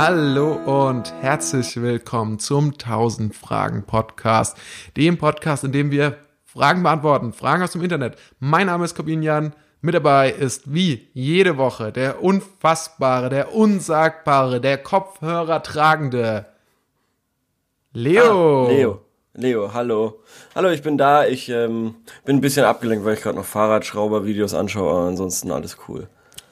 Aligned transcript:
Hallo 0.00 0.52
und 0.52 1.12
herzlich 1.22 1.82
willkommen 1.82 2.38
zum 2.38 2.66
1000 2.66 3.34
Fragen 3.34 3.82
Podcast, 3.82 4.56
dem 4.96 5.18
Podcast, 5.18 5.64
in 5.64 5.72
dem 5.72 5.90
wir 5.90 6.18
Fragen 6.44 6.84
beantworten, 6.84 7.32
Fragen 7.32 7.64
aus 7.64 7.72
dem 7.72 7.82
Internet. 7.82 8.14
Mein 8.38 8.68
Name 8.68 8.84
ist 8.84 8.94
Corbinian. 8.94 9.54
Mit 9.80 9.96
dabei 9.96 10.30
ist 10.30 10.72
wie 10.72 11.08
jede 11.14 11.56
Woche 11.56 11.90
der 11.90 12.22
unfassbare, 12.22 13.28
der 13.28 13.52
unsagbare, 13.52 14.60
der 14.60 14.78
Kopfhörer 14.78 15.64
tragende 15.64 16.46
Leo. 17.92 18.66
Ah, 18.66 18.70
Leo. 18.70 19.00
Leo, 19.34 19.74
hallo. 19.74 20.20
Hallo, 20.54 20.68
ich 20.68 20.82
bin 20.82 20.96
da. 20.96 21.26
Ich 21.26 21.48
ähm, 21.48 21.96
bin 22.24 22.36
ein 22.36 22.40
bisschen 22.40 22.64
abgelenkt, 22.64 23.04
weil 23.04 23.14
ich 23.14 23.22
gerade 23.22 23.36
noch 23.36 23.44
Fahrradschrauber-Videos 23.44 24.54
anschaue, 24.54 24.92
aber 24.92 25.08
ansonsten 25.08 25.50
alles 25.50 25.76
cool. 25.88 26.08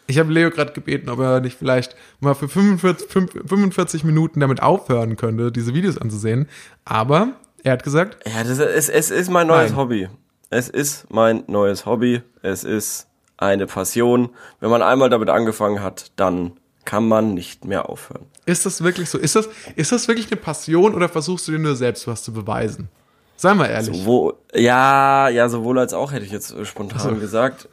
Ich 0.07 0.19
habe 0.19 0.33
Leo 0.33 0.51
gerade 0.51 0.73
gebeten, 0.73 1.09
ob 1.09 1.19
er 1.19 1.41
nicht 1.41 1.59
vielleicht 1.59 1.97
mal 2.21 2.35
für 2.35 2.49
45, 2.49 3.09
45 3.11 4.05
Minuten 4.05 4.41
damit 4.41 4.63
aufhören 4.63 5.17
könnte, 5.17 5.51
diese 5.51 5.75
Videos 5.75 5.99
anzusehen. 5.99 6.49
Aber 6.85 7.33
er 7.63 7.73
hat 7.73 7.83
gesagt. 7.83 8.19
Ja, 8.27 8.45
das 8.45 8.59
ist, 8.59 8.89
es 8.89 9.11
ist 9.11 9.31
mein 9.31 9.49
neues 9.49 9.71
Nein. 9.71 9.79
Hobby. 9.79 10.09
Es 10.51 10.69
ist 10.69 11.11
mein 11.11 11.43
neues 11.49 11.87
Hobby. 11.87 12.23
Es 12.43 12.63
ist 12.63 13.09
eine 13.37 13.67
Passion. 13.67 14.31
Wenn 14.61 14.71
man 14.71 14.83
einmal 14.83 15.11
damit 15.11 15.29
angefangen 15.29 15.83
hat, 15.83 16.13
dann 16.17 16.53
kann 16.85 17.09
man 17.09 17.35
nicht 17.35 17.65
mehr 17.65 17.91
aufhören. 17.91 18.27
Ist 18.47 18.65
das 18.65 18.83
wirklich 18.83 19.11
so? 19.11 19.19
Ist 19.19 19.35
das, 19.35 19.49
ist 19.75 19.91
das 19.91 20.07
wirklich 20.07 20.31
eine 20.31 20.41
Passion 20.41 20.95
oder 20.95 21.09
versuchst 21.09 21.49
du 21.49 21.53
dir 21.53 21.59
nur 21.59 21.75
selbst 21.75 22.07
was 22.07 22.23
zu 22.23 22.33
beweisen? 22.33 22.89
Sei 23.37 23.53
mal 23.53 23.67
ehrlich. 23.67 23.95
Sowohl, 23.99 24.35
ja, 24.55 25.29
ja, 25.29 25.49
sowohl 25.49 25.79
als 25.79 25.93
auch 25.93 26.13
hätte 26.13 26.25
ich 26.25 26.33
jetzt 26.33 26.55
spontan 26.67 27.01
so. 27.01 27.15
gesagt. 27.17 27.69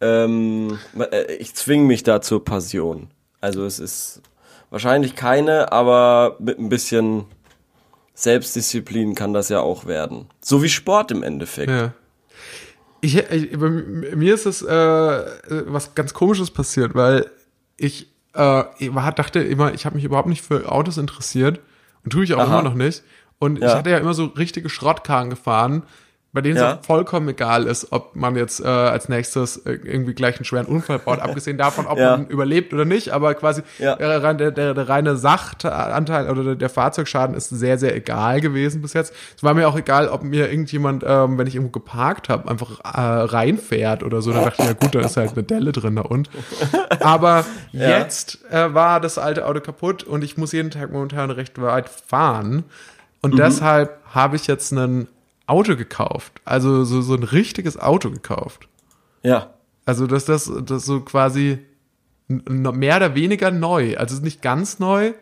Ähm, 0.00 0.78
äh, 0.98 1.34
ich 1.34 1.54
zwinge 1.54 1.84
mich 1.84 2.02
da 2.02 2.20
zur 2.20 2.44
Passion. 2.44 3.08
Also 3.40 3.64
es 3.64 3.78
ist 3.78 4.22
wahrscheinlich 4.70 5.16
keine, 5.16 5.72
aber 5.72 6.36
mit 6.38 6.58
ein 6.58 6.68
bisschen 6.68 7.24
Selbstdisziplin 8.14 9.14
kann 9.14 9.32
das 9.32 9.48
ja 9.48 9.60
auch 9.60 9.86
werden. 9.86 10.26
So 10.40 10.62
wie 10.62 10.68
Sport 10.68 11.10
im 11.10 11.22
Endeffekt. 11.22 11.70
Ja. 11.70 11.92
Ich, 13.00 13.16
ich, 13.16 13.56
bei 13.58 13.70
mir 13.70 14.34
ist 14.34 14.46
es 14.46 14.62
äh, 14.62 15.24
was 15.66 15.94
ganz 15.94 16.14
Komisches 16.14 16.50
passiert, 16.50 16.96
weil 16.96 17.30
ich, 17.76 18.08
äh, 18.34 18.64
ich 18.78 18.90
dachte 18.90 19.40
immer, 19.40 19.72
ich 19.72 19.86
habe 19.86 19.94
mich 19.94 20.04
überhaupt 20.04 20.28
nicht 20.28 20.42
für 20.42 20.70
Autos 20.70 20.98
interessiert 20.98 21.60
und 22.04 22.10
tue 22.10 22.24
ich 22.24 22.34
auch 22.34 22.40
Aha. 22.40 22.46
immer 22.46 22.62
noch 22.62 22.74
nicht. 22.74 23.04
Und 23.38 23.60
ja. 23.60 23.68
ich 23.68 23.74
hatte 23.74 23.90
ja 23.90 23.98
immer 23.98 24.14
so 24.14 24.24
richtige 24.24 24.68
Schrottkarren 24.68 25.30
gefahren, 25.30 25.84
bei 26.32 26.42
denen 26.42 26.58
ja. 26.58 26.78
es 26.78 26.86
vollkommen 26.86 27.28
egal 27.30 27.66
ist, 27.66 27.90
ob 27.90 28.14
man 28.14 28.36
jetzt 28.36 28.60
äh, 28.60 28.66
als 28.66 29.08
nächstes 29.08 29.56
äh, 29.58 29.72
irgendwie 29.72 30.12
gleich 30.12 30.36
einen 30.36 30.44
schweren 30.44 30.66
Unfall 30.66 30.98
baut, 30.98 31.18
abgesehen 31.22 31.56
davon, 31.56 31.86
ob 31.86 31.98
ja. 31.98 32.18
man 32.18 32.26
überlebt 32.26 32.74
oder 32.74 32.84
nicht, 32.84 33.10
aber 33.10 33.34
quasi 33.34 33.62
ja. 33.78 33.96
der, 33.96 34.34
der, 34.34 34.50
der, 34.50 34.74
der 34.74 34.88
reine 34.88 35.16
Sachtanteil 35.16 36.28
oder 36.28 36.54
der 36.54 36.68
Fahrzeugschaden 36.68 37.34
ist 37.34 37.48
sehr, 37.48 37.78
sehr 37.78 37.96
egal 37.96 38.42
gewesen 38.42 38.82
bis 38.82 38.92
jetzt. 38.92 39.14
Es 39.36 39.42
war 39.42 39.54
mir 39.54 39.68
auch 39.68 39.76
egal, 39.76 40.08
ob 40.08 40.22
mir 40.22 40.50
irgendjemand, 40.50 41.02
ähm, 41.06 41.38
wenn 41.38 41.46
ich 41.46 41.54
irgendwo 41.54 41.72
geparkt 41.72 42.28
habe, 42.28 42.50
einfach 42.50 42.80
äh, 42.80 43.00
reinfährt 43.00 44.02
oder 44.02 44.20
so. 44.20 44.32
Da 44.32 44.44
dachte 44.44 44.62
ich, 44.62 44.68
ja 44.68 44.74
gut, 44.74 44.94
da 44.94 45.00
ist 45.00 45.16
halt 45.16 45.32
eine 45.32 45.44
Delle 45.44 45.72
drin 45.72 45.96
da 45.96 46.02
und. 46.02 46.28
Aber 47.00 47.46
jetzt 47.72 48.38
äh, 48.50 48.74
war 48.74 49.00
das 49.00 49.16
alte 49.16 49.46
Auto 49.46 49.60
kaputt 49.60 50.04
und 50.04 50.22
ich 50.22 50.36
muss 50.36 50.52
jeden 50.52 50.70
Tag 50.70 50.92
momentan 50.92 51.30
recht 51.30 51.60
weit 51.60 51.88
fahren. 51.88 52.64
Und 53.22 53.34
mhm. 53.34 53.38
deshalb 53.38 53.98
habe 54.12 54.36
ich 54.36 54.46
jetzt 54.46 54.72
einen 54.72 55.08
Auto 55.48 55.76
gekauft. 55.76 56.40
Also 56.44 56.84
so, 56.84 57.00
so 57.00 57.14
ein 57.14 57.22
richtiges 57.22 57.78
Auto 57.78 58.10
gekauft. 58.10 58.68
Ja. 59.22 59.54
Also, 59.84 60.06
dass 60.06 60.24
das, 60.24 60.50
das 60.64 60.84
so 60.84 61.00
quasi 61.00 61.58
mehr 62.28 62.96
oder 62.96 63.14
weniger 63.14 63.50
neu. 63.50 63.96
Also 63.96 64.20
nicht 64.22 64.42
ganz 64.42 64.78
neu, 64.78 65.14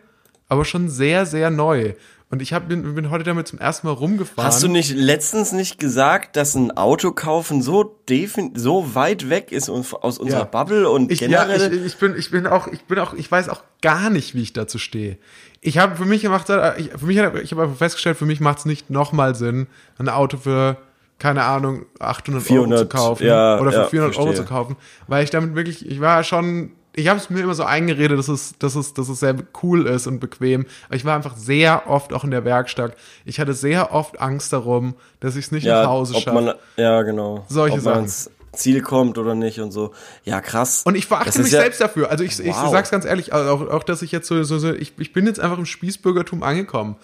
aber 0.49 0.65
schon 0.65 0.89
sehr, 0.89 1.25
sehr 1.25 1.49
neu. 1.49 1.93
Und 2.29 2.41
ich 2.41 2.51
hab, 2.51 2.67
bin, 2.67 2.93
bin 2.93 3.09
heute 3.09 3.23
damit 3.23 3.47
zum 3.47 3.57
ersten 3.57 3.87
Mal 3.87 3.93
rumgefahren. 3.93 4.45
Hast 4.45 4.61
du 4.61 4.67
nicht 4.67 4.93
letztens 4.93 5.53
nicht 5.53 5.79
gesagt, 5.79 6.35
dass 6.35 6.55
ein 6.55 6.75
Auto 6.75 7.11
kaufen 7.11 7.61
so 7.61 7.83
defin 8.09 8.51
so 8.55 8.95
weit 8.95 9.29
weg 9.29 9.53
ist 9.53 9.69
aus 9.69 10.17
unserer 10.17 10.39
ja. 10.39 10.43
Bubble 10.45 10.89
und 10.89 11.09
ich, 11.09 11.19
generell? 11.19 11.61
Ja, 11.61 11.67
ich, 11.71 11.85
ich, 11.85 11.97
bin, 11.97 12.15
ich 12.17 12.29
bin 12.29 12.45
auch, 12.45 12.67
ich 12.67 12.83
bin 12.83 12.99
auch, 12.99 13.13
ich 13.13 13.31
weiß 13.31 13.47
auch 13.47 13.63
gar 13.81 14.09
nicht, 14.09 14.35
wie 14.35 14.41
ich 14.41 14.51
dazu 14.51 14.77
stehe 14.77 15.17
ich 15.61 15.77
habe 15.77 15.95
für 15.95 16.05
mich 16.05 16.21
gemacht, 16.21 16.47
ich, 16.77 16.91
für 16.91 17.05
mich, 17.05 17.17
ich 17.17 17.51
habe 17.51 17.63
einfach 17.63 17.77
festgestellt, 17.77 18.17
für 18.17 18.25
mich 18.25 18.39
macht 18.39 18.59
es 18.59 18.65
nicht 18.65 18.89
nochmal 18.89 19.35
Sinn, 19.35 19.67
ein 19.97 20.09
Auto 20.09 20.37
für 20.37 20.77
keine 21.19 21.43
Ahnung 21.43 21.85
800 21.99 22.43
400, 22.43 22.79
Euro 22.79 22.83
zu 22.83 22.89
kaufen 22.95 23.25
ja, 23.25 23.59
oder 23.59 23.71
für 23.71 23.77
ja, 23.77 23.87
400 23.87 24.13
verstehe. 24.13 24.33
Euro 24.33 24.43
zu 24.43 24.45
kaufen, 24.45 24.77
weil 25.07 25.23
ich 25.23 25.29
damit 25.29 25.55
wirklich, 25.55 25.85
ich 25.89 25.99
war 25.99 26.23
schon, 26.23 26.71
ich 26.97 27.07
habe 27.07 27.19
es 27.19 27.29
mir 27.29 27.41
immer 27.41 27.53
so 27.53 27.63
eingeredet, 27.63 28.17
dass 28.17 28.27
es, 28.27 28.57
dass 28.57 28.75
es, 28.75 28.93
dass 28.93 29.07
es 29.07 29.19
sehr 29.19 29.35
cool 29.61 29.85
ist 29.85 30.07
und 30.07 30.19
bequem, 30.19 30.65
aber 30.87 30.95
ich 30.95 31.05
war 31.05 31.15
einfach 31.15 31.37
sehr 31.37 31.87
oft 31.87 32.11
auch 32.11 32.23
in 32.23 32.31
der 32.31 32.43
Werkstatt. 32.43 32.95
Ich 33.23 33.39
hatte 33.39 33.53
sehr 33.53 33.93
oft 33.93 34.19
Angst 34.19 34.51
darum, 34.51 34.95
dass 35.19 35.35
ich 35.35 35.45
es 35.45 35.51
nicht 35.51 35.63
ja, 35.63 35.83
nach 35.83 35.89
Hause 35.89 36.19
schaffe. 36.19 36.57
Ja, 36.75 37.03
genau. 37.03 37.45
Solche 37.49 37.77
ob 37.77 37.83
Sachen. 37.83 38.11
Ziel 38.53 38.81
kommt 38.81 39.19
oder 39.19 39.35
nicht 39.35 39.59
und 39.59 39.71
so. 39.71 39.93
Ja, 40.23 40.41
krass. 40.41 40.81
Und 40.85 40.95
ich 40.95 41.05
verachte 41.05 41.39
mich 41.39 41.51
ja 41.51 41.61
selbst 41.61 41.79
dafür. 41.79 42.09
Also 42.09 42.23
ich, 42.23 42.39
wow. 42.39 42.45
ich 42.47 42.71
sag's 42.71 42.89
ganz 42.89 43.05
ehrlich, 43.05 43.31
also 43.31 43.51
auch, 43.51 43.69
auch 43.69 43.83
dass 43.83 44.01
ich 44.01 44.11
jetzt 44.11 44.27
so, 44.27 44.41
so, 44.43 44.57
so 44.57 44.73
ich, 44.73 44.93
ich 44.97 45.13
bin 45.13 45.27
jetzt 45.27 45.39
einfach 45.39 45.59
im 45.59 45.67
Spießbürgertum 45.67 46.41
angekommen. 46.41 46.95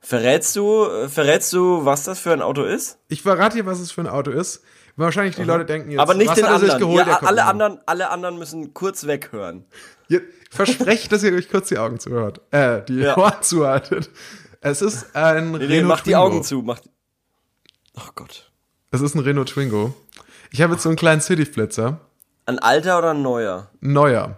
Verrätst 0.00 0.56
du, 0.56 0.88
verrätst 1.08 1.52
du, 1.52 1.84
was 1.84 2.04
das 2.04 2.18
für 2.18 2.32
ein 2.32 2.40
Auto 2.40 2.64
ist? 2.64 2.98
Ich 3.08 3.20
verrate 3.20 3.58
dir, 3.58 3.66
was 3.66 3.80
es 3.80 3.92
für 3.92 4.00
ein 4.00 4.08
Auto 4.08 4.30
ist. 4.30 4.62
Wahrscheinlich 4.96 5.36
die 5.36 5.42
mhm. 5.42 5.48
Leute 5.48 5.64
denken 5.64 5.90
jetzt, 5.90 6.00
aber 6.00 6.14
nicht 6.14 6.28
was 6.28 6.36
den 6.36 6.44
er 6.44 6.54
anderen. 6.54 6.78
geholt? 6.78 7.06
Ja, 7.06 7.18
alle 7.22 7.44
anderen, 7.44 7.80
alle 7.86 8.10
anderen 8.10 8.38
müssen 8.38 8.74
kurz 8.74 9.06
weghören. 9.06 9.64
Versprecht, 10.50 11.10
dass 11.12 11.22
ihr 11.22 11.32
euch 11.32 11.48
kurz 11.48 11.68
die 11.68 11.78
Augen 11.78 11.98
zuhört, 11.98 12.42
äh, 12.50 12.82
die 12.84 12.98
ja. 12.98 13.16
Ohren 13.16 13.42
zuhaltet. 13.42 14.10
Es 14.60 14.82
ist 14.82 15.16
ein 15.16 15.52
nee, 15.52 15.56
Renault 15.56 15.70
nee, 15.70 15.82
mach 15.82 16.00
Twingo. 16.00 16.04
die 16.04 16.16
Augen 16.16 16.44
zu, 16.44 16.62
mach. 16.62 16.78
Ach 17.96 18.08
oh 18.10 18.12
Gott. 18.14 18.50
Es 18.90 19.00
ist 19.00 19.14
ein 19.14 19.20
Renault 19.20 19.48
Twingo. 19.48 19.94
Ich 20.50 20.60
habe 20.60 20.74
jetzt 20.74 20.82
so 20.82 20.90
einen 20.90 20.96
kleinen 20.96 21.22
City-Flitzer. 21.22 22.00
Ein 22.44 22.58
alter 22.58 22.98
oder 22.98 23.12
ein 23.12 23.22
neuer? 23.22 23.70
Neuer. 23.80 24.36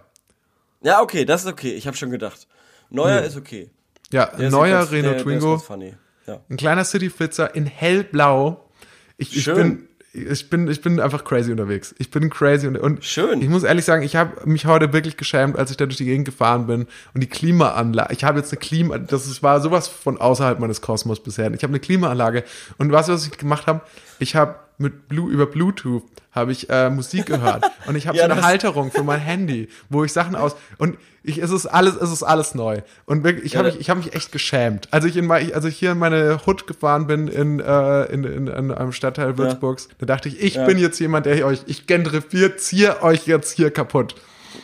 Ja, 0.81 1.01
okay, 1.01 1.25
das 1.25 1.43
ist 1.43 1.51
okay. 1.51 1.73
Ich 1.73 1.85
habe 1.87 1.97
schon 1.97 2.11
gedacht. 2.11 2.47
Neuer 2.89 3.19
hm. 3.19 3.25
ist 3.25 3.35
okay. 3.35 3.69
Ja, 4.11 4.27
der 4.27 4.49
neuer 4.49 4.79
ganz, 4.79 4.91
Renault 4.91 5.15
der, 5.15 5.23
Twingo. 5.23 5.61
Der 5.67 5.97
ja. 6.27 6.41
Ein 6.49 6.57
kleiner 6.57 6.85
City-Flitzer 6.85 7.53
in 7.53 7.65
hellblau. 7.65 8.69
Ich, 9.17 9.35
ich 9.35 9.45
bin 9.45 9.89
ich 10.15 10.49
bin, 10.49 10.67
ich 10.67 10.81
bin 10.81 10.99
einfach 10.99 11.23
crazy 11.23 11.51
unterwegs. 11.51 11.93
Ich 11.97 12.09
bin 12.09 12.29
crazy 12.29 12.67
und, 12.67 12.77
und 12.77 13.03
schön. 13.03 13.41
Ich 13.41 13.49
muss 13.49 13.63
ehrlich 13.63 13.85
sagen, 13.85 14.03
ich 14.03 14.15
habe 14.15 14.47
mich 14.49 14.65
heute 14.65 14.93
wirklich 14.93 15.17
geschämt, 15.17 15.57
als 15.57 15.71
ich 15.71 15.77
da 15.77 15.85
durch 15.85 15.97
die 15.97 16.05
Gegend 16.05 16.25
gefahren 16.25 16.67
bin 16.67 16.87
und 17.13 17.21
die 17.21 17.27
Klimaanlage. 17.27 18.13
Ich 18.13 18.23
habe 18.23 18.39
jetzt 18.39 18.51
eine 18.51 18.59
Klima, 18.59 18.97
das 18.97 19.43
war 19.43 19.59
sowas 19.59 19.87
von 19.87 20.19
außerhalb 20.19 20.59
meines 20.59 20.81
Kosmos 20.81 21.21
bisher. 21.21 21.53
Ich 21.53 21.63
habe 21.63 21.71
eine 21.71 21.79
Klimaanlage 21.79 22.43
und 22.77 22.91
was, 22.91 23.09
was 23.09 23.25
ich 23.25 23.37
gemacht 23.37 23.67
habe, 23.67 23.81
ich 24.19 24.35
habe 24.35 24.55
mit 24.77 25.07
Blue, 25.07 25.31
über 25.31 25.45
Bluetooth 25.45 26.03
habe 26.31 26.51
ich 26.51 26.69
äh, 26.69 26.89
Musik 26.89 27.25
gehört 27.25 27.65
und 27.87 27.95
ich 27.95 28.07
habe 28.07 28.17
ja, 28.17 28.25
so 28.25 28.31
eine 28.31 28.41
Halterung 28.43 28.91
für 28.91 29.03
mein 29.03 29.19
Handy, 29.19 29.69
wo 29.89 30.03
ich 30.03 30.11
Sachen 30.11 30.35
aus 30.35 30.55
und 30.77 30.97
ich 31.23 31.37
es 31.37 31.49
ist 31.49 31.65
alles 31.65 31.95
es 31.95 32.11
ist 32.11 32.23
alles 32.23 32.55
neu 32.55 32.81
und 33.05 33.23
wirklich, 33.23 33.45
ich 33.45 33.53
ja, 33.53 33.59
habe 33.59 33.69
mich 33.69 33.79
ich 33.79 33.89
habe 33.89 33.99
mich 33.99 34.13
echt 34.13 34.31
geschämt, 34.31 34.89
als 34.91 35.05
ich 35.05 35.15
in 35.15 35.31
als 35.31 35.65
ich 35.65 35.77
hier 35.77 35.93
in 35.93 35.97
meine 35.97 36.45
Hut 36.45 36.67
gefahren 36.67 37.07
bin 37.07 37.27
in 37.27 37.59
äh, 37.59 38.03
in, 38.05 38.23
in, 38.25 38.47
in 38.47 38.71
einem 38.71 38.91
Stadtteil 38.91 39.37
Würzburgs, 39.37 39.87
ja. 39.89 39.95
da 39.99 40.05
dachte 40.07 40.29
ich, 40.29 40.41
ich 40.41 40.55
ja. 40.55 40.65
bin 40.65 40.77
jetzt 40.77 40.99
jemand, 40.99 41.25
der 41.25 41.45
euch 41.45 41.61
ich 41.67 41.87
gentrifiziere 41.87 43.01
euch 43.01 43.27
jetzt 43.27 43.51
hier 43.51 43.71
kaputt. 43.71 44.15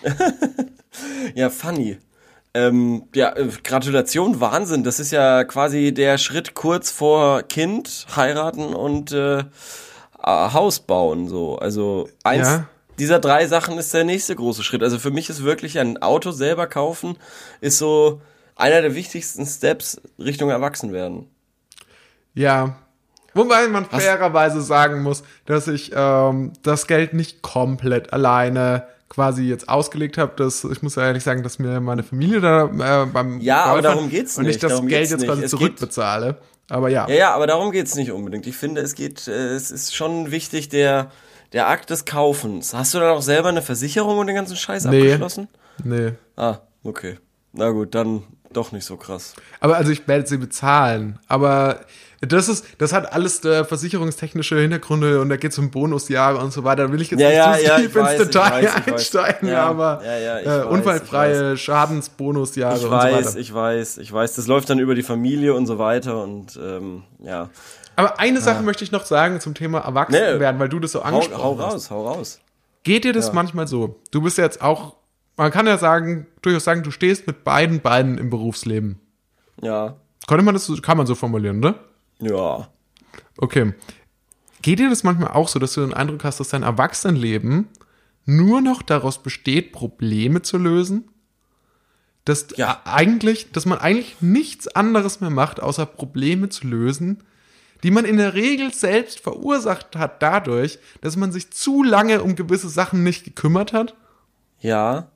ja, 1.36 1.50
funny. 1.50 1.98
Ähm, 2.54 3.04
ja, 3.16 3.36
äh, 3.36 3.48
Gratulation, 3.64 4.42
Wahnsinn. 4.42 4.84
Das 4.84 5.00
ist 5.00 5.12
ja 5.12 5.46
quasi 5.46 5.94
der 5.94 6.18
Schritt 6.18 6.54
kurz 6.54 6.92
vor 6.92 7.44
Kind, 7.44 8.08
heiraten 8.16 8.74
und 8.74 9.14
äh, 9.14 9.44
Haus 10.24 10.80
bauen, 10.80 11.28
so. 11.28 11.58
Also 11.58 12.10
eins 12.24 12.48
ja. 12.48 12.68
dieser 13.00 13.20
drei 13.20 13.48
Sachen 13.48 13.78
ist 13.78 13.94
der 13.94 14.04
nächste 14.04 14.36
große 14.36 14.64
Schritt. 14.64 14.84
Also 14.84 15.00
für 15.00 15.12
mich 15.12 15.30
ist 15.30 15.44
wirklich 15.44 15.80
ein 15.80 16.02
Auto 16.02 16.32
selber 16.32 16.68
kaufen, 16.68 17.18
ist 17.60 17.78
so 17.78 18.22
einer 18.56 18.82
der 18.82 18.96
wichtigsten 18.96 19.46
Steps 19.46 20.02
Richtung 20.20 20.50
Erwachsenwerden. 20.50 21.28
Ja. 22.34 22.76
Wobei 23.34 23.68
man 23.68 23.86
Was? 23.90 24.04
fairerweise 24.04 24.62
sagen 24.62 25.04
muss, 25.04 25.24
dass 25.46 25.68
ich 25.68 25.92
ähm, 25.96 26.54
das 26.64 26.86
Geld 26.86 27.14
nicht 27.14 27.42
komplett 27.42 28.14
alleine 28.14 28.88
quasi 29.12 29.44
jetzt 29.44 29.68
ausgelegt 29.68 30.18
habe, 30.18 30.34
dass 30.38 30.64
ich 30.64 30.82
muss 30.82 30.96
ja 30.96 31.04
ehrlich 31.04 31.24
sagen, 31.24 31.44
dass 31.44 31.60
mir 31.60 31.82
meine 31.82 32.04
Familie 32.04 32.40
da 32.40 33.04
äh, 33.04 33.06
beim 33.08 33.42
ja, 33.42 33.66
aber 33.66 33.82
darum 33.82 34.10
geht's 34.10 34.38
und 34.38 34.46
nicht. 34.46 34.56
ich 34.56 34.62
das 34.62 34.72
darum 34.72 34.88
Geld 34.88 35.10
jetzt 35.10 35.26
quasi 35.26 35.46
zurückbezahle. 35.48 36.38
Aber 36.72 36.88
ja. 36.88 37.06
Ja, 37.10 37.16
ja, 37.16 37.34
aber 37.34 37.48
darum 37.48 37.72
geht's 37.72 37.96
nicht 37.96 38.12
unbedingt. 38.12 38.48
Ich 38.48 38.56
finde, 38.56 38.80
es 38.80 38.96
geht, 38.96 39.28
äh, 39.28 39.56
es 39.56 39.72
ist 39.72 39.94
schon 39.94 40.32
wichtig, 40.32 40.70
der, 40.70 41.12
der 41.52 41.68
Akt 41.68 41.90
des 41.90 42.06
Kaufens. 42.06 42.74
Hast 42.74 42.94
du 42.94 43.00
dann 43.00 43.14
auch 43.14 43.22
selber 43.22 43.50
eine 43.50 43.62
Versicherung 43.62 44.18
und 44.20 44.28
den 44.28 44.38
ganzen 44.38 44.56
Scheiß 44.56 44.86
nee. 44.86 45.02
abgeschlossen? 45.02 45.50
Nee. 45.84 46.14
Ah, 46.38 46.60
okay. 46.86 47.18
Na 47.52 47.72
gut, 47.72 47.94
dann 47.94 48.24
doch 48.54 48.72
nicht 48.72 48.86
so 48.86 48.98
krass. 48.98 49.34
Aber 49.60 49.78
also 49.78 49.92
ich 49.92 50.08
werde 50.08 50.28
sie 50.28 50.38
bezahlen. 50.38 51.20
Aber 51.28 51.82
das 52.22 52.48
ist, 52.50 52.66
das 52.78 52.94
hat 52.94 53.14
alles 53.14 53.44
äh, 53.46 53.66
versicherungstechnische 53.66 54.60
Hintergründe 54.60 55.22
und 55.22 55.30
da 55.30 55.38
geht 55.38 55.54
es 55.54 55.58
um 55.58 55.72
Bonusjahre 55.72 56.38
und 56.38 56.54
so 56.54 56.64
weiter. 56.64 56.86
Da 56.88 56.92
will 56.94 57.02
ich 57.02 57.10
jetzt 57.10 57.20
Ja, 57.20 57.30
nicht 57.30 57.38
ja, 57.38 57.54
zu 57.58 57.64
ja, 57.66 57.76
tief 57.78 57.90
ich 57.90 57.96
ins 57.96 58.06
weiß, 58.06 58.20
ich 58.22 58.28
Detail 58.28 58.52
weiß, 58.52 58.64
ich 58.64 58.76
weiß. 58.76 58.88
einsteigen, 58.94 59.50
Ja, 59.50 59.64
aber 59.66 60.02
ich 60.04 60.08
äh, 60.46 60.46
weiß, 60.48 60.66
unfallfreie 60.68 61.58
Schadensbonusjahre 61.58 62.78
Ich 62.78 62.84
und 62.86 62.92
weiß, 62.92 63.18
so 63.24 63.30
weiter. 63.30 63.40
ich 63.40 63.54
weiß, 63.54 63.98
ich 63.98 64.14
weiß. 64.14 64.36
Das 64.36 64.48
läuft 64.48 64.70
dann 64.70 64.80
über 64.80 64.94
die 64.96 65.04
Familie 65.04 65.54
und 65.56 65.66
so 65.66 65.80
weiter 65.80 66.22
und 66.24 66.58
ähm, 66.62 67.04
ja. 67.24 67.50
aber 67.96 68.20
eine 68.20 68.40
Sache 68.42 68.62
möchte 68.62 68.84
ich 68.84 68.92
noch 68.92 69.06
sagen 69.06 69.40
zum 69.40 69.54
Thema 69.56 69.80
Erwachsenwerden, 69.80 70.60
weil 70.60 70.70
du 70.70 70.80
das 70.80 70.92
so 70.92 71.00
Hau, 71.04 71.08
angesprochen 71.08 71.44
hau 71.44 71.58
hast. 71.60 71.74
raus, 71.74 71.90
hau 71.92 72.08
raus. 72.08 72.40
Geht 72.84 73.04
dir 73.04 73.14
das 73.14 73.34
manchmal 73.34 73.68
so? 73.68 74.00
Du 74.12 74.22
bist 74.22 74.38
jetzt 74.38 74.62
auch, 74.62 74.96
man 75.38 75.52
kann 75.52 75.68
ja 75.68 75.78
sagen, 75.78 76.28
durchaus 76.42 76.64
sagen, 76.64 76.84
du 76.84 76.92
stehst 76.92 77.28
mit 77.28 77.44
beiden 77.44 77.80
Beinen 77.82 78.18
im 78.18 78.30
Berufsleben. 78.30 79.00
Ja. 79.62 79.96
Konnte 80.28 80.44
man 80.44 80.54
das, 80.54 80.66
so- 80.66 80.76
kann 80.78 80.98
man 80.98 81.08
so 81.08 81.16
formulieren, 81.16 81.60
ne? 81.60 81.76
Ja. 82.20 82.68
Okay. 83.38 83.74
Geht 84.62 84.80
dir 84.80 84.90
das 84.90 85.04
manchmal 85.04 85.32
auch 85.32 85.48
so, 85.48 85.58
dass 85.58 85.74
du 85.74 85.82
den 85.82 85.94
Eindruck 85.94 86.24
hast, 86.24 86.40
dass 86.40 86.50
dein 86.50 86.64
Erwachsenenleben 86.64 87.68
nur 88.26 88.62
noch 88.62 88.84
daraus 88.84 89.24
besteht, 89.24 89.72
Probleme 89.72 90.44
zu 90.44 90.58
lösen? 90.60 91.10
Dass 92.26 92.48
Ja. 92.56 92.82
eigentlich, 92.86 93.52
dass 93.52 93.66
man 93.66 93.80
eigentlich 93.80 94.22
nichts 94.22 94.68
anderes 94.68 95.22
mehr 95.22 95.32
macht, 95.32 95.60
außer 95.60 95.88
Probleme 95.88 96.50
zu 96.50 96.68
lösen, 96.68 97.24
die 97.82 97.90
man 97.90 98.06
in 98.06 98.18
der 98.18 98.36
Regel 98.36 98.72
selbst 98.72 99.20
verursacht 99.22 99.96
hat 99.96 100.22
dadurch, 100.22 100.78
dass 101.02 101.16
man 101.18 101.32
sich 101.32 101.52
zu 101.52 101.82
lange 101.82 102.22
um 102.22 102.36
gewisse 102.36 102.70
Sachen 102.70 103.04
nicht 103.04 103.24
gekümmert 103.24 103.74
hat? 103.74 103.96
Ja. 104.60 105.10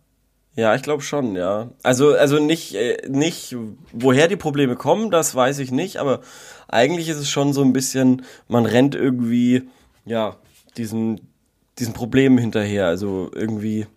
Ja, 0.56 0.74
ich 0.74 0.84
glaube 0.84 1.04
schon, 1.04 1.36
ja. 1.36 1.69
Also, 1.84 2.13
also 2.13 2.40
nicht, 2.40 2.75
äh, 2.75 3.07
nicht, 3.10 3.56
woher 3.92 4.28
die 4.30 4.38
Probleme 4.38 4.75
kommen, 4.75 5.12
das 5.12 5.36
weiß 5.36 5.60
ich 5.60 5.72
nicht, 5.72 5.98
aber 5.98 6.22
eigentlich 6.68 7.10
ist 7.10 7.18
es 7.18 7.30
schon 7.30 7.52
so 7.52 7.62
ein 7.62 7.74
bisschen, 7.74 8.25
man 8.48 8.66
rennt 8.66 8.96
irgendwie, 8.96 9.63
ja, 10.06 10.38
diesen, 10.78 11.19
diesen 11.78 11.94
Problemen 11.94 12.38
hinterher. 12.38 12.88
Also 12.88 13.30
irgendwie. 13.34 13.88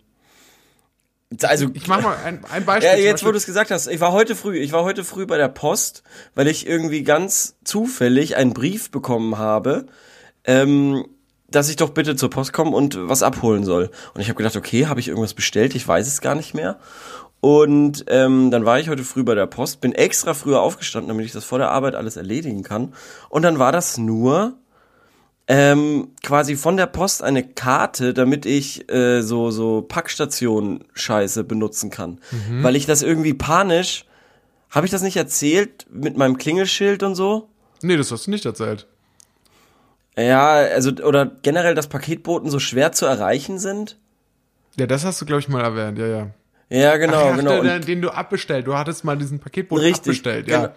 Also, 1.43 1.69
Ich 1.73 1.87
mach 1.87 2.01
mal 2.01 2.17
ein, 2.25 2.43
ein 2.51 2.65
Beispiel. 2.65 2.89
Ja, 2.89 2.97
jetzt 2.97 3.23
wo 3.23 3.31
du 3.31 3.37
es 3.37 3.45
gesagt 3.45 3.69
hast, 3.71 3.87
ich 3.87 3.99
war 4.01 4.11
heute 4.11 4.35
früh, 4.35 4.57
ich 4.57 4.71
war 4.71 4.83
heute 4.83 5.03
früh 5.03 5.27
bei 5.27 5.37
der 5.37 5.47
Post, 5.47 6.03
weil 6.33 6.47
ich 6.47 6.67
irgendwie 6.67 7.03
ganz 7.03 7.55
zufällig 7.63 8.35
einen 8.35 8.53
Brief 8.53 8.89
bekommen 8.89 9.37
habe, 9.37 9.85
ähm, 10.43 11.05
dass 11.51 11.69
ich 11.69 11.75
doch 11.75 11.89
bitte 11.89 12.15
zur 12.15 12.29
Post 12.29 12.53
kommen 12.53 12.73
und 12.73 12.97
was 13.09 13.23
abholen 13.23 13.63
soll. 13.63 13.89
Und 14.13 14.21
ich 14.21 14.29
habe 14.29 14.37
gedacht, 14.37 14.55
okay, 14.55 14.87
habe 14.87 14.99
ich 14.99 15.07
irgendwas 15.07 15.33
bestellt? 15.33 15.75
Ich 15.75 15.87
weiß 15.87 16.07
es 16.07 16.21
gar 16.21 16.35
nicht 16.35 16.53
mehr. 16.53 16.77
Und 17.41 18.05
ähm, 18.07 18.51
dann 18.51 18.65
war 18.65 18.79
ich 18.79 18.89
heute 18.89 19.03
früh 19.03 19.23
bei 19.23 19.35
der 19.35 19.45
Post, 19.45 19.79
bin 19.79 19.93
extra 19.93 20.33
früher 20.33 20.61
aufgestanden, 20.61 21.07
damit 21.07 21.25
ich 21.25 21.31
das 21.31 21.45
vor 21.45 21.57
der 21.57 21.71
Arbeit 21.71 21.95
alles 21.95 22.17
erledigen 22.17 22.63
kann. 22.63 22.93
Und 23.29 23.43
dann 23.43 23.59
war 23.59 23.71
das 23.71 23.97
nur 23.97 24.57
ähm, 25.47 26.09
quasi 26.21 26.55
von 26.55 26.75
der 26.75 26.87
Post 26.87 27.23
eine 27.23 27.43
Karte, 27.43 28.13
damit 28.13 28.45
ich 28.45 28.91
äh, 28.91 29.21
so 29.21 29.51
so 29.51 29.81
Packstation 29.81 30.83
Scheiße 30.93 31.43
benutzen 31.43 31.89
kann, 31.89 32.19
weil 32.61 32.75
ich 32.75 32.85
das 32.85 33.01
irgendwie 33.01 33.33
panisch 33.33 34.05
habe 34.69 34.85
ich 34.85 34.91
das 34.91 35.01
nicht 35.01 35.17
erzählt 35.17 35.87
mit 35.91 36.17
meinem 36.17 36.37
Klingelschild 36.37 37.03
und 37.03 37.15
so? 37.15 37.49
Nee, 37.81 37.97
das 37.97 38.11
hast 38.11 38.27
du 38.27 38.31
nicht 38.31 38.45
erzählt. 38.45 38.87
Ja, 40.19 40.49
also 40.51 40.91
oder 41.03 41.31
generell, 41.41 41.75
dass 41.75 41.87
Paketboten 41.87 42.49
so 42.49 42.59
schwer 42.59 42.91
zu 42.91 43.05
erreichen 43.05 43.59
sind? 43.59 43.97
Ja, 44.77 44.87
das 44.87 45.05
hast 45.05 45.21
du, 45.21 45.25
glaube 45.25 45.41
ich, 45.41 45.47
mal 45.49 45.61
erwähnt, 45.63 45.97
ja, 45.99 46.07
ja. 46.07 46.27
Ja, 46.69 46.97
genau, 46.97 47.29
Ach, 47.31 47.35
genau. 47.35 47.61
Der, 47.63 47.75
Und- 47.75 47.87
den 47.87 48.01
du 48.01 48.09
abbestellt. 48.09 48.67
Du 48.67 48.75
hattest 48.75 49.03
mal 49.03 49.17
diesen 49.17 49.39
Paketboten 49.39 49.83
Richtig, 49.83 50.01
abbestellt, 50.01 50.47
ja. 50.47 50.57
genau. 50.61 50.73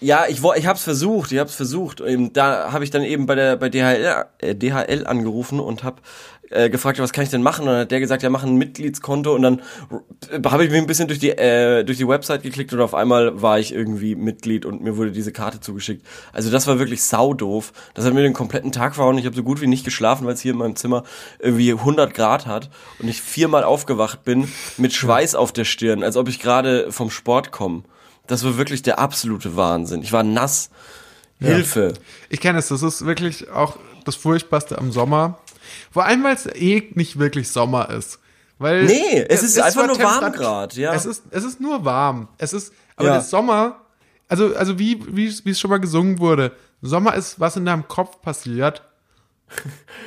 Ja, 0.00 0.24
ich, 0.28 0.42
ich 0.56 0.66
hab's 0.66 0.82
versucht, 0.82 1.32
ich 1.32 1.38
hab's 1.38 1.54
versucht. 1.54 2.02
Da 2.34 2.70
habe 2.70 2.84
ich 2.84 2.90
dann 2.90 3.02
eben 3.02 3.24
bei 3.24 3.34
der 3.34 3.56
bei 3.56 3.70
DHL, 3.70 4.24
äh, 4.38 4.54
DHL 4.54 5.06
angerufen 5.06 5.58
und 5.58 5.84
hab 5.84 6.02
äh, 6.50 6.70
gefragt, 6.70 6.98
was 6.98 7.12
kann 7.12 7.24
ich 7.24 7.30
denn 7.30 7.42
machen? 7.42 7.62
Und 7.62 7.68
dann 7.68 7.80
hat 7.80 7.90
der 7.90 8.00
gesagt, 8.00 8.22
ja, 8.22 8.30
mach 8.30 8.44
ein 8.44 8.56
Mitgliedskonto 8.56 9.34
und 9.34 9.42
dann 9.42 9.62
habe 10.44 10.64
ich 10.64 10.70
mir 10.70 10.78
ein 10.78 10.86
bisschen 10.86 11.08
durch 11.08 11.18
die 11.18 11.30
äh, 11.30 11.84
durch 11.84 11.98
die 11.98 12.06
Website 12.06 12.42
geklickt 12.42 12.72
und 12.72 12.80
auf 12.80 12.94
einmal 12.94 13.42
war 13.42 13.58
ich 13.58 13.72
irgendwie 13.72 14.14
Mitglied 14.14 14.64
und 14.64 14.82
mir 14.82 14.96
wurde 14.96 15.12
diese 15.12 15.32
Karte 15.32 15.60
zugeschickt. 15.60 16.06
Also 16.32 16.50
das 16.50 16.66
war 16.66 16.78
wirklich 16.78 17.02
saudoof. 17.02 17.72
Das 17.94 18.04
hat 18.04 18.14
mir 18.14 18.22
den 18.22 18.32
kompletten 18.32 18.72
Tag 18.72 18.94
verhauen. 18.94 19.18
Ich 19.18 19.26
habe 19.26 19.36
so 19.36 19.42
gut 19.42 19.60
wie 19.60 19.66
nicht 19.66 19.84
geschlafen, 19.84 20.26
weil 20.26 20.34
es 20.34 20.40
hier 20.40 20.52
in 20.52 20.58
meinem 20.58 20.76
Zimmer 20.76 21.02
irgendwie 21.38 21.72
100 21.72 22.14
Grad 22.14 22.46
hat 22.46 22.70
und 22.98 23.08
ich 23.08 23.20
viermal 23.20 23.64
aufgewacht 23.64 24.24
bin 24.24 24.48
mit 24.76 24.92
Schweiß 24.92 25.34
auf 25.34 25.52
der 25.52 25.64
Stirn, 25.64 26.02
als 26.02 26.16
ob 26.16 26.28
ich 26.28 26.40
gerade 26.40 26.92
vom 26.92 27.10
Sport 27.10 27.50
komme. 27.50 27.82
Das 28.26 28.44
war 28.44 28.56
wirklich 28.56 28.82
der 28.82 28.98
absolute 28.98 29.56
Wahnsinn. 29.56 30.02
Ich 30.02 30.12
war 30.12 30.22
nass. 30.22 30.70
Hilfe. 31.38 31.92
Ich 32.30 32.40
kenne 32.40 32.58
es, 32.58 32.68
das 32.68 32.82
ist 32.82 33.04
wirklich 33.04 33.50
auch 33.50 33.76
das 34.04 34.16
Furchtbarste 34.16 34.78
am 34.78 34.90
Sommer. 34.90 35.38
Vor 35.90 36.04
allem, 36.04 36.22
weil 36.24 36.34
es 36.34 36.46
eh 36.46 36.90
nicht 36.94 37.18
wirklich 37.18 37.48
Sommer 37.50 37.90
ist. 37.90 38.18
Weil 38.58 38.84
Nee, 38.84 39.24
es 39.28 39.42
ist 39.42 39.60
einfach 39.60 39.86
nur 39.86 39.98
warm 39.98 40.32
grad, 40.32 40.74
ja. 40.74 40.94
Es 40.94 41.04
ist, 41.04 41.24
es 41.30 41.44
ist 41.44 41.60
nur 41.60 41.84
warm. 41.84 42.28
Es 42.38 42.52
ist, 42.52 42.72
aber 42.96 43.08
Ja. 43.08 43.12
der 43.14 43.22
Sommer, 43.22 43.76
also, 44.28 44.54
also 44.56 44.78
wie, 44.78 44.98
wie, 45.14 45.32
wie 45.44 45.50
es 45.50 45.60
schon 45.60 45.70
mal 45.70 45.78
gesungen 45.80 46.18
wurde, 46.18 46.52
Sommer 46.82 47.14
ist, 47.14 47.38
was 47.40 47.56
in 47.56 47.64
deinem 47.66 47.86
Kopf 47.88 48.20
passiert. 48.22 48.82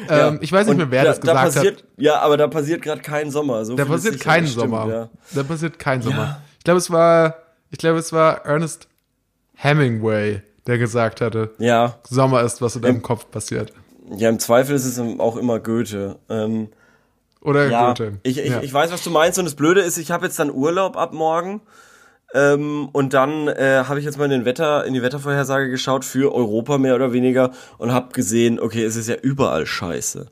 Ja. 0.10 0.30
Ähm, 0.30 0.40
ich 0.42 0.52
weiß 0.52 0.68
nicht 0.68 0.78
mehr, 0.78 0.92
wer 0.92 1.04
da, 1.04 1.10
das 1.10 1.22
gesagt 1.22 1.38
da 1.38 1.42
hat. 1.44 1.54
passiert, 1.54 1.84
Ja, 1.98 2.20
aber 2.20 2.36
da 2.38 2.48
passiert 2.48 2.82
gerade 2.82 3.02
kein 3.02 3.32
Sommer. 3.32 3.64
So 3.66 3.76
Da 3.76 3.86
passiert 3.86 4.20
kein 4.20 4.46
stimmt, 4.48 4.62
Sommer. 4.72 4.88
Ja. 4.88 5.10
Da 5.34 5.44
passiert 5.44 5.78
kein 5.80 6.02
Sommer. 6.02 6.42
Ich 6.58 6.64
glaube, 6.64 6.78
es 6.78 6.90
war, 6.92 7.36
ich 7.70 7.78
glaube, 7.78 8.00
es 8.00 8.12
war 8.14 8.46
Ernest 8.46 8.88
Hemingway, 9.56 10.42
der 10.68 10.78
gesagt 10.78 11.22
hatte, 11.22 11.52
Ja. 11.58 11.96
Sommer 12.10 12.42
ist, 12.44 12.62
was 12.62 12.76
in 12.76 12.82
deinem 12.82 13.02
Kopf 13.02 13.30
passiert. 13.32 13.74
Ja, 14.16 14.30
im 14.30 14.40
Zweifel 14.40 14.76
ist 14.76 14.86
es 14.86 15.00
auch 15.20 15.38
immer 15.38 15.60
Goethe. 15.60 16.18
Ähm, 16.30 16.70
Oder 17.42 17.70
ja, 17.70 17.88
Goethe. 17.88 18.20
ich, 18.24 18.38
ich, 18.38 18.50
ja. 18.50 18.62
ich 18.62 18.74
weiß, 18.74 18.92
was 18.92 19.04
du 19.04 19.10
meinst. 19.10 19.40
Und 19.40 19.46
das 19.46 19.56
Blöde 19.56 19.82
ist, 19.82 19.98
ich 19.98 20.12
habe 20.12 20.26
jetzt 20.26 20.40
dann 20.40 20.52
Urlaub 20.52 20.98
ab 20.98 21.14
morgen. 21.14 21.62
Ähm, 22.34 22.90
und 22.92 23.14
dann 23.14 23.48
äh, 23.48 23.84
habe 23.88 24.00
ich 24.00 24.06
jetzt 24.06 24.18
mal 24.18 24.26
in, 24.26 24.32
den 24.32 24.46
Wetter, 24.46 24.86
in 24.86 24.94
die 24.94 25.02
Wettervorhersage 25.02 25.70
geschaut 25.70 26.06
für 26.06 26.34
Europa 26.34 26.78
mehr 26.78 26.96
oder 26.96 27.12
weniger 27.12 27.52
und 27.78 27.92
habe 27.92 28.14
gesehen, 28.14 28.60
okay, 28.60 28.84
es 28.84 28.96
ist 28.96 29.10
ja 29.10 29.16
überall 29.16 29.66
scheiße. 29.66 30.28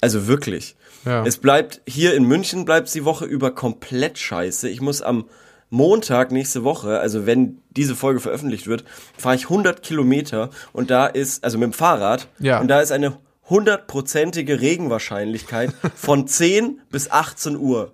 Also 0.00 0.28
wirklich. 0.28 0.76
Ja. 1.04 1.24
Es 1.26 1.38
bleibt, 1.38 1.80
hier 1.86 2.14
in 2.14 2.24
München 2.24 2.64
bleibt 2.64 2.94
die 2.94 3.04
Woche 3.04 3.24
über 3.24 3.50
komplett 3.52 4.18
scheiße. 4.18 4.68
Ich 4.68 4.80
muss 4.80 5.02
am 5.02 5.24
Montag 5.70 6.30
nächste 6.30 6.62
Woche, 6.64 7.00
also 7.00 7.26
wenn 7.26 7.58
diese 7.70 7.96
Folge 7.96 8.20
veröffentlicht 8.20 8.66
wird, 8.66 8.84
fahre 9.16 9.34
ich 9.36 9.44
100 9.44 9.82
Kilometer 9.82 10.50
und 10.72 10.90
da 10.90 11.06
ist, 11.06 11.42
also 11.44 11.58
mit 11.58 11.66
dem 11.66 11.72
Fahrrad, 11.72 12.28
Ja. 12.38 12.60
und 12.60 12.68
da 12.68 12.80
ist 12.80 12.92
eine 12.92 13.16
hundertprozentige 13.48 14.60
Regenwahrscheinlichkeit 14.60 15.72
von 15.94 16.26
10 16.28 16.80
bis 16.90 17.10
18 17.10 17.56
Uhr. 17.56 17.92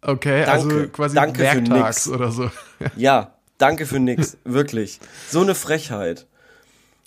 Okay, 0.00 0.44
Danke. 0.44 0.52
also 0.74 0.88
quasi 0.88 1.14
Danke 1.14 1.44
für 1.46 1.60
nix. 1.60 2.08
oder 2.08 2.32
so. 2.32 2.50
Ja, 2.96 3.34
danke 3.58 3.86
für 3.86 4.00
nix, 4.00 4.36
wirklich. 4.44 4.98
So 5.30 5.40
eine 5.42 5.54
Frechheit. 5.54 6.26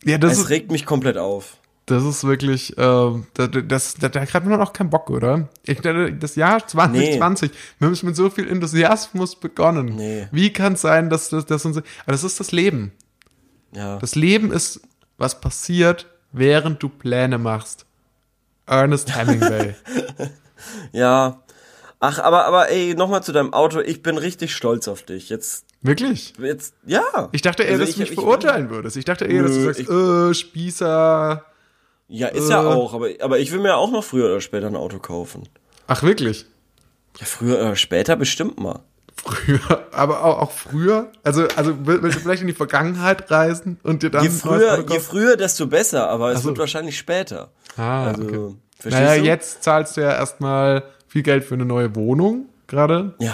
Ja, 0.04 0.18
das 0.18 0.38
es 0.38 0.50
regt 0.50 0.72
mich 0.72 0.86
komplett 0.86 1.18
auf. 1.18 1.58
Das 1.88 2.04
ist 2.04 2.24
wirklich, 2.24 2.74
ähm, 2.78 3.28
da, 3.36 3.48
das, 3.48 3.94
da, 3.96 4.10
da 4.10 4.22
hat 4.22 4.46
man 4.46 4.60
auch 4.62 4.74
keinen 4.74 4.90
Bock, 4.90 5.10
oder? 5.10 5.50
Ich, 5.64 5.80
da- 5.82 6.10
das 6.10 6.36
Jahr 6.36 6.66
2020, 6.68 7.52
wir 7.80 7.86
haben 7.86 7.94
es 7.94 8.02
mit 8.04 8.16
so 8.16 8.30
viel 8.30 8.48
Enthusiasmus 8.50 9.36
begonnen. 9.36 9.96
Nee. 9.96 10.28
Wie 10.32 10.52
kann 10.52 10.74
es 10.74 10.82
sein, 10.82 11.10
dass 11.10 11.30
das, 11.30 11.46
dass 11.46 11.66
uns, 11.66 11.78
aber 11.78 11.86
das 12.08 12.24
ist 12.24 12.40
das 12.40 12.52
Leben. 12.52 12.92
Ja. 13.74 13.98
Das 14.00 14.16
Leben 14.16 14.52
ist, 14.52 14.82
was 15.18 15.40
passiert, 15.42 16.08
während 16.32 16.82
du 16.82 16.90
Pläne 16.90 17.38
machst. 17.38 17.86
Ernest 18.66 19.16
Hemingway. 19.16 19.76
Ja. 20.92 21.42
Ach, 22.00 22.20
aber, 22.20 22.46
aber 22.46 22.70
ey, 22.72 22.96
nochmal 22.96 23.22
zu 23.24 23.32
deinem 23.32 23.54
Auto. 23.54 23.80
Ich 23.80 24.02
bin 24.02 24.18
richtig 24.18 24.56
stolz 24.56 24.88
auf 24.88 25.04
dich. 25.04 25.30
Jetzt, 25.30 25.66
Wirklich? 25.82 26.34
jetzt, 26.40 26.74
ja. 26.86 27.02
Ich 27.32 27.42
dachte 27.42 27.64
eher, 27.64 27.74
Also 27.74 27.82
dass 27.82 27.90
ich- 27.90 27.96
du 27.96 28.02
mich 28.02 28.10
ich- 28.12 28.16
verurteilen 28.16 28.70
würdest. 28.70 28.98
Ich 28.98 29.06
dachte 29.06 29.26
eher, 29.26 29.44
dass 29.44 29.52
du 29.52 29.64
sagst, 29.64 29.80
ich- 29.82 29.90
äh, 29.90 30.34
Spießer. 30.34 31.46
Ja, 32.08 32.28
ist 32.28 32.50
ja 32.50 32.62
Äh. 32.64 32.66
auch, 32.68 32.94
aber, 32.94 33.10
aber 33.22 33.40
ich 33.40 33.52
will 33.52 33.60
mir 33.60 33.76
auch 33.78 33.92
noch 33.92 34.04
früher 34.04 34.26
oder 34.26 34.42
später 34.42 34.68
ein 34.68 34.76
Auto 34.76 35.00
kaufen. 35.00 35.44
Ach, 35.88 36.04
wirklich? 36.04 36.46
Ja, 37.20 37.26
früher 37.26 37.56
oder 37.58 37.76
später 37.76 38.16
bestimmt 38.16 38.60
mal. 38.60 38.80
Früher, 39.18 39.88
aber 39.92 40.24
auch, 40.26 40.40
auch 40.40 40.52
früher? 40.52 41.12
Also, 41.24 41.48
also 41.56 41.88
will- 41.88 42.04
willst 42.04 42.18
du 42.18 42.22
vielleicht 42.22 42.42
in 42.42 42.48
die 42.48 42.54
Vergangenheit 42.54 43.32
reisen 43.32 43.80
und 43.84 44.04
dir 44.04 44.10
dann 44.12 44.24
Je 44.24 44.30
früher, 44.30 44.86
je 44.90 45.00
früher, 45.00 45.38
desto 45.38 45.68
besser, 45.68 46.10
aber 46.10 46.32
es 46.34 46.42
so. 46.42 46.50
wird 46.50 46.58
wahrscheinlich 46.60 46.98
später. 46.98 47.50
Ah, 47.78 48.08
also, 48.08 48.24
okay. 48.24 48.56
Naja, 48.90 49.16
du? 49.20 49.26
jetzt 49.26 49.64
zahlst 49.64 49.96
du 49.98 50.02
ja 50.02 50.12
erstmal 50.12 50.84
viel 51.08 51.24
Geld 51.24 51.46
für 51.46 51.56
eine 51.56 51.66
neue 51.66 51.96
Wohnung 51.96 52.48
gerade. 52.68 53.14
Ja, 53.20 53.34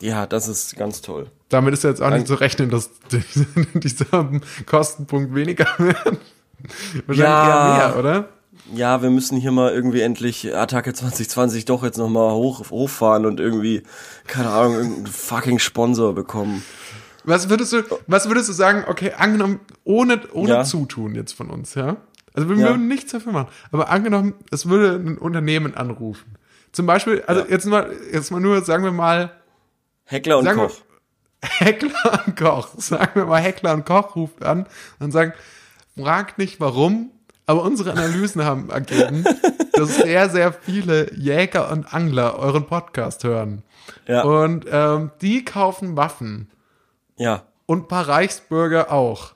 ja, 0.00 0.26
das 0.26 0.48
ist 0.48 0.76
ganz 0.76 1.00
toll. 1.00 1.28
Damit 1.48 1.72
ist 1.74 1.84
ja 1.84 1.90
jetzt 1.90 2.02
auch 2.02 2.08
nicht 2.10 2.20
Dann- 2.22 2.26
zu 2.26 2.34
rechnen, 2.34 2.70
dass 2.70 2.90
die- 3.12 3.22
dieser 3.78 4.28
Kostenpunkt 4.66 5.34
weniger 5.34 5.66
wird. 5.78 6.18
Wahrscheinlich 7.06 7.18
Ja. 7.18 7.78
eher 7.78 7.88
mehr, 7.90 7.98
oder? 7.98 8.28
Ja, 8.74 9.02
wir 9.02 9.10
müssen 9.10 9.36
hier 9.38 9.50
mal 9.50 9.72
irgendwie 9.72 10.00
endlich 10.02 10.54
Attacke 10.54 10.92
2020 10.94 11.64
doch 11.64 11.82
jetzt 11.82 11.98
nochmal 11.98 12.32
hoch, 12.32 12.70
hochfahren 12.70 13.26
und 13.26 13.40
irgendwie, 13.40 13.82
keine 14.26 14.50
Ahnung, 14.50 14.74
irgendeinen 14.74 15.06
fucking 15.06 15.58
Sponsor 15.58 16.14
bekommen. 16.14 16.62
Was 17.24 17.48
würdest 17.48 17.72
du, 17.72 17.82
was 18.06 18.28
würdest 18.28 18.48
du 18.48 18.52
sagen, 18.52 18.84
okay, 18.88 19.12
angenommen, 19.16 19.60
ohne, 19.84 20.20
ohne 20.32 20.48
Ja. 20.50 20.64
Zutun 20.64 21.14
jetzt 21.14 21.32
von 21.32 21.50
uns, 21.50 21.74
ja? 21.74 21.96
Also 22.34 22.48
wir 22.48 22.56
Ja. 22.56 22.68
würden 22.68 22.88
nichts 22.88 23.12
dafür 23.12 23.32
machen. 23.32 23.48
Aber 23.72 23.90
angenommen, 23.90 24.34
es 24.50 24.66
würde 24.68 24.94
ein 24.96 25.18
Unternehmen 25.18 25.74
anrufen. 25.74 26.36
Zum 26.72 26.86
Beispiel, 26.86 27.22
also 27.26 27.42
Ja. 27.42 27.48
jetzt 27.48 27.66
mal, 27.66 27.90
jetzt 28.12 28.30
mal 28.30 28.40
nur, 28.40 28.62
sagen 28.64 28.84
wir 28.84 28.92
mal, 28.92 29.32
Heckler 30.04 30.38
und 30.38 30.44
sagen 30.44 30.58
wir, 30.60 30.68
Koch. 30.68 30.76
Heckler 31.42 32.22
und 32.26 32.36
Koch. 32.36 32.68
Sagen 32.78 33.10
wir 33.14 33.26
mal, 33.26 33.40
Heckler 33.40 33.74
und 33.74 33.84
Koch 33.86 34.14
ruft 34.16 34.42
an 34.44 34.66
und 34.98 35.10
sagt, 35.12 35.36
fragt 35.96 36.38
nicht 36.38 36.60
warum, 36.60 37.10
aber 37.46 37.62
unsere 37.62 37.92
Analysen 37.92 38.44
haben 38.44 38.70
ergeben, 38.70 39.24
dass 39.72 39.96
sehr, 39.96 40.30
sehr 40.30 40.52
viele 40.52 41.12
Jäger 41.14 41.70
und 41.70 41.92
Angler 41.92 42.38
euren 42.38 42.66
Podcast 42.66 43.24
hören. 43.24 43.62
Ja. 44.06 44.22
Und 44.22 44.66
ähm, 44.70 45.10
die 45.20 45.44
kaufen 45.44 45.96
Waffen. 45.96 46.50
Ja. 47.16 47.44
Und 47.66 47.84
ein 47.84 47.88
paar 47.88 48.08
Reichsbürger 48.08 48.92
auch. 48.92 49.34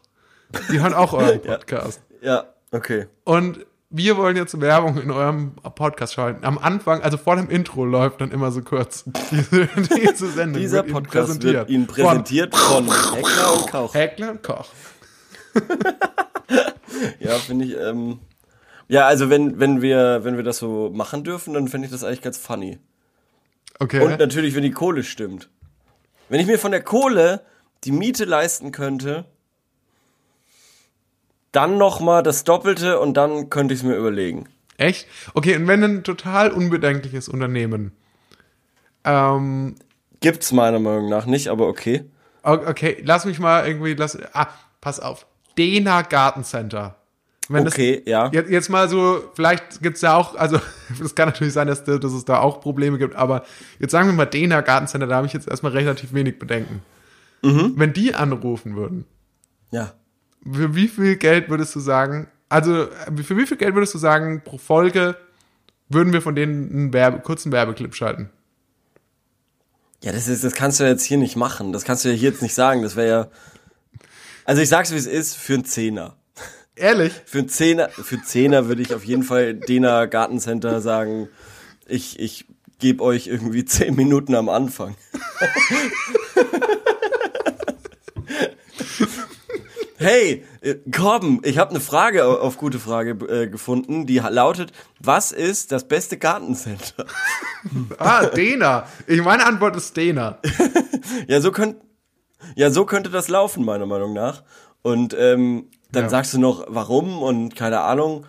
Die 0.71 0.81
hören 0.81 0.95
auch 0.95 1.13
euren 1.13 1.43
Podcast. 1.43 2.01
Ja, 2.23 2.45
okay. 2.73 3.07
Und 3.25 3.67
wir 3.91 4.17
wollen 4.17 4.37
jetzt 4.37 4.61
Werbung 4.61 4.99
in 4.99 5.11
eurem 5.11 5.53
Podcast 5.75 6.15
schalten. 6.15 6.45
Am 6.45 6.59
Anfang, 6.59 7.03
also 7.03 7.17
vor 7.17 7.37
dem 7.37 7.49
Intro 7.49 7.85
läuft 7.85 8.21
dann 8.21 8.31
immer 8.31 8.51
so 8.51 8.63
kurz 8.63 9.05
diese, 9.31 9.69
diese 9.97 10.31
Sendung. 10.31 10.61
Dieser 10.61 10.79
wird 10.79 10.87
Ihnen 10.89 10.95
Podcast 10.95 11.43
wird 11.43 11.71
Ihnen 11.71 11.87
präsentiert 11.87 12.55
von 12.55 12.85
Heckler 12.85 13.55
und 13.55 13.71
Koch. 13.71 13.93
Von 13.93 14.01
Heckler 14.01 14.31
und 14.33 14.43
Koch. 14.43 14.67
Ja, 17.19 17.35
finde 17.35 17.67
ich, 17.67 17.77
ähm, 17.77 18.21
ja, 18.89 19.07
also 19.07 19.29
wenn, 19.29 19.61
wenn 19.61 19.83
wir, 19.83 20.21
wenn 20.23 20.37
wir 20.37 20.45
das 20.45 20.59
so 20.59 20.91
machen 20.95 21.25
dürfen, 21.25 21.53
dann 21.53 21.69
finde 21.69 21.87
ich 21.87 21.93
das 21.93 22.05
eigentlich 22.05 22.23
ganz 22.23 22.39
funny. 22.39 22.79
Okay. 23.79 24.01
Und 24.01 24.19
natürlich, 24.19 24.55
wenn 24.55 24.63
die 24.63 24.71
Kohle 24.71 25.03
stimmt. 25.03 25.51
Wenn 26.29 26.41
ich 26.41 26.47
mir 26.47 26.59
von 26.59 26.71
der 26.71 26.83
Kohle 26.83 27.43
die 27.85 27.93
Miete 27.93 28.25
leisten 28.25 28.73
könnte, 28.73 29.27
dann 31.53 31.77
noch 31.77 32.01
mal 32.01 32.23
das 32.23 32.45
Doppelte 32.45 32.99
und 32.99 33.15
dann 33.15 33.51
könnte 33.51 33.75
ich 33.75 33.81
es 33.81 33.87
mir 33.87 33.97
überlegen. 33.97 34.49
Echt? 34.79 35.07
Okay, 35.35 35.57
und 35.57 35.67
wenn 35.67 35.83
ein 35.83 36.05
total 36.05 36.51
unbedenkliches 36.51 37.29
Unternehmen, 37.29 37.93
ähm, 39.05 39.77
Gibt's 40.21 40.53
meiner 40.53 40.79
Meinung 40.79 41.09
nach 41.09 41.27
nicht, 41.27 41.49
aber 41.49 41.69
okay. 41.69 42.05
okay, 42.43 43.03
lass 43.05 43.25
mich 43.27 43.39
mal 43.39 43.67
irgendwie, 43.67 43.95
lass, 43.95 44.19
ah, 44.33 44.49
pass 44.81 45.01
auf. 45.01 45.27
Dena 45.59 46.03
Gartencenter. 46.03 46.97
Wenn 47.49 47.67
Okay, 47.67 48.03
das, 48.05 48.11
ja. 48.11 48.29
Jetzt, 48.33 48.51
jetzt 48.51 48.69
mal 48.71 48.89
so, 48.89 49.23
vielleicht 49.35 49.81
gibt's 49.81 50.01
da 50.01 50.17
auch, 50.17 50.35
also 50.35 50.61
es 51.03 51.15
kann 51.15 51.29
natürlich 51.29 51.53
sein, 51.55 51.69
dass, 51.69 51.85
dass 51.85 52.13
es 52.13 52.25
da 52.25 52.39
auch 52.41 52.61
Probleme 52.61 52.99
gibt, 52.99 53.15
aber 53.15 53.45
jetzt 53.79 53.93
sagen 53.93 54.09
wir 54.09 54.15
mal 54.15 54.25
Dena 54.27 54.61
Gartencenter, 54.63 55.07
da 55.07 55.17
habe 55.17 55.27
ich 55.27 55.33
jetzt 55.33 55.49
erstmal 55.49 55.73
relativ 55.73 56.13
wenig 56.13 56.39
Bedenken. 56.39 56.83
Mhm. 57.43 57.75
Wenn 57.77 57.93
die 57.93 58.15
anrufen 58.15 58.75
würden, 58.77 59.05
Ja. 59.71 59.93
für 60.51 60.75
wie 60.75 60.89
viel 60.89 61.17
Geld 61.17 61.49
würdest 61.49 61.75
du 61.77 61.81
sagen, 61.81 62.29
also 62.49 62.89
für 63.25 63.37
wie 63.37 63.47
viel 63.47 63.57
Geld 63.57 63.75
würdest 63.75 63.95
du 63.95 63.99
sagen, 63.99 64.43
pro 64.45 64.59
Folge 64.59 65.17
würden 65.89 66.13
wir 66.13 66.23
von 66.23 66.35
denen 66.35 66.71
einen 66.73 66.93
Werbe, 66.93 67.21
kurzen 67.21 67.53
Werbeclip 67.53 67.95
schalten? 67.95 68.31
Ja, 70.03 70.13
das 70.13 70.29
ist, 70.29 70.45
das 70.45 70.55
kannst 70.55 70.79
du 70.81 70.85
ja 70.85 70.91
jetzt 70.91 71.05
hier 71.05 71.17
nicht 71.17 71.37
machen. 71.37 71.73
Das 71.73 71.85
kannst 71.85 72.05
du 72.05 72.09
ja 72.09 72.15
hier 72.15 72.31
jetzt 72.31 72.43
nicht 72.43 72.55
sagen. 72.55 72.83
Das 72.83 72.97
wäre 72.97 73.09
ja. 73.09 73.29
Also 74.47 74.62
ich 74.62 74.69
sag's 74.69 74.93
wie 74.93 74.97
es 74.97 75.07
ist, 75.07 75.37
für 75.37 75.55
einen 75.55 75.65
Zehner. 75.65 76.17
Ehrlich? 76.76 77.12
Für 77.25 77.38
einen 77.38 77.49
Zehner, 77.49 77.88
für 77.88 78.17
einen 78.17 78.25
Zehner 78.25 78.69
würde 78.69 78.83
ich 78.83 78.95
auf 78.95 79.05
jeden 79.05 79.23
Fall 79.23 79.55
Dena 79.55 80.07
Gartencenter 80.07 80.81
sagen, 80.81 81.29
ich, 81.87 82.19
ich 82.21 82.47
gebe 82.79 83.03
euch 83.03 83.26
irgendwie 83.26 83.65
zehn 83.65 83.95
Minuten 83.97 84.35
am 84.35 84.49
Anfang. 84.49 84.95
Hey, 89.99 90.45
äh, 90.61 90.75
Korben, 90.95 91.41
ich 91.43 91.57
habe 91.57 91.71
eine 91.71 91.81
Frage 91.81 92.26
au- 92.26 92.37
auf 92.38 92.59
gute 92.59 92.79
Frage 92.79 93.12
äh, 93.29 93.49
gefunden, 93.49 94.07
die 94.07 94.19
lautet, 94.19 94.73
was 95.00 95.33
ist 95.33 95.73
das 95.73 95.88
beste 95.88 96.19
Gartencenter? 96.19 97.07
Ah, 97.99 98.26
Dena. 98.26 98.87
Ich, 99.07 99.23
meine 99.23 99.47
Antwort 99.47 99.75
ist 99.76 99.97
Dena. 99.97 100.38
Ja, 101.29 101.41
so 101.41 101.50
könnt, 101.50 101.76
ja, 102.55 102.71
so 102.71 102.85
könnte 102.87 103.11
das 103.11 103.29
laufen, 103.29 103.65
meiner 103.65 103.87
Meinung 103.87 104.12
nach. 104.12 104.43
Und 104.83 105.15
ähm, 105.19 105.67
dann 105.91 106.05
Ja. 106.05 106.09
sagst 106.11 106.35
du 106.35 106.38
noch, 106.38 106.65
warum 106.69 107.23
und 107.23 107.57
keine 107.57 107.81
Ahnung. 107.81 108.25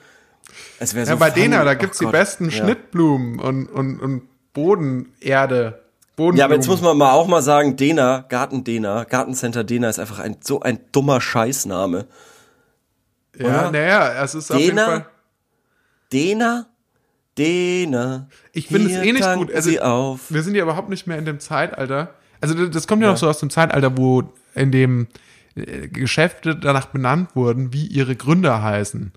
Es 0.79 0.95
wäre 0.95 1.05
so 1.05 1.11
Ja, 1.13 1.15
bei 1.17 1.29
funny. 1.31 1.43
Dena, 1.43 1.63
da 1.63 1.73
Oh 1.73 1.75
gibt's 1.75 1.97
die 1.99 2.05
Gott. 2.05 2.11
besten 2.13 2.45
Ja. 2.45 2.51
Schnittblumen 2.51 3.39
und, 3.39 3.67
und, 3.67 3.99
und 3.99 4.23
Bodenerde. 4.53 5.83
Bodenblumen. 6.15 6.37
Ja, 6.37 6.45
aber 6.45 6.55
jetzt 6.55 6.67
muss 6.67 6.81
man 6.81 6.97
mal 6.97 7.11
auch 7.11 7.27
mal 7.27 7.41
sagen, 7.43 7.75
Dena, 7.75 8.25
Garten 8.27 8.63
Dena, 8.63 9.03
Gartencenter 9.03 9.63
Dena 9.63 9.87
ist 9.89 9.99
einfach 9.99 10.17
ein 10.19 10.37
so 10.41 10.61
ein 10.61 10.79
dummer 10.91 11.21
Scheißname. 11.21 12.07
Ja, 13.37 13.45
oder? 13.45 13.71
naja, 13.71 14.23
es 14.23 14.33
ist 14.33 14.49
auf 14.51 14.57
jeden 14.59 14.77
Dena? 14.77 14.85
Fall. 14.87 15.05
Dena, 16.11 16.65
Dena. 17.37 18.29
Ich 18.51 18.67
finde 18.67 18.89
es 18.89 18.97
eh 19.05 19.11
nicht 19.11 19.33
gut. 19.35 19.53
Also, 19.53 19.77
auf. 19.79 20.31
wir 20.31 20.41
sind 20.41 20.55
ja 20.55 20.63
überhaupt 20.63 20.89
nicht 20.89 21.05
mehr 21.05 21.17
in 21.19 21.25
dem 21.25 21.39
Zeitalter. 21.39 22.15
Also 22.41 22.67
das- 22.67 22.87
kommt 22.87 23.01
ja, 23.01 23.09
noch 23.09 23.17
so 23.17 23.27
aus 23.29 23.39
dem 23.39 23.49
Zeitalter, 23.49 23.97
wo 23.97 24.23
in 24.55 24.71
dem 24.71 25.07
äh, 25.55 25.87
Geschäfte 25.87 26.55
danach 26.55 26.87
benannt 26.87 27.35
wurden, 27.35 27.73
wie 27.73 27.85
ihre 27.87 28.15
Gründer 28.15 28.61
heißen. 28.61 29.11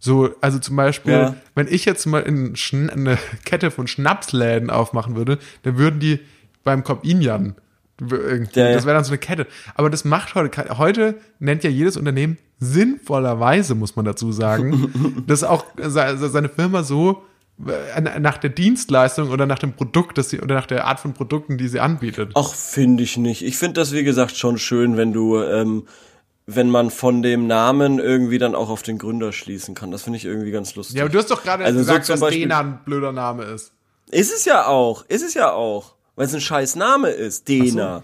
So, 0.00 0.30
also 0.40 0.58
zum 0.58 0.76
Beispiel, 0.76 1.12
Ja. 1.12 1.34
wenn 1.54 1.66
ich 1.68 1.84
jetzt 1.84 2.04
mal 2.06 2.24
eine 2.24 3.16
Kette 3.44 3.70
von 3.70 3.86
Schnapsläden 3.86 4.70
aufmachen 4.70 5.16
würde, 5.16 5.38
dann 5.62 5.78
würden 5.78 6.00
die 6.00 6.20
beim 6.62 6.84
Kopinjan 6.84 7.54
irgendwie, 8.00 8.58
Ja, 8.60 8.68
ja. 8.68 8.74
das 8.74 8.84
wäre 8.86 8.96
dann 8.96 9.04
so 9.04 9.12
eine 9.12 9.18
Kette. 9.18 9.46
Aber 9.76 9.88
das 9.88 10.04
macht 10.04 10.34
heute, 10.34 10.76
heute 10.78 11.14
nennt 11.38 11.62
ja 11.64 11.70
jedes 11.70 11.96
Unternehmen 11.96 12.38
sinnvollerweise, 12.58 13.74
muss 13.74 13.96
man 13.96 14.04
dazu 14.04 14.32
sagen, 14.32 15.22
dass 15.26 15.44
auch 15.44 15.64
se- 15.76 16.16
seine 16.28 16.48
Firma 16.48 16.82
so 16.82 17.12
äh, 17.12 17.16
nach 17.58 18.38
der 18.38 18.50
Dienstleistung 18.50 19.30
oder 19.30 19.46
nach 19.46 19.58
dem 19.60 19.74
Produkt, 19.74 20.18
das 20.18 20.30
sie, 20.30 20.40
oder 20.40 20.54
nach 20.56 20.66
der 20.66 20.86
Art 20.86 20.98
von 21.00 21.14
Produkten, 21.14 21.56
die 21.56 21.68
sie 21.68 21.80
anbietet. 21.80 22.32
Ach, 22.34 22.52
finde 22.52 23.02
ich 23.04 23.16
nicht. 23.16 23.42
Ich 23.42 23.56
finde 23.58 23.80
das, 23.80 23.92
wie 23.92 24.02
gesagt, 24.04 24.36
schon 24.36 24.58
schön, 24.58 24.96
wenn 24.96 25.12
du, 25.12 25.38
ähm, 25.40 25.86
wenn 26.46 26.68
man 26.68 26.90
von 26.90 27.22
dem 27.22 27.46
Namen 27.46 27.98
irgendwie 28.00 28.38
dann 28.38 28.54
auch 28.54 28.68
auf 28.70 28.82
den 28.82 28.98
Gründer 28.98 29.32
schließen 29.32 29.74
kann. 29.74 29.90
Das 29.90 30.02
finde 30.02 30.16
ich 30.18 30.24
irgendwie 30.24 30.50
ganz 30.50 30.74
lustig. 30.74 30.96
Ja, 30.96 31.04
aber 31.04 31.12
du 31.12 31.18
hast 31.18 31.30
doch 31.30 31.42
gerade 31.42 31.64
Also 31.64 31.78
so 31.78 31.84
gesagt, 31.86 32.06
zum 32.06 32.12
dass 32.14 32.20
Beispiel- 32.20 32.42
Dena 32.42 32.60
ein 32.60 32.80
blöder 32.84 33.12
Name 33.12 33.44
ist. 33.44 33.72
Ist 34.10 34.32
es 34.34 34.44
ja 34.44 34.66
auch. 34.66 35.04
Ist 35.08 35.22
es 35.24 35.34
ja 35.34 35.52
auch. 35.52 35.94
Weil 36.16 36.26
es 36.26 36.34
ein 36.34 36.40
scheiß 36.40 36.76
Name 36.76 37.08
ist. 37.08 37.48
Dena. 37.48 38.02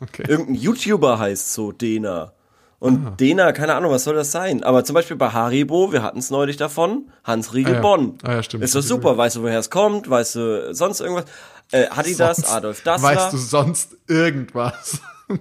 Okay. 0.00 0.24
Irgendein 0.28 0.54
YouTuber 0.56 1.18
heißt 1.18 1.52
so 1.54 1.72
Dena. 1.72 2.32
Und 2.80 3.18
Dena, 3.18 3.52
keine 3.52 3.74
Ahnung, 3.74 3.90
was 3.90 4.04
soll 4.04 4.14
das 4.14 4.30
sein? 4.30 4.62
Aber 4.62 4.84
zum 4.84 4.94
Beispiel 4.94 5.16
bei 5.16 5.30
Haribo, 5.30 5.92
wir 5.92 6.02
hatten 6.02 6.20
es 6.20 6.30
neulich 6.30 6.56
davon, 6.56 7.10
Hans 7.24 7.52
Riegel 7.52 7.74
Ah 7.74 7.76
ja. 7.76 7.82
Bonn. 7.82 8.18
Ah 8.22 8.34
ja, 8.34 8.42
stimmt. 8.42 8.62
Ist 8.62 8.74
doch 8.74 8.82
super, 8.82 9.16
weißt 9.16 9.36
du, 9.36 9.42
woher 9.42 9.58
es 9.58 9.68
kommt, 9.68 10.08
weißt 10.08 10.36
du 10.36 10.74
sonst 10.74 11.00
irgendwas? 11.00 11.24
Äh, 11.72 11.86
Adidas, 11.88 12.36
Sonst 12.36 12.52
Adolf 12.52 12.82
Dassler. 12.82 13.08
Weißt 13.08 13.32
du 13.32 13.36
sonst 13.36 13.96
irgendwas? 14.06 15.00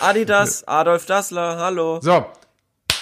Adidas, 0.00 0.66
Adolf 0.68 1.04
Dassler, 1.06 1.58
hallo. 1.58 1.98
So, 2.00 2.26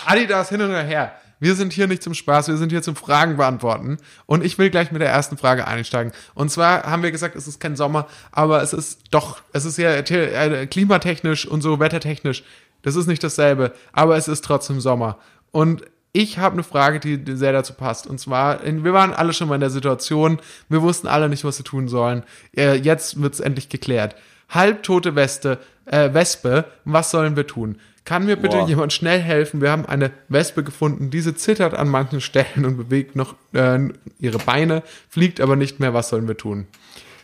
Adidas 0.06 0.48
hin 0.48 0.62
und 0.62 0.72
her. 0.72 1.12
Wir 1.38 1.54
sind 1.54 1.74
hier 1.74 1.86
nicht 1.86 2.02
zum 2.02 2.14
Spaß, 2.14 2.48
wir 2.48 2.56
sind 2.56 2.70
hier 2.70 2.80
zum 2.80 2.96
Fragen 2.96 3.36
beantworten. 3.36 3.98
Und 4.24 4.42
ich 4.42 4.56
will 4.56 4.70
gleich 4.70 4.90
mit 4.90 5.02
der 5.02 5.10
ersten 5.10 5.36
Frage 5.36 5.66
einsteigen. 5.66 6.12
Und 6.34 6.50
zwar 6.50 6.84
haben 6.84 7.02
wir 7.02 7.10
gesagt, 7.12 7.36
es 7.36 7.46
ist 7.46 7.60
kein 7.60 7.76
Sommer, 7.76 8.06
aber 8.32 8.62
es 8.62 8.72
ist 8.72 9.00
doch, 9.10 9.42
es 9.52 9.66
ist 9.66 9.76
ja 9.76 9.90
äh, 9.90 10.66
klimatechnisch 10.66 11.46
und 11.46 11.60
so 11.60 11.78
wettertechnisch. 11.78 12.42
Das 12.86 12.94
ist 12.94 13.08
nicht 13.08 13.24
dasselbe, 13.24 13.72
aber 13.92 14.16
es 14.16 14.28
ist 14.28 14.44
trotzdem 14.44 14.78
Sommer. 14.78 15.18
Und 15.50 15.82
ich 16.12 16.38
habe 16.38 16.52
eine 16.52 16.62
Frage, 16.62 17.00
die 17.00 17.36
sehr 17.36 17.50
dazu 17.52 17.72
passt. 17.74 18.06
Und 18.06 18.20
zwar, 18.20 18.60
wir 18.64 18.92
waren 18.92 19.12
alle 19.12 19.32
schon 19.32 19.48
mal 19.48 19.56
in 19.56 19.60
der 19.60 19.70
Situation, 19.70 20.38
wir 20.68 20.82
wussten 20.82 21.08
alle 21.08 21.28
nicht, 21.28 21.42
was 21.42 21.58
wir 21.58 21.64
tun 21.64 21.88
sollen. 21.88 22.22
Äh, 22.56 22.76
Jetzt 22.76 23.20
wird's 23.20 23.40
endlich 23.40 23.70
geklärt. 23.70 24.14
Halbtote 24.50 25.16
Weste, 25.16 25.58
äh, 25.86 26.14
Wespe, 26.14 26.66
was 26.84 27.10
sollen 27.10 27.34
wir 27.34 27.48
tun? 27.48 27.80
Kann 28.04 28.24
mir 28.24 28.36
bitte 28.36 28.58
Boah. 28.58 28.68
jemand 28.68 28.92
schnell 28.92 29.18
helfen? 29.18 29.60
Wir 29.60 29.72
haben 29.72 29.84
eine 29.84 30.12
Wespe 30.28 30.62
gefunden, 30.62 31.10
diese 31.10 31.34
zittert 31.34 31.74
an 31.74 31.88
manchen 31.88 32.20
Stellen 32.20 32.64
und 32.64 32.76
bewegt 32.76 33.16
noch 33.16 33.34
äh, 33.52 33.80
ihre 34.20 34.38
Beine, 34.38 34.84
fliegt 35.08 35.40
aber 35.40 35.56
nicht 35.56 35.80
mehr. 35.80 35.92
Was 35.92 36.10
sollen 36.10 36.28
wir 36.28 36.36
tun? 36.36 36.68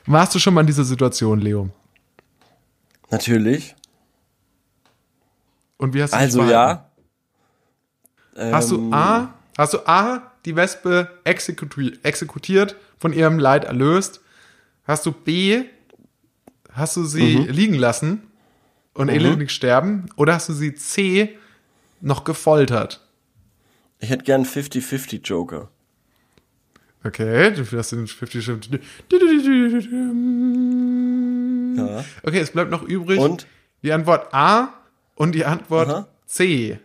Warst 0.06 0.34
du 0.34 0.40
schon 0.40 0.54
mal 0.54 0.62
in 0.62 0.66
dieser 0.66 0.82
Situation, 0.82 1.40
Leo? 1.40 1.68
Natürlich. 3.12 3.76
Und 5.82 5.94
wie 5.94 6.02
hast 6.02 6.12
du 6.12 6.16
Also 6.16 6.44
ja. 6.44 6.88
Hast 8.36 8.70
du 8.70 8.76
Ähm, 8.76 8.92
A, 8.94 9.34
hast 9.58 9.74
du 9.74 9.78
A, 9.84 10.30
die 10.44 10.54
Wespe 10.54 11.10
exekuti 11.24 11.98
exekutiert, 12.04 12.76
von 12.98 13.12
ihrem 13.12 13.40
Leid 13.40 13.64
erlöst? 13.64 14.20
Hast 14.84 15.04
du 15.06 15.12
B, 15.12 15.64
hast 16.72 16.96
du 16.96 17.04
sie 17.04 17.36
Mhm. 17.40 17.48
liegen 17.50 17.74
lassen 17.74 18.22
und 18.94 19.08
elendig 19.08 19.50
sterben? 19.50 20.06
Oder 20.14 20.34
hast 20.34 20.48
du 20.48 20.52
sie 20.52 20.72
C, 20.76 21.36
noch 22.00 22.22
gefoltert? 22.22 23.04
Ich 23.98 24.08
hätte 24.10 24.22
gern 24.24 24.44
50-50 24.44 25.22
Joker. 25.24 25.68
Okay, 27.04 27.52
du 27.52 27.64
hast 27.76 27.90
den 27.90 28.06
50 28.06 28.44
Stimmt. 28.44 28.70
Ja. 31.76 32.04
Okay, 32.22 32.38
es 32.38 32.52
bleibt 32.52 32.70
noch 32.70 32.84
übrig. 32.84 33.18
Und? 33.18 33.48
Die 33.82 33.92
Antwort 33.92 34.32
A, 34.32 34.72
Und 35.14 35.34
die 35.34 35.44
Antwort 35.44 35.88
Aha. 35.88 36.08
C. 36.26 36.78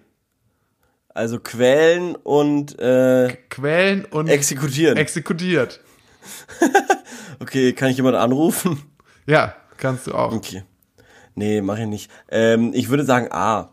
Also 1.10 1.40
quälen 1.40 2.16
und 2.16 2.78
äh, 2.80 3.36
Quälen 3.50 4.06
und 4.06 4.28
exekutieren. 4.28 4.98
exekutiert. 4.98 5.80
okay, 7.40 7.74
kann 7.74 7.90
ich 7.90 7.98
jemanden 7.98 8.20
anrufen? 8.20 8.82
Ja, 9.26 9.56
kannst 9.78 10.08
du 10.08 10.14
auch. 10.14 10.34
Okay. 10.34 10.64
Nee, 11.34 11.62
mach 11.62 11.78
ich 11.78 11.88
nicht. 11.88 12.12
Ähm, 12.30 12.72
ich 12.74 12.90
würde 12.90 13.04
sagen 13.04 13.32
A. 13.32 13.72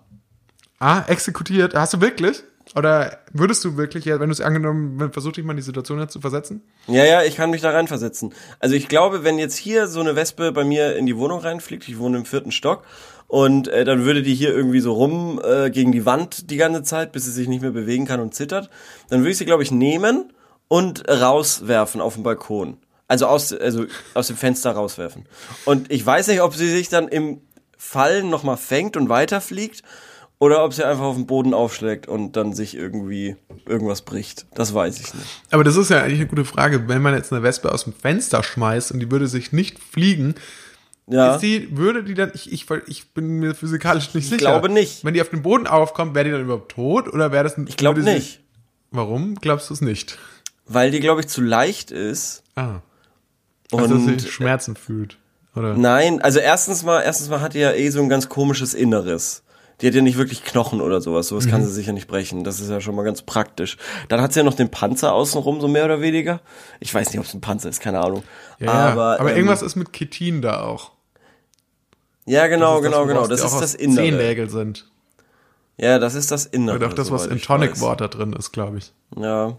Ah, 0.78 1.04
exekutiert. 1.06 1.74
Hast 1.74 1.94
du 1.94 2.00
wirklich? 2.00 2.44
Oder 2.76 3.18
würdest 3.32 3.64
du 3.64 3.76
wirklich, 3.76 4.06
wenn 4.06 4.18
du 4.20 4.30
es 4.30 4.40
angenommen, 4.40 5.12
versuch 5.12 5.32
dich 5.32 5.44
mal 5.44 5.52
in 5.52 5.58
die 5.58 5.62
Situation 5.62 6.00
jetzt 6.00 6.12
zu 6.12 6.20
versetzen? 6.20 6.62
Ja, 6.88 7.04
ja, 7.04 7.22
ich 7.22 7.36
kann 7.36 7.50
mich 7.50 7.60
da 7.60 7.70
reinversetzen. 7.70 8.34
Also 8.58 8.74
ich 8.74 8.88
glaube, 8.88 9.22
wenn 9.22 9.38
jetzt 9.38 9.56
hier 9.56 9.86
so 9.86 10.00
eine 10.00 10.16
Wespe 10.16 10.50
bei 10.50 10.64
mir 10.64 10.96
in 10.96 11.06
die 11.06 11.16
Wohnung 11.16 11.40
reinfliegt, 11.40 11.88
ich 11.88 11.98
wohne 11.98 12.18
im 12.18 12.24
vierten 12.24 12.52
Stock, 12.52 12.84
und 13.34 13.66
äh, 13.66 13.84
dann 13.84 14.04
würde 14.04 14.22
die 14.22 14.32
hier 14.32 14.54
irgendwie 14.54 14.78
so 14.78 14.92
rum 14.92 15.40
äh, 15.42 15.68
gegen 15.68 15.90
die 15.90 16.06
Wand 16.06 16.52
die 16.52 16.56
ganze 16.56 16.84
Zeit, 16.84 17.10
bis 17.10 17.24
sie 17.24 17.32
sich 17.32 17.48
nicht 17.48 17.62
mehr 17.62 17.72
bewegen 17.72 18.06
kann 18.06 18.20
und 18.20 18.32
zittert, 18.32 18.70
dann 19.10 19.22
würde 19.22 19.32
ich 19.32 19.38
sie, 19.38 19.44
glaube 19.44 19.64
ich, 19.64 19.72
nehmen 19.72 20.32
und 20.68 21.08
rauswerfen 21.08 22.00
auf 22.00 22.14
den 22.14 22.22
Balkon. 22.22 22.76
Also 23.08 23.26
aus, 23.26 23.52
also 23.52 23.86
aus 24.14 24.28
dem 24.28 24.36
Fenster 24.36 24.70
rauswerfen. 24.70 25.26
Und 25.64 25.90
ich 25.90 26.06
weiß 26.06 26.28
nicht, 26.28 26.42
ob 26.42 26.54
sie 26.54 26.70
sich 26.70 26.90
dann 26.90 27.08
im 27.08 27.40
Fallen 27.76 28.30
nochmal 28.30 28.56
fängt 28.56 28.96
und 28.96 29.08
weiterfliegt 29.08 29.82
oder 30.38 30.64
ob 30.64 30.72
sie 30.72 30.84
einfach 30.84 31.02
auf 31.02 31.16
den 31.16 31.26
Boden 31.26 31.54
aufschlägt 31.54 32.06
und 32.06 32.36
dann 32.36 32.52
sich 32.52 32.76
irgendwie 32.76 33.34
irgendwas 33.66 34.02
bricht. 34.02 34.46
Das 34.54 34.74
weiß 34.74 35.00
ich 35.00 35.12
nicht. 35.12 35.26
Aber 35.50 35.64
das 35.64 35.74
ist 35.74 35.90
ja 35.90 36.02
eigentlich 36.02 36.20
eine 36.20 36.28
gute 36.28 36.44
Frage. 36.44 36.86
Wenn 36.86 37.02
man 37.02 37.14
jetzt 37.14 37.32
eine 37.32 37.42
Wespe 37.42 37.72
aus 37.72 37.82
dem 37.82 37.94
Fenster 37.94 38.44
schmeißt 38.44 38.92
und 38.92 39.00
die 39.00 39.10
würde 39.10 39.26
sich 39.26 39.50
nicht 39.50 39.80
fliegen, 39.80 40.36
Ja. 41.06 41.34
ist 41.34 41.42
die, 41.42 41.76
würde 41.76 42.02
die 42.02 42.14
dann, 42.14 42.32
ich, 42.34 42.50
ich, 42.50 42.66
ich 42.86 43.12
bin 43.12 43.38
mir 43.38 43.54
physikalisch 43.54 44.14
nicht 44.14 44.24
sicher. 44.26 44.38
glaube 44.38 44.68
nicht. 44.70 45.04
Wenn 45.04 45.12
die 45.14 45.20
auf 45.20 45.28
den 45.28 45.42
Boden 45.42 45.66
aufkommt, 45.66 46.14
wäre 46.14 46.24
die 46.24 46.30
dann 46.30 46.40
überhaupt 46.42 46.72
tot 46.72 47.08
oder 47.12 47.30
wäre 47.30 47.44
das 47.44 47.58
ein, 47.58 47.66
Ich 47.68 47.76
glaube 47.76 48.02
nicht. 48.02 48.40
Warum 48.90 49.34
glaubst 49.34 49.68
du 49.70 49.74
es 49.74 49.80
nicht? 49.82 50.18
Weil 50.66 50.90
die, 50.90 51.00
glaube 51.00 51.20
ich, 51.20 51.28
zu 51.28 51.42
leicht 51.42 51.90
ist. 51.90 52.42
Ah. 52.54 52.80
Also, 53.72 53.86
dass 53.94 54.04
Und 54.06 54.20
sie 54.20 54.28
Schmerzen 54.28 54.76
fühlt. 54.76 55.18
Oder? 55.56 55.76
nein, 55.76 56.20
also 56.22 56.38
erstens 56.40 56.82
mal, 56.82 57.00
erstens 57.02 57.28
mal 57.28 57.40
hat 57.40 57.54
die 57.54 57.58
ja 57.60 57.72
eh 57.72 57.90
so 57.90 58.00
ein 58.00 58.08
ganz 58.08 58.28
komisches 58.28 58.72
Inneres. 58.74 59.42
Die 59.80 59.86
hat 59.88 59.94
ja 59.94 60.02
nicht 60.02 60.16
wirklich 60.16 60.42
Knochen 60.44 60.80
oder 60.80 61.00
sowas. 61.00 61.28
Sowas 61.28 61.46
Mhm. 61.46 61.50
kann 61.50 61.64
sie 61.64 61.72
sicher 61.72 61.92
nicht 61.92 62.06
brechen. 62.08 62.44
Das 62.44 62.60
ist 62.60 62.70
ja 62.70 62.80
schon 62.80 62.94
mal 62.94 63.02
ganz 63.04 63.22
praktisch. 63.22 63.76
Dann 64.08 64.20
hat 64.20 64.32
sie 64.32 64.40
ja 64.40 64.44
noch 64.44 64.54
den 64.54 64.70
Panzer 64.70 65.12
außenrum, 65.12 65.60
so 65.60 65.68
mehr 65.68 65.84
oder 65.84 66.00
weniger. 66.00 66.40
Ich 66.80 66.94
weiß 66.94 67.10
nicht, 67.10 67.18
ob 67.18 67.26
es 67.26 67.34
ein 67.34 67.40
Panzer 67.40 67.68
ist, 67.68 67.80
keine 67.80 68.00
Ahnung. 68.00 68.22
Ja, 68.58 68.70
aber 68.72 69.20
aber 69.20 69.30
ähm, 69.32 69.36
irgendwas 69.36 69.62
ist 69.62 69.74
mit 69.76 69.92
Ketin 69.92 70.40
da 70.42 70.62
auch. 70.62 70.92
Ja, 72.26 72.46
genau, 72.46 72.76
Das 72.80 72.84
ist 72.86 72.90
genau, 72.90 73.06
genau. 73.06 73.26
Das 73.26 73.40
ist 73.40 73.52
das 73.54 73.62
aus 73.62 73.74
Innere. 73.74 73.96
Zehennägel 74.04 74.50
sind. 74.50 74.86
Ja, 75.76 75.98
das 75.98 76.14
ist 76.14 76.30
das 76.30 76.46
Innere. 76.46 76.76
Oder 76.76 76.88
auch 76.88 76.92
das, 76.94 77.10
was 77.10 77.26
in 77.26 77.40
Tonic 77.40 77.72
weiß. 77.72 77.80
Water 77.80 78.08
drin 78.08 78.32
ist, 78.32 78.52
glaube 78.52 78.78
ich. 78.78 78.92
Ja. 79.16 79.56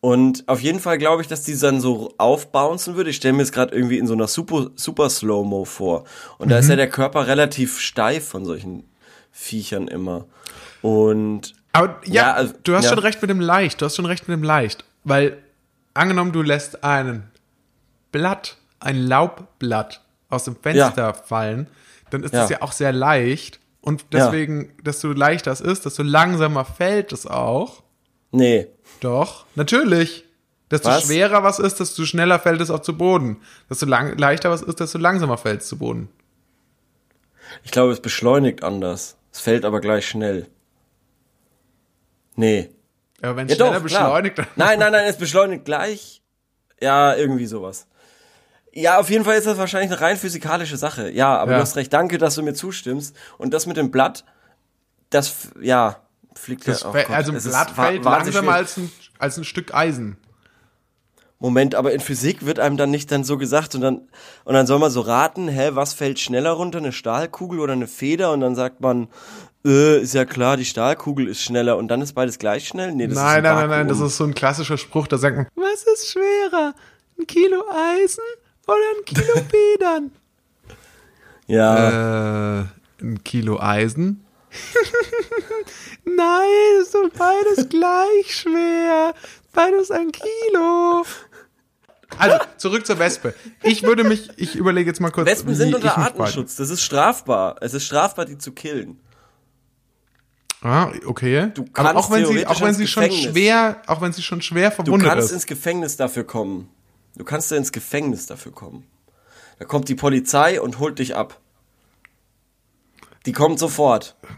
Und 0.00 0.46
auf 0.48 0.60
jeden 0.60 0.78
Fall 0.80 0.98
glaube 0.98 1.22
ich, 1.22 1.28
dass 1.28 1.42
die 1.42 1.56
dann 1.58 1.80
so 1.80 2.12
aufbouncen 2.18 2.94
würde. 2.96 3.10
Ich 3.10 3.16
stelle 3.16 3.32
mir 3.34 3.40
jetzt 3.42 3.52
gerade 3.52 3.74
irgendwie 3.74 3.98
in 3.98 4.06
so 4.06 4.14
einer 4.14 4.28
super, 4.28 4.70
super 4.76 5.08
Slow-Mo 5.10 5.64
vor. 5.64 6.04
Und 6.38 6.50
da 6.50 6.58
ist 6.58 6.68
ja 6.68 6.74
Mhm. 6.74 6.78
der 6.78 6.90
Körper 6.90 7.26
relativ 7.26 7.78
steif 7.80 8.28
von 8.28 8.44
solchen 8.44 8.84
Viechern 9.32 9.88
immer. 9.88 10.26
Und 10.82 11.54
Aber 11.72 11.96
ja, 12.04 12.12
Ja, 12.14 12.32
also- 12.34 12.54
du 12.64 12.74
hast 12.74 12.84
ja. 12.84 12.90
schon 12.90 12.98
recht 13.00 13.20
mit 13.22 13.30
dem 13.30 13.40
Leicht. 13.40 13.80
Du 13.80 13.84
hast 13.86 13.96
schon 13.96 14.06
recht 14.06 14.26
mit 14.28 14.36
dem 14.36 14.42
Leicht. 14.42 14.84
Weil, 15.04 15.38
angenommen, 15.94 16.32
du 16.32 16.42
lässt 16.42 16.82
einen 16.84 17.24
Blatt, 18.12 18.56
ein 18.80 18.96
Laubblatt 19.06 20.00
aus 20.28 20.44
dem 20.44 20.56
Fenster 20.56 21.14
fallen, 21.14 21.68
dann 22.10 22.22
ist 22.22 22.34
Ja. 22.34 22.42
das 22.42 22.50
ja 22.50 22.62
auch 22.62 22.72
sehr 22.72 22.92
leicht. 22.92 23.60
Und 23.80 24.06
deswegen, 24.12 24.72
desto 24.82 25.12
leichter 25.12 25.50
es 25.52 25.60
ist, 25.60 25.84
desto 25.86 26.02
langsamer 26.02 26.64
fällt 26.64 27.12
es 27.12 27.26
auch. 27.26 27.82
nee, 28.30 28.66
Doch, 29.00 29.46
natürlich. 29.54 30.24
Desto 30.70 30.88
Was? 30.90 31.04
schwerer 31.04 31.42
was 31.42 31.58
ist, 31.58 31.80
desto 31.80 32.04
schneller 32.04 32.38
fällt 32.38 32.60
es 32.60 32.70
auch 32.70 32.80
zu 32.80 32.96
Boden. 32.98 33.40
Desto 33.70 33.86
lang, 33.86 34.18
leichter 34.18 34.50
was 34.50 34.60
ist, 34.60 34.80
desto 34.80 34.98
langsamer 34.98 35.38
fällt 35.38 35.62
es 35.62 35.68
zu 35.68 35.78
Boden. 35.78 36.08
ich 37.64 37.70
glaube, 37.70 37.92
es 37.92 38.00
beschleunigt 38.00 38.62
anders. 38.62 39.16
Es 39.32 39.40
fällt 39.40 39.64
aber 39.64 39.80
gleich 39.80 40.06
schnell. 40.06 40.46
Nee. 42.36 42.70
Aber 43.22 43.36
wenn 43.36 43.46
es 43.48 43.52
Ja, 43.52 43.56
schneller 43.56 43.74
doch, 43.76 43.82
beschleunigt, 43.82 44.38
Nein, 44.56 44.78
nein, 44.78 44.92
nein, 44.92 45.04
es 45.06 45.16
beschleunigt 45.16 45.64
gleich. 45.64 46.22
Ja, 46.80 47.14
irgendwie 47.16 47.46
sowas. 47.46 47.87
Ja, 48.72 48.98
auf 48.98 49.10
jeden 49.10 49.24
Fall 49.24 49.36
ist 49.38 49.46
das 49.46 49.58
wahrscheinlich 49.58 49.90
eine 49.90 50.00
rein 50.00 50.16
physikalische 50.16 50.76
Sache. 50.76 51.10
Ja, 51.10 51.36
aber 51.38 51.52
Ja. 51.52 51.56
du 51.58 51.62
hast 51.62 51.76
recht. 51.76 51.92
Danke, 51.92 52.18
dass 52.18 52.34
du 52.34 52.42
mir 52.42 52.54
zustimmst. 52.54 53.14
Und 53.38 53.52
das 53.54 53.66
mit 53.66 53.76
dem 53.76 53.90
Blatt, 53.90 54.24
das, 55.10 55.48
ja, 55.60 55.96
fliegt 56.34 56.68
das 56.68 56.82
ja. 56.82 56.88
oh 56.88 56.92
fäll- 56.92 57.06
Gott, 57.06 57.16
also 57.16 57.32
ein 57.32 57.36
ist 57.38 57.48
Blatt 57.48 57.70
fällt 57.70 58.04
langsamer 58.04 58.52
als 58.52 58.76
ein, 58.76 58.92
als 59.18 59.36
ein 59.38 59.44
Stück 59.44 59.74
Eisen. 59.74 60.16
Moment, 61.40 61.76
aber 61.76 61.92
in 61.92 62.00
Physik 62.00 62.44
wird 62.44 62.58
einem 62.58 62.76
dann 62.76 62.90
nicht 62.90 63.12
dann 63.12 63.22
so 63.22 63.38
gesagt 63.38 63.76
und 63.76 63.80
dann, 63.80 64.08
und 64.44 64.54
dann 64.54 64.66
soll 64.66 64.80
man 64.80 64.90
so 64.90 65.00
raten, 65.02 65.46
hä, 65.46 65.70
was 65.74 65.94
fällt 65.94 66.18
schneller 66.18 66.50
runter, 66.50 66.78
eine 66.78 66.90
Stahlkugel 66.90 67.60
oder 67.60 67.74
eine 67.74 67.86
Feder? 67.86 68.32
Und 68.32 68.40
dann 68.40 68.56
sagt 68.56 68.80
man, 68.80 69.06
äh, 69.64 70.00
ist 70.00 70.14
ja 70.14 70.24
klar, 70.24 70.56
die 70.56 70.64
Stahlkugel 70.64 71.28
ist 71.28 71.40
schneller 71.40 71.76
und 71.76 71.88
dann 71.88 72.02
ist 72.02 72.14
beides 72.14 72.40
gleich 72.40 72.66
schnell? 72.66 72.90
Nee, 72.92 73.06
das 73.06 73.16
ist 73.18 73.22
Nein, 73.22 73.36
ein 73.36 73.42
nein, 73.44 73.54
nein, 73.54 73.70
nein, 73.70 73.88
das 73.88 74.00
ist 74.00 74.16
so 74.16 74.24
ein 74.24 74.34
klassischer 74.34 74.78
Spruch, 74.78 75.06
da 75.06 75.16
sagt 75.16 75.36
man, 75.36 75.46
was 75.54 75.84
ist 75.84 76.10
schwerer? 76.10 76.74
Ein 77.20 77.26
Kilo 77.28 77.62
Eisen 77.72 78.22
oder 78.68 78.76
ein 78.96 79.04
Kilo 79.04 79.34
Federn? 79.50 80.10
Ja. 81.46 82.60
äh, 82.60 82.64
ein 83.00 83.24
Kilo 83.24 83.58
Eisen? 83.60 84.24
Nein, 86.04 86.48
ist 86.80 86.94
doch 86.94 87.08
beides 87.16 87.68
gleich 87.68 88.34
schwer. 88.34 89.14
Beides 89.52 89.90
ein 89.90 90.10
Kilo. 90.12 91.04
Also, 92.16 92.38
zurück 92.56 92.86
zur 92.86 92.98
Wespe. 92.98 93.34
Ich 93.62 93.82
würde 93.82 94.04
mich, 94.04 94.30
ich 94.36 94.56
überlege 94.56 94.90
jetzt 94.90 95.00
mal 95.00 95.10
kurz. 95.10 95.26
Wespen 95.26 95.54
sind 95.54 95.74
unter 95.74 95.96
Artenschutz. 95.98 96.56
Das 96.56 96.70
ist 96.70 96.82
strafbar. 96.82 97.56
Es 97.60 97.74
ist 97.74 97.84
strafbar, 97.84 98.24
die 98.24 98.38
zu 98.38 98.52
killen. 98.52 98.98
Ah, 100.62 100.90
okay. 101.06 101.50
Du 101.54 101.62
Aber 101.74 101.92
kannst 101.92 101.94
auch 101.96 102.10
wenn 102.10 102.26
sie, 102.26 102.46
auch 102.46 102.60
wenn 102.60 102.74
sie 102.74 102.86
schon 102.88 103.10
schwer, 103.12 103.82
auch 103.86 104.00
wenn 104.00 104.12
sie 104.12 104.22
schon 104.22 104.42
schwer 104.42 104.70
Du 104.70 104.76
verwundet 104.76 105.08
kannst 105.08 105.26
ist. 105.28 105.32
ins 105.32 105.46
Gefängnis 105.46 105.96
dafür 105.96 106.24
kommen. 106.24 106.68
Du 107.16 107.24
kannst 107.24 107.50
da 107.50 107.56
ins 107.56 107.72
Gefängnis 107.72 108.26
dafür 108.26 108.52
kommen. 108.52 108.86
Da 109.58 109.64
kommt 109.64 109.88
die 109.88 109.94
Polizei 109.96 110.60
und 110.60 110.78
holt 110.78 110.98
dich 110.98 111.16
ab. 111.16 111.40
Die 113.26 113.32
kommt 113.32 113.58
sofort. 113.58 114.16
Ja, 114.22 114.28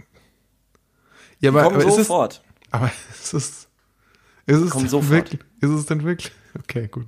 Die 1.41 1.49
aber, 1.49 1.63
kommen 1.65 1.77
aber 1.77 1.85
ist 1.85 1.91
es, 1.99 2.07
sofort. 2.07 2.43
aber 2.71 2.91
ist 3.21 3.35
es, 3.35 3.69
ist 4.47 4.61
es 4.61 4.71
denn 4.73 4.89
sofort. 4.89 5.11
wirklich, 5.11 5.41
ist 5.61 5.71
es 5.71 5.87
denn 5.87 6.05
wirklich? 6.05 6.33
Okay, 6.59 6.89
gut. 6.89 7.07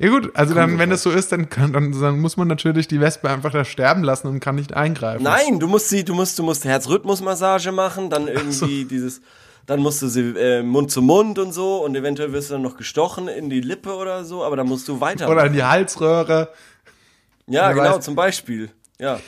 Ja 0.00 0.10
gut, 0.10 0.34
also 0.34 0.54
dann, 0.54 0.78
wenn 0.78 0.90
sofort. 0.90 0.92
das 0.92 1.02
so 1.02 1.10
ist, 1.10 1.32
dann, 1.32 1.48
kann, 1.48 1.72
dann, 1.72 1.92
dann 2.00 2.18
muss 2.20 2.36
man 2.36 2.48
natürlich 2.48 2.88
die 2.88 3.00
Wespe 3.00 3.28
einfach 3.30 3.52
da 3.52 3.64
sterben 3.64 4.02
lassen 4.02 4.26
und 4.28 4.40
kann 4.40 4.56
nicht 4.56 4.72
eingreifen. 4.74 5.22
Nein, 5.22 5.60
du 5.60 5.66
musst 5.68 5.88
sie, 5.88 6.04
du 6.04 6.14
musst, 6.14 6.38
du 6.38 6.42
musst 6.42 6.64
Herzrhythmusmassage 6.64 7.70
machen, 7.72 8.10
dann 8.10 8.26
irgendwie 8.28 8.84
dieses, 8.84 9.20
dann 9.66 9.80
musst 9.80 10.02
du 10.02 10.08
sie 10.08 10.20
äh, 10.36 10.62
Mund 10.62 10.90
zu 10.90 11.02
Mund 11.02 11.38
und 11.38 11.52
so 11.52 11.84
und 11.84 11.94
eventuell 11.94 12.32
wirst 12.32 12.50
du 12.50 12.54
dann 12.54 12.62
noch 12.62 12.76
gestochen 12.76 13.28
in 13.28 13.50
die 13.50 13.60
Lippe 13.60 13.94
oder 13.94 14.24
so, 14.24 14.44
aber 14.44 14.56
dann 14.56 14.66
musst 14.66 14.88
du 14.88 15.00
weiter. 15.00 15.28
Oder 15.28 15.46
in 15.46 15.52
die 15.52 15.62
Halsröhre. 15.62 16.48
ja, 17.46 17.72
genau, 17.72 17.96
weiß. 17.96 18.04
zum 18.04 18.14
Beispiel. 18.14 18.70
Ja. 18.98 19.20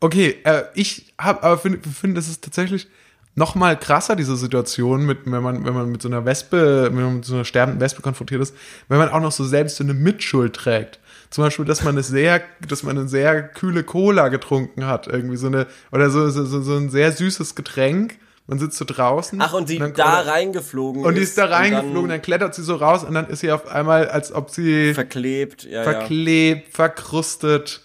Okay, 0.00 0.36
äh, 0.44 0.64
ich 0.74 1.14
habe 1.18 1.42
aber 1.42 1.58
finde, 1.58 1.80
find, 1.88 2.16
das 2.16 2.28
ist 2.28 2.42
tatsächlich 2.42 2.88
noch 3.34 3.54
mal 3.54 3.78
krasser 3.78 4.16
diese 4.16 4.36
Situation 4.36 5.06
mit, 5.06 5.20
wenn 5.24 5.42
man, 5.42 5.64
wenn 5.64 5.74
man 5.74 5.90
mit 5.90 6.02
so 6.02 6.08
einer 6.08 6.24
Wespe, 6.24 6.90
wenn 6.92 7.02
man 7.02 7.14
mit 7.16 7.24
so 7.24 7.34
einer 7.34 7.44
sterbenden 7.44 7.80
Wespe 7.80 8.02
konfrontiert 8.02 8.42
ist, 8.42 8.54
wenn 8.88 8.98
man 8.98 9.08
auch 9.08 9.20
noch 9.20 9.32
so 9.32 9.44
selbst 9.44 9.76
so 9.76 9.84
eine 9.84 9.94
Mitschuld 9.94 10.54
trägt. 10.54 10.98
Zum 11.30 11.44
Beispiel, 11.44 11.64
dass 11.64 11.82
man 11.82 11.94
eine 11.94 12.02
sehr, 12.02 12.42
dass 12.68 12.82
man 12.82 12.98
eine 12.98 13.08
sehr 13.08 13.42
kühle 13.42 13.84
Cola 13.84 14.28
getrunken 14.28 14.86
hat, 14.86 15.06
irgendwie 15.06 15.36
so 15.36 15.46
eine, 15.46 15.66
oder 15.90 16.10
so, 16.10 16.28
so, 16.28 16.44
so 16.44 16.76
ein 16.76 16.90
sehr 16.90 17.10
süßes 17.10 17.54
Getränk. 17.54 18.18
Man 18.52 18.58
sitzt 18.58 18.76
so 18.76 18.84
draußen. 18.84 19.40
Ach, 19.40 19.54
und 19.54 19.70
die 19.70 19.78
dann- 19.78 19.94
da 19.94 20.20
reingeflogen 20.20 21.06
Und 21.06 21.14
die 21.14 21.22
ist 21.22 21.38
da 21.38 21.44
und 21.46 21.52
reingeflogen, 21.52 21.94
dann 21.94 22.08
dann, 22.10 22.20
klettert 22.22 22.54
sie 22.54 22.62
so 22.62 22.74
raus 22.76 23.02
und 23.02 23.14
dann 23.14 23.26
ist 23.30 23.40
sie 23.40 23.50
auf 23.50 23.66
einmal, 23.66 24.08
als 24.10 24.30
ob 24.30 24.50
sie 24.50 24.92
verklebt, 24.92 25.64
ja, 25.64 25.70
ja. 25.78 25.82
verklebt, 25.84 26.74
verkrustet. 26.76 27.80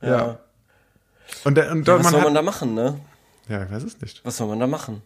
Ja. 0.00 0.08
Ja. 0.08 0.38
Und, 1.42 1.58
da- 1.58 1.72
und 1.72 1.88
dort 1.88 1.98
Was 1.98 2.04
man 2.04 2.12
soll 2.12 2.20
hat, 2.20 2.26
man 2.28 2.34
da 2.36 2.42
machen, 2.42 2.74
ne? 2.74 3.00
ja, 3.48 3.64
ich 3.64 3.70
weiß 3.72 3.82
es 3.82 4.00
nicht. 4.00 4.20
Was 4.24 4.36
soll 4.36 4.46
man 4.46 4.60
da 4.60 4.68
machen? 4.68 5.02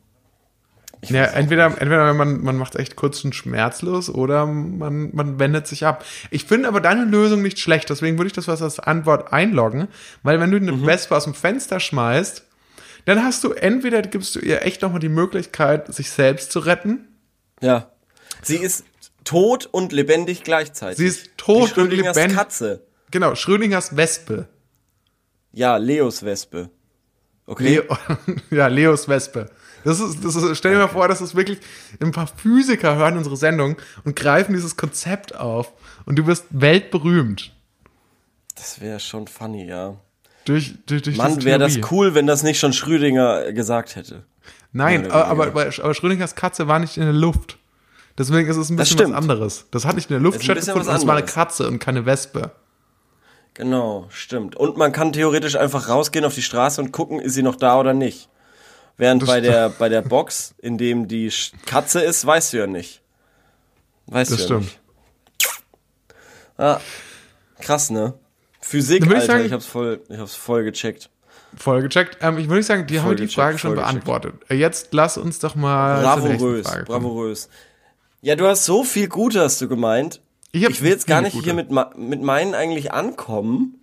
Ich 1.00 1.08
Ja, 1.08 1.24
entweder, 1.24 1.64
entweder 1.66 2.12
man, 2.12 2.42
man 2.42 2.56
macht 2.58 2.76
echt 2.76 2.94
kurz 2.96 3.24
und 3.24 3.34
schmerzlos 3.34 4.10
oder 4.10 4.44
man, 4.44 5.14
man 5.14 5.38
wendet 5.38 5.66
sich 5.66 5.86
ab. 5.86 6.04
Ich 6.30 6.44
finde 6.44 6.68
aber 6.68 6.82
deine 6.82 7.06
Lösung 7.06 7.40
nicht 7.40 7.58
schlecht, 7.58 7.88
deswegen 7.88 8.18
würde 8.18 8.26
ich 8.26 8.32
das 8.34 8.48
was 8.48 8.60
als 8.60 8.80
Antwort 8.80 9.32
einloggen, 9.32 9.88
weil 10.22 10.40
wenn 10.40 10.50
du 10.50 10.58
eine 10.58 10.72
Mhm. 10.72 10.84
Wespe 10.86 11.16
aus 11.16 11.24
dem 11.24 11.32
Fenster 11.34 11.80
schmeißt, 11.80 12.42
dann 13.06 13.22
hast 13.24 13.44
du 13.44 13.52
entweder 13.52 14.02
gibst 14.02 14.34
du 14.34 14.40
ihr 14.40 14.62
echt 14.62 14.82
nochmal 14.82 15.00
die 15.00 15.08
Möglichkeit, 15.08 15.92
sich 15.94 16.10
selbst 16.10 16.52
zu 16.52 16.58
retten. 16.58 17.08
Ja. 17.60 17.92
Sie 18.42 18.56
ist 18.56 18.84
tot 19.24 19.66
und 19.66 19.92
lebendig 19.92 20.42
gleichzeitig. 20.42 20.98
Sie 20.98 21.06
ist 21.06 21.30
tot 21.38 21.78
und 21.78 21.90
lebendig. 21.90 22.36
Katze. 22.36 22.84
Genau, 23.10 23.34
Schrödingers 23.34 23.96
Wespe. 23.96 24.48
Ja, 25.52 25.76
Leos 25.76 26.24
Wespe. 26.24 26.70
Okay. 27.46 27.76
Leo, 27.76 27.96
ja, 28.50 28.66
Leos 28.66 29.08
Wespe. 29.08 29.50
Das 29.84 30.00
ist, 30.00 30.24
das 30.24 30.34
ist, 30.34 30.58
stell 30.58 30.72
dir 30.72 30.78
mal 30.78 30.88
vor, 30.88 31.06
dass 31.06 31.20
es 31.20 31.36
wirklich 31.36 31.60
ein 32.00 32.10
paar 32.10 32.26
Physiker 32.26 32.96
hören 32.96 33.16
unsere 33.16 33.36
Sendung 33.36 33.76
und 34.04 34.16
greifen 34.16 34.52
dieses 34.52 34.76
Konzept 34.76 35.36
auf 35.36 35.72
und 36.06 36.16
du 36.18 36.26
wirst 36.26 36.46
weltberühmt. 36.50 37.54
Das 38.56 38.80
wäre 38.80 38.98
schon 38.98 39.28
funny, 39.28 39.64
ja. 39.66 39.96
Durch, 40.46 40.74
durch, 40.86 41.02
durch 41.02 41.16
Mann, 41.16 41.44
wäre 41.44 41.58
das 41.58 41.78
cool, 41.90 42.14
wenn 42.14 42.26
das 42.26 42.42
nicht 42.42 42.58
schon 42.58 42.72
Schrödinger 42.72 43.52
gesagt 43.52 43.96
hätte. 43.96 44.24
Nein, 44.72 45.10
aber, 45.10 45.46
aber, 45.48 45.66
aber 45.82 45.94
Schrödingers 45.94 46.34
Katze 46.34 46.68
war 46.68 46.78
nicht 46.78 46.96
in 46.96 47.02
der 47.02 47.12
Luft. 47.12 47.58
Deswegen 48.18 48.48
ist 48.48 48.56
es 48.56 48.70
ein 48.70 48.76
Das 48.76 48.88
bisschen 48.88 49.10
was 49.10 49.16
anderes. 49.18 49.66
Das 49.70 49.84
hat 49.84 49.96
nicht 49.96 50.08
in 50.10 50.14
der 50.14 50.20
Luft 50.20 50.38
Das 50.38 50.44
stattgefunden, 50.44 50.88
es 50.94 51.06
war 51.06 51.16
eine. 51.16 51.26
Katze 51.26 51.68
und 51.68 51.78
keine 51.78 52.06
Wespe. 52.06 52.52
Genau, 53.54 54.06
stimmt. 54.10 54.56
Und 54.56 54.76
man 54.76 54.92
kann 54.92 55.12
theoretisch 55.12 55.56
einfach 55.56 55.88
rausgehen 55.88 56.24
auf 56.24 56.34
die 56.34 56.42
Straße 56.42 56.80
und 56.80 56.92
gucken, 56.92 57.20
ist 57.20 57.34
sie 57.34 57.42
noch 57.42 57.56
da 57.56 57.78
oder 57.78 57.94
nicht. 57.94 58.28
Während 58.98 59.22
Das 59.22 59.28
bei 59.28 59.40
der, 59.40 59.68
bei 59.70 59.88
der 59.88 60.02
Box, 60.02 60.54
in 60.58 60.78
dem 60.78 61.08
die 61.08 61.30
Katze 61.66 62.00
ist, 62.00 62.24
weißt 62.24 62.52
du 62.52 62.58
ja 62.58 62.66
nicht. 62.66 63.02
Weißt 64.06 64.30
Das 64.30 64.38
du 64.38 64.42
ja 64.42 64.46
stimmt. 64.46 64.62
nicht. 64.62 64.80
Ah, 66.58 66.80
krass, 67.60 67.90
ne? 67.90 68.14
Physik, 68.68 69.02
würd 69.02 69.12
ich 69.12 69.16
Alter, 69.20 69.26
sagen- 69.32 69.44
ich 69.46 69.52
hab's 69.52 69.66
voll, 69.66 70.00
ich 70.08 70.18
hab's 70.18 70.34
voll 70.34 70.64
gecheckt. 70.64 71.10
Voll 71.56 71.82
gecheckt. 71.82 72.18
Ähm, 72.20 72.38
ich 72.38 72.46
würde 72.46 72.56
nicht 72.56 72.66
sagen, 72.66 72.86
die 72.86 72.98
haben 72.98 73.06
Voll 73.06 73.16
die 73.16 73.22
gecheckt, 73.24 73.34
Frage 73.40 73.58
schon 73.58 73.70
gecheckt. 73.72 73.88
beantwortet. 73.88 74.34
Äh, 74.48 74.54
Jetzt 74.56 74.92
lass 74.92 75.16
uns 75.18 75.38
doch 75.38 75.54
mal 75.54 76.02
Bravourös, 76.02 76.66
bravourös. 76.84 77.48
Ja, 78.22 78.34
du 78.34 78.46
hast 78.46 78.64
so 78.64 78.82
viel 78.84 79.08
Gute, 79.08 79.40
hast 79.40 79.60
du 79.60 79.68
gemeint. 79.68 80.20
Ich 80.52 80.62
Ich 80.64 80.82
will 80.82 80.90
jetzt 80.90 81.06
gar 81.06 81.20
nicht 81.20 81.32
gute. 81.34 81.44
hier 81.44 81.54
mit, 81.54 81.68
mit 81.96 82.22
meinen 82.22 82.54
eigentlich 82.54 82.92
ankommen. 82.92 83.78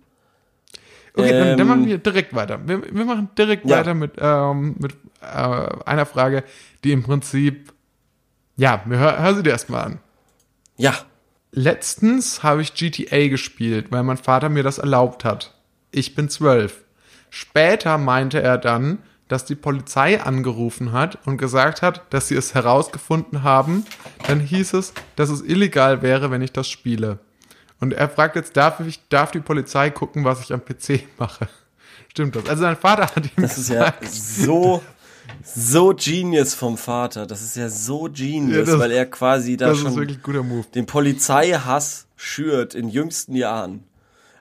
Okay, 1.16 1.30
dann, 1.30 1.48
dann 1.50 1.60
Ähm, 1.60 1.66
machen 1.68 1.86
wir 1.86 1.98
direkt 1.98 2.34
weiter. 2.34 2.60
Wir, 2.66 2.82
wir 2.94 3.04
machen 3.04 3.28
direkt 3.38 3.64
Ja. 3.66 3.78
weiter 3.78 3.94
mit, 3.94 4.12
ähm, 4.18 4.74
mit 4.78 4.92
äh, 5.22 5.24
einer 5.86 6.06
Frage, 6.06 6.42
die 6.82 6.92
im 6.92 7.02
Prinzip, 7.04 7.72
ja, 8.56 8.82
wir 8.86 8.98
hör, 8.98 9.22
hör 9.22 9.34
sie 9.34 9.42
dir 9.44 9.50
erstmal 9.50 9.84
an. 9.84 9.98
Ja, 10.76 10.94
Letztens 11.56 12.42
habe 12.42 12.62
ich 12.62 12.74
GTA 12.74 13.28
gespielt, 13.28 13.92
weil 13.92 14.02
mein 14.02 14.16
Vater 14.16 14.48
mir 14.48 14.64
das 14.64 14.78
erlaubt 14.78 15.24
hat. 15.24 15.54
Ich 15.92 16.16
bin 16.16 16.28
zwölf. 16.28 16.82
Später 17.30 17.96
meinte 17.96 18.42
er 18.42 18.58
dann, 18.58 18.98
dass 19.28 19.44
die 19.44 19.54
Polizei 19.54 20.20
angerufen 20.20 20.90
hat 20.90 21.16
und 21.26 21.38
gesagt 21.38 21.80
hat, 21.80 22.02
dass 22.10 22.26
sie 22.26 22.34
es 22.34 22.54
herausgefunden 22.54 23.44
haben. 23.44 23.86
Dann 24.26 24.40
hieß 24.40 24.74
es, 24.74 24.94
dass 25.14 25.30
es 25.30 25.42
illegal 25.42 26.02
wäre, 26.02 26.32
wenn 26.32 26.42
ich 26.42 26.52
das 26.52 26.68
spiele. 26.68 27.20
Und 27.78 27.92
er 27.92 28.08
fragt 28.08 28.34
jetzt, 28.34 28.56
darf, 28.56 28.80
ich, 28.80 29.08
darf 29.08 29.30
die 29.30 29.38
Polizei 29.38 29.90
gucken, 29.90 30.24
was 30.24 30.40
ich 30.40 30.52
am 30.52 30.64
PC 30.64 31.06
mache? 31.18 31.48
Stimmt 32.08 32.34
das? 32.34 32.48
Also 32.48 32.62
sein 32.62 32.76
Vater 32.76 33.14
hat 33.14 33.26
ihm 33.26 33.42
das 33.42 33.58
ist 33.58 33.68
ja 33.68 33.90
gesagt, 33.90 34.08
so, 34.08 34.82
so 35.42 35.94
genius 35.96 36.54
vom 36.54 36.76
Vater. 36.78 37.26
Das 37.26 37.42
ist 37.42 37.56
ja 37.56 37.68
so 37.68 38.08
genius, 38.12 38.56
Ja, 38.56 38.64
das- 38.72 38.78
weil 38.78 38.92
er 38.92 39.06
quasi 39.06 39.56
da 39.56 39.74
schon 39.74 39.94
den 40.74 40.86
Polizeihass 40.86 42.06
schürt 42.16 42.74
in 42.74 42.88
jüngsten 42.88 43.34
Jahren. 43.34 43.84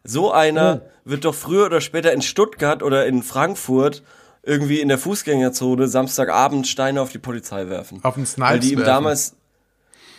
So 0.03 0.31
einer 0.31 0.81
Oh. 0.83 0.89
wird 1.09 1.25
doch 1.25 1.35
früher 1.35 1.65
oder 1.65 1.81
später 1.81 2.11
in 2.13 2.21
Stuttgart 2.21 2.83
oder 2.83 3.05
in 3.07 3.23
Frankfurt 3.23 4.03
irgendwie 4.43 4.81
in 4.81 4.89
der 4.89 4.97
Fußgängerzone 4.97 5.87
Samstagabend 5.87 6.67
Steine 6.67 7.01
auf 7.01 7.11
die 7.11 7.19
Polizei 7.19 7.67
werfen. 7.69 7.99
Auf 8.03 8.15
den 8.15 8.23
Weil 8.23 8.27
Snipes 8.27 8.59
die 8.67 8.73
ihm 8.73 8.79
werfen. 8.79 8.91
damals, 8.91 9.35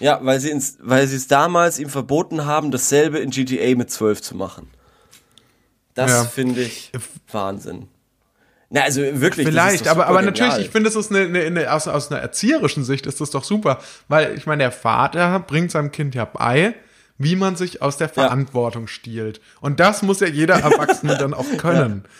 ja, 0.00 0.18
weil 0.22 0.40
sie 0.40 0.48
ins, 0.50 0.78
weil 0.80 1.06
sie 1.06 1.16
es 1.16 1.26
damals 1.28 1.78
ihm 1.78 1.90
verboten 1.90 2.46
haben, 2.46 2.70
dasselbe 2.70 3.18
in 3.18 3.30
GTA 3.30 3.74
mit 3.76 3.90
12 3.90 4.22
zu 4.22 4.34
machen. 4.36 4.68
Das 5.94 6.10
Ja. 6.10 6.24
finde 6.24 6.62
ich 6.62 6.90
Wahnsinn. 7.30 7.88
Na, 8.70 8.82
also 8.82 9.00
wirklich. 9.00 9.46
das 9.46 9.54
Vielleicht, 9.54 9.88
aber, 9.88 10.06
aber 10.06 10.22
genial. 10.22 10.32
natürlich, 10.32 10.66
ich 10.66 10.72
finde, 10.72 10.88
es 10.88 10.96
ist 10.96 11.10
eine, 11.10 11.24
eine, 11.26 11.40
eine 11.42 11.72
aus, 11.72 11.86
aus 11.86 12.10
einer 12.10 12.20
erzieherischen 12.20 12.84
Sicht 12.84 13.06
ist 13.06 13.20
das 13.20 13.30
doch 13.30 13.44
super, 13.44 13.78
weil 14.08 14.34
ich 14.36 14.46
meine, 14.46 14.64
der 14.64 14.72
Vater 14.72 15.38
bringt 15.40 15.70
seinem 15.70 15.92
Kind 15.92 16.14
ja 16.14 16.24
bei, 16.24 16.74
wie 17.18 17.36
man 17.36 17.56
sich 17.56 17.82
aus 17.82 17.96
der 17.96 18.08
Verantwortung 18.08 18.88
stiehlt. 18.88 19.40
Und 19.60 19.80
das 19.80 20.02
muss 20.02 20.20
ja 20.20 20.26
jeder 20.26 20.54
Erwachsene 20.56 21.16
dann 21.18 21.34
auch 21.34 21.56
können. 21.56 22.04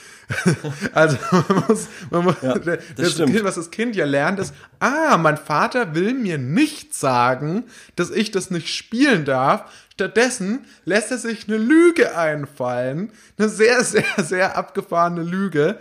Also 0.92 1.18
man 1.30 1.64
muss, 1.68 1.88
man 2.10 2.24
muss 2.24 2.36
Ja, 2.40 2.58
das, 2.58 2.78
das. 2.96 3.16
Kind, 3.16 3.44
was 3.44 3.56
das 3.56 3.70
Kind 3.70 3.94
ja 3.94 4.06
lernt, 4.06 4.38
ist, 4.38 4.54
ah, 4.80 5.18
mein 5.18 5.36
Vater 5.36 5.94
will 5.94 6.14
mir 6.14 6.38
nicht 6.38 6.94
sagen, 6.94 7.64
dass 7.96 8.10
ich 8.10 8.30
das 8.30 8.50
nicht 8.50 8.74
spielen 8.74 9.26
darf. 9.26 9.70
Stattdessen 9.94 10.64
lässt 10.84 11.12
er 11.12 11.18
sich 11.18 11.46
eine 11.46 11.56
Lüge 11.56 12.16
einfallen, 12.18 13.12
eine 13.38 13.48
sehr, 13.48 13.84
sehr, 13.84 14.04
sehr 14.18 14.56
abgefahrene 14.58 15.22
Lüge, 15.22 15.78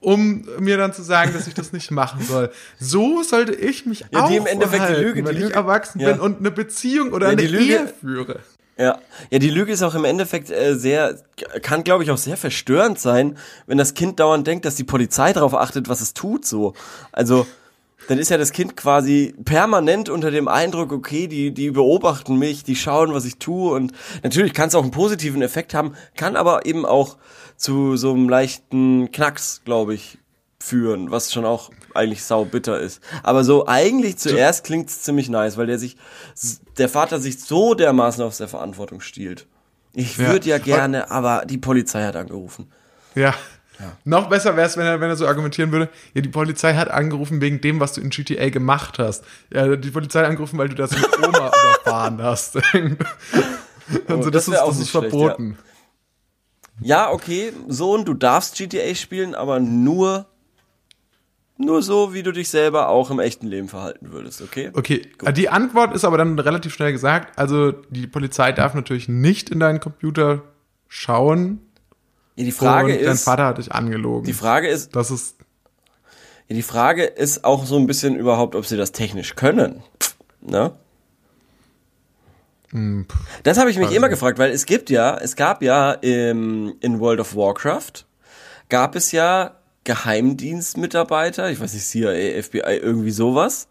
um 0.00 0.46
mir 0.60 0.76
dann 0.76 0.92
zu 0.92 1.02
sagen, 1.02 1.32
dass 1.32 1.48
ich 1.48 1.54
das 1.54 1.72
nicht 1.72 1.90
machen 1.90 2.22
soll. 2.22 2.50
So 2.78 3.24
sollte 3.24 3.54
ich 3.54 3.84
mich 3.84 4.04
Ja, 4.12 4.22
auch 4.22 4.28
die 4.28 4.36
im 4.36 4.46
Endeffekt 4.46 4.74
die 4.74 4.86
verhalten, 4.86 5.02
Lüge- 5.02 5.22
die 5.22 5.28
wenn 5.28 5.36
ich 5.36 5.42
Lüge- 5.42 5.54
erwachsen 5.54 5.98
ja. 6.00 6.12
bin 6.12 6.20
und 6.20 6.38
eine 6.38 6.52
Beziehung 6.52 7.12
oder 7.12 7.26
Ja, 7.26 7.32
eine 7.32 7.42
die 7.42 7.48
Lüge- 7.48 7.64
Ehe 7.64 7.88
führe. 8.00 8.38
Ja, 8.78 8.98
ja, 9.30 9.38
die 9.38 9.50
Lüge 9.50 9.72
ist 9.72 9.82
auch 9.82 9.94
im 9.94 10.04
Endeffekt 10.04 10.50
äh, 10.50 10.74
sehr, 10.76 11.18
kann 11.62 11.82
glaube 11.82 12.04
ich 12.04 12.10
auch 12.12 12.18
sehr 12.18 12.36
verstörend 12.36 13.00
sein, 13.00 13.36
wenn 13.66 13.78
das 13.78 13.94
Kind 13.94 14.20
dauernd 14.20 14.46
denkt, 14.46 14.64
dass 14.64 14.74
die 14.76 14.84
Polizei 14.84 15.32
darauf 15.32 15.54
achtet, 15.54 15.88
was 15.88 16.00
es 16.02 16.12
tut, 16.14 16.44
so. 16.44 16.74
Also, 17.10 17.46
dann 18.08 18.18
ist 18.18 18.30
ja 18.30 18.38
das 18.38 18.52
Kind 18.52 18.76
quasi 18.76 19.34
permanent 19.44 20.08
unter 20.08 20.30
dem 20.30 20.48
Eindruck, 20.48 20.92
okay, 20.92 21.26
die, 21.26 21.52
die 21.52 21.70
beobachten 21.70 22.38
mich, 22.38 22.64
die 22.64 22.76
schauen, 22.76 23.12
was 23.12 23.24
ich 23.24 23.38
tue 23.38 23.72
und 23.74 23.92
natürlich 24.22 24.52
kann 24.54 24.68
es 24.68 24.74
auch 24.74 24.82
einen 24.82 24.90
positiven 24.92 25.42
Effekt 25.42 25.74
haben, 25.74 25.94
kann 26.16 26.36
aber 26.36 26.66
eben 26.66 26.86
auch 26.86 27.16
zu 27.56 27.96
so 27.96 28.12
einem 28.12 28.28
leichten 28.28 29.10
Knacks, 29.12 29.62
glaube 29.64 29.94
ich, 29.94 30.18
führen, 30.58 31.10
was 31.10 31.32
schon 31.32 31.44
auch 31.44 31.70
eigentlich 31.94 32.24
saubitter 32.24 32.80
ist. 32.80 33.00
Aber 33.22 33.44
so 33.44 33.66
eigentlich 33.66 34.16
zuerst 34.18 34.64
klingt's 34.64 35.02
ziemlich 35.02 35.28
nice, 35.28 35.56
weil 35.56 35.66
der 35.66 35.78
sich, 35.78 35.96
der 36.78 36.88
Vater 36.88 37.20
sich 37.20 37.40
so 37.40 37.74
dermaßen 37.74 38.22
aus 38.24 38.38
der 38.38 38.48
Verantwortung 38.48 39.00
stiehlt. 39.00 39.46
Ich 39.94 40.18
Ja. 40.18 40.28
würde 40.28 40.48
ja 40.48 40.58
gerne, 40.58 41.10
aber 41.10 41.44
die 41.46 41.58
Polizei 41.58 42.04
hat 42.04 42.16
angerufen. 42.16 42.70
Ja. 43.14 43.34
Noch 44.04 44.28
besser 44.28 44.56
wäre 44.56 44.66
es, 44.66 44.76
wenn 44.76 44.86
er, 44.86 45.00
wenn 45.00 45.10
er 45.10 45.16
so 45.16 45.26
argumentieren 45.26 45.72
würde, 45.72 45.90
ja, 46.14 46.22
die 46.22 46.28
Polizei 46.28 46.74
hat 46.74 46.90
angerufen 46.90 47.40
wegen 47.40 47.60
dem, 47.60 47.80
was 47.80 47.92
du 47.92 48.00
in 48.00 48.10
GTA 48.10 48.48
gemacht 48.48 48.98
hast. 48.98 49.24
Ja, 49.52 49.76
die 49.76 49.90
Polizei 49.90 50.20
hat 50.20 50.28
angerufen, 50.28 50.58
weil 50.58 50.68
du 50.68 50.74
das 50.74 50.92
mit 50.92 51.18
Oma 51.18 51.50
überfahren 51.84 52.22
hast. 52.22 52.56
also 54.08 54.30
das, 54.30 54.46
das 54.46 54.50
wär 54.50 54.62
ist, 54.62 54.68
das 54.68 54.78
ist 54.80 54.90
schlecht, 54.90 55.10
verboten. 55.10 55.58
Ja, 56.80 57.10
okay, 57.10 57.52
Sohn, 57.68 58.04
du 58.04 58.14
darfst 58.14 58.56
GTA 58.56 58.94
spielen, 58.94 59.34
aber 59.34 59.60
nur, 59.60 60.26
nur 61.56 61.82
so, 61.82 62.12
wie 62.12 62.22
du 62.22 62.32
dich 62.32 62.50
selber 62.50 62.88
auch 62.88 63.10
im 63.10 63.18
echten 63.18 63.46
Leben 63.46 63.68
verhalten 63.68 64.12
würdest, 64.12 64.42
okay? 64.42 64.70
Okay, 64.74 65.02
die 65.32 65.48
Antwort 65.48 65.94
ist 65.94 66.04
aber 66.04 66.18
dann 66.18 66.38
relativ 66.38 66.74
schnell 66.74 66.92
gesagt. 66.92 67.38
Also 67.38 67.72
die 67.72 68.06
Polizei 68.06 68.52
darf 68.52 68.74
natürlich 68.74 69.08
nicht 69.08 69.48
in 69.48 69.60
deinen 69.60 69.80
Computer 69.80 70.42
schauen. 70.88 71.60
Ja, 72.36 72.44
die 72.44 72.52
Frage 72.52 72.92
und 72.94 73.02
dein 73.04 73.14
ist, 73.14 73.24
Vater 73.24 73.46
hat 73.46 73.58
dich 73.58 73.72
angelogen. 73.72 74.24
die 74.24 74.32
Frage 74.32 74.68
ist, 74.68 74.94
das 74.94 75.10
ist 75.10 75.36
Ja, 76.48 76.54
die 76.54 76.62
Frage 76.62 77.04
ist 77.04 77.44
auch 77.44 77.66
so 77.66 77.76
ein 77.76 77.86
bisschen 77.86 78.14
überhaupt, 78.16 78.54
ob 78.54 78.66
sie 78.66 78.76
das 78.76 78.92
technisch 78.92 79.34
können. 79.34 79.82
Ne? 80.40 80.72
Hm, 82.70 83.06
Das 83.42 83.58
habe 83.58 83.70
ich 83.70 83.78
mich 83.78 83.92
immer 83.92 84.08
gefragt, 84.08 84.38
weil 84.38 84.50
es 84.50 84.66
gibt 84.66 84.90
ja, 84.90 85.16
es 85.16 85.36
gab 85.36 85.62
ja 85.62 85.92
im, 85.92 86.74
in 86.80 87.00
World 87.00 87.20
of 87.20 87.34
Warcraft, 87.36 88.04
gab 88.68 88.96
es 88.96 89.12
ja 89.12 89.56
Geheimdienstmitarbeiter, 89.84 91.50
ich 91.50 91.60
weiß 91.60 91.72
nicht, 91.74 91.86
CIA, 91.86 92.42
FBI, 92.42 92.76
irgendwie 92.82 93.12
sowas, 93.12 93.68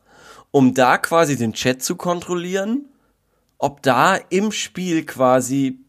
um 0.52 0.74
da 0.74 0.98
quasi 0.98 1.36
den 1.36 1.54
Chat 1.54 1.84
zu 1.84 1.96
kontrollieren, 1.98 2.86
ob 3.58 3.82
da 3.84 4.16
im 4.30 4.52
Spiel 4.52 5.06
quasi 5.06 5.80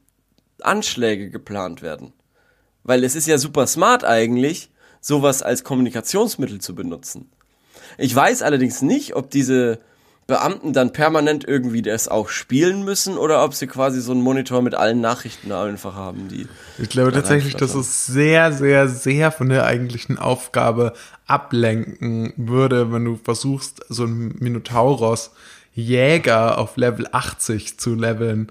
Anschläge 0.61 1.31
geplant 1.31 1.83
werden. 1.83 2.13
Weil 2.87 3.05
es 3.05 3.17
ist 3.17 3.27
ja 3.27 3.37
super 3.37 3.67
smart 3.67 4.05
eigentlich, 4.05 4.71
sowas 5.01 5.43
als 5.43 5.65
Kommunikationsmittel 5.65 6.61
zu 6.61 6.75
benutzen. 6.75 7.31
Ich 7.99 8.15
weiß 8.15 8.43
allerdings 8.43 8.81
nicht, 8.83 9.17
ob 9.17 9.31
diese 9.31 9.79
Beamten 10.27 10.73
dann 10.73 10.93
permanent 10.93 11.47
irgendwie 11.47 11.83
das 11.83 12.09
auch 12.09 12.29
spielen 12.29 12.85
müssen 12.85 13.17
oder 13.17 13.45
ob 13.45 13.55
sie 13.55 13.69
quasi 13.69 14.01
so 14.01 14.11
einen 14.11 14.23
Monitor 14.23 14.61
mit 14.61 14.75
allen 14.75 15.01
Nachrichten 15.01 15.53
einfach 15.53 15.95
haben, 15.95 16.29
die. 16.29 16.49
Ich 16.79 16.89
glaube 16.89 17.13
da 17.13 17.21
tatsächlich, 17.21 17.55
dass 17.55 17.75
es 17.75 18.07
sehr, 18.07 18.53
sehr, 18.53 18.89
sehr 18.89 19.31
von 19.31 19.49
der 19.49 19.67
eigentlichen 19.67 20.19
Aufgabe 20.19 20.95
ablenken 21.27 22.33
würde, 22.37 22.93
wenn 22.93 23.05
du 23.05 23.21
versuchst, 23.23 23.85
so 23.89 24.05
ein 24.05 24.35
Minotauros 24.39 25.31
Jäger 25.75 26.59
auf 26.59 26.77
Level 26.77 27.07
80 27.13 27.79
zu 27.79 27.95
leveln, 27.95 28.51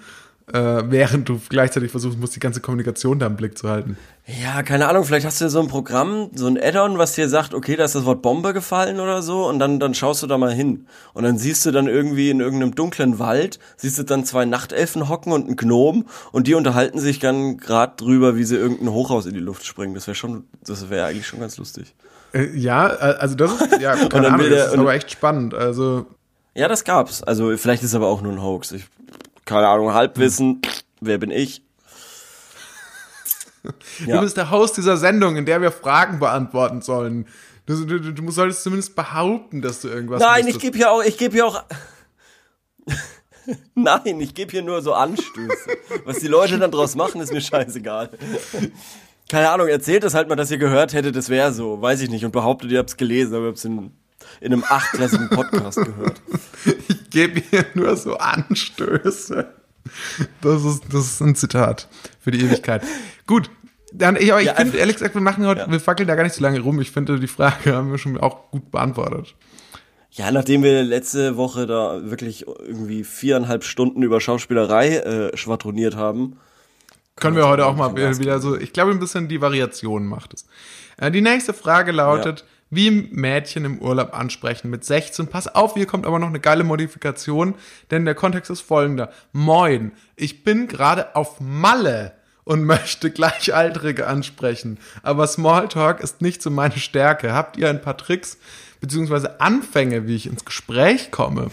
äh, 0.53 0.83
während 0.85 1.27
du 1.27 1.41
gleichzeitig 1.49 1.91
versuchen 1.91 2.19
musst, 2.19 2.35
die 2.35 2.39
ganze 2.39 2.61
Kommunikation 2.61 3.17
da 3.17 3.25
im 3.25 3.35
Blick 3.35 3.57
zu 3.57 3.67
halten. 3.69 3.97
Ja, 4.27 4.63
keine 4.63 4.87
Ahnung, 4.87 5.03
vielleicht 5.03 5.25
hast 5.25 5.39
du 5.41 5.49
so 5.49 5.59
ein 5.59 5.67
Programm, 5.67 6.29
so 6.33 6.47
ein 6.47 6.57
Add-on, 6.61 6.97
was 6.97 7.13
dir 7.13 7.29
sagt, 7.29 7.53
okay, 7.53 7.75
da 7.75 7.85
ist 7.85 7.95
das 7.95 8.05
Wort 8.05 8.21
Bombe 8.21 8.53
gefallen 8.53 8.99
oder 8.99 9.21
so, 9.21 9.47
und 9.47 9.59
dann, 9.59 9.79
dann 9.79 9.93
schaust 9.93 10.23
du 10.23 10.27
da 10.27 10.37
mal 10.37 10.51
hin. 10.51 10.87
Und 11.13 11.23
dann 11.23 11.37
siehst 11.37 11.65
du 11.65 11.71
dann 11.71 11.87
irgendwie 11.87 12.29
in 12.29 12.39
irgendeinem 12.39 12.73
dunklen 12.73 13.19
Wald, 13.19 13.59
siehst 13.77 13.99
du 13.99 14.03
dann 14.03 14.25
zwei 14.25 14.45
Nachtelfen 14.45 15.09
hocken 15.09 15.31
und 15.31 15.45
einen 15.45 15.55
Gnom, 15.55 16.05
und 16.31 16.47
die 16.47 16.55
unterhalten 16.55 16.99
sich 16.99 17.19
dann 17.19 17.57
gerade 17.57 17.93
drüber, 17.97 18.35
wie 18.35 18.43
sie 18.43 18.55
irgendein 18.55 18.91
Hochhaus 18.91 19.25
in 19.25 19.33
die 19.33 19.39
Luft 19.39 19.65
springen. 19.65 19.93
Das 19.93 20.07
wäre 20.07 20.15
schon, 20.15 20.45
das 20.65 20.89
wäre 20.89 21.05
eigentlich 21.05 21.27
schon 21.27 21.39
ganz 21.39 21.57
lustig. 21.57 21.93
Äh, 22.33 22.49
ja, 22.55 22.87
äh, 22.87 23.15
also 23.17 23.35
das 23.35 23.51
ist, 23.61 23.81
ja, 23.81 23.95
keine 24.09 24.27
Ahnung, 24.27 24.49
das 24.49 24.67
ist 24.67 24.77
aber 24.77 24.93
echt 24.93 25.11
spannend. 25.11 25.53
Also. 25.53 26.05
Ja, 26.53 26.67
das 26.67 26.83
gab's. 26.83 27.21
Also 27.23 27.55
vielleicht 27.57 27.83
ist 27.83 27.89
es 27.89 27.95
aber 27.95 28.07
auch 28.07 28.21
nur 28.21 28.31
ein 28.31 28.41
Hoax. 28.41 28.71
Ich, 28.71 28.85
keine 29.45 29.67
Ahnung, 29.67 29.93
Halbwissen. 29.93 30.61
Wer 31.01 31.17
bin 31.17 31.31
ich? 31.31 31.61
Du 33.99 34.11
ja. 34.11 34.21
bist 34.21 34.37
der 34.37 34.51
Host 34.51 34.77
dieser 34.77 34.95
Sendung, 34.95 35.37
in 35.37 35.47
der 35.47 35.59
wir 35.59 35.71
Fragen 35.71 36.19
beantworten 36.19 36.83
sollen. 36.83 37.27
Du, 37.65 37.83
du, 37.83 38.13
du 38.13 38.31
solltest 38.31 38.61
zumindest 38.61 38.95
behaupten, 38.95 39.63
dass 39.63 39.81
du 39.81 39.87
irgendwas. 39.87 40.21
Nein, 40.21 40.47
ich 40.47 40.59
gebe 40.59 40.77
hier 40.77 40.91
auch, 40.91 41.01
ich 41.03 41.17
gebe 41.17 41.33
hier 41.33 41.47
auch. 41.47 41.63
Nein, 43.73 44.21
ich 44.21 44.35
gebe 44.35 44.51
hier 44.51 44.61
nur 44.61 44.83
so 44.83 44.93
Anstöße. 44.93 45.71
Was 46.03 46.19
die 46.19 46.27
Leute 46.27 46.59
dann 46.59 46.69
draus 46.69 46.95
machen, 46.95 47.21
ist 47.21 47.33
mir 47.33 47.41
scheißegal. 47.41 48.11
Keine 49.29 49.49
Ahnung, 49.49 49.67
erzählt 49.67 50.03
das 50.03 50.13
halt 50.13 50.29
mal, 50.29 50.35
dass 50.35 50.51
ihr 50.51 50.59
gehört 50.59 50.93
hättet, 50.93 51.15
das 51.15 51.29
wäre 51.29 51.51
so. 51.51 51.81
Weiß 51.81 52.01
ich 52.01 52.09
nicht. 52.09 52.23
Und 52.23 52.31
behauptet, 52.31 52.71
ihr 52.71 52.77
habt 52.77 52.91
es 52.91 52.97
gelesen, 52.97 53.33
aber 53.33 53.45
ihr 53.45 53.47
habt 53.47 53.57
es 53.57 53.65
in, 53.65 53.91
in 54.41 54.53
einem 54.53 54.63
achtklassigen 54.67 55.29
Podcast 55.29 55.77
gehört. 55.77 56.21
Ich 56.87 57.09
gebe 57.11 57.39
hier 57.49 57.65
nur 57.75 57.95
so 57.95 58.17
Anstöße. 58.17 59.53
Das 60.41 60.65
ist, 60.65 60.83
das 60.91 61.05
ist 61.05 61.21
ein 61.21 61.35
Zitat 61.35 61.87
für 62.19 62.31
die 62.31 62.41
Ewigkeit. 62.41 62.83
Gut, 63.25 63.49
dann, 63.93 64.15
ich, 64.15 64.23
ich 64.23 64.27
ja, 64.27 64.55
finde, 64.55 64.77
ehrlich 64.77 64.95
gesagt, 64.97 65.15
wir 65.15 65.21
machen 65.21 65.45
heute, 65.45 65.61
ja. 65.61 65.71
wir 65.71 65.79
fackeln 65.79 66.07
da 66.07 66.15
gar 66.15 66.23
nicht 66.23 66.35
so 66.35 66.43
lange 66.43 66.59
rum. 66.59 66.81
Ich 66.81 66.91
finde, 66.91 67.19
die 67.19 67.27
Frage 67.27 67.73
haben 67.73 67.91
wir 67.91 67.97
schon 67.97 68.17
auch 68.17 68.51
gut 68.51 68.71
beantwortet. 68.71 69.35
Ja, 70.11 70.31
nachdem 70.31 70.63
wir 70.63 70.83
letzte 70.83 71.35
Woche 71.37 71.67
da 71.67 72.09
wirklich 72.09 72.47
irgendwie 72.47 73.03
viereinhalb 73.03 73.63
Stunden 73.63 74.01
über 74.01 74.21
Schauspielerei 74.21 74.97
äh, 74.97 75.37
schwadroniert 75.37 75.95
haben. 75.95 76.37
Können 77.17 77.35
wir 77.35 77.47
heute 77.47 77.65
auch 77.65 77.75
mal 77.75 77.95
wieder 77.95 78.39
so, 78.39 78.57
ich 78.57 78.73
glaube, 78.73 78.91
ein 78.91 78.99
bisschen 78.99 79.27
die 79.27 79.41
Variation 79.41 80.05
macht 80.05 80.33
es. 80.33 80.45
Äh, 80.97 81.11
die 81.11 81.21
nächste 81.21 81.53
Frage 81.53 81.91
lautet, 81.91 82.41
ja. 82.41 82.45
Wie 82.69 82.91
Mädchen 82.91 83.65
im 83.65 83.79
Urlaub 83.79 84.13
ansprechen 84.13 84.69
mit 84.69 84.83
16. 84.83 85.27
Pass 85.27 85.47
auf, 85.47 85.75
hier 85.75 85.85
kommt 85.85 86.05
aber 86.05 86.19
noch 86.19 86.27
eine 86.27 86.39
geile 86.39 86.63
Modifikation, 86.63 87.55
denn 87.91 88.05
der 88.05 88.15
Kontext 88.15 88.49
ist 88.51 88.61
folgender. 88.61 89.11
Moin, 89.31 89.91
ich 90.15 90.43
bin 90.43 90.67
gerade 90.67 91.15
auf 91.15 91.39
Malle 91.39 92.13
und 92.43 92.63
möchte 92.65 93.11
Gleichaltrige 93.11 94.07
ansprechen. 94.07 94.79
Aber 95.03 95.27
Smalltalk 95.27 95.99
ist 95.99 96.21
nicht 96.21 96.41
so 96.41 96.49
meine 96.49 96.77
Stärke. 96.77 97.33
Habt 97.33 97.57
ihr 97.57 97.69
ein 97.69 97.81
paar 97.81 97.97
Tricks 97.97 98.37
beziehungsweise 98.81 99.39
Anfänge, 99.41 100.07
wie 100.07 100.15
ich 100.15 100.27
ins 100.27 100.45
Gespräch 100.45 101.11
komme? 101.11 101.49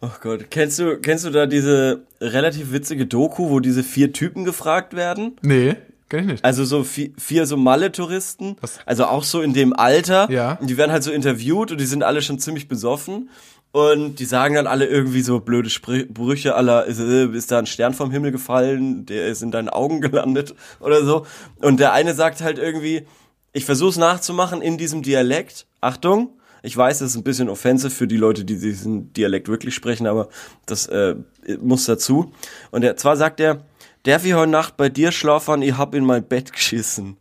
Oh 0.00 0.10
Gott, 0.20 0.50
kennst 0.50 0.78
du, 0.78 0.98
kennst 0.98 1.24
du 1.24 1.30
da 1.30 1.46
diese 1.46 2.04
relativ 2.20 2.70
witzige 2.70 3.06
Doku, 3.06 3.50
wo 3.50 3.58
diese 3.58 3.82
vier 3.82 4.12
Typen 4.12 4.44
gefragt 4.44 4.94
werden? 4.94 5.36
Nee, 5.42 5.74
kenn 6.08 6.20
ich 6.20 6.26
nicht. 6.26 6.44
Also 6.44 6.64
so 6.64 6.84
vier, 6.84 7.10
vier 7.18 7.46
so 7.46 7.56
Malle-Touristen, 7.56 8.56
also 8.86 9.06
auch 9.06 9.24
so 9.24 9.40
in 9.40 9.54
dem 9.54 9.72
Alter. 9.74 10.30
Ja. 10.30 10.58
Und 10.60 10.68
die 10.68 10.76
werden 10.76 10.92
halt 10.92 11.02
so 11.02 11.12
interviewt 11.12 11.72
und 11.72 11.80
die 11.80 11.86
sind 11.86 12.02
alle 12.02 12.22
schon 12.22 12.38
ziemlich 12.38 12.68
besoffen. 12.68 13.30
Und 13.70 14.18
die 14.18 14.24
sagen 14.24 14.54
dann 14.54 14.66
alle 14.66 14.86
irgendwie 14.86 15.20
so 15.20 15.40
blöde 15.40 15.68
Sprüche 15.68 16.54
aller, 16.54 16.86
ist, 16.86 17.00
äh, 17.00 17.26
ist 17.26 17.50
da 17.50 17.58
ein 17.58 17.66
Stern 17.66 17.92
vom 17.92 18.10
Himmel 18.10 18.32
gefallen, 18.32 19.04
der 19.04 19.26
ist 19.26 19.42
in 19.42 19.50
deinen 19.50 19.68
Augen 19.68 20.00
gelandet 20.00 20.54
oder 20.80 21.04
so. 21.04 21.26
Und 21.60 21.78
der 21.78 21.92
eine 21.92 22.14
sagt 22.14 22.40
halt 22.40 22.58
irgendwie, 22.58 23.06
ich 23.52 23.66
versuche 23.66 23.90
es 23.90 23.96
nachzumachen 23.98 24.62
in 24.62 24.78
diesem 24.78 25.02
Dialekt. 25.02 25.66
Achtung, 25.82 26.30
ich 26.62 26.76
weiß, 26.76 27.00
das 27.00 27.10
ist 27.10 27.16
ein 27.16 27.24
bisschen 27.24 27.48
offensive 27.48 27.90
für 27.90 28.06
die 28.06 28.16
Leute, 28.16 28.44
die 28.44 28.58
diesen 28.58 29.12
Dialekt 29.12 29.48
wirklich 29.48 29.74
sprechen, 29.74 30.06
aber 30.06 30.28
das 30.66 30.86
äh, 30.86 31.14
muss 31.60 31.84
dazu. 31.84 32.32
Und 32.70 32.84
er, 32.84 32.96
zwar 32.96 33.16
sagt 33.16 33.38
er, 33.38 33.64
darf 34.08 34.24
ich 34.24 34.34
heute 34.34 34.50
Nacht 34.50 34.76
bei 34.76 34.88
dir 34.88 35.12
schlafen, 35.12 35.62
ich 35.62 35.76
hab 35.76 35.94
in 35.94 36.04
mein 36.04 36.24
Bett 36.24 36.52
geschissen. 36.52 37.16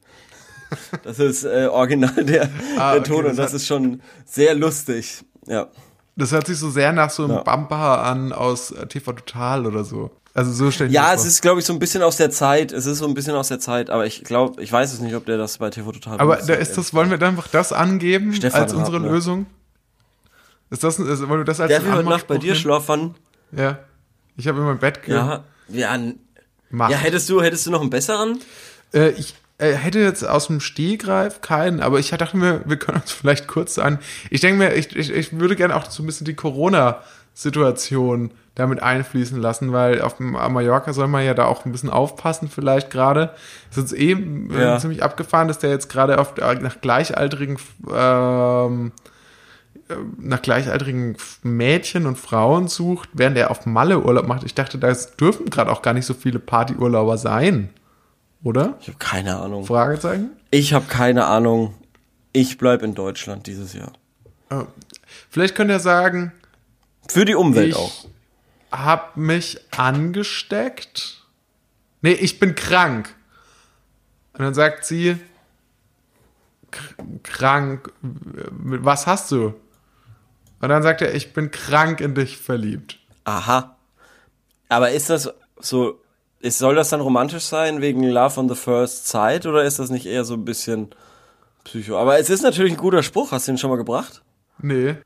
Das 1.03 1.19
ist 1.19 1.45
äh, 1.45 1.67
original 1.71 2.25
der, 2.25 2.49
ah, 2.77 2.93
der 2.93 3.03
Ton 3.03 3.19
okay, 3.19 3.29
und 3.29 3.37
das 3.37 3.53
ist 3.53 3.67
schon 3.67 4.01
sehr 4.25 4.53
lustig. 4.53 5.23
Ja. 5.47 5.67
Das 6.17 6.31
hört 6.31 6.47
sich 6.47 6.57
so 6.57 6.69
sehr 6.69 6.91
nach 6.91 7.09
so 7.09 7.23
einem 7.23 7.35
ja. 7.35 7.43
Bumper 7.43 8.03
an 8.03 8.33
aus 8.33 8.71
äh, 8.71 8.85
TV 8.87 9.13
Total 9.13 9.65
oder 9.65 9.83
so. 9.83 10.11
Also 10.33 10.51
so 10.51 10.69
stelle 10.69 10.89
ich 10.89 10.93
Ja, 10.93 11.13
es 11.13 11.25
ist, 11.25 11.41
glaube 11.41 11.59
ich, 11.59 11.65
so 11.65 11.73
ein 11.73 11.79
bisschen 11.79 12.03
aus 12.03 12.17
der 12.17 12.31
Zeit. 12.31 12.71
Es 12.71 12.85
ist 12.85 12.99
so 12.99 13.07
ein 13.07 13.13
bisschen 13.13 13.33
aus 13.35 13.47
der 13.47 13.59
Zeit, 13.59 13.89
aber 13.89 14.05
ich 14.05 14.23
glaube, 14.23 14.61
ich 14.61 14.71
weiß 14.71 14.93
es 14.93 14.99
nicht, 14.99 15.15
ob 15.15 15.25
der 15.25 15.37
das 15.37 15.57
bei 15.57 15.69
TV 15.69 15.91
Total 15.91 16.19
Aber 16.19 16.35
da 16.35 16.53
ist 16.53 16.77
das, 16.77 16.93
wollen 16.93 17.09
wir 17.09 17.17
dann 17.17 17.29
einfach 17.29 17.47
das 17.47 17.71
angeben 17.71 18.33
Stefan 18.33 18.61
als 18.61 18.73
unsere 18.73 18.99
ne? 18.99 19.09
Lösung? 19.09 19.45
Ist 20.69 20.83
das, 20.83 20.99
ist, 20.99 21.27
wollen 21.29 21.39
wir 21.39 21.45
das 21.45 21.59
als 21.59 21.69
Der 21.69 21.83
will 21.83 21.93
heute 21.93 22.09
Nacht 22.09 22.27
bei 22.27 22.37
dir 22.37 22.55
schlafen. 22.55 23.15
Ja. 23.51 23.79
Ich 24.35 24.47
habe 24.47 24.59
in 24.59 24.65
meinem 24.65 24.79
Bett 24.79 25.01
ge 25.03 25.15
Ja, 25.15 25.43
ja, 25.69 25.97
ja, 26.71 26.89
hättest 26.89 27.29
du, 27.29 27.41
hättest 27.41 27.65
du 27.65 27.71
noch 27.71 27.81
einen 27.81 27.89
besseren? 27.89 28.39
Äh, 28.93 29.09
ich, 29.11 29.35
äh, 29.59 29.73
hätte 29.73 29.99
jetzt 29.99 30.23
aus 30.23 30.47
dem 30.47 30.59
Stehgreif 30.59 31.41
keinen, 31.41 31.81
aber 31.81 31.99
ich 31.99 32.09
dachte 32.11 32.37
mir, 32.37 32.61
wir 32.65 32.77
können 32.77 33.01
uns 33.01 33.11
vielleicht 33.11 33.47
kurz 33.47 33.79
an. 33.79 33.99
Ich 34.29 34.41
denke 34.41 34.59
mir, 34.59 34.75
ich, 34.75 34.95
ich, 34.95 35.11
ich 35.11 35.39
würde 35.39 35.55
gerne 35.55 35.75
auch 35.75 35.89
so 35.89 36.03
ein 36.03 36.05
bisschen 36.05 36.25
die 36.25 36.35
Corona-Situation 36.35 38.31
damit 38.53 38.81
einfließen 38.81 39.39
lassen, 39.39 39.73
weil 39.73 40.01
auf 40.01 40.19
Mallorca 40.19 40.93
soll 40.93 41.07
man 41.07 41.25
ja 41.25 41.33
da 41.33 41.45
auch 41.45 41.65
ein 41.65 41.71
bisschen 41.71 41.89
aufpassen, 41.89 42.49
vielleicht 42.49 42.89
gerade. 42.91 43.31
Es 43.71 43.77
ist 43.77 43.93
eh 43.93 44.11
äh, 44.11 44.59
ja. 44.59 44.79
ziemlich 44.79 45.03
abgefahren, 45.03 45.47
dass 45.47 45.59
der 45.59 45.71
jetzt 45.71 45.89
gerade 45.89 46.19
auf 46.19 46.35
nach 46.37 46.81
gleichaltrigen 46.81 47.57
ähm, 47.91 48.91
äh, 48.95 49.16
nach 50.17 50.41
gleichaltrigen 50.41 51.17
Mädchen 51.43 52.05
und 52.05 52.17
Frauen 52.17 52.67
sucht, 52.67 53.09
während 53.13 53.37
er 53.37 53.51
auf 53.51 53.65
Malle 53.65 54.03
Urlaub 54.03 54.27
macht. 54.27 54.43
Ich 54.43 54.53
dachte, 54.53 54.77
da 54.77 54.93
dürfen 55.19 55.49
gerade 55.49 55.71
auch 55.71 55.81
gar 55.81 55.93
nicht 55.93 56.05
so 56.05 56.13
viele 56.13 56.39
Partyurlauber 56.39 57.17
sein 57.17 57.69
oder? 58.43 58.77
Ich 58.81 58.87
habe 58.87 58.97
keine 58.97 59.37
Ahnung. 59.37 59.65
Fragezeichen? 59.65 60.31
Ich 60.51 60.73
habe 60.73 60.85
keine 60.85 61.25
Ahnung. 61.25 61.73
Ich 62.33 62.57
bleib 62.57 62.83
in 62.83 62.93
Deutschland 62.95 63.47
dieses 63.47 63.73
Jahr. 63.73 63.93
Oh. 64.49 64.65
Vielleicht 65.29 65.55
könnt 65.55 65.71
ihr 65.71 65.79
sagen. 65.79 66.31
Für 67.09 67.25
die 67.25 67.35
Umwelt 67.35 67.69
ich 67.69 67.75
auch. 67.75 68.05
Hab 68.71 69.17
mich 69.17 69.59
angesteckt. 69.71 71.25
Nee, 72.01 72.13
ich 72.13 72.39
bin 72.39 72.53
krank. 72.53 73.13
Und 74.33 74.43
dann 74.43 74.53
sagt 74.53 74.85
sie, 74.85 75.17
krank, 77.23 77.91
was 78.01 79.07
hast 79.07 79.31
du? 79.31 79.53
Und 80.59 80.69
dann 80.69 80.83
sagt 80.83 81.01
er, 81.01 81.13
ich 81.13 81.33
bin 81.33 81.51
krank 81.51 82.01
in 82.01 82.15
dich 82.15 82.37
verliebt. 82.37 82.99
Aha. 83.23 83.75
Aber 84.69 84.91
ist 84.91 85.09
das 85.09 85.33
so 85.59 85.99
ist, 86.39 86.59
soll 86.59 86.75
das 86.75 86.89
dann 86.89 87.01
romantisch 87.01 87.43
sein 87.43 87.81
wegen 87.81 88.03
Love 88.03 88.39
on 88.39 88.49
the 88.49 88.55
First 88.55 89.07
Sight 89.07 89.45
oder 89.45 89.63
ist 89.63 89.79
das 89.79 89.89
nicht 89.89 90.05
eher 90.05 90.23
so 90.23 90.35
ein 90.35 90.45
bisschen 90.45 90.89
Psycho? 91.63 91.97
Aber 91.97 92.19
es 92.19 92.29
ist 92.29 92.43
natürlich 92.43 92.73
ein 92.73 92.77
guter 92.77 93.01
Spruch. 93.01 93.31
Hast 93.31 93.47
du 93.47 93.51
den 93.51 93.57
schon 93.57 93.69
mal 93.69 93.77
gebracht? 93.77 94.21
Nee, 94.59 94.97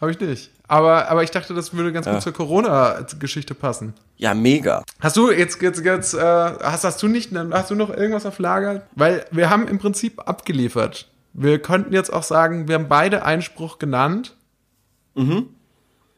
habe 0.00 0.10
ich 0.10 0.20
nicht. 0.20 0.50
Aber, 0.66 1.08
aber 1.08 1.22
ich 1.22 1.30
dachte, 1.30 1.52
das 1.52 1.74
würde 1.74 1.92
ganz 1.92 2.06
ja. 2.06 2.12
gut 2.12 2.22
zur 2.22 2.32
Corona-Geschichte 2.32 3.54
passen. 3.54 3.94
Ja, 4.16 4.34
mega. 4.34 4.82
Hast 5.00 5.16
du 5.16 5.30
jetzt, 5.30 5.60
jetzt, 5.62 5.84
jetzt, 5.84 6.14
äh, 6.14 6.18
hast, 6.18 6.84
hast 6.84 7.02
du 7.02 7.08
nicht, 7.08 7.32
hast 7.34 7.70
du 7.70 7.74
noch 7.74 7.90
irgendwas 7.90 8.24
auf 8.24 8.38
Lager? 8.38 8.82
Weil 8.94 9.26
wir 9.30 9.50
haben 9.50 9.68
im 9.68 9.78
Prinzip 9.78 10.26
abgeliefert. 10.26 11.08
Wir 11.32 11.60
könnten 11.60 11.92
jetzt 11.92 12.12
auch 12.12 12.22
sagen, 12.22 12.68
wir 12.68 12.76
haben 12.76 12.88
beide 12.88 13.24
Einspruch 13.24 13.78
genannt. 13.78 14.36
Mhm. 15.20 15.48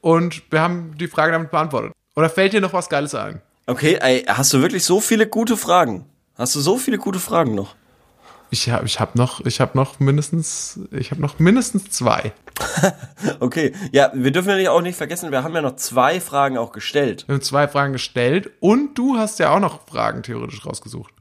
Und 0.00 0.42
wir 0.50 0.60
haben 0.60 0.96
die 0.98 1.08
Frage 1.08 1.32
damit 1.32 1.50
beantwortet. 1.50 1.92
Oder 2.14 2.28
fällt 2.28 2.52
dir 2.52 2.60
noch 2.60 2.72
was 2.72 2.88
Geiles 2.88 3.14
ein? 3.14 3.40
Okay, 3.66 3.98
ey, 4.00 4.24
hast 4.26 4.52
du 4.52 4.60
wirklich 4.60 4.84
so 4.84 5.00
viele 5.00 5.26
gute 5.26 5.56
Fragen? 5.56 6.04
Hast 6.36 6.54
du 6.54 6.60
so 6.60 6.76
viele 6.76 6.98
gute 6.98 7.18
Fragen 7.18 7.54
noch? 7.54 7.74
Ich 8.50 8.68
habe 8.68 8.84
ich 8.84 9.00
hab 9.00 9.14
noch, 9.14 9.40
ich 9.46 9.60
habe 9.60 9.78
noch 9.78 9.98
mindestens, 9.98 10.80
ich 10.90 11.10
habe 11.10 11.22
noch 11.22 11.38
mindestens 11.38 11.90
zwei. 11.90 12.32
okay, 13.40 13.72
ja, 13.92 14.10
wir 14.14 14.30
dürfen 14.30 14.58
ja 14.58 14.72
auch 14.72 14.82
nicht 14.82 14.96
vergessen, 14.96 15.30
wir 15.30 15.42
haben 15.42 15.54
ja 15.54 15.62
noch 15.62 15.76
zwei 15.76 16.20
Fragen 16.20 16.58
auch 16.58 16.72
gestellt. 16.72 17.24
Wir 17.26 17.36
haben 17.36 17.42
zwei 17.42 17.66
Fragen 17.66 17.94
gestellt 17.94 18.50
und 18.60 18.98
du 18.98 19.16
hast 19.16 19.38
ja 19.38 19.54
auch 19.54 19.60
noch 19.60 19.86
Fragen 19.86 20.22
theoretisch 20.22 20.66
rausgesucht. 20.66 21.14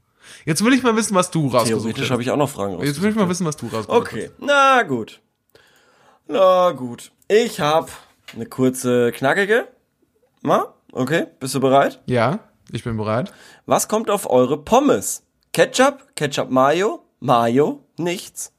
Jetzt 0.43 0.65
will 0.65 0.73
ich 0.73 0.83
mal 0.83 0.95
wissen, 0.97 1.15
was 1.15 1.31
du 1.31 1.47
rausgesucht 1.47 1.61
hast. 1.61 1.83
Theoretisch 1.83 2.11
habe 2.11 2.21
ich 2.21 2.31
auch 2.31 2.37
noch 2.37 2.49
Fragen 2.49 2.73
rausgesucht. 2.73 2.95
Jetzt 2.95 3.03
will 3.03 3.11
ich 3.11 3.15
mal 3.15 3.29
wissen, 3.29 3.45
was 3.45 3.55
du 3.55 3.67
rausgesucht 3.67 3.89
okay. 3.89 4.23
hast. 4.25 4.41
Okay, 4.41 4.45
na 4.45 4.83
gut. 4.83 5.21
Na 6.27 6.71
gut. 6.71 7.11
Ich 7.33 7.61
habe 7.61 7.89
eine 8.33 8.45
kurze, 8.45 9.13
knackige. 9.13 9.69
Mal? 10.41 10.65
Okay, 10.91 11.27
bist 11.39 11.55
du 11.55 11.61
bereit? 11.61 12.01
Ja, 12.05 12.39
ich 12.73 12.83
bin 12.83 12.97
bereit. 12.97 13.31
Was 13.65 13.87
kommt 13.87 14.09
auf 14.09 14.29
eure 14.29 14.61
Pommes? 14.61 15.23
Ketchup, 15.53 16.13
Ketchup 16.17 16.49
Mayo, 16.49 17.05
Mayo, 17.21 17.85
nichts, 17.95 18.51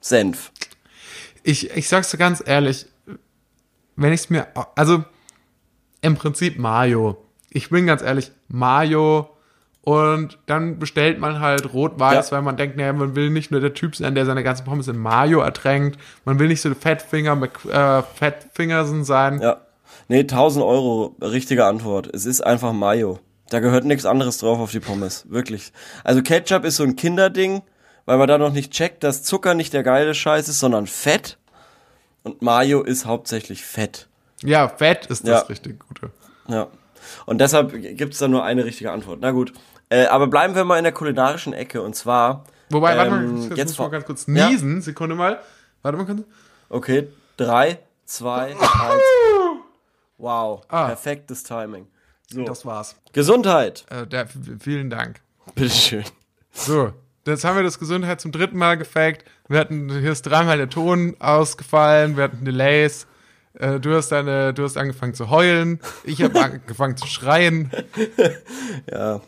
Senf. 0.00 0.50
Ich, 1.44 1.70
ich 1.70 1.88
sag's 1.88 2.10
dir 2.10 2.18
ganz 2.18 2.42
ehrlich, 2.44 2.86
wenn 3.94 4.12
ich's 4.12 4.28
mir, 4.28 4.48
also 4.74 5.04
im 6.00 6.16
Prinzip 6.16 6.58
Mayo. 6.58 7.24
Ich 7.48 7.70
bin 7.70 7.86
ganz 7.86 8.02
ehrlich, 8.02 8.32
Mayo 8.48 9.36
und 9.82 10.38
dann 10.46 10.78
bestellt 10.78 11.18
man 11.18 11.40
halt 11.40 11.72
rot-weiß, 11.72 12.30
ja. 12.30 12.36
weil 12.36 12.42
man 12.42 12.56
denkt, 12.56 12.76
naja, 12.76 12.92
man 12.92 13.16
will 13.16 13.30
nicht 13.30 13.50
nur 13.50 13.60
der 13.60 13.72
Typ 13.72 13.96
sein, 13.96 14.14
der 14.14 14.26
seine 14.26 14.42
ganzen 14.42 14.64
Pommes 14.64 14.88
in 14.88 14.98
Mayo 14.98 15.40
ertränkt. 15.40 15.98
Man 16.24 16.38
will 16.38 16.48
nicht 16.48 16.60
so 16.60 16.72
Fettfinger, 16.74 17.40
äh, 17.70 18.02
Fettfingersen 18.02 19.04
sein. 19.04 19.40
Ja. 19.40 19.60
Nee, 20.08 20.20
1000 20.20 20.64
Euro, 20.64 21.16
richtige 21.22 21.64
Antwort. 21.64 22.10
Es 22.12 22.26
ist 22.26 22.40
einfach 22.42 22.72
Mayo. 22.72 23.20
Da 23.48 23.60
gehört 23.60 23.84
nichts 23.84 24.04
anderes 24.04 24.38
drauf 24.38 24.58
auf 24.58 24.70
die 24.70 24.80
Pommes. 24.80 25.24
Wirklich. 25.30 25.72
Also 26.04 26.22
Ketchup 26.22 26.64
ist 26.64 26.76
so 26.76 26.84
ein 26.84 26.96
Kinderding, 26.96 27.62
weil 28.04 28.18
man 28.18 28.28
da 28.28 28.36
noch 28.38 28.52
nicht 28.52 28.72
checkt, 28.72 29.02
dass 29.02 29.22
Zucker 29.22 29.54
nicht 29.54 29.72
der 29.72 29.82
geile 29.82 30.14
Scheiß 30.14 30.48
ist, 30.48 30.60
sondern 30.60 30.86
Fett. 30.86 31.38
Und 32.22 32.42
Mayo 32.42 32.82
ist 32.82 33.06
hauptsächlich 33.06 33.64
Fett. 33.64 34.08
Ja, 34.42 34.68
Fett 34.68 35.06
ist 35.06 35.26
das 35.26 35.40
Ja. 35.42 35.46
richtig 35.46 35.80
Gute. 35.80 36.10
Ja. 36.48 36.68
Und 37.26 37.40
deshalb 37.40 37.72
gibt 37.72 38.12
es 38.12 38.18
da 38.18 38.28
nur 38.28 38.44
eine 38.44 38.64
richtige 38.64 38.92
Antwort. 38.92 39.18
Na 39.22 39.30
gut. 39.30 39.52
Äh, 39.90 40.06
aber 40.06 40.26
bleiben 40.28 40.54
wir 40.54 40.64
mal 40.64 40.78
in 40.78 40.84
der 40.84 40.92
kulinarischen 40.92 41.52
Ecke. 41.52 41.82
Und 41.82 41.94
zwar. 41.94 42.44
Wobei, 42.70 42.96
warte 42.96 43.10
mal, 43.10 43.24
ähm, 43.24 43.36
jetzt, 43.42 43.56
jetzt 43.56 43.66
muss 43.66 43.72
ich 43.72 43.78
mal 43.80 43.88
ganz 43.90 44.04
kurz 44.06 44.26
Ja. 44.28 44.48
niesen. 44.48 44.80
Sekunde 44.80 45.14
mal. 45.16 45.40
Warte 45.82 45.98
mal 45.98 46.06
kurz. 46.06 46.22
Okay, 46.68 47.08
drei, 47.36 47.78
zwei, 48.06 48.50
eins. 48.60 49.02
Wow, 50.18 50.62
Ah. 50.68 50.86
perfektes 50.86 51.42
Timing. 51.42 51.86
So. 52.30 52.44
Das 52.44 52.64
war's. 52.64 52.94
Gesundheit. 53.12 53.84
Äh, 53.90 54.26
v- 54.26 54.38
vielen 54.60 54.90
Dank. 54.90 55.20
Bitteschön. 55.54 56.04
So, 56.52 56.92
jetzt 57.26 57.44
haben 57.44 57.56
wir 57.56 57.62
das 57.64 57.78
Gesundheit 57.78 58.20
zum 58.20 58.30
dritten 58.30 58.56
Mal 58.58 58.76
gefaked. 58.76 59.24
Wir 59.48 59.58
hatten, 59.58 59.90
hier 59.90 60.12
ist 60.12 60.22
dreimal 60.22 60.56
der 60.58 60.68
Ton 60.70 61.16
ausgefallen, 61.18 62.16
wir 62.16 62.24
hatten 62.24 62.44
Delays. 62.44 63.06
Äh, 63.54 63.80
du 63.80 63.94
hast 63.96 64.10
deine, 64.12 64.54
du 64.54 64.62
hast 64.62 64.76
angefangen 64.76 65.14
zu 65.14 65.28
heulen. 65.30 65.80
Ich 66.04 66.22
habe 66.22 66.40
angefangen 66.40 66.96
zu 66.96 67.06
schreien. 67.08 67.70
Ja. 68.92 69.20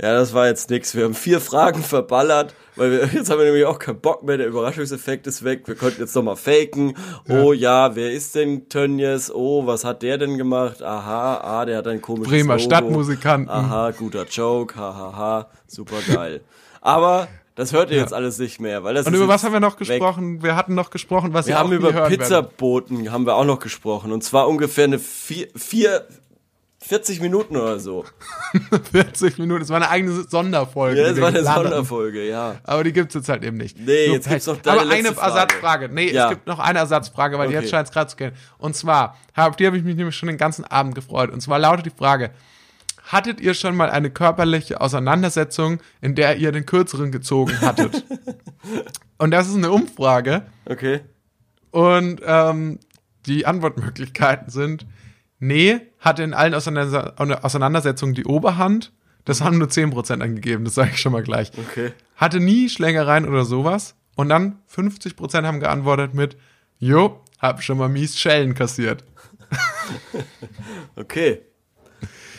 Ja, 0.00 0.14
das 0.14 0.32
war 0.32 0.46
jetzt 0.46 0.70
nix. 0.70 0.94
Wir 0.94 1.04
haben 1.04 1.14
vier 1.14 1.40
Fragen 1.40 1.82
verballert, 1.82 2.54
weil 2.76 2.92
wir, 2.92 3.06
jetzt 3.12 3.30
haben 3.30 3.38
wir 3.38 3.46
nämlich 3.46 3.64
auch 3.64 3.80
keinen 3.80 4.00
Bock 4.00 4.22
mehr. 4.22 4.36
Der 4.36 4.46
Überraschungseffekt 4.46 5.26
ist 5.26 5.42
weg. 5.42 5.62
Wir 5.66 5.74
konnten 5.74 6.00
jetzt 6.00 6.14
nochmal 6.14 6.36
faken. 6.36 6.96
Oh 7.28 7.52
ja, 7.52 7.96
wer 7.96 8.12
ist 8.12 8.36
denn 8.36 8.68
Tönnies? 8.68 9.28
Oh, 9.32 9.66
was 9.66 9.84
hat 9.84 10.02
der 10.02 10.18
denn 10.18 10.38
gemacht? 10.38 10.82
Aha, 10.82 11.40
ah, 11.42 11.64
der 11.64 11.78
hat 11.78 11.88
ein 11.88 12.00
komisches 12.00 12.30
Bremer 12.30 12.54
Logo. 12.54 12.64
Stadtmusikanten. 12.64 13.50
Aha, 13.50 13.90
guter 13.90 14.24
Joke. 14.26 14.76
Hahaha, 14.76 15.12
ha, 15.12 15.16
ha, 15.16 15.48
super 15.66 15.96
geil. 16.06 16.42
Aber 16.80 17.26
das 17.56 17.72
hört 17.72 17.90
ihr 17.90 17.96
jetzt 17.96 18.14
alles 18.14 18.38
nicht 18.38 18.60
mehr, 18.60 18.84
weil 18.84 18.94
das 18.94 19.04
Und 19.04 19.14
ist 19.14 19.18
über 19.18 19.26
was 19.26 19.42
haben 19.42 19.52
wir 19.52 19.58
noch 19.58 19.80
weg. 19.80 19.88
gesprochen? 19.88 20.44
Wir 20.44 20.54
hatten 20.54 20.76
noch 20.76 20.90
gesprochen, 20.90 21.32
was 21.34 21.48
Wir 21.48 21.54
ihr 21.54 21.58
haben 21.58 21.72
über. 21.72 21.90
Pizzaboten 22.06 23.10
haben 23.10 23.26
wir 23.26 23.34
auch 23.34 23.44
noch 23.44 23.58
gesprochen. 23.58 24.12
Und 24.12 24.22
zwar 24.22 24.46
ungefähr 24.46 24.84
eine 24.84 25.00
vier, 25.00 25.48
vier 25.56 26.06
40 26.88 27.20
Minuten 27.20 27.54
oder 27.56 27.78
so. 27.78 28.04
40 28.92 29.38
Minuten. 29.38 29.60
Das 29.60 29.68
war 29.68 29.76
eine 29.76 29.90
eigene 29.90 30.22
Sonderfolge. 30.28 30.98
Ja, 31.00 31.06
das 31.08 31.16
die 31.16 31.20
war 31.20 31.28
eine 31.28 31.46
hatten. 31.48 31.62
Sonderfolge, 31.64 32.26
ja. 32.26 32.56
Aber 32.64 32.82
die 32.82 32.92
gibt's 32.94 33.14
jetzt 33.14 33.28
halt 33.28 33.44
eben 33.44 33.58
nicht. 33.58 33.78
Nee, 33.78 34.06
jetzt 34.06 34.28
gibt's 34.28 34.46
noch 34.46 34.56
deine 34.62 34.80
Aber 34.80 34.90
eine 34.90 35.12
Frage. 35.12 35.26
Ersatzfrage. 35.34 35.88
Nee, 35.90 36.10
Ja. 36.12 36.24
es 36.24 36.30
gibt 36.30 36.46
noch 36.46 36.58
eine 36.58 36.78
Ersatzfrage, 36.78 37.38
weil 37.38 37.48
Okay. 37.48 37.56
jetzt 37.58 37.70
scheint 37.70 37.86
es 37.88 37.92
gerade 37.92 38.08
zu 38.10 38.16
gehen. 38.16 38.32
Und 38.56 38.74
zwar, 38.74 39.16
auf 39.36 39.56
die 39.56 39.66
habe 39.66 39.76
ich 39.76 39.84
mich 39.84 39.96
nämlich 39.96 40.16
schon 40.16 40.28
den 40.28 40.38
ganzen 40.38 40.64
Abend 40.64 40.94
gefreut. 40.94 41.30
Und 41.30 41.40
zwar 41.42 41.58
lautet 41.58 41.84
die 41.86 41.90
Frage, 41.90 42.30
hattet 43.04 43.40
ihr 43.40 43.52
schon 43.54 43.76
mal 43.76 43.90
eine 43.90 44.10
körperliche 44.10 44.80
Auseinandersetzung, 44.80 45.80
in 46.00 46.14
der 46.14 46.36
ihr 46.38 46.52
den 46.52 46.64
Kürzeren 46.64 47.12
gezogen 47.12 47.60
hattet? 47.60 48.02
Und 49.18 49.30
das 49.30 49.46
ist 49.48 49.56
eine 49.56 49.70
Umfrage. 49.70 50.42
Okay. 50.64 51.00
Und 51.70 52.22
ähm, 52.24 52.78
die 53.26 53.44
Antwortmöglichkeiten 53.44 54.48
sind, 54.48 54.86
nee, 55.38 55.80
hatte 56.00 56.22
in 56.22 56.34
allen 56.34 56.54
Auseinander 56.54 57.14
Auseinandersetzungen 57.44 58.14
die 58.14 58.24
Oberhand. 58.24 58.92
Das 59.24 59.40
haben 59.42 59.58
nur 59.58 59.68
10% 59.68 60.22
angegeben, 60.22 60.64
das 60.64 60.74
sage 60.74 60.90
ich 60.94 61.00
schon 61.00 61.12
mal 61.12 61.22
gleich. 61.22 61.50
Okay. 61.58 61.92
Hatte 62.16 62.40
nie 62.40 62.68
Schlägereien 62.68 63.28
oder 63.28 63.44
sowas. 63.44 63.94
Und 64.16 64.30
dann 64.30 64.58
50% 64.74 65.44
haben 65.44 65.60
geantwortet 65.60 66.14
mit, 66.14 66.36
jo, 66.78 67.20
hab 67.38 67.62
schon 67.62 67.78
mal 67.78 67.88
mies 67.88 68.18
Schellen 68.18 68.54
kassiert. 68.54 69.04
Okay. 70.96 71.40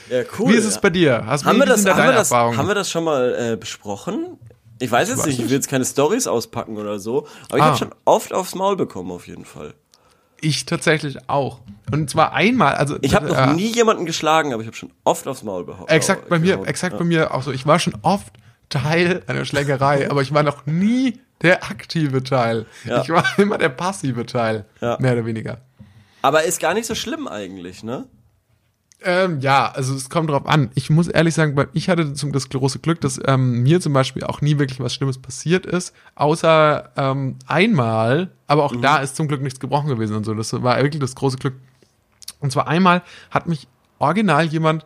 Ja, 0.09 0.21
cool. 0.37 0.53
Wie 0.53 0.55
ist 0.57 0.65
es 0.65 0.79
bei 0.81 0.89
dir? 0.89 1.23
Hast 1.25 1.45
haben 1.45 1.59
wir 1.59 1.65
das, 1.65 1.85
haben 1.85 1.97
wir 2.03 2.11
das, 2.13 2.31
haben 2.31 2.67
wir 2.67 2.75
das 2.75 2.89
schon 2.89 3.03
mal 3.03 3.35
äh, 3.53 3.55
besprochen? 3.57 4.37
Ich 4.79 4.89
weiß 4.91 5.09
jetzt 5.09 5.19
weiß 5.19 5.25
nicht, 5.27 5.39
ich 5.39 5.45
will 5.45 5.51
jetzt 5.51 5.67
keine 5.69 5.85
Stories 5.85 6.25
auspacken 6.25 6.77
oder 6.77 6.99
so, 6.99 7.27
aber 7.49 7.57
ich 7.57 7.63
Ah. 7.63 7.67
habe 7.67 7.77
schon 7.77 7.95
oft 8.05 8.33
aufs 8.33 8.55
Maul 8.55 8.75
bekommen 8.75 9.11
auf 9.11 9.27
jeden 9.27 9.45
Fall. 9.45 9.73
ich 10.41 10.65
tatsächlich 10.65 11.29
auch. 11.29 11.59
Und 11.91 12.09
zwar 12.09 12.33
einmal, 12.33 12.75
also 12.75 12.97
Ich 13.01 13.15
habe 13.15 13.27
noch 13.27 13.37
äh, 13.37 13.53
nie 13.53 13.71
jemanden 13.73 14.05
geschlagen, 14.05 14.53
aber 14.53 14.61
ich 14.61 14.67
habe 14.67 14.77
schon 14.77 14.91
oft 15.03 15.27
aufs 15.27 15.43
Maul 15.43 15.65
behauptet. 15.65 15.95
Exakt 15.95 16.29
bei 16.29 16.39
mir, 16.39 16.61
exakt 16.65 16.97
bei 16.97 17.03
mir 17.03 17.33
auch 17.33 17.43
so. 17.43 17.51
Ich 17.51 17.65
war 17.65 17.79
schon 17.79 17.95
oft 18.01 18.33
Teil 18.69 19.23
einer 19.27 19.45
Schlägerei, 19.45 20.09
aber 20.11 20.21
ich 20.21 20.33
war 20.33 20.43
noch 20.43 20.65
nie 20.65 21.19
der 21.41 21.63
aktive 21.63 22.23
Teil. 22.23 22.65
Ja. 22.85 23.01
Ich 23.01 23.09
war 23.09 23.23
immer 23.37 23.57
der 23.57 23.69
passive 23.69 24.25
Teil, 24.25 24.65
Ja. 24.81 24.97
mehr 24.99 25.13
oder 25.13 25.25
weniger. 25.25 25.61
Aber 26.21 26.43
ist 26.43 26.59
gar 26.59 26.73
nicht 26.73 26.85
so 26.85 26.95
schlimm 26.95 27.27
eigentlich, 27.27 27.83
ne? 27.83 28.07
Ähm, 29.01 29.39
ja, 29.39 29.71
also 29.71 29.95
es 29.95 30.09
kommt 30.09 30.29
drauf 30.29 30.45
an. 30.45 30.71
Ich 30.75 30.89
muss 30.89 31.07
ehrlich 31.07 31.33
sagen, 31.33 31.55
ich 31.71 31.87
hatte 31.87 32.13
zum, 32.13 32.33
das 32.33 32.49
große 32.49 32.79
Glück, 32.79 32.99
dass 32.99 33.17
ähm, 33.25 33.63
mir 33.63 33.79
zum 33.79 33.93
Beispiel 33.93 34.25
auch 34.25 34.41
nie 34.41 34.59
wirklich 34.59 34.81
was 34.81 34.93
Schlimmes 34.93 35.17
passiert 35.17 35.65
ist, 35.65 35.93
außer 36.15 36.89
ähm, 36.97 37.37
einmal, 37.47 38.31
aber 38.47 38.65
auch 38.65 38.75
da 38.75 38.97
ist 38.97 39.15
zum 39.15 39.29
Glück 39.29 39.41
nichts 39.41 39.61
gebrochen 39.61 39.87
gewesen 39.87 40.17
und 40.17 40.25
so. 40.25 40.33
Das 40.33 40.51
war 40.51 40.75
wirklich 40.83 40.99
das 40.99 41.15
große 41.15 41.37
Glück. 41.37 41.53
Und 42.39 42.51
zwar 42.51 42.67
einmal 42.67 43.01
hat 43.31 43.47
mich 43.47 43.67
original 43.99 44.45
jemand, 44.45 44.85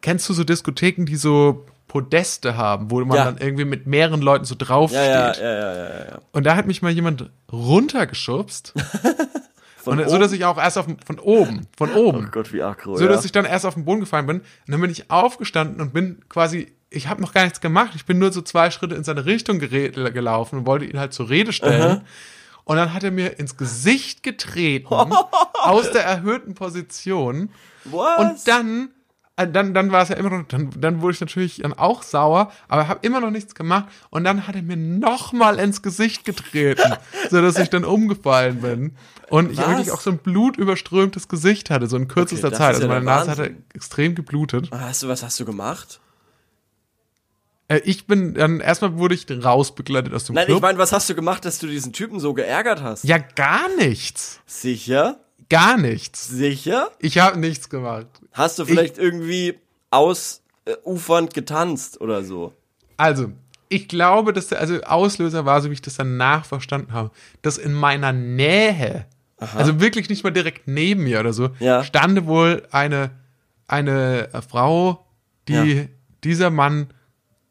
kennst 0.00 0.28
du 0.28 0.32
so 0.32 0.44
Diskotheken, 0.44 1.04
die 1.04 1.16
so 1.16 1.66
Podeste 1.88 2.56
haben, 2.56 2.90
wo 2.90 3.04
man 3.04 3.16
Ja. 3.16 3.24
dann 3.26 3.38
irgendwie 3.38 3.64
mit 3.64 3.86
mehreren 3.86 4.20
Leuten 4.20 4.44
so 4.44 4.54
draufsteht. 4.58 5.00
Ja, 5.00 5.32
ja, 5.32 5.42
ja, 5.42 5.74
ja, 5.74 5.88
ja. 6.06 6.18
Und 6.32 6.44
da 6.44 6.56
hat 6.56 6.66
mich 6.66 6.82
mal 6.82 6.90
jemand 6.90 7.30
runtergeschubst. 7.52 8.74
Von 9.78 10.00
und 10.00 10.10
so, 10.10 10.18
dass 10.18 10.32
ich 10.32 10.44
auch 10.44 10.58
erst 10.58 10.78
auf, 10.78 10.86
von 11.04 11.18
oben, 11.20 11.68
von 11.76 11.92
oben. 11.92 12.26
Oh 12.26 12.30
Gott, 12.32 12.52
wie 12.52 12.60
aggro, 12.60 12.96
So, 12.96 13.06
dass 13.06 13.24
ich 13.24 13.30
dann 13.30 13.44
erst 13.44 13.64
auf 13.64 13.74
den 13.74 13.84
Boden 13.84 14.00
gefallen 14.00 14.26
bin. 14.26 14.38
Und 14.40 14.44
dann 14.66 14.80
bin 14.80 14.90
ich 14.90 15.12
aufgestanden 15.12 15.80
und 15.80 15.92
bin 15.92 16.22
quasi, 16.28 16.72
ich 16.90 17.06
habe 17.06 17.22
noch 17.22 17.32
gar 17.32 17.44
nichts 17.44 17.60
gemacht. 17.60 17.92
Ich 17.94 18.04
bin 18.04 18.18
nur 18.18 18.32
so 18.32 18.42
zwei 18.42 18.72
Schritte 18.72 18.96
in 18.96 19.04
seine 19.04 19.26
Richtung 19.26 19.60
gelaufen 19.60 20.58
und 20.58 20.66
wollte 20.66 20.86
ihn 20.86 20.98
halt 20.98 21.12
zur 21.12 21.30
Rede 21.30 21.52
stellen. 21.52 22.00
Und 22.66 22.76
dann 22.76 22.92
hat 22.92 23.04
er 23.04 23.12
mir 23.12 23.38
ins 23.38 23.56
Gesicht 23.56 24.24
getreten, 24.24 24.92
aus 25.54 25.92
der 25.92 26.04
erhöhten 26.04 26.54
Position. 26.54 27.50
Was? 27.84 28.18
Und 28.18 28.48
dann, 28.48 28.88
äh, 29.36 29.46
dann, 29.46 29.72
dann 29.72 29.92
war 29.92 30.02
es 30.02 30.08
ja 30.08 30.16
immer 30.16 30.30
noch, 30.30 30.48
dann, 30.48 30.70
dann 30.76 31.00
wurde 31.00 31.14
ich 31.14 31.20
natürlich 31.20 31.58
dann 31.58 31.74
auch 31.74 32.02
sauer, 32.02 32.50
aber 32.66 32.88
habe 32.88 33.06
immer 33.06 33.20
noch 33.20 33.30
nichts 33.30 33.54
gemacht. 33.54 33.86
Und 34.10 34.24
dann 34.24 34.48
hat 34.48 34.56
er 34.56 34.62
mir 34.62 34.76
nochmal 34.76 35.60
ins 35.60 35.80
Gesicht 35.80 36.24
getreten, 36.24 36.94
so 37.30 37.40
dass 37.40 37.56
ich 37.56 37.70
dann 37.70 37.84
umgefallen 37.84 38.60
bin. 38.60 38.96
Und 39.30 39.52
ich 39.52 39.58
Was? 39.58 39.68
wirklich 39.68 39.92
auch 39.92 40.00
so 40.00 40.10
ein 40.10 40.18
blutüberströmtes 40.18 41.28
Gesicht 41.28 41.70
hatte, 41.70 41.86
so 41.86 41.96
in 41.96 42.08
kürzester 42.08 42.50
das 42.50 42.58
Zeit. 42.58 42.74
Also 42.74 42.82
ja 42.82 42.88
meine 42.88 43.04
Nase 43.04 43.30
hatte 43.30 43.54
extrem 43.74 44.16
geblutet. 44.16 44.70
Hast 44.72 45.04
du, 45.04 45.08
was 45.08 45.22
hast 45.22 45.38
du 45.38 45.44
gemacht? 45.44 46.00
Äh, 47.68 47.78
ich 47.84 48.06
bin, 48.06 48.34
dann 48.34 48.60
erstmal 48.60 48.96
wurde 48.96 49.14
ich 49.14 49.26
rausbegleitet 49.30 50.12
aus 50.14 50.24
dem 50.24 50.34
Nein, 50.34 50.46
Club. 50.46 50.56
ich 50.58 50.62
meine, 50.62 50.78
was 50.78 50.92
hast 50.92 51.08
du 51.10 51.14
gemacht, 51.14 51.44
dass 51.44 51.58
du 51.58 51.66
diesen 51.66 51.92
Typen 51.92 52.20
so 52.20 52.32
geärgert 52.34 52.82
hast? 52.82 53.04
ja, 53.04 53.18
gar 53.18 53.68
nichts. 53.76 54.40
Sicher? 54.46 55.20
Gar 55.48 55.76
nichts. 55.76 56.28
Sicher? 56.28 56.90
Ich 57.00 57.18
habe 57.18 57.38
nichts 57.38 57.68
gemacht. 57.68 58.06
Hast 58.32 58.58
du 58.58 58.64
vielleicht 58.64 58.98
irgendwie 58.98 59.58
ausufernd 59.90 61.34
getanzt 61.34 62.00
oder 62.00 62.24
so? 62.24 62.52
Also, 62.96 63.32
ich 63.68 63.88
glaube, 63.88 64.32
dass 64.32 64.48
der 64.48 64.60
also 64.60 64.80
Auslöser 64.82 65.44
war, 65.44 65.60
so 65.60 65.68
wie 65.70 65.74
ich 65.74 65.82
das 65.82 65.96
danach 65.96 66.44
verstanden 66.44 66.92
habe, 66.92 67.10
dass 67.42 67.58
in 67.58 67.74
meiner 67.74 68.12
Nähe, 68.12 69.06
also 69.38 69.80
wirklich 69.80 70.08
nicht 70.08 70.24
mal 70.24 70.30
direkt 70.30 70.66
neben 70.68 71.04
mir 71.04 71.20
oder 71.20 71.32
so, 71.32 71.50
Ja. 71.58 71.82
stande 71.84 72.26
wohl 72.26 72.62
eine, 72.70 73.10
eine 73.68 74.32
äh, 74.32 74.42
Frau, 74.42 75.04
die 75.48 75.52
Ja. 75.74 75.84
dieser 76.24 76.50
Mann 76.50 76.88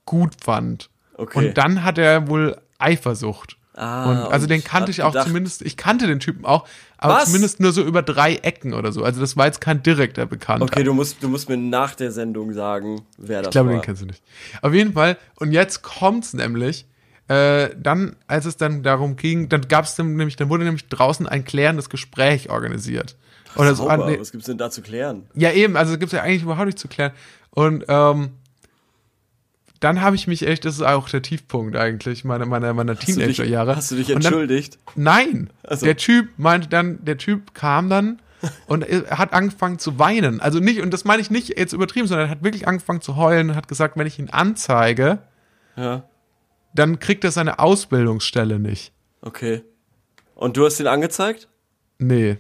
gut 0.06 0.34
fand. 0.44 0.90
Okay. 1.18 1.38
Und 1.50 1.58
dann 1.58 1.84
hat 1.84 1.98
er 1.98 2.28
wohl 2.28 2.58
Eifersucht. 2.78 3.58
Ah, 3.78 4.10
und 4.10 4.18
also 4.32 4.44
und 4.46 4.50
den 4.52 4.64
kannte 4.64 4.90
ich 4.92 5.04
auch 5.04 5.12
gedacht- 5.12 5.28
zumindest, 5.28 5.62
ich 5.62 5.76
kannte 5.76 6.08
den 6.08 6.22
Typen 6.22 6.46
auch, 6.46 6.66
aber 6.98 7.16
Was? 7.16 7.26
zumindest 7.26 7.60
nur 7.60 7.74
so 7.74 7.84
über 7.84 8.02
drei 8.02 8.36
Ecken 8.36 8.74
oder 8.74 8.94
so. 8.94 9.04
Also 9.04 9.20
das 9.20 9.36
war 9.36 9.48
jetzt 9.48 9.60
kein 9.60 9.84
direkter 9.84 10.26
Bekannter. 10.26 10.64
Okay, 10.64 10.84
du 10.84 10.94
musst, 10.94 11.22
du 11.22 11.28
musst 11.28 11.50
mir 11.50 11.58
nach 11.58 11.94
der 11.94 12.12
Sendung 12.14 12.54
sagen, 12.54 13.02
wer 13.18 13.40
das 13.42 13.48
Ich 13.48 13.52
glaube, 13.52 13.72
war. 13.72 13.76
den 13.78 13.82
kennst 13.82 14.02
du 14.02 14.06
nicht. 14.06 14.24
Auf 14.62 14.74
jeden 14.74 14.94
Fall, 14.94 15.18
und 15.40 15.52
jetzt 15.52 15.82
kommt's 15.82 16.34
nämlich, 16.34 16.86
äh, 17.28 17.70
dann, 17.78 18.16
als 18.28 18.46
es 18.46 18.56
dann 18.56 18.82
darum 18.82 19.18
ging, 19.18 19.50
dann 19.50 19.68
gab's 19.68 19.96
dann 19.96 20.16
nämlich, 20.16 20.38
dann 20.38 20.48
wurde 20.48 20.64
nämlich 20.64 20.88
draußen 20.88 21.28
ein 21.28 21.44
klärendes 21.44 21.90
Gespräch 21.90 22.50
organisiert. 22.50 23.18
Oder 23.58 23.76
so, 23.76 23.90
nee, 24.06 24.20
was 24.20 24.32
gibt's 24.32 24.48
denn 24.48 24.58
da 24.58 24.70
zu 24.70 24.82
klären? 24.84 25.24
ja 25.34 25.52
eben, 25.52 25.76
also 25.76 25.98
gibt's 25.98 26.14
ja 26.14 26.22
eigentlich 26.22 26.44
überhaupt 26.44 26.68
nicht 26.68 26.80
zu 26.80 26.88
klären. 26.88 27.12
Und 27.50 27.84
ähm, 27.90 28.32
dann 29.86 30.02
habe 30.02 30.16
ich 30.16 30.26
mich 30.28 30.46
echt, 30.48 30.66
das 30.66 30.76
ist 30.76 30.82
auch 30.82 31.08
der 31.08 31.22
Tiefpunkt 31.22 31.76
eigentlich 31.78 32.26
meiner, 32.26 32.46
meiner, 32.46 32.74
meiner 32.74 32.98
Teenagerjahre. 32.98 33.76
Hast 33.76 33.92
du 33.92 33.96
dich 33.96 34.08
Und 34.14 34.24
dann- 34.24 34.34
entschuldigt? 34.34 34.80
Nein, 34.96 35.52
Also. 35.64 35.86
der 35.86 35.96
Typ 35.96 36.30
meinte 36.38 36.68
dann, 36.68 37.06
der 37.06 37.18
Typ 37.18 37.54
kam 37.54 37.90
dann 37.90 38.22
und 38.68 38.84
hat 39.12 39.34
angefangen 39.34 39.78
zu 39.80 39.98
weinen. 40.00 40.42
Also 40.42 40.60
nicht, 40.60 40.82
und 40.82 40.92
das 40.92 41.06
meine 41.06 41.22
ich 41.22 41.30
nicht 41.32 41.58
jetzt 41.58 41.72
übertrieben, 41.74 42.08
sondern 42.08 42.28
er 42.28 42.32
hat 42.32 42.44
wirklich 42.44 42.68
angefangen 42.68 43.02
zu 43.02 43.16
heulen 43.16 43.52
und 43.52 43.56
hat 43.56 43.68
gesagt, 43.68 43.96
wenn 43.98 44.08
ich 44.08 44.18
ihn 44.20 44.30
anzeige, 44.30 45.20
Ja, 45.78 46.04
dann 46.74 47.00
kriegt 47.00 47.24
er 47.24 47.32
seine 47.32 47.60
Ausbildungsstelle 47.60 48.60
nicht. 48.60 48.92
okay. 49.22 49.64
Und 50.36 50.58
du 50.58 50.66
hast 50.66 50.80
ihn 50.82 50.88
angezeigt? 50.88 51.48
Nee. 52.00 52.38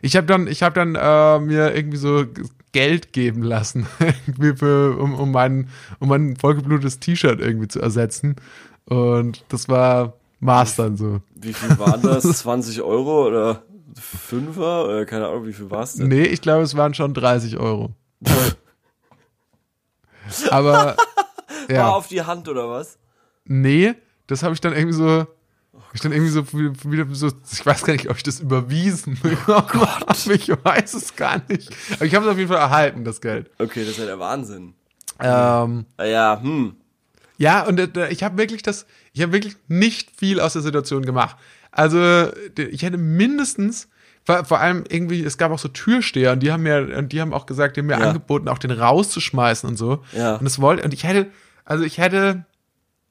Ich 0.00 0.16
habe 0.16 0.26
dann, 0.26 0.46
ich 0.46 0.62
habe 0.62 0.74
dann 0.74 0.94
äh, 0.94 1.38
mir 1.44 1.74
irgendwie 1.74 1.96
so 1.96 2.24
Geld 2.72 3.12
geben 3.12 3.42
lassen, 3.42 3.86
für, 4.56 4.98
um, 4.98 5.14
um 5.14 5.30
mein, 5.30 5.68
um 5.98 6.08
mein 6.08 6.36
vollgeblutetes 6.36 7.00
T-Shirt 7.00 7.40
irgendwie 7.40 7.68
zu 7.68 7.80
ersetzen. 7.80 8.36
Und 8.86 9.44
das 9.48 9.68
war 9.68 10.14
Maß 10.40 10.76
dann 10.76 10.96
so. 10.96 11.20
Wie 11.34 11.52
viel 11.52 11.78
waren 11.78 12.02
das? 12.02 12.22
20 12.38 12.82
Euro 12.82 13.26
oder 13.26 13.62
Fünfer? 13.94 14.86
Oder 14.86 15.06
keine 15.06 15.28
Ahnung, 15.28 15.46
wie 15.46 15.52
viel 15.52 15.70
war 15.70 15.82
es 15.82 15.94
denn? 15.94 16.08
Nee, 16.08 16.24
ich 16.24 16.40
glaube, 16.40 16.62
es 16.62 16.76
waren 16.76 16.94
schon 16.94 17.14
30 17.14 17.58
Euro. 17.58 17.90
Aber 20.50 20.96
ja. 21.68 21.84
War 21.84 21.96
auf 21.96 22.08
die 22.08 22.22
Hand 22.22 22.48
oder 22.48 22.68
was? 22.68 22.98
Nee, 23.44 23.94
das 24.26 24.42
habe 24.42 24.54
ich 24.54 24.60
dann 24.60 24.72
irgendwie 24.72 24.96
so. 24.96 25.26
Ich 25.94 26.00
dann 26.00 26.12
irgendwie 26.12 26.30
so 26.30 26.46
wieder 26.52 27.06
so, 27.14 27.30
ich 27.52 27.66
weiß 27.66 27.84
gar 27.84 27.92
nicht, 27.92 28.08
ob 28.08 28.16
ich 28.16 28.22
das 28.22 28.40
überwiesen 28.40 29.18
bekommen 29.22 29.70
habe. 29.70 30.34
Ich 30.34 30.48
weiß 30.48 30.94
es 30.94 31.14
gar 31.16 31.42
nicht. 31.48 31.70
Aber 31.94 32.04
ich 32.06 32.14
habe 32.14 32.24
es 32.26 32.32
auf 32.32 32.38
jeden 32.38 32.48
Fall 32.48 32.58
erhalten, 32.60 33.04
das 33.04 33.20
Geld. 33.20 33.50
Okay, 33.58 33.80
das 33.80 33.90
ist 33.90 33.98
ja 33.98 34.06
der 34.06 34.18
Wahnsinn. 34.18 34.74
Ähm, 35.20 35.84
Ja, 36.00 36.40
hm. 36.42 36.74
ja, 37.36 37.62
und 37.66 37.78
äh, 37.78 38.08
ich 38.08 38.22
habe 38.22 38.38
wirklich 38.38 38.62
das, 38.62 38.86
ich 39.12 39.20
habe 39.22 39.32
wirklich 39.32 39.56
nicht 39.68 40.10
viel 40.16 40.40
aus 40.40 40.54
der 40.54 40.62
Situation 40.62 41.04
gemacht. 41.04 41.36
Also 41.70 42.28
ich 42.56 42.82
hätte 42.82 42.98
mindestens, 42.98 43.88
vor, 44.24 44.44
vor 44.44 44.60
allem 44.60 44.84
irgendwie, 44.88 45.22
es 45.22 45.36
gab 45.38 45.52
auch 45.52 45.58
so 45.58 45.68
Türsteher 45.68 46.32
und 46.32 46.40
die 46.40 46.52
haben 46.52 46.62
mir, 46.62 46.96
und 46.96 47.12
die 47.12 47.20
haben 47.20 47.32
auch 47.34 47.46
gesagt, 47.46 47.76
die 47.76 47.80
haben 47.80 47.86
mir 47.88 47.98
Ja. 48.00 48.08
angeboten, 48.08 48.48
auch 48.48 48.58
den 48.58 48.70
rauszuschmeißen 48.70 49.68
und 49.68 49.76
so. 49.76 50.02
Ja. 50.12 50.36
Und 50.36 50.44
das 50.44 50.60
wollte, 50.60 50.84
und 50.84 50.94
ich 50.94 51.04
hätte, 51.04 51.30
also 51.64 51.84
ich 51.84 51.98
hätte 51.98 52.44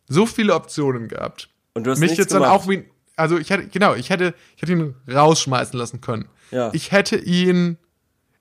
so 0.08 0.26
viele 0.26 0.56
Optionen 0.56 1.08
gehabt. 1.08 1.50
Und 1.74 1.86
du 1.86 1.92
hast 1.92 2.00
mich 2.00 2.18
jetzt 2.18 2.32
dann 2.34 2.42
gemacht. 2.44 2.62
auch 2.64 2.68
wie, 2.70 2.86
also 3.16 3.38
ich 3.38 3.50
hätte, 3.50 3.68
genau, 3.68 3.94
ich 3.96 4.10
hätte, 4.10 4.34
ich 4.56 4.62
hätte 4.62 4.74
ihn 4.74 4.96
rausschmeißen 5.12 5.78
lassen 5.78 6.02
können. 6.02 6.28
Ja. 6.52 6.70
Ich 6.74 6.92
hätte 6.92 7.16
ihn, 7.18 7.78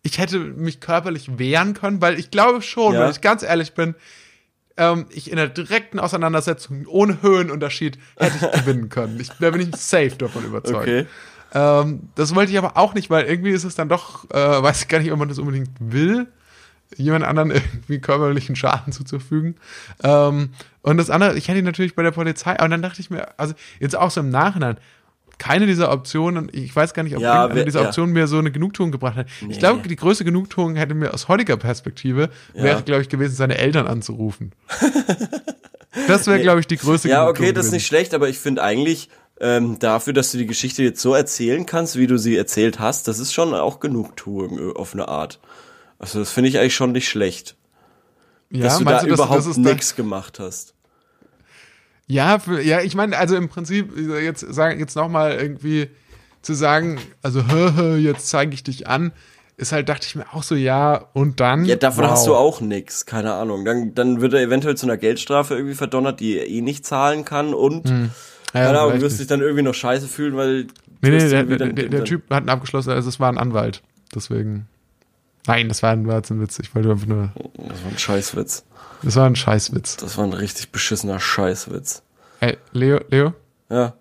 ich 0.03 0.19
hätte 0.19 0.39
mich 0.39 0.81
körperlich 0.81 1.39
wehren 1.39 1.75
können, 1.75 2.01
weil 2.01 2.19
ich 2.19 2.31
glaube 2.31 2.63
schon, 2.63 2.95
Ja. 2.95 3.03
wenn 3.03 3.11
ich 3.11 3.21
ganz 3.21 3.43
ehrlich 3.43 3.75
bin, 3.75 3.95
ähm, 4.77 5.07
ich 5.11 5.31
in 5.31 5.37
der 5.37 5.49
direkten 5.49 5.99
Auseinandersetzung 5.99 6.87
ohne 6.87 7.23
Höhenunterschied 7.23 7.99
hätte 8.17 8.47
ich 8.47 8.61
gewinnen 8.61 8.89
können. 8.89 9.21
Ich, 9.21 9.29
da 9.39 9.51
bin 9.51 9.61
ich 9.61 9.77
safe 9.77 10.17
davon 10.17 10.45
überzeugt. 10.45 10.77
Okay. 10.83 11.07
Ähm, 11.53 12.09
das 12.15 12.35
wollte 12.35 12.53
ich 12.53 12.59
aber 12.59 12.77
auch 12.77 12.95
nicht, 12.95 13.11
weil 13.11 13.27
irgendwie 13.27 13.51
ist 13.51 13.65
es 13.65 13.75
dann 13.75 13.89
doch, 13.89 14.25
äh, 14.31 14.63
weiß 14.63 14.83
ich 14.83 14.89
gar 14.89 15.01
nicht, 15.01 15.13
ob 15.13 15.19
man 15.19 15.29
das 15.29 15.39
unbedingt 15.39 15.71
will, 15.81 16.29
jemand 16.97 17.25
anderen 17.25 17.51
irgendwie 17.53 18.01
körperlichen 18.01 18.57
Schaden 18.57 18.93
zuzufügen. 18.93 19.57
Ähm, 20.03 20.51
und 20.83 20.97
das 20.97 21.11
andere, 21.11 21.37
ich 21.37 21.49
hätte 21.49 21.59
ihn 21.59 21.65
natürlich 21.65 21.95
bei 21.95 22.03
der 22.03 22.11
Polizei, 22.11 22.59
aber 22.59 22.69
dann 22.69 22.83
dachte 22.83 23.01
ich 23.01 23.11
mir, 23.11 23.39
also 23.39 23.55
jetzt 23.81 23.97
auch 23.97 24.11
so 24.11 24.21
im 24.21 24.31
Nachhinein, 24.31 24.77
keine 25.39 25.67
dieser 25.67 25.91
Optionen, 25.91 26.51
ich 26.53 26.75
weiß 26.77 26.93
gar 26.93 27.03
nicht, 27.03 27.17
ob 27.17 27.23
Ja, 27.23 27.55
wer- 27.55 27.65
dieser 27.65 27.81
ja. 27.81 27.87
Optionen 27.89 28.13
mir 28.13 28.27
so 28.27 28.39
eine 28.39 28.51
Genugtuung 28.53 28.93
gebracht 28.93 29.17
hat. 29.17 29.27
Nee. 29.41 29.53
Ich 29.53 29.59
glaube, 29.59 29.89
die 29.89 29.97
größte 29.97 30.23
Genugtuung 30.25 30.77
hätte 30.77 30.93
mir 30.95 31.15
aus 31.15 31.29
heutiger 31.29 31.57
Perspektive, 31.57 32.29
Ja. 32.53 32.63
wäre, 32.63 32.83
glaube 32.83 33.01
ich, 33.03 33.09
gewesen, 33.09 33.35
seine 33.35 33.57
Eltern 33.57 33.87
anzurufen. 33.87 34.53
das 36.09 36.27
wäre, 36.27 36.41
glaube 36.41 36.61
ich, 36.61 36.67
die 36.67 36.77
größte 36.77 37.09
Ja, 37.09 37.23
Genugtuung 37.25 37.47
okay, 37.49 37.53
das 37.55 37.67
ist 37.67 37.73
nicht 37.73 37.87
schlecht, 37.87 38.15
aber 38.15 38.29
ich 38.29 38.39
finde 38.39 38.63
eigentlich 38.63 39.09
ähm, 39.41 39.79
dafür, 39.79 40.13
dass 40.13 40.33
du 40.33 40.39
die 40.39 40.47
Geschichte 40.47 40.83
jetzt 40.83 41.01
so 41.01 41.15
erzählen 41.15 41.65
kannst, 41.65 41.97
wie 41.97 42.07
du 42.07 42.19
sie 42.19 42.37
erzählt 42.37 42.79
hast, 42.79 43.09
das 43.09 43.19
ist 43.19 43.33
schon 43.33 43.55
auch 43.55 43.81
Genugtuung 43.81 44.59
äh, 44.59 44.73
auf 44.75 44.93
eine 44.93 45.09
Art. 45.09 45.41
Also 46.01 46.19
das 46.19 46.33
finde 46.33 46.49
ich 46.49 46.59
eigentlich 46.59 46.75
schon 46.75 46.91
nicht 46.93 47.09
schlecht, 47.09 47.57
ja, 48.51 48.65
dass 48.65 48.79
du 48.79 48.85
da 48.85 48.91
das- 48.93 49.05
überhaupt 49.05 49.47
das 49.47 49.57
nichts 49.57 49.95
gemacht 49.95 50.41
hast. 50.41 50.75
Ja, 52.09 52.41
für, 52.41 52.61
ja, 52.61 52.81
ich 52.81 52.97
meine, 52.97 53.17
also 53.17 53.37
im 53.37 53.49
Prinzip 53.49 53.97
jetzt 53.97 54.41
sagen 54.41 54.81
jetzt 54.81 54.97
noch 54.97 55.09
mal 55.09 55.33
irgendwie 55.41 55.89
zu 56.43 56.55
sagen, 56.55 56.99
also 57.23 57.47
hö, 57.47 57.73
hö, 57.77 57.97
jetzt 57.99 58.29
zeige 58.29 58.53
ich 58.55 58.65
dich 58.65 58.89
an, 58.89 59.13
ist 59.57 59.71
halt 59.73 59.89
dachte 59.89 60.07
ich 60.09 60.17
mir 60.17 60.25
auch 60.33 60.43
so 60.43 60.55
ja 60.57 61.05
und 61.13 61.39
dann 61.39 61.67
Ja, 61.67 61.77
davon 61.77 62.05
wow. 62.05 62.11
hast 62.13 62.27
du 62.27 62.35
auch 62.35 62.61
nix, 62.63 63.07
keine 63.07 63.35
Ahnung. 63.35 63.65
Dann, 63.65 63.95
dann 63.95 64.21
wird 64.23 64.33
er 64.33 64.41
eventuell 64.41 64.77
zu 64.77 64.87
einer 64.87 64.97
Geldstrafe 64.97 65.55
irgendwie 65.55 65.75
verdonnert, 65.77 66.19
die 66.19 66.39
er 66.39 66.49
eh 66.49 66.63
nicht 66.63 66.85
zahlen 66.85 67.25
kann 67.25 67.55
und 67.55 67.89
ja, 67.91 67.95
keine 68.53 68.81
Ahnung, 68.81 68.95
du 68.97 69.03
wirst 69.03 69.21
dich 69.21 69.27
dann 69.29 69.41
irgendwie 69.43 69.63
noch 69.63 69.75
scheiße 69.75 70.09
fühlen, 70.09 70.35
weil 70.37 70.67
nee, 71.03 71.11
du 71.11 71.11
nee, 71.11 71.29
der, 71.29 71.45
der, 71.45 71.73
der, 71.75 71.89
der 71.91 72.05
Typ 72.05 72.23
hat 72.31 72.39
einen 72.39 72.49
abgeschlossen, 72.49 72.91
also 72.91 73.09
es 73.09 73.21
war 73.21 73.29
ein 73.31 73.39
Anwalt, 73.39 73.83
deswegen 74.15 74.67
Nein, 75.47 75.69
das 75.69 75.83
war, 75.83 75.93
ein- 75.93 76.07
war 76.07 76.17
jetzt 76.17 76.31
ein 76.31 76.41
Witz, 76.41 76.59
ich 76.59 76.75
wollte 76.75 76.91
einfach 76.91 77.07
nur 77.07 77.33
Das 77.69 77.83
war 77.85 77.91
ein 77.91 77.99
Scheißwitz. 77.99 78.65
das 79.03 79.17
war 79.17 79.27
ein 79.27 79.37
Scheißwitz. 79.37 79.97
Das 79.97 80.17
war 80.19 80.25
ein 80.25 80.33
richtig 80.33 80.71
beschissener 80.71 81.19
Scheißwitz. 81.21 82.03
Ey, 82.41 82.57
Leo, 82.73 83.01
Leo, 83.09 83.33
Ja. 83.69 83.95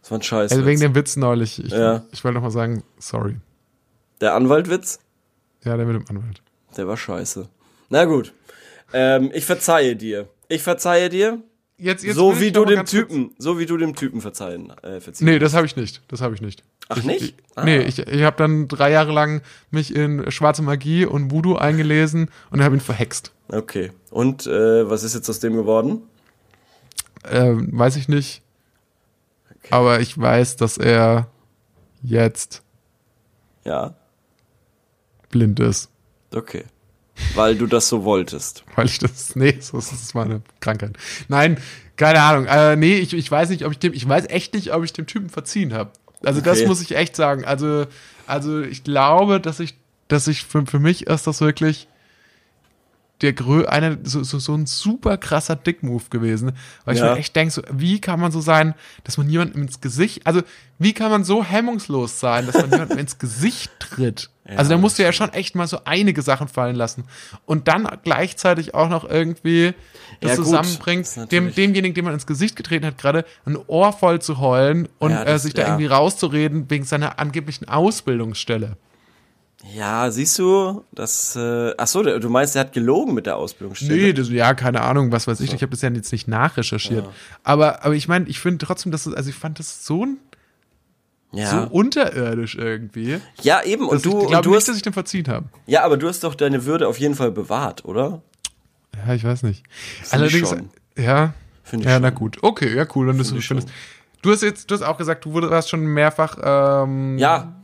Das 0.00 0.10
war 0.10 0.18
ein 0.18 0.22
Scheißwitz. 0.22 0.52
also 0.52 0.66
wegen 0.66 0.80
dem 0.80 0.94
Witz 0.94 1.16
neulich, 1.16 1.62
ich, 1.64 1.72
Ja. 1.72 2.04
ich 2.12 2.24
wollte 2.24 2.36
noch 2.36 2.42
mal 2.42 2.50
sagen, 2.50 2.82
sorry. 2.98 3.36
Der 4.20 4.34
Anwaltwitz, 4.34 4.98
Ja, 5.64 5.76
der 5.76 5.86
mit 5.86 5.96
dem 5.96 6.04
Anwalt. 6.16 6.40
der 6.76 6.88
war 6.88 6.96
scheiße. 6.96 7.48
Na 7.90 8.04
gut. 8.04 8.32
Ähm, 8.92 9.30
ich 9.34 9.44
verzeihe 9.44 9.96
dir. 9.96 10.28
Ich 10.48 10.62
verzeihe 10.62 11.08
dir, 11.10 11.42
Jetzt, 11.76 12.02
jetzt 12.04 12.16
so 12.16 12.40
wie 12.40 12.50
du 12.50 12.64
dem 12.64 12.78
kurz- 12.78 12.90
Typen, 12.90 13.34
so 13.38 13.58
wie 13.58 13.66
du 13.66 13.76
dem 13.76 13.94
Typen 13.94 14.20
verzeihen, 14.20 14.70
äh, 14.82 15.00
verziehen. 15.00 15.26
Nee, 15.26 15.38
das 15.38 15.54
habe 15.54 15.66
ich 15.66 15.76
nicht. 15.76 16.02
Das 16.08 16.20
habe 16.22 16.34
ich 16.34 16.40
nicht. 16.40 16.64
Ach, 16.88 16.96
ich, 16.96 17.04
nicht? 17.04 17.22
Ich, 17.22 17.34
Ah. 17.58 17.64
Nee, 17.64 17.78
ich, 17.80 17.98
ich 17.98 18.22
habe 18.22 18.36
dann 18.36 18.68
drei 18.68 18.92
Jahre 18.92 19.10
lang 19.10 19.42
mich 19.72 19.92
in 19.92 20.30
schwarze 20.30 20.62
Magie 20.62 21.04
und 21.04 21.32
Voodoo 21.32 21.56
eingelesen 21.56 22.30
und 22.52 22.62
habe 22.62 22.76
ihn 22.76 22.80
verhext. 22.80 23.32
Okay. 23.48 23.90
Und 24.10 24.46
äh, 24.46 24.88
was 24.88 25.02
ist 25.02 25.14
jetzt 25.16 25.28
aus 25.28 25.40
dem 25.40 25.54
geworden? 25.54 26.02
Ähm, 27.28 27.68
weiß 27.72 27.96
ich 27.96 28.06
nicht. 28.08 28.42
Aber 29.70 29.98
ich 29.98 30.16
weiß, 30.16 30.54
dass 30.54 30.78
er 30.78 31.26
jetzt 32.00 32.62
Ja. 33.64 33.94
blind 35.30 35.58
ist. 35.58 35.90
Okay. 36.32 36.64
Weil 37.34 37.56
du 37.58 37.66
das 37.66 37.88
so 37.88 38.04
wolltest. 38.04 38.62
Weil 38.76 38.86
ich 38.86 39.00
das. 39.00 39.34
Nee, 39.34 39.58
so 39.60 39.78
ist 39.78 39.90
das 39.90 40.14
meine 40.14 40.42
Krankheit. 40.60 40.96
Nein, 41.26 41.58
keine 41.96 42.20
Ahnung. 42.22 42.46
Äh, 42.46 42.76
nee, 42.76 42.94
ich, 42.98 43.12
ich 43.14 43.28
weiß 43.28 43.50
nicht, 43.50 43.64
ob 43.64 43.72
ich 43.72 43.80
dem. 43.80 43.92
Ich 43.94 44.08
weiß 44.08 44.26
echt 44.28 44.54
nicht, 44.54 44.72
ob 44.72 44.84
ich 44.84 44.92
dem 44.92 45.06
Typen 45.06 45.28
verziehen 45.28 45.72
habe. 45.74 45.90
Also 46.24 46.40
das 46.40 46.58
Okay. 46.58 46.66
muss 46.68 46.80
ich 46.80 46.96
echt 46.96 47.16
sagen. 47.16 47.44
Also, 47.44 47.86
also 48.26 48.60
ich 48.60 48.84
glaube, 48.84 49.40
dass 49.40 49.60
ich, 49.60 49.76
dass 50.08 50.26
ich 50.28 50.44
für, 50.44 50.66
für 50.66 50.78
mich 50.78 51.06
ist 51.06 51.26
das 51.26 51.40
wirklich 51.40 51.88
der 53.20 53.32
grö 53.32 53.66
eine 53.66 53.98
so, 54.04 54.22
so, 54.22 54.38
so 54.38 54.54
ein 54.54 54.66
super 54.66 55.16
krasser 55.16 55.56
Dick-Move 55.56 56.04
gewesen, 56.10 56.52
weil 56.84 56.94
ich 56.94 57.00
Ja. 57.00 57.12
mir 57.12 57.18
echt 57.18 57.34
denke, 57.34 57.52
so, 57.52 57.62
wie 57.72 58.00
kann 58.00 58.20
man 58.20 58.30
so 58.30 58.40
sein, 58.40 58.74
dass 59.04 59.16
man 59.18 59.28
jemandem 59.28 59.62
ins 59.62 59.80
Gesicht, 59.80 60.24
also 60.26 60.42
wie 60.78 60.92
kann 60.92 61.10
man 61.10 61.24
so 61.24 61.42
hemmungslos 61.42 62.20
sein, 62.20 62.46
dass 62.46 62.54
man 62.56 62.70
jemandem 62.70 62.98
ins 62.98 63.18
Gesicht 63.18 63.72
tritt? 63.80 64.30
also 64.44 64.68
da 64.70 64.76
das 64.76 64.80
musst 64.80 64.98
du 64.98 65.02
ja 65.02 65.12
schon 65.12 65.32
echt 65.32 65.56
mal 65.56 65.66
so 65.66 65.80
einige 65.84 66.22
Sachen 66.22 66.46
fallen 66.46 66.76
lassen 66.76 67.04
und 67.44 67.66
dann 67.66 67.88
gleichzeitig 68.04 68.74
auch 68.74 68.88
noch 68.88 69.08
irgendwie 69.08 69.74
das 70.20 70.30
Ja, 70.30 70.36
zusammenbringt, 70.36 71.04
das 71.16 71.28
dem, 71.28 71.52
demjenigen, 71.52 71.94
dem 71.94 72.04
man 72.04 72.14
ins 72.14 72.26
Gesicht 72.26 72.54
getreten 72.54 72.86
hat, 72.86 72.98
gerade 72.98 73.24
ein 73.46 73.56
Ohr 73.66 73.92
voll 73.92 74.22
zu 74.22 74.38
heulen 74.38 74.88
und 75.00 75.10
Ja, 75.10 75.22
äh, 75.22 75.26
das- 75.26 75.42
sich 75.42 75.54
da 75.54 75.62
ja. 75.62 75.68
irgendwie 75.68 75.86
rauszureden 75.86 76.70
wegen 76.70 76.84
seiner 76.84 77.18
angeblichen 77.18 77.68
Ausbildungsstelle. 77.68 78.76
Ja, 79.74 80.10
siehst 80.10 80.38
du, 80.38 80.84
das. 80.92 81.34
Äh, 81.34 81.74
ach 81.76 81.86
so, 81.88 82.02
du 82.02 82.28
meinst, 82.30 82.54
er 82.54 82.60
hat 82.60 82.72
gelogen 82.72 83.12
mit 83.14 83.26
der 83.26 83.36
Ausbildungsstelle? 83.36 83.92
Nee, 84.00 84.12
das, 84.12 84.28
ja, 84.30 84.54
keine 84.54 84.82
Ahnung, 84.82 85.10
was 85.10 85.26
weiß 85.26 85.40
ich. 85.40 85.52
Ich 85.52 85.62
habe 85.62 85.70
das 85.70 85.82
ja 85.82 85.90
jetzt 85.90 86.12
nicht 86.12 86.28
nachrecherchiert. 86.28 87.08
Aber, 87.42 87.84
aber 87.84 87.94
ich 87.94 88.06
meine, 88.06 88.28
ich 88.28 88.38
finde 88.38 88.64
trotzdem, 88.64 88.92
dass 88.92 89.06
es, 89.06 89.14
also 89.14 89.30
ich 89.30 89.36
fand 89.36 89.58
das 89.58 89.84
so, 89.84 90.06
ein- 90.06 90.18
ja. 91.32 91.50
so 91.50 91.68
unterirdisch 91.74 92.54
irgendwie. 92.54 93.20
ja, 93.42 93.62
eben. 93.64 93.88
Und 93.88 94.04
du, 94.04 94.20
ich 94.22 94.28
und 94.36 94.44
du 94.46 94.50
nicht, 94.50 94.56
hast, 94.58 94.68
dass 94.68 94.76
ich 94.76 94.82
den 94.82 94.92
verziehen 94.92 95.26
habe. 95.28 95.46
ja, 95.66 95.82
aber 95.82 95.96
du 95.96 96.06
hast 96.08 96.22
doch 96.22 96.34
deine 96.36 96.64
Würde 96.64 96.86
auf 96.86 96.98
jeden 97.00 97.16
Fall 97.16 97.32
bewahrt, 97.32 97.84
oder? 97.84 98.22
Ja, 99.06 99.14
ich 99.14 99.24
weiß 99.24 99.42
nicht. 99.42 99.64
ich 100.04 100.12
Allerdings, 100.12 100.54
ja, 100.96 101.34
Finde 101.64 101.84
ich 101.84 101.88
ja, 101.88 101.94
schon. 101.96 102.02
na 102.02 102.10
gut. 102.10 102.38
Okay, 102.42 102.74
ja, 102.74 102.86
cool. 102.94 103.08
Dann 103.08 103.18
du 103.18 103.36
ich 103.36 103.46
findest. 103.46 103.68
Du 104.22 104.30
hast 104.32 104.42
jetzt, 104.42 104.70
du 104.70 104.74
hast 104.74 104.82
auch 104.82 104.96
gesagt, 104.96 105.24
du 105.24 105.32
wurd- 105.32 105.50
warst 105.50 105.68
schon 105.68 105.80
mehrfach 105.84 106.38
ähm, 106.42 107.18
Ja, 107.18 107.57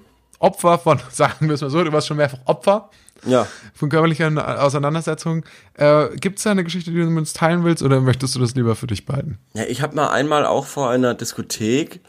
Opfer 0.45 0.79
von, 0.79 1.01
sagen 1.11 1.49
wir 1.49 1.55
es 1.55 1.61
mal 1.63 1.71
so, 1.71 1.83
du 1.83 1.93
warst 1.93 2.07
schon 2.07 2.17
mehrfach 2.19 2.39
Opfer 2.45 2.91
ja. 3.27 3.47
von 3.75 3.89
körperlichen 3.89 4.39
Auseinandersetzungen. 4.39 5.45
Äh, 5.75 6.09
Gibt 6.17 6.39
es 6.39 6.45
da 6.45 6.51
eine 6.51 6.65
Geschichte, 6.65 6.91
die 6.91 6.99
du 6.99 7.07
mit 7.07 7.19
uns 7.19 7.33
teilen 7.33 7.65
willst, 7.65 7.83
oder 7.83 8.01
möchtest 8.01 8.35
du 8.35 8.41
das 8.41 8.55
lieber 8.55 8.75
für 8.77 8.87
dich 8.87 9.07
behalten? 9.07 9.39
Ja, 9.55 9.65
ich 9.65 9.83
habe 9.83 9.95
mal 9.97 10.09
einmal 10.11 10.45
auch 10.47 10.67
vor 10.67 10.91
einer 10.91 11.15
Diskothek 11.15 12.01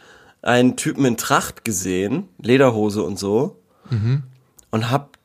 einen 0.42 0.76
Typen 0.76 1.06
in 1.06 1.18
Tracht 1.18 1.64
gesehen, 1.66 2.28
Lederhose 2.42 3.02
und 3.04 3.18
so, 3.18 3.60
Mhm. 3.90 4.24
und 4.72 4.90
hab 4.92 5.18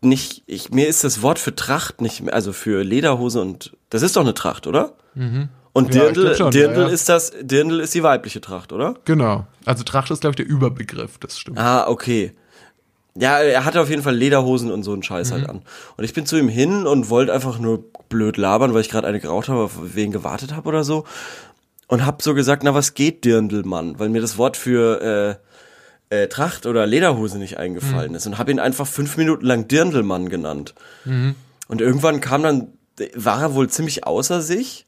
nicht, 0.00 0.42
ich, 0.46 0.70
mir 0.70 0.88
ist 0.88 1.04
das 1.04 1.22
Wort 1.22 1.38
für 1.38 1.54
Tracht 1.54 2.00
nicht 2.00 2.22
mehr, 2.22 2.34
also 2.34 2.52
für 2.52 2.82
Lederhose 2.82 3.40
und, 3.40 3.76
das 3.90 4.02
ist 4.02 4.16
doch 4.16 4.22
eine 4.22 4.34
Tracht, 4.34 4.66
oder? 4.66 4.92
Und 5.14 5.22
Mhm. 5.32 5.48
Ja, 5.74 5.82
Dirndl, 5.82 6.22
glaub 6.24 6.36
schon, 6.36 6.50
Dirndl 6.50 6.80
ja, 6.82 6.86
ja. 6.88 6.92
ist 6.92 7.08
das, 7.08 7.32
Dirndl 7.42 7.80
ist 7.80 7.94
die 7.94 8.02
weibliche 8.02 8.40
Tracht, 8.40 8.72
oder? 8.72 8.94
Genau. 9.04 9.46
Also 9.64 9.82
Tracht 9.84 10.10
ist, 10.10 10.20
glaube 10.20 10.32
ich, 10.32 10.36
der 10.36 10.46
Überbegriff, 10.46 11.18
das 11.18 11.38
stimmt. 11.38 11.58
Ah, 11.58 11.86
okay. 11.88 12.34
Ja, 13.18 13.38
er 13.38 13.64
hatte 13.64 13.80
auf 13.80 13.88
jeden 13.88 14.02
Fall 14.02 14.14
Lederhosen 14.14 14.70
und 14.70 14.82
so 14.82 14.92
einen 14.92 15.02
Scheiß 15.02 15.30
Mhm. 15.30 15.34
halt 15.34 15.48
an. 15.48 15.62
Und 15.96 16.04
ich 16.04 16.12
bin 16.14 16.26
zu 16.26 16.36
ihm 16.36 16.48
hin 16.48 16.86
und 16.86 17.08
wollte 17.10 17.32
einfach 17.32 17.58
nur 17.58 17.84
blöd 18.08 18.36
labern, 18.36 18.74
weil 18.74 18.82
ich 18.82 18.90
gerade 18.90 19.06
eine 19.06 19.20
geraucht 19.20 19.48
habe, 19.48 19.60
auf 19.60 19.72
wen 19.94 20.12
gewartet 20.12 20.54
habe 20.54 20.68
oder 20.68 20.84
so. 20.84 21.04
Und 21.88 22.04
hab 22.04 22.20
so 22.22 22.34
gesagt, 22.34 22.62
na 22.64 22.74
was 22.74 22.94
geht 22.94 23.24
Dirndl, 23.24 23.62
Mann? 23.64 23.98
Weil 23.98 24.08
mir 24.08 24.20
das 24.20 24.38
Wort 24.38 24.56
für 24.56 25.38
äh, 26.10 26.28
Tracht 26.28 26.66
oder 26.66 26.86
Lederhose 26.86 27.38
nicht 27.38 27.58
eingefallen 27.58 28.14
ist 28.14 28.26
und 28.26 28.38
habe 28.38 28.50
ihn 28.52 28.60
einfach 28.60 28.86
fünf 28.86 29.16
Minuten 29.16 29.44
lang 29.44 29.66
Dirndlmann 29.66 30.28
genannt. 30.28 30.74
Und 31.04 31.80
irgendwann 31.80 32.20
kam 32.20 32.42
dann, 32.44 32.68
war 33.14 33.40
er 33.40 33.54
wohl 33.54 33.68
ziemlich 33.68 34.06
außer 34.06 34.40
sich. 34.40 34.86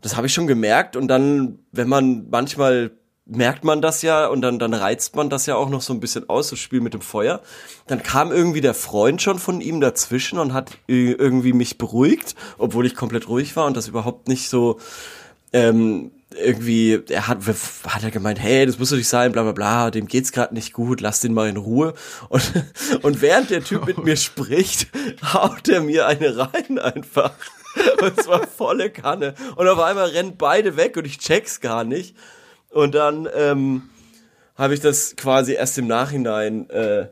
Das 0.00 0.16
habe 0.16 0.26
ich 0.28 0.34
schon 0.34 0.46
gemerkt. 0.46 0.94
Und 0.96 1.08
dann, 1.08 1.58
wenn 1.72 1.88
man 1.88 2.26
manchmal 2.30 2.92
merkt 3.26 3.64
man 3.64 3.80
das 3.80 4.02
ja 4.02 4.26
und 4.26 4.42
dann, 4.42 4.58
dann 4.58 4.74
reizt 4.74 5.16
man 5.16 5.30
das 5.30 5.46
ja 5.46 5.56
auch 5.56 5.70
noch 5.70 5.80
so 5.80 5.94
ein 5.94 6.00
bisschen 6.00 6.28
aus, 6.28 6.50
das 6.50 6.58
Spiel 6.58 6.80
mit 6.80 6.92
dem 6.92 7.00
Feuer. 7.00 7.40
Dann 7.86 8.02
kam 8.02 8.32
irgendwie 8.32 8.60
der 8.60 8.74
Freund 8.74 9.22
schon 9.22 9.38
von 9.38 9.60
ihm 9.60 9.80
dazwischen 9.80 10.38
und 10.38 10.52
hat 10.52 10.72
irgendwie 10.86 11.52
mich 11.54 11.78
beruhigt, 11.78 12.34
obwohl 12.58 12.86
ich 12.86 12.94
komplett 12.94 13.28
ruhig 13.28 13.56
war 13.56 13.66
und 13.66 13.76
das 13.76 13.88
überhaupt 13.88 14.28
nicht 14.28 14.50
so 14.50 14.78
ähm, 15.52 16.10
irgendwie, 16.36 17.02
er 17.08 17.28
hat, 17.28 17.38
hat 17.86 18.02
er 18.02 18.10
gemeint, 18.10 18.40
hey, 18.40 18.66
das 18.66 18.78
muss 18.78 18.90
doch 18.90 18.96
nicht 18.96 19.08
sein, 19.08 19.32
bla 19.32 19.42
bla 19.42 19.52
bla, 19.52 19.90
dem 19.90 20.06
geht's 20.06 20.32
gerade 20.32 20.54
nicht 20.54 20.72
gut, 20.72 21.00
lass 21.00 21.20
den 21.20 21.32
mal 21.32 21.48
in 21.48 21.56
Ruhe. 21.56 21.94
Und, 22.28 22.52
und 23.02 23.22
während 23.22 23.50
der 23.50 23.62
Typ 23.62 23.86
mit 23.86 24.02
mir 24.04 24.16
spricht, 24.16 24.88
haut 25.32 25.68
er 25.68 25.80
mir 25.80 26.06
eine 26.06 26.36
rein 26.36 26.78
einfach. 26.78 27.32
Und 28.00 28.22
zwar 28.22 28.46
volle 28.46 28.88
Kanne. 28.88 29.34
Und 29.56 29.66
auf 29.66 29.80
einmal 29.80 30.10
rennen 30.10 30.36
beide 30.38 30.76
weg 30.76 30.96
und 30.96 31.06
ich 31.08 31.18
check's 31.18 31.60
gar 31.60 31.82
nicht. 31.82 32.14
Und 32.74 32.94
dann 32.94 33.28
ähm, 33.34 33.82
habe 34.56 34.74
ich 34.74 34.80
das 34.80 35.16
quasi 35.16 35.54
erst 35.54 35.78
im 35.78 35.86
Nachhinein 35.86 36.68
äh, 36.70 37.06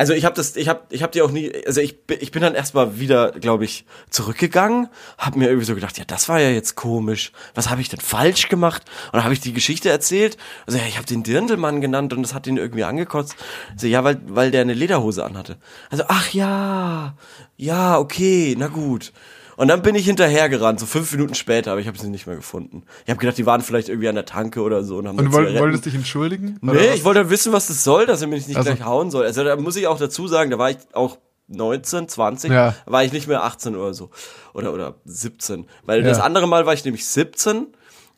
also 0.00 0.14
ich 0.14 0.24
habe 0.24 0.34
das, 0.34 0.56
ich 0.56 0.66
habe, 0.66 0.80
ich 0.88 1.02
habe 1.02 1.12
die 1.12 1.20
auch 1.20 1.30
nie, 1.30 1.52
also 1.66 1.82
ich, 1.82 1.98
ich 2.08 2.30
bin 2.30 2.40
dann 2.40 2.54
erstmal 2.54 2.98
wieder, 2.98 3.32
glaube 3.32 3.66
ich, 3.66 3.84
zurückgegangen, 4.08 4.88
habe 5.18 5.38
mir 5.38 5.48
irgendwie 5.48 5.66
so 5.66 5.74
gedacht, 5.74 5.98
ja, 5.98 6.06
das 6.06 6.26
war 6.30 6.40
ja 6.40 6.48
jetzt 6.48 6.74
komisch. 6.74 7.32
Was 7.54 7.68
habe 7.68 7.82
ich 7.82 7.90
denn 7.90 8.00
falsch 8.00 8.48
gemacht? 8.48 8.82
Und 9.08 9.16
dann 9.16 9.24
habe 9.24 9.34
ich 9.34 9.40
die 9.40 9.52
Geschichte 9.52 9.90
erzählt. 9.90 10.38
Also 10.66 10.78
ja, 10.78 10.86
ich 10.88 10.96
habe 10.96 11.06
den 11.06 11.22
Dirndlmann 11.22 11.82
genannt 11.82 12.14
und 12.14 12.22
das 12.22 12.32
hat 12.32 12.46
ihn 12.46 12.56
irgendwie 12.56 12.84
angekotzt. 12.84 13.36
Also 13.72 13.88
ja, 13.88 14.02
weil, 14.02 14.18
weil 14.24 14.50
der 14.50 14.62
eine 14.62 14.72
Lederhose 14.72 15.22
anhatte. 15.22 15.58
Also 15.90 16.04
ach 16.08 16.32
ja, 16.32 17.14
ja, 17.58 17.98
okay, 17.98 18.56
na 18.58 18.68
gut. 18.68 19.12
Und 19.60 19.68
dann 19.68 19.82
bin 19.82 19.94
ich 19.94 20.06
hinterhergerannt, 20.06 20.80
so 20.80 20.86
fünf 20.86 21.12
Minuten 21.12 21.34
später, 21.34 21.72
aber 21.72 21.82
ich 21.82 21.86
habe 21.86 21.98
sie 21.98 22.08
nicht 22.08 22.26
mehr 22.26 22.34
gefunden. 22.34 22.84
Ich 23.04 23.10
habe 23.10 23.20
gedacht, 23.20 23.36
die 23.36 23.44
waren 23.44 23.60
vielleicht 23.60 23.90
irgendwie 23.90 24.08
an 24.08 24.14
der 24.14 24.24
Tanke 24.24 24.62
oder 24.62 24.82
so. 24.84 24.96
Und, 24.96 25.06
haben 25.06 25.18
und 25.18 25.26
du 25.26 25.32
wolltest, 25.34 25.58
wolltest 25.58 25.84
dich 25.84 25.94
entschuldigen? 25.94 26.56
Nee, 26.62 26.94
ich 26.94 27.04
wollte 27.04 27.28
wissen, 27.28 27.52
was 27.52 27.66
das 27.66 27.84
soll, 27.84 28.06
dass 28.06 28.22
er 28.22 28.28
mich 28.28 28.48
nicht 28.48 28.56
also. 28.56 28.70
gleich 28.70 28.86
hauen 28.86 29.10
soll. 29.10 29.26
Also 29.26 29.44
da 29.44 29.56
muss 29.56 29.76
ich 29.76 29.86
auch 29.86 29.98
dazu 29.98 30.26
sagen, 30.28 30.50
da 30.50 30.56
war 30.56 30.70
ich 30.70 30.78
auch 30.94 31.18
19, 31.48 32.08
20, 32.08 32.50
ja. 32.50 32.74
war 32.86 33.04
ich 33.04 33.12
nicht 33.12 33.28
mehr 33.28 33.44
18 33.44 33.76
oder 33.76 33.92
so. 33.92 34.08
Oder, 34.54 34.72
oder 34.72 34.94
17. 35.04 35.66
Weil 35.84 36.00
ja. 36.00 36.08
das 36.08 36.20
andere 36.20 36.48
Mal 36.48 36.64
war 36.64 36.72
ich 36.72 36.86
nämlich 36.86 37.06
17 37.06 37.66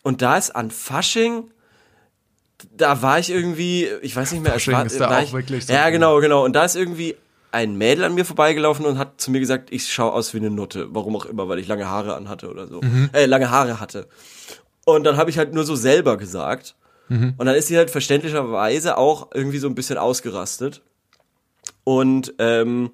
und 0.04 0.22
da 0.22 0.36
ist 0.36 0.54
an 0.54 0.70
Fasching 0.70 1.50
da 2.76 3.02
war 3.02 3.18
ich 3.18 3.30
irgendwie, 3.30 3.88
ich 4.02 4.14
weiß 4.14 4.30
nicht 4.30 4.44
mehr, 4.44 4.52
Fasching 4.52 4.74
war, 4.74 4.86
ist 4.86 5.00
da 5.00 5.10
war 5.10 5.18
auch 5.18 5.22
ich, 5.22 5.32
wirklich 5.32 5.66
so 5.66 5.72
Ja, 5.72 5.90
genau, 5.90 6.20
genau. 6.20 6.44
Und 6.44 6.52
da 6.52 6.64
ist 6.64 6.76
irgendwie 6.76 7.16
ein 7.52 7.76
Mädel 7.76 8.04
an 8.04 8.14
mir 8.14 8.24
vorbeigelaufen 8.24 8.86
und 8.86 8.98
hat 8.98 9.20
zu 9.20 9.30
mir 9.30 9.40
gesagt, 9.40 9.72
ich 9.72 9.92
schaue 9.92 10.12
aus 10.12 10.34
wie 10.34 10.38
eine 10.38 10.50
Nutte. 10.50 10.88
Warum 10.90 11.14
auch 11.16 11.26
immer, 11.26 11.48
weil 11.48 11.58
ich 11.58 11.68
lange 11.68 11.88
Haare 11.88 12.16
anhatte 12.16 12.50
oder 12.50 12.66
so. 12.66 12.80
Mhm. 12.80 13.10
Äh, 13.12 13.26
lange 13.26 13.50
Haare 13.50 13.78
hatte. 13.78 14.08
Und 14.84 15.04
dann 15.04 15.16
habe 15.16 15.30
ich 15.30 15.38
halt 15.38 15.54
nur 15.54 15.64
so 15.64 15.76
selber 15.76 16.16
gesagt. 16.16 16.74
Mhm. 17.08 17.34
Und 17.36 17.46
dann 17.46 17.54
ist 17.54 17.68
sie 17.68 17.76
halt 17.76 17.90
verständlicherweise 17.90 18.96
auch 18.96 19.28
irgendwie 19.34 19.58
so 19.58 19.68
ein 19.68 19.74
bisschen 19.74 19.98
ausgerastet. 19.98 20.82
Und 21.84 22.34
ähm, 22.38 22.90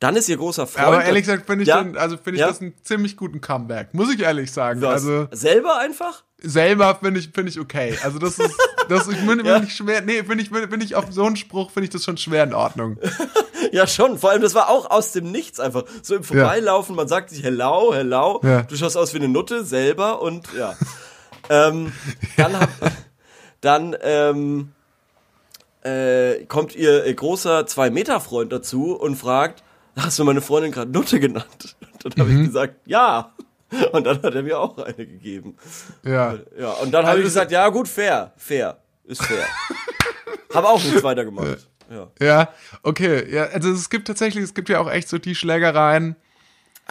dann 0.00 0.16
ist 0.16 0.30
ihr 0.30 0.38
großer 0.38 0.66
Freund. 0.66 0.86
Aber 0.86 1.04
ehrlich 1.04 1.24
gesagt 1.24 1.46
finde 1.46 1.62
ich, 1.62 1.68
ja, 1.68 1.82
den, 1.82 1.96
also 1.96 2.16
finde 2.16 2.36
ich 2.36 2.40
ja. 2.40 2.48
das 2.48 2.62
einen 2.62 2.74
ziemlich 2.82 3.18
guten 3.18 3.42
Comeback, 3.42 3.92
muss 3.92 4.12
ich 4.12 4.20
ehrlich 4.20 4.50
sagen. 4.50 4.80
Was? 4.80 5.04
Also 5.04 5.28
selber 5.30 5.78
einfach? 5.78 6.24
Selber 6.38 6.98
finde 7.02 7.20
ich 7.20 7.30
finde 7.34 7.50
ich 7.50 7.60
okay. 7.60 7.98
Also 8.02 8.18
das 8.18 8.38
ist 8.38 8.56
das 8.88 9.08
ich 9.08 9.18
finde 9.18 9.44
ja. 9.46 9.62
ich 9.62 9.76
schwer. 9.76 10.00
Nee, 10.00 10.24
finde 10.24 10.42
ich 10.42 10.48
finde 10.48 10.84
ich 10.84 10.96
auf 10.96 11.04
so 11.10 11.24
einen 11.24 11.36
Spruch 11.36 11.70
finde 11.70 11.84
ich 11.84 11.90
das 11.90 12.02
schon 12.02 12.16
schwer 12.16 12.44
in 12.44 12.54
Ordnung. 12.54 12.96
ja 13.72 13.86
schon. 13.86 14.18
Vor 14.18 14.30
allem 14.30 14.40
das 14.40 14.54
war 14.54 14.70
auch 14.70 14.90
aus 14.90 15.12
dem 15.12 15.30
Nichts 15.30 15.60
einfach 15.60 15.84
so 16.02 16.16
im 16.16 16.24
Vorbeilaufen. 16.24 16.96
Man 16.96 17.06
sagt 17.06 17.28
sich 17.28 17.42
hello, 17.42 17.92
hello. 17.92 18.40
Du 18.42 18.76
schaust 18.76 18.96
aus 18.96 19.12
wie 19.12 19.18
eine 19.18 19.28
Nutte 19.28 19.66
selber 19.66 20.22
und 20.22 20.48
ja. 20.56 20.76
ähm, 21.50 21.92
dann 22.38 22.58
hab, 22.58 22.70
dann 23.60 23.94
ähm, 24.00 24.72
äh, 25.82 26.46
kommt 26.46 26.74
ihr 26.74 27.12
großer 27.12 27.66
zwei 27.66 27.90
Meter 27.90 28.18
Freund 28.18 28.50
dazu 28.50 28.94
und 28.94 29.16
fragt 29.16 29.62
hast 30.02 30.18
du 30.18 30.24
meine 30.24 30.40
Freundin 30.40 30.72
gerade 30.72 30.90
Nutte 30.90 31.20
genannt? 31.20 31.76
Und 32.04 32.18
dann 32.18 32.26
habe 32.26 32.30
mhm. 32.30 32.40
ich 32.40 32.46
gesagt, 32.48 32.76
ja. 32.86 33.34
Und 33.92 34.04
dann 34.04 34.22
hat 34.22 34.34
er 34.34 34.42
mir 34.42 34.58
auch 34.58 34.78
eine 34.78 35.06
gegeben. 35.06 35.56
Ja. 36.04 36.38
Ja, 36.58 36.70
und 36.72 36.92
dann 36.92 37.02
habe 37.02 37.10
also 37.10 37.20
ich 37.20 37.26
gesagt, 37.26 37.52
ja 37.52 37.68
gut, 37.68 37.86
fair, 37.86 38.32
fair, 38.36 38.78
ist 39.04 39.22
fair. 39.22 39.44
habe 40.54 40.68
auch 40.68 40.82
nichts 40.82 41.02
weiter 41.04 41.24
gemacht. 41.24 41.68
Ja. 41.90 42.08
ja, 42.20 42.48
okay. 42.82 43.32
Ja, 43.32 43.44
also 43.46 43.70
es 43.72 43.90
gibt 43.90 44.06
tatsächlich, 44.06 44.44
es 44.44 44.54
gibt 44.54 44.68
ja 44.68 44.80
auch 44.80 44.90
echt 44.90 45.08
so 45.08 45.18
die 45.18 45.34
Schlägereien, 45.34 46.16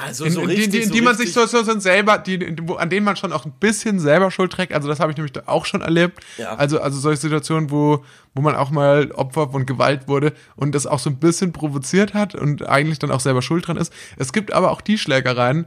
also 0.04 0.28
so 0.30 0.42
in, 0.42 0.48
richtig, 0.48 0.70
die, 0.70 0.80
die, 0.80 0.86
so 0.86 0.94
die 0.94 1.02
man 1.02 1.16
sich 1.16 1.34
so, 1.34 1.46
so, 1.46 1.64
so 1.64 1.80
selber, 1.80 2.18
die, 2.18 2.56
wo, 2.64 2.76
an 2.76 2.90
denen 2.90 3.06
man 3.06 3.16
schon 3.16 3.32
auch 3.34 3.46
ein 3.46 3.52
bisschen 3.60 4.00
selber 4.00 4.32
Schuld 4.32 4.52
trägt. 4.52 4.74
Also 4.74 4.88
das 4.88 5.00
habe 5.00 5.12
ich 5.12 5.18
nämlich 5.18 5.34
auch 5.48 5.66
schon 5.66 5.82
erlebt. 5.82 6.24
Ja. 6.38 6.56
Also, 6.56 6.80
also 6.82 7.00
solche 7.00 7.22
Situationen, 7.22 7.72
wo, 7.72 8.04
wo 8.34 8.42
man 8.42 8.56
auch 8.56 8.72
mal 8.72 9.12
Opfer 9.12 9.50
von 9.50 9.66
Gewalt 9.66 10.08
wurde 10.08 10.34
und 10.56 10.74
das 10.76 10.86
auch 10.88 11.00
so 11.00 11.10
ein 11.10 11.18
bisschen 11.18 11.54
provoziert 11.54 12.14
hat 12.14 12.36
und 12.36 12.68
eigentlich 12.68 13.00
dann 13.00 13.12
auch 13.12 13.20
selber 13.20 13.42
schuld 13.42 13.68
dran 13.68 13.78
ist. 13.78 13.94
Es 14.18 14.34
gibt 14.34 14.54
aber 14.54 14.72
auch 14.72 14.82
die 14.82 14.98
Schlägereien, 14.98 15.66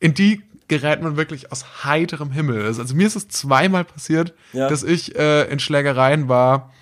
in 0.00 0.14
die 0.14 0.42
gerät 0.68 1.02
man 1.02 1.16
wirklich 1.16 1.52
aus 1.52 1.84
heiterem 1.84 2.30
Himmel. 2.30 2.64
Also 2.64 2.94
mir 2.94 3.06
ist 3.06 3.16
es 3.16 3.28
zweimal 3.28 3.84
passiert, 3.84 4.34
Ja. 4.52 4.68
dass 4.68 4.82
ich 4.82 5.16
äh, 5.16 5.44
in 5.50 5.58
Schlägereien 5.58 6.28
war, 6.28 6.72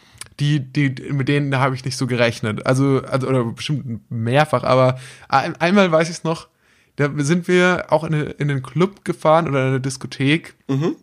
die, 0.40 0.60
die, 0.60 0.90
mit 1.12 1.28
denen 1.28 1.56
habe 1.58 1.74
ich 1.74 1.84
nicht 1.84 1.96
so 1.96 2.06
gerechnet. 2.06 2.66
Also, 2.66 3.02
also 3.08 3.28
oder 3.28 3.44
bestimmt 3.44 4.10
mehrfach, 4.10 4.64
aber 4.64 4.98
ein, 5.28 5.56
einmal 5.60 5.90
weiß 5.92 6.08
ich 6.08 6.16
es 6.16 6.24
noch, 6.24 6.48
da 6.96 7.10
sind 7.18 7.48
wir 7.48 7.86
auch 7.90 8.04
in, 8.04 8.12
in 8.12 8.50
einen 8.50 8.62
Club 8.62 9.04
gefahren 9.04 9.48
oder 9.48 9.62
in 9.62 9.68
eine 9.68 9.80
Diskothek. 9.80 10.54
Mhm. 10.68 10.96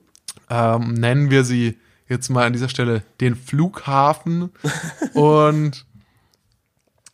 Ähm, 0.49 0.93
nennen 0.93 1.29
wir 1.29 1.43
sie 1.43 1.77
jetzt 2.07 2.29
mal 2.29 2.45
an 2.45 2.53
dieser 2.53 2.69
Stelle 2.69 3.03
den 3.21 3.35
Flughafen. 3.35 4.51
und 5.13 5.85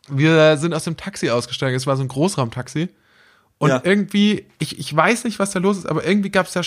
wir 0.08 0.56
sind 0.56 0.74
aus 0.74 0.84
dem 0.84 0.96
Taxi 0.96 1.30
ausgestiegen. 1.30 1.74
Es 1.74 1.86
war 1.86 1.96
so 1.96 2.02
ein 2.02 2.08
Großraumtaxi. 2.08 2.88
Und 3.58 3.70
Ja. 3.70 3.80
irgendwie, 3.84 4.46
ich, 4.58 4.78
ich 4.78 4.94
weiß 4.94 5.24
nicht, 5.24 5.38
was 5.38 5.50
da 5.50 5.58
los 5.58 5.78
ist, 5.78 5.86
aber 5.86 6.06
irgendwie 6.06 6.30
gab 6.30 6.46
es 6.46 6.52
da 6.52 6.62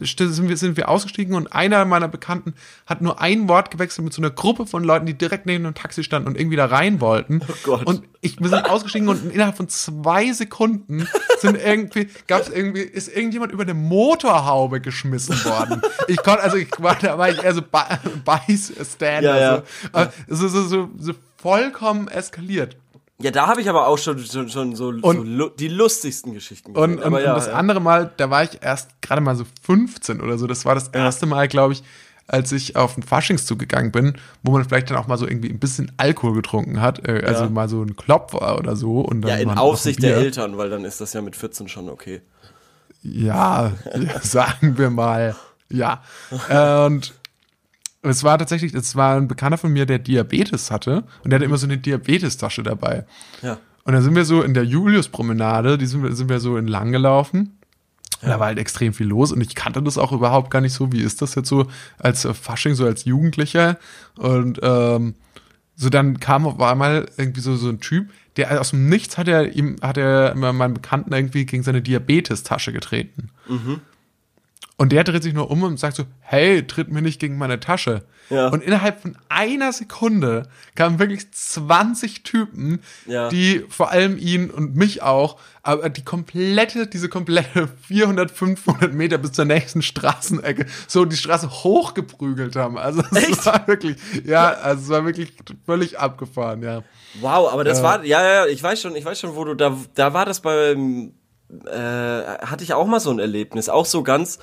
sind 0.00 0.48
wir, 0.48 0.56
sind 0.56 0.76
wir 0.76 0.88
ausgestiegen 0.88 1.34
und 1.34 1.52
einer 1.52 1.84
meiner 1.84 2.08
Bekannten 2.08 2.54
hat 2.86 3.00
nur 3.00 3.20
ein 3.20 3.48
Wort 3.48 3.70
gewechselt 3.70 4.04
mit 4.04 4.12
so 4.12 4.20
einer 4.20 4.30
Gruppe 4.30 4.66
von 4.66 4.84
Leuten, 4.84 5.06
die 5.06 5.14
direkt 5.14 5.46
neben 5.46 5.64
dem 5.64 5.74
Taxi 5.74 6.04
standen 6.04 6.28
und 6.28 6.38
irgendwie 6.38 6.56
da 6.56 6.66
rein 6.66 7.00
wollten. 7.00 7.40
Oh 7.48 7.54
Gott. 7.62 7.86
Und 7.86 8.02
ich, 8.20 8.40
wir 8.40 8.48
sind 8.48 8.68
ausgestiegen 8.68 9.08
und 9.08 9.32
innerhalb 9.32 9.56
von 9.56 9.68
zwei 9.68 10.32
Sekunden 10.32 11.06
sind 11.38 11.56
irgendwie, 11.56 12.08
gab 12.26 12.42
es 12.42 12.48
irgendwie, 12.48 12.80
ist 12.80 13.08
irgendjemand 13.08 13.52
über 13.52 13.62
eine 13.62 13.74
Motorhaube 13.74 14.80
geschmissen 14.80 15.36
worden. 15.44 15.82
Ich 16.08 16.16
konnte, 16.18 16.42
also 16.42 16.56
ich 16.56 16.70
war, 16.78 16.96
da 16.96 17.18
war 17.18 17.30
ich 17.30 17.42
eher 17.42 17.54
so 17.54 17.62
Beißstander. 17.62 19.22
Ja, 19.22 19.38
ja. 19.38 19.56
So. 19.56 19.62
Aber 19.92 20.12
so, 20.28 20.48
so, 20.48 20.62
so, 20.64 20.90
so 20.98 21.12
vollkommen 21.36 22.08
eskaliert. 22.08 22.76
Ja, 23.20 23.30
da 23.30 23.46
habe 23.46 23.60
ich 23.60 23.68
aber 23.68 23.86
auch 23.86 23.96
schon, 23.98 24.18
schon, 24.18 24.48
schon 24.48 24.74
so, 24.74 24.92
so 24.98 25.06
Und- 25.06 25.26
lu 25.26 25.48
die 25.48 25.68
lustigsten 25.68 26.34
Geschichten 26.34 26.72
Und, 26.72 26.96
gesehen. 26.96 26.98
und, 26.98 27.04
aber 27.04 27.22
ja, 27.22 27.30
und 27.32 27.36
das 27.38 27.46
ja. 27.46 27.52
andere 27.54 27.80
Mal, 27.80 28.12
da 28.16 28.28
war 28.30 28.42
ich 28.42 28.58
erst 28.60 29.00
gerade 29.02 29.20
mal 29.20 29.36
so 29.36 29.44
15 29.62 30.20
oder 30.20 30.36
so. 30.36 30.46
Das 30.48 30.64
war 30.64 30.74
das 30.74 30.88
erste 30.88 31.26
Mal, 31.26 31.46
glaube 31.46 31.74
ich, 31.74 31.84
als 32.26 32.50
ich 32.52 32.74
auf 32.74 32.94
den 32.94 33.02
Faschingszug 33.04 33.58
gegangen 33.58 33.92
bin, 33.92 34.14
wo 34.42 34.50
man 34.52 34.64
vielleicht 34.64 34.90
dann 34.90 34.96
auch 34.96 35.06
mal 35.06 35.16
so 35.18 35.28
irgendwie 35.28 35.50
ein 35.50 35.60
bisschen 35.60 35.92
Alkohol 35.96 36.34
getrunken 36.34 36.80
hat. 36.80 37.06
Äh, 37.06 37.22
also 37.24 37.48
mal 37.50 37.68
so 37.68 37.82
ein 37.82 37.94
Klopfer 37.96 38.58
oder 38.58 38.74
so. 38.74 39.00
Und 39.00 39.22
dann 39.22 39.30
Ja, 39.30 39.36
in 39.36 39.50
Aufsicht 39.50 40.02
der. 40.02 40.16
Eltern, 40.16 40.56
weil 40.58 40.70
dann 40.70 40.84
ist 40.84 41.00
das 41.00 41.12
ja 41.12 41.22
mit 41.22 41.36
14 41.36 41.68
schon 41.68 41.88
okay. 41.90 42.20
Ja, 43.02 43.72
sagen 44.22 44.76
wir 44.78 44.90
mal. 44.90 45.36
Ja. 45.68 46.02
Und 46.86 47.14
es 48.10 48.24
war 48.24 48.38
tatsächlich, 48.38 48.74
es 48.74 48.96
war 48.96 49.16
ein 49.16 49.28
Bekannter 49.28 49.58
von 49.58 49.72
mir, 49.72 49.86
der 49.86 49.98
Diabetes 49.98 50.70
hatte. 50.70 51.04
Und 51.22 51.30
der 51.30 51.38
hatte 51.38 51.44
immer 51.44 51.58
so 51.58 51.66
eine 51.66 51.78
Diabetestasche 51.78 52.62
dabei. 52.62 53.06
Ja. 53.42 53.58
Und 53.84 53.92
dann 53.92 54.02
sind 54.02 54.14
wir 54.14 54.24
so 54.24 54.42
in 54.42 54.54
der 54.54 54.64
Julius-Promenade, 54.64 55.78
die 55.78 55.86
sind 55.86 56.02
wir, 56.02 56.12
sind 56.12 56.28
wir 56.28 56.40
so 56.40 56.56
entlang 56.56 56.92
gelaufen. 56.92 57.58
Und 58.22 58.28
Da 58.28 58.40
war 58.40 58.46
halt 58.46 58.58
extrem 58.58 58.94
viel 58.94 59.06
los 59.06 59.32
und 59.32 59.40
ich 59.42 59.54
kannte 59.54 59.82
das 59.82 59.98
auch 59.98 60.12
überhaupt 60.12 60.50
gar 60.50 60.62
nicht 60.62 60.72
so. 60.72 60.92
Wie 60.92 61.02
ist 61.02 61.20
das 61.20 61.34
jetzt 61.34 61.48
so 61.48 61.66
als 61.98 62.24
äh, 62.24 62.32
Fasching, 62.32 62.74
so 62.74 62.86
als 62.86 63.04
Jugendlicher? 63.04 63.78
Und 64.16 64.60
ähm, 64.62 65.14
so 65.76 65.90
dann 65.90 66.20
kam 66.20 66.46
auf 66.46 66.60
einmal 66.60 67.06
irgendwie 67.18 67.40
so, 67.40 67.56
so 67.56 67.68
ein 67.68 67.80
Typ, 67.80 68.10
der 68.36 68.60
aus 68.60 68.70
dem 68.70 68.88
Nichts 68.88 69.18
hat 69.18 69.28
er 69.28 69.54
ihm, 69.54 69.76
hat 69.82 69.98
er 69.98 70.32
immer 70.32 70.52
meinen 70.52 70.74
Bekannten 70.74 71.12
irgendwie 71.12 71.44
gegen 71.44 71.62
seine 71.62 71.82
Diabetestasche 71.82 72.72
getreten. 72.72 73.30
Und 74.76 74.90
der 74.90 75.04
dreht 75.04 75.22
sich 75.22 75.34
nur 75.34 75.50
um 75.52 75.62
und 75.62 75.78
sagt 75.78 75.94
so, 75.96 76.02
hey, 76.20 76.66
tritt 76.66 76.90
mir 76.90 77.00
nicht 77.00 77.20
gegen 77.20 77.38
meine 77.38 77.60
Tasche. 77.60 78.02
Ja. 78.28 78.48
Und 78.48 78.62
innerhalb 78.64 79.00
von 79.00 79.16
einer 79.28 79.72
Sekunde 79.72 80.48
kamen 80.74 80.98
wirklich 80.98 81.30
20 81.30 82.22
Typen, 82.24 82.80
Ja. 83.06 83.28
die 83.28 83.64
vor 83.68 83.90
allem 83.92 84.18
ihn 84.18 84.50
und 84.50 84.74
mich 84.74 85.02
auch, 85.02 85.38
aber 85.62 85.90
die 85.90 86.02
komplette, 86.02 86.88
diese 86.88 87.08
komplette 87.08 87.68
400, 87.86 88.30
500 88.32 88.92
Meter 88.92 89.18
bis 89.18 89.32
zur 89.32 89.44
nächsten 89.44 89.80
Straßenecke 89.82 90.66
so 90.88 91.04
die 91.04 91.16
Straße 91.16 91.48
hochgeprügelt 91.50 92.56
haben. 92.56 92.76
Also 92.76 93.02
es 93.12 93.28
Echt? 93.28 93.46
war 93.46 93.68
wirklich, 93.68 93.96
ja, 94.24 94.48
also 94.54 94.82
es 94.82 94.88
war 94.88 95.04
wirklich 95.04 95.34
völlig 95.66 95.98
abgefahren, 96.00 96.62
ja. 96.64 96.82
Wow, 97.20 97.52
aber 97.52 97.62
das 97.62 97.78
Ja. 97.78 97.84
war, 97.84 98.04
ja, 98.04 98.24
ja, 98.24 98.46
ich 98.46 98.60
weiß 98.60 98.80
schon, 98.80 98.96
ich 98.96 99.04
weiß 99.04 99.20
schon, 99.20 99.36
wo 99.36 99.44
du, 99.44 99.54
da, 99.54 99.76
da 99.94 100.14
war 100.14 100.24
das 100.26 100.40
beim, 100.40 101.12
äh, 101.66 101.76
hatte 101.76 102.64
ich 102.64 102.72
auch 102.74 102.86
mal 102.86 103.00
so 103.00 103.10
ein 103.10 103.18
Erlebnis, 103.20 103.68
auch 103.68 103.86
so 103.86 104.02
ganz, 104.02 104.38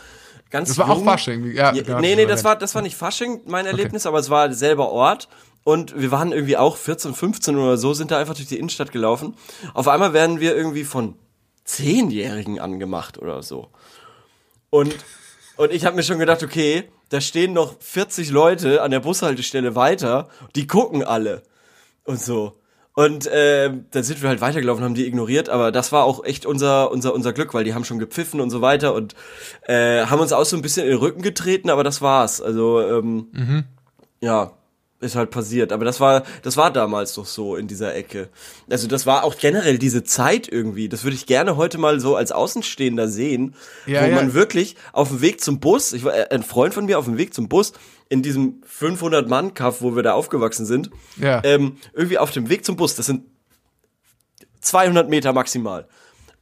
ganz 0.51 0.69
Das 0.69 0.77
war 0.77 0.89
auch 0.89 0.97
jung. 0.97 1.05
Fasching. 1.05 1.51
Ja, 1.53 1.73
Ja, 1.73 1.81
genau, 1.81 1.99
nee, 1.99 2.15
nee, 2.15 2.23
war 2.23 2.29
das 2.29 2.43
war, 2.43 2.55
das 2.55 2.75
war 2.75 2.81
nicht 2.81 2.95
Fasching, 2.95 3.41
mein 3.45 3.65
Erlebnis, 3.65 4.05
aber 4.05 4.19
es 4.19 4.29
war 4.29 4.53
selber 4.53 4.89
Ort. 4.89 5.27
Und 5.63 5.99
wir 5.99 6.11
waren 6.11 6.31
irgendwie 6.31 6.57
auch 6.57 6.75
14, 6.75 7.13
15 7.13 7.55
oder 7.55 7.77
so, 7.77 7.93
sind 7.93 8.11
da 8.11 8.17
einfach 8.17 8.33
durch 8.33 8.47
die 8.47 8.57
Innenstadt 8.57 8.91
gelaufen. 8.91 9.35
Auf 9.73 9.87
einmal 9.87 10.11
werden 10.13 10.39
wir 10.39 10.55
irgendwie 10.55 10.83
von 10.83 11.15
Zehnjährigen 11.65 12.59
angemacht 12.59 13.19
oder 13.19 13.43
so. 13.43 13.69
Und, 14.71 14.95
und 15.57 15.71
ich 15.71 15.85
habe 15.85 15.95
mir 15.95 16.03
schon 16.03 16.17
gedacht, 16.17 16.41
okay, 16.41 16.89
da 17.09 17.21
stehen 17.21 17.53
noch 17.53 17.75
40 17.79 18.31
Leute 18.31 18.81
an 18.81 18.89
der 18.89 19.01
Bushaltestelle 19.01 19.75
weiter, 19.75 20.29
die 20.55 20.65
gucken 20.65 21.03
alle. 21.03 21.43
Und 22.05 22.19
so. 22.19 22.60
Und 22.93 23.25
äh, 23.27 23.71
dann 23.91 24.03
sind 24.03 24.21
wir 24.21 24.27
halt 24.29 24.41
weitergelaufen, 24.41 24.83
haben 24.83 24.95
die 24.95 25.07
ignoriert, 25.07 25.47
aber 25.47 25.71
das 25.71 25.91
war 25.93 26.03
auch 26.03 26.25
echt 26.25 26.45
unser, 26.45 26.91
unser, 26.91 27.13
unser 27.13 27.31
Glück, 27.31 27.53
weil 27.53 27.63
die 27.63 27.73
haben 27.73 27.85
schon 27.85 27.99
gepfiffen 27.99 28.41
und 28.41 28.49
so 28.49 28.61
weiter 28.61 28.93
und 28.93 29.15
äh, 29.65 30.05
haben 30.05 30.19
uns 30.19 30.33
auch 30.33 30.43
so 30.43 30.57
ein 30.57 30.61
bisschen 30.61 30.83
in 30.83 30.89
den 30.91 30.99
Rücken 30.99 31.21
getreten, 31.21 31.69
aber 31.69 31.85
das 31.85 32.01
war's. 32.01 32.41
Also, 32.41 32.81
ähm, 32.81 33.63
ja, 34.19 34.51
ist 35.01 35.15
halt 35.15 35.31
passiert. 35.31 35.71
Aber 35.71 35.83
das 35.83 35.99
war, 35.99 36.23
das 36.43 36.57
war 36.57 36.71
damals 36.71 37.15
doch 37.15 37.25
so 37.25 37.55
in 37.55 37.67
dieser 37.67 37.95
Ecke. 37.95 38.29
Also 38.69 38.87
das 38.87 39.05
war 39.05 39.23
auch 39.23 39.35
generell 39.37 39.77
diese 39.77 40.03
Zeit 40.03 40.47
irgendwie. 40.47 40.89
Das 40.89 41.03
würde 41.03 41.15
ich 41.15 41.25
gerne 41.25 41.57
heute 41.57 41.77
mal 41.77 41.99
so 41.99 42.15
als 42.15 42.31
Außenstehender 42.31 43.07
sehen, 43.07 43.55
Ja, 43.87 44.03
wo 44.03 44.07
ja. 44.09 44.15
man 44.15 44.33
wirklich 44.33 44.75
auf 44.93 45.09
dem 45.09 45.21
Weg 45.21 45.41
zum 45.41 45.59
Bus, 45.59 45.93
ich 45.93 46.03
war 46.03 46.13
äh, 46.15 46.27
ein 46.29 46.43
Freund 46.43 46.73
von 46.73 46.85
mir 46.85 46.99
auf 46.99 47.05
dem 47.05 47.17
Weg 47.17 47.33
zum 47.33 47.49
Bus 47.49 47.73
in 48.11 48.21
diesem 48.21 48.61
500 48.65 49.27
Mann 49.29 49.53
Kaff, 49.53 49.81
wo 49.81 49.95
wir 49.95 50.03
da 50.03 50.13
aufgewachsen 50.13 50.65
sind, 50.65 50.89
Ja. 51.17 51.41
ähm, 51.45 51.77
irgendwie 51.93 52.17
auf 52.17 52.31
dem 52.31 52.49
Weg 52.49 52.65
zum 52.65 52.75
Bus. 52.75 52.93
Das 52.95 53.05
sind 53.05 53.23
200 54.61 55.09
Meter 55.09 55.33
maximal. 55.33 55.87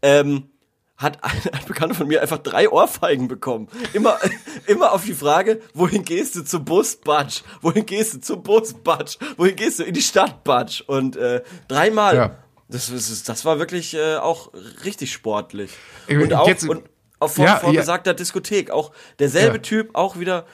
Ähm, 0.02 0.50
hat 0.98 1.24
ein, 1.24 1.32
ein 1.54 1.66
Bekannter 1.68 1.96
von 1.96 2.08
mir 2.08 2.22
einfach 2.22 2.40
drei 2.40 2.70
Ohrfeigen 2.70 3.28
bekommen. 3.28 3.68
Immer, 3.94 4.18
immer 4.68 4.92
auf 4.94 5.06
die 5.06 5.14
Frage, 5.14 5.62
wohin 5.74 6.04
gehst 6.04 6.36
du 6.36 6.44
zum 6.44 6.66
Bus, 6.66 6.96
Batsch? 6.98 7.42
Wohin 7.62 7.86
gehst 7.86 8.14
du 8.16 8.20
zum 8.22 8.44
Bus, 8.44 8.74
Batsch? 8.74 9.18
Wohin 9.38 9.56
gehst 9.56 9.80
du 9.80 9.84
in 9.84 9.94
die 9.94 10.02
Stadt, 10.02 10.44
Batsch? 10.44 10.82
Und 10.82 11.16
äh, 11.16 11.44
dreimal. 11.68 12.16
Ja. 12.16 12.38
Das, 12.68 12.92
das, 12.92 13.24
das 13.24 13.46
war 13.46 13.58
wirklich 13.60 13.94
äh, 13.96 14.16
auch 14.18 14.52
richtig 14.86 15.12
sportlich. 15.12 15.72
Ich- 16.08 16.18
Und 16.18 16.34
auch, 16.34 16.48
jetzt- 16.48 16.68
und 16.68 16.84
auch 17.20 17.30
vor, 17.30 17.46
Ja, 17.46 17.58
vor 17.58 17.74
ja. 17.74 18.14
Diskothek. 18.14 18.70
Auch 18.72 18.92
derselbe 19.20 19.58
Ja. 19.58 19.62
Typ, 19.62 19.90
auch 19.96 20.20
wieder 20.20 20.46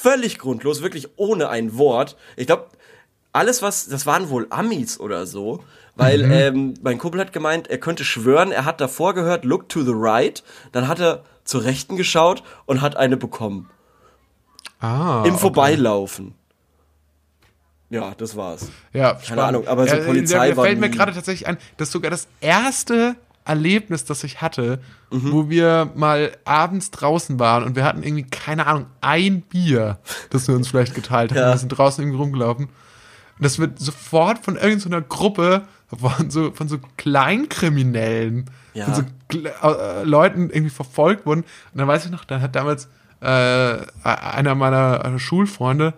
völlig 0.00 0.38
grundlos, 0.38 0.82
wirklich 0.82 1.08
ohne 1.16 1.48
ein 1.48 1.76
Wort. 1.76 2.16
Ich 2.36 2.46
glaube, 2.46 2.66
alles 3.32 3.62
was, 3.62 3.86
das 3.88 4.06
waren 4.06 4.30
wohl 4.30 4.46
Amis 4.50 4.98
oder 4.98 5.26
so, 5.26 5.62
weil 5.96 6.24
Mhm. 6.24 6.32
ähm, 6.32 6.74
mein 6.82 6.98
Kumpel 6.98 7.20
hat 7.20 7.32
gemeint, 7.32 7.68
er 7.68 7.78
könnte 7.78 8.04
schwören, 8.04 8.52
er 8.52 8.64
hat 8.64 8.80
davor 8.80 9.14
gehört, 9.14 9.44
look 9.44 9.68
to 9.68 9.82
the 9.82 9.92
right, 9.94 10.42
dann 10.72 10.88
hat 10.88 11.00
er 11.00 11.22
zur 11.44 11.64
Rechten 11.64 11.96
geschaut 11.96 12.42
und 12.66 12.80
hat 12.80 12.96
eine 12.96 13.16
bekommen. 13.16 13.68
Ah, 14.80 15.22
Im 15.26 15.34
okay. 15.34 15.40
Vorbeilaufen. 15.42 16.34
Ja, 17.90 18.14
das 18.16 18.36
war's. 18.36 18.68
Ja, 18.92 19.12
Keine 19.12 19.24
spannend. 19.24 19.42
Ahnung, 19.44 19.68
aber 19.68 19.86
so 19.86 19.96
Äh, 19.96 20.06
Polizei 20.06 20.50
da 20.50 20.56
war 20.56 20.64
fällt 20.64 20.80
mir 20.80 20.88
gerade 20.90 21.12
tatsächlich 21.12 21.46
ein, 21.46 21.58
dass 21.76 21.90
sogar 21.92 22.10
das 22.10 22.26
erste 22.40 23.16
Erlebnis, 23.44 24.04
das 24.04 24.22
ich 24.24 24.40
hatte, 24.40 24.78
Mhm. 25.10 25.32
wo 25.32 25.50
wir 25.50 25.90
mal 25.94 26.36
abends 26.44 26.90
draußen 26.90 27.38
waren 27.38 27.64
und 27.64 27.76
wir 27.76 27.84
hatten 27.84 28.02
irgendwie, 28.02 28.24
keine 28.24 28.66
Ahnung, 28.66 28.86
ein 29.00 29.42
Bier, 29.42 29.98
das 30.30 30.48
wir 30.48 30.54
uns 30.54 30.68
vielleicht 30.68 30.94
geteilt 30.94 31.32
haben. 31.32 31.38
Ja. 31.38 31.50
Wir 31.50 31.58
sind 31.58 31.68
draußen 31.68 32.02
irgendwie 32.02 32.18
rumgelaufen. 32.20 32.66
Und 32.66 33.44
das 33.44 33.58
wird 33.58 33.78
sofort 33.78 34.38
von 34.44 34.56
irgendeiner 34.56 35.00
Gruppe, 35.02 35.62
von 35.88 36.30
so, 36.30 36.52
von 36.52 36.68
so 36.68 36.78
Kleinkriminellen, 36.96 38.50
Ja. 38.74 38.86
von 38.86 38.94
so 38.94 39.38
äh, 39.38 40.04
Leuten 40.04 40.48
irgendwie 40.50 40.70
verfolgt 40.70 41.26
wurden. 41.26 41.40
Und 41.42 41.78
dann 41.78 41.88
weiß 41.88 42.04
ich 42.06 42.10
noch, 42.10 42.24
dann 42.24 42.40
hat 42.40 42.54
damals 42.54 42.88
äh, 43.20 43.76
einer 44.04 44.54
meiner 44.54 45.04
äh, 45.04 45.18
Schulfreunde 45.18 45.94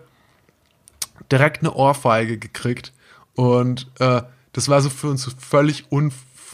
direkt 1.31 1.61
eine 1.61 1.73
Ohrfeige 1.73 2.37
gekriegt. 2.37 2.93
Und 3.35 3.87
äh, 3.99 4.21
das 4.53 4.69
war 4.69 4.81
so 4.81 4.89
für 4.89 5.07
uns 5.09 5.23
so 5.23 5.31
völlig 5.37 5.91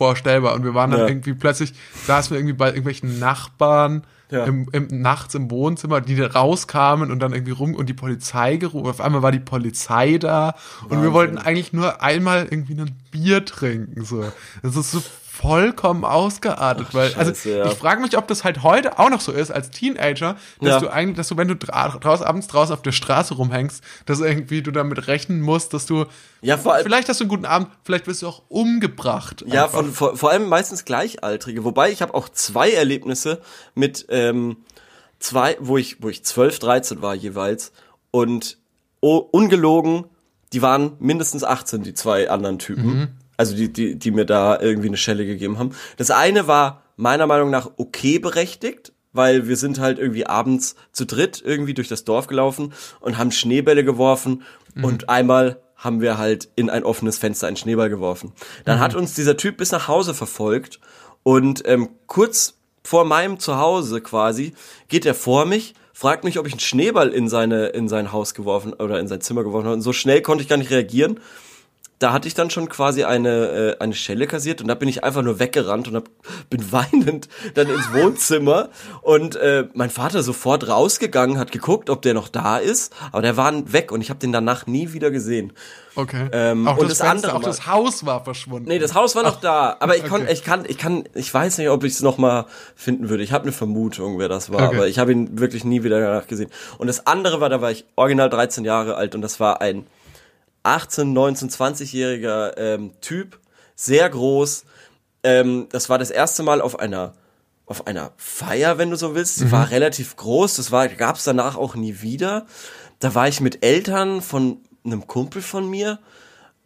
unvorstellbar. 0.02 0.56
Und 0.56 0.64
wir 0.64 0.74
waren 0.74 0.92
dann 0.92 1.02
Ja. 1.02 1.08
irgendwie 1.08 1.34
plötzlich, 1.34 1.74
saßen 2.08 2.32
wir 2.32 2.38
irgendwie 2.40 2.56
bei 2.56 2.68
irgendwelchen 2.70 3.20
Nachbarn 3.20 4.04
Ja. 4.32 4.46
im, 4.46 4.68
im, 4.72 4.88
nachts 5.02 5.36
im 5.36 5.52
Wohnzimmer, 5.52 6.00
die 6.02 6.16
da 6.16 6.28
rauskamen 6.28 7.12
und 7.12 7.20
dann 7.20 7.34
irgendwie 7.34 7.52
rum 7.52 7.76
und 7.76 7.88
die 7.88 7.94
Polizei 7.94 8.56
gerufen. 8.58 8.88
Auf 8.90 9.02
einmal 9.02 9.22
war 9.22 9.32
die 9.32 9.40
Polizei 9.40 10.18
da 10.18 10.56
und 10.84 10.90
wir 10.92 10.98
Wahnsinn. 10.98 11.14
wollten 11.14 11.38
eigentlich 11.38 11.74
nur 11.74 12.02
einmal 12.02 12.48
irgendwie 12.50 12.74
ein 12.80 12.96
Bier 13.12 13.44
trinken. 13.46 14.04
So. 14.06 14.24
Das 14.64 14.76
ist 14.76 14.92
so 14.92 15.04
vollkommen 15.42 16.06
ausgeartet, 16.06 16.88
Ach, 16.90 16.94
weil, 16.94 17.14
also 17.16 17.32
Scheiße, 17.32 17.58
ja. 17.58 17.66
ich 17.66 17.74
frage 17.74 18.02
mich, 18.02 18.18
ob 18.18 18.28
das 18.28 18.44
halt 18.44 18.64
heute 18.64 19.00
auch 19.00 19.10
noch 19.10 19.22
so 19.22 19.32
ist 19.32 19.52
als 19.52 19.72
Teenager, 19.72 20.36
dass 20.60 20.70
Ja. 20.70 20.80
du 20.80 20.90
eigentlich, 20.90 21.18
dass 21.18 21.28
du, 21.30 21.38
wenn 21.38 21.48
du 21.48 21.56
dra 21.56 21.90
draußen, 21.90 22.26
abends 22.26 22.48
draußen 22.48 22.74
auf 22.74 22.82
der 22.82 22.92
Straße 22.92 23.34
rumhängst, 23.34 23.84
dass 24.06 24.20
irgendwie 24.20 24.62
du 24.62 24.72
damit 24.72 25.08
rechnen 25.08 25.42
musst, 25.42 25.74
dass 25.74 25.86
du, 25.86 26.06
Ja, 26.42 26.58
vor 26.58 26.74
allem, 26.76 26.84
vielleicht 26.84 27.10
hast 27.10 27.20
du 27.20 27.24
einen 27.24 27.30
guten 27.30 27.46
Abend, 27.46 27.70
vielleicht 27.84 28.08
wirst 28.08 28.22
du 28.22 28.28
auch 28.28 28.44
umgebracht. 28.50 29.44
Ja, 29.48 29.64
einfach. 29.66 29.78
von, 29.80 29.92
vor, 29.92 30.16
vor 30.18 30.30
allem 30.32 30.48
meistens 30.48 30.86
Gleichaltrige. 30.86 31.64
Wobei 31.64 31.92
ich 31.92 32.02
habe 32.02 32.14
auch 32.14 32.30
zwei 32.30 32.72
Erlebnisse 32.72 33.42
mit 33.74 34.06
ähm, 34.10 34.58
zwei, 35.20 35.58
wo 35.60 35.78
ich, 35.78 36.02
wo 36.04 36.10
ich 36.10 36.24
12, 36.24 36.60
13 36.60 37.02
war 37.02 37.16
jeweils. 37.16 37.72
Und 38.12 38.58
oh, 39.00 39.18
ungelogen, 39.18 40.06
die 40.54 40.62
waren 40.62 40.94
mindestens 41.00 41.44
18, 41.44 41.82
die 41.84 41.94
zwei 41.94 42.30
anderen 42.30 42.60
Typen. 42.60 43.18
Also 43.42 43.56
die, 43.56 43.74
die, 43.74 43.96
die 43.98 44.12
mir 44.12 44.26
da 44.26 44.60
irgendwie 44.60 44.90
eine 44.90 44.98
Schelle 44.98 45.26
gegeben 45.26 45.58
haben. 45.58 45.72
Das 45.98 46.12
eine 46.12 46.46
war 46.46 46.84
meiner 46.96 47.26
Meinung 47.26 47.50
nach 47.50 47.72
okay 47.78 48.20
berechtigt, 48.20 48.94
weil 49.14 49.48
wir 49.48 49.58
sind 49.58 49.80
halt 49.80 49.98
irgendwie 49.98 50.28
abends 50.28 50.76
zu 50.92 51.08
dritt 51.08 51.42
irgendwie 51.44 51.74
durch 51.74 51.88
das 51.88 52.04
Dorf 52.04 52.28
gelaufen 52.28 52.72
und 53.00 53.18
haben 53.18 53.32
Schneebälle 53.32 53.84
geworfen 53.84 54.44
und 54.84 55.10
einmal 55.10 55.60
haben 55.76 56.02
wir 56.02 56.20
halt 56.20 56.50
in 56.56 56.70
ein 56.70 56.84
offenes 56.84 57.18
Fenster 57.18 57.48
einen 57.48 57.58
Schneeball 57.58 57.90
geworfen. 57.90 58.32
Dann 58.64 58.80
hat 58.80 58.94
uns 58.94 59.16
dieser 59.16 59.38
Typ 59.38 59.58
bis 59.58 59.72
nach 59.72 59.88
Hause 59.88 60.14
verfolgt 60.14 60.80
und 61.24 61.64
ähm, 61.66 61.90
kurz 62.06 62.60
vor 62.84 63.06
meinem 63.06 63.40
Zuhause 63.40 64.02
quasi 64.02 64.54
geht 64.88 65.08
er 65.08 65.16
vor 65.16 65.48
mich, 65.48 65.74
fragt 65.94 66.26
mich, 66.26 66.38
ob 66.38 66.46
ich 66.46 66.54
einen 66.54 66.60
Schneeball 66.60 67.10
in 67.10 67.28
seine 67.28 67.70
in 67.70 67.90
sein 67.90 68.12
Haus 68.12 68.36
geworfen 68.36 68.74
oder 68.74 69.00
in 69.00 69.08
sein 69.08 69.22
Zimmer 69.22 69.44
geworfen 69.44 69.66
habe. 69.66 69.74
Und 69.74 69.82
so 69.82 69.94
schnell 69.94 70.22
konnte 70.22 70.44
ich 70.44 70.48
gar 70.48 70.58
nicht 70.58 70.70
reagieren 70.70 71.20
da 72.02 72.14
hatte 72.14 72.28
ich 72.28 72.34
dann 72.34 72.50
schon 72.50 72.68
quasi 72.68 73.04
eine, 73.04 73.76
äh, 73.80 73.80
eine 73.80 73.94
Schelle 73.94 74.26
kassiert 74.26 74.60
und 74.60 74.68
da 74.68 74.74
bin 74.74 74.90
ich 74.90 75.04
einfach 75.04 75.22
nur 75.22 75.40
weggerannt 75.40 75.88
und 75.88 75.96
hab, 75.96 76.10
bin 76.50 76.72
weinend 76.72 77.30
dann 77.54 77.70
ins 77.70 77.94
Wohnzimmer 77.94 78.70
und 79.04 79.36
äh, 79.36 79.68
mein 79.76 79.92
Vater 79.92 80.24
sofort 80.24 80.68
rausgegangen, 80.68 81.38
hat 81.38 81.52
geguckt, 81.52 81.92
ob 81.92 82.02
der 82.02 82.16
noch 82.16 82.28
da 82.28 82.58
ist, 82.58 82.92
aber 83.12 83.22
der 83.22 83.38
war 83.38 83.52
weg 83.72 83.92
und 83.92 84.02
ich 84.02 84.10
habe 84.10 84.20
den 84.20 84.32
danach 84.32 84.66
nie 84.66 84.94
wieder 84.94 85.12
gesehen. 85.12 85.54
Okay. 85.96 86.28
Ähm, 86.32 86.68
auch 86.68 86.78
und 86.78 86.90
das, 86.90 87.00
das 87.00 87.08
andere 87.08 87.36
auch 87.36 87.44
das 87.44 87.68
Haus 87.68 88.06
war 88.06 88.24
verschwunden. 88.24 88.68
Nee, 88.68 88.80
das 88.80 88.96
Haus 88.96 89.16
war 89.16 89.24
noch 89.24 89.40
da, 89.40 89.76
aber 89.80 89.96
ich, 89.96 90.06
kon, 90.06 90.22
okay. 90.24 90.34
ich 90.34 90.44
kann, 90.44 90.64
ich 90.68 90.78
kann, 90.80 91.04
ich 91.14 91.32
weiß 91.32 91.60
nicht, 91.60 91.70
ob 91.70 91.84
ich 91.84 91.94
es 91.94 92.02
noch 92.02 92.18
mal 92.18 92.46
finden 92.76 93.10
würde. 93.10 93.22
Ich 93.22 93.32
habe 93.32 93.44
eine 93.44 93.52
Vermutung, 93.52 94.18
wer 94.18 94.30
das 94.30 94.52
war, 94.52 94.70
Okay. 94.70 94.78
aber 94.78 94.88
ich 94.88 94.98
habe 94.98 95.12
ihn 95.12 95.40
wirklich 95.40 95.66
nie 95.66 95.84
wieder 95.84 96.00
danach 96.00 96.28
gesehen. 96.28 96.50
Und 96.80 96.88
das 96.88 97.06
andere 97.06 97.42
war, 97.42 97.50
da 97.50 97.62
war 97.62 97.70
ich 97.70 97.86
original 97.96 98.30
13 98.30 98.64
Jahre 98.66 98.96
alt 98.96 99.14
und 99.14 99.22
das 99.22 99.40
war 99.40 99.62
ein 99.62 99.86
18, 100.64 101.14
19, 101.14 101.50
20-jähriger 101.50 102.58
ähm, 102.58 102.92
Typ, 103.02 103.40
sehr 103.76 104.10
groß. 104.10 104.66
Ähm, 105.24 105.68
das 105.72 105.90
war 105.90 105.98
das 105.98 106.12
erste 106.12 106.44
Mal 106.44 106.62
auf 106.62 106.80
einer 106.80 107.14
auf 107.72 107.88
einer 107.88 108.12
Feier, 108.18 108.78
wenn 108.78 108.90
du 108.90 108.98
so 108.98 109.16
willst. 109.16 109.38
Sie 109.38 109.50
war 109.52 109.72
relativ 109.72 110.18
groß. 110.18 110.58
Das 110.58 110.72
war 110.72 110.90
gab 110.90 111.16
es 111.16 111.24
danach 111.24 111.56
auch 111.56 111.76
nie 111.76 112.02
wieder. 112.02 112.46
Da 113.00 113.16
war 113.16 113.30
ich 113.30 113.40
mit 113.40 113.64
Eltern 113.64 114.22
von 114.22 114.58
einem 114.84 115.08
Kumpel 115.08 115.42
von 115.42 115.70
mir. 115.70 116.00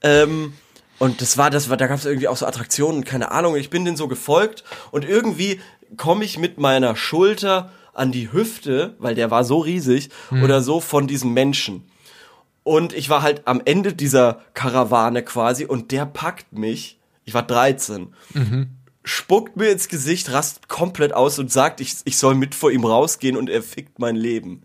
Ähm, 0.01 0.53
und 0.97 1.21
das 1.21 1.37
war, 1.37 1.49
das 1.49 1.69
war, 1.69 1.77
da 1.77 1.87
gab 1.87 1.99
es 1.99 2.05
irgendwie 2.05 2.27
auch 2.27 2.37
so 2.37 2.45
Attraktionen, 2.45 3.03
keine 3.03 3.31
Ahnung. 3.31 3.55
Ich 3.55 3.69
bin 3.69 3.85
denen 3.85 3.97
so 3.97 4.07
gefolgt 4.07 4.63
und 4.91 5.05
irgendwie 5.05 5.59
komme 5.95 6.25
ich 6.25 6.39
mit 6.39 6.57
meiner 6.57 6.95
Schulter 6.95 7.71
an 7.93 8.11
die 8.11 8.31
Hüfte, 8.31 8.95
weil 8.97 9.15
der 9.15 9.31
war 9.31 9.43
so 9.43 9.59
riesig 9.59 10.09
oder 10.43 10.61
so 10.61 10.81
von 10.81 11.07
diesem 11.07 11.33
Menschen. 11.33 11.83
Und 12.65 12.93
ich 12.93 13.09
war 13.09 13.21
halt 13.21 13.43
am 13.45 13.61
Ende 13.63 13.93
dieser 13.93 14.41
Karawane 14.55 15.21
quasi 15.23 15.65
und 15.65 15.91
der 15.91 16.07
packt 16.07 16.51
mich. 16.51 16.99
Ich 17.23 17.33
war 17.33 17.43
13. 17.43 18.13
spuckt 19.03 19.55
mir 19.55 19.69
ins 19.69 19.87
Gesicht, 19.87 20.31
rast 20.31 20.67
komplett 20.67 21.13
aus 21.13 21.37
und 21.37 21.51
sagt, 21.51 21.79
ich, 21.79 21.97
ich 22.05 22.17
soll 22.17 22.33
mit 22.33 22.55
vor 22.55 22.71
ihm 22.71 22.83
rausgehen 22.83 23.37
und 23.37 23.51
er 23.51 23.61
fickt 23.61 23.99
mein 23.99 24.15
Leben. 24.15 24.63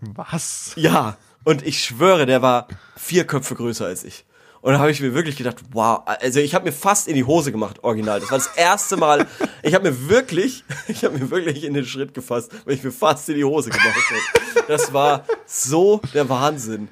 Was? 0.00 0.72
Ja, 0.74 1.16
und 1.44 1.64
ich 1.64 1.84
schwöre, 1.84 2.26
der 2.26 2.42
war 2.42 2.66
vier 2.96 3.24
Köpfe 3.24 3.54
größer 3.54 3.86
als 3.86 4.02
ich. 4.02 4.24
Und 4.68 4.74
da 4.74 4.80
habe 4.80 4.90
ich 4.90 5.00
mir 5.00 5.14
wirklich 5.14 5.36
gedacht, 5.36 5.56
wow, 5.72 6.02
also 6.04 6.40
ich 6.40 6.54
habe 6.54 6.66
mir 6.66 6.72
fast 6.72 7.08
in 7.08 7.14
die 7.14 7.24
Hose 7.24 7.52
gemacht, 7.52 7.82
original. 7.84 8.20
Das 8.20 8.30
war 8.30 8.36
das 8.36 8.48
erste 8.54 8.98
Mal, 8.98 9.26
ich 9.62 9.72
habe 9.74 9.88
mir 9.90 10.10
wirklich, 10.10 10.62
ich 10.88 11.04
habe 11.06 11.16
mir 11.18 11.30
wirklich 11.30 11.64
in 11.64 11.72
den 11.72 11.86
Schritt 11.86 12.12
gefasst, 12.12 12.50
weil 12.66 12.74
ich 12.74 12.84
mir 12.84 12.92
fast 12.92 13.26
in 13.30 13.36
die 13.36 13.44
Hose 13.44 13.70
gemacht 13.70 13.86
habe. 13.96 14.64
Das 14.68 14.92
war 14.92 15.24
so 15.46 16.02
der 16.12 16.28
Wahnsinn. 16.28 16.88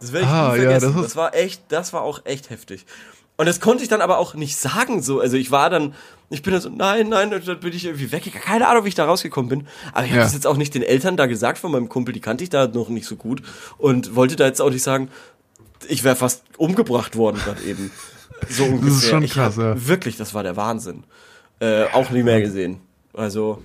Das 0.00 0.12
werde 0.12 0.26
ich 0.26 0.32
Ah, 0.32 0.52
nie 0.54 0.62
ja, 0.62 0.70
vergessen. 0.70 0.86
das 0.92 0.96
das, 1.02 1.06
ist- 1.12 1.16
war 1.16 1.34
echt, 1.36 1.62
das 1.68 1.92
war 1.92 2.02
auch 2.02 2.22
echt 2.24 2.50
heftig. 2.50 2.84
Und 3.36 3.46
das 3.46 3.60
konnte 3.60 3.82
ich 3.84 3.88
dann 3.88 4.02
aber 4.02 4.18
auch 4.18 4.34
nicht 4.34 4.56
sagen 4.56 5.00
so. 5.00 5.20
Also 5.20 5.36
ich 5.38 5.50
war 5.50 5.70
dann, 5.70 5.94
ich 6.28 6.42
bin 6.42 6.52
dann 6.52 6.60
so, 6.60 6.68
nein, 6.68 7.08
nein, 7.08 7.32
und 7.32 7.48
dann 7.48 7.58
bin 7.60 7.72
ich 7.72 7.86
irgendwie 7.86 8.12
weggegangen. 8.12 8.44
Keine 8.44 8.68
Ahnung, 8.68 8.84
wie 8.84 8.88
ich 8.88 8.94
da 8.94 9.06
rausgekommen 9.06 9.48
bin. 9.48 9.66
Aber 9.92 10.04
ich 10.04 10.10
habe 10.10 10.18
Ja. 10.18 10.24
das 10.24 10.34
jetzt 10.34 10.46
auch 10.46 10.58
nicht 10.58 10.74
den 10.74 10.82
Eltern 10.82 11.16
da 11.16 11.24
gesagt 11.24 11.56
von 11.58 11.72
meinem 11.72 11.88
Kumpel, 11.88 12.12
die 12.12 12.20
kannte 12.20 12.44
ich 12.44 12.50
da 12.50 12.66
noch 12.66 12.90
nicht 12.90 13.06
so 13.06 13.16
gut. 13.16 13.40
Und 13.78 14.14
wollte 14.14 14.36
da 14.36 14.44
jetzt 14.44 14.60
auch 14.60 14.68
nicht 14.68 14.82
sagen, 14.82 15.08
ich 15.88 16.04
wäre 16.04 16.16
fast 16.16 16.42
umgebracht 16.56 17.16
worden 17.16 17.40
gerade 17.44 17.62
eben. 17.62 17.90
So 18.48 18.64
ungefähr. 18.66 19.10
schon 19.10 19.22
ich 19.22 19.32
krass, 19.32 19.56
hab, 19.56 19.62
ja. 19.62 19.86
Wirklich, 19.88 20.16
das 20.16 20.34
war 20.34 20.42
der 20.42 20.56
Wahnsinn. 20.56 21.04
Äh, 21.60 21.84
auch 21.92 22.10
nie 22.10 22.22
mehr 22.22 22.40
gesehen. 22.40 22.80
Also, 23.12 23.62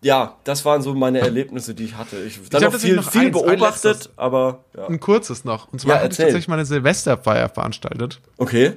ja, 0.00 0.36
das 0.44 0.64
waren 0.64 0.82
so 0.82 0.94
meine 0.94 1.20
Erlebnisse, 1.20 1.74
die 1.74 1.84
ich 1.84 1.96
hatte. 1.96 2.22
Ich 2.22 2.40
dann 2.50 2.62
hab 2.62 2.72
noch 2.72 2.72
tatsächlich 2.72 2.90
viel, 2.90 2.96
noch 2.96 3.10
viel 3.10 3.20
eins, 3.20 3.26
ein 3.26 3.32
beobachtet, 3.32 3.84
letztes. 3.84 4.18
aber 4.18 4.64
ja. 4.76 4.86
Ein 4.86 5.00
kurzes 5.00 5.44
noch. 5.44 5.72
Und 5.72 5.80
zwar 5.80 5.96
Ja, 5.96 6.02
habe 6.02 6.12
ich 6.12 6.18
tatsächlich 6.18 6.48
mal 6.48 6.54
eine 6.54 6.64
Silvesterfeier 6.64 7.48
veranstaltet. 7.48 8.20
Okay. 8.36 8.74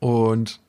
Und 0.00 0.60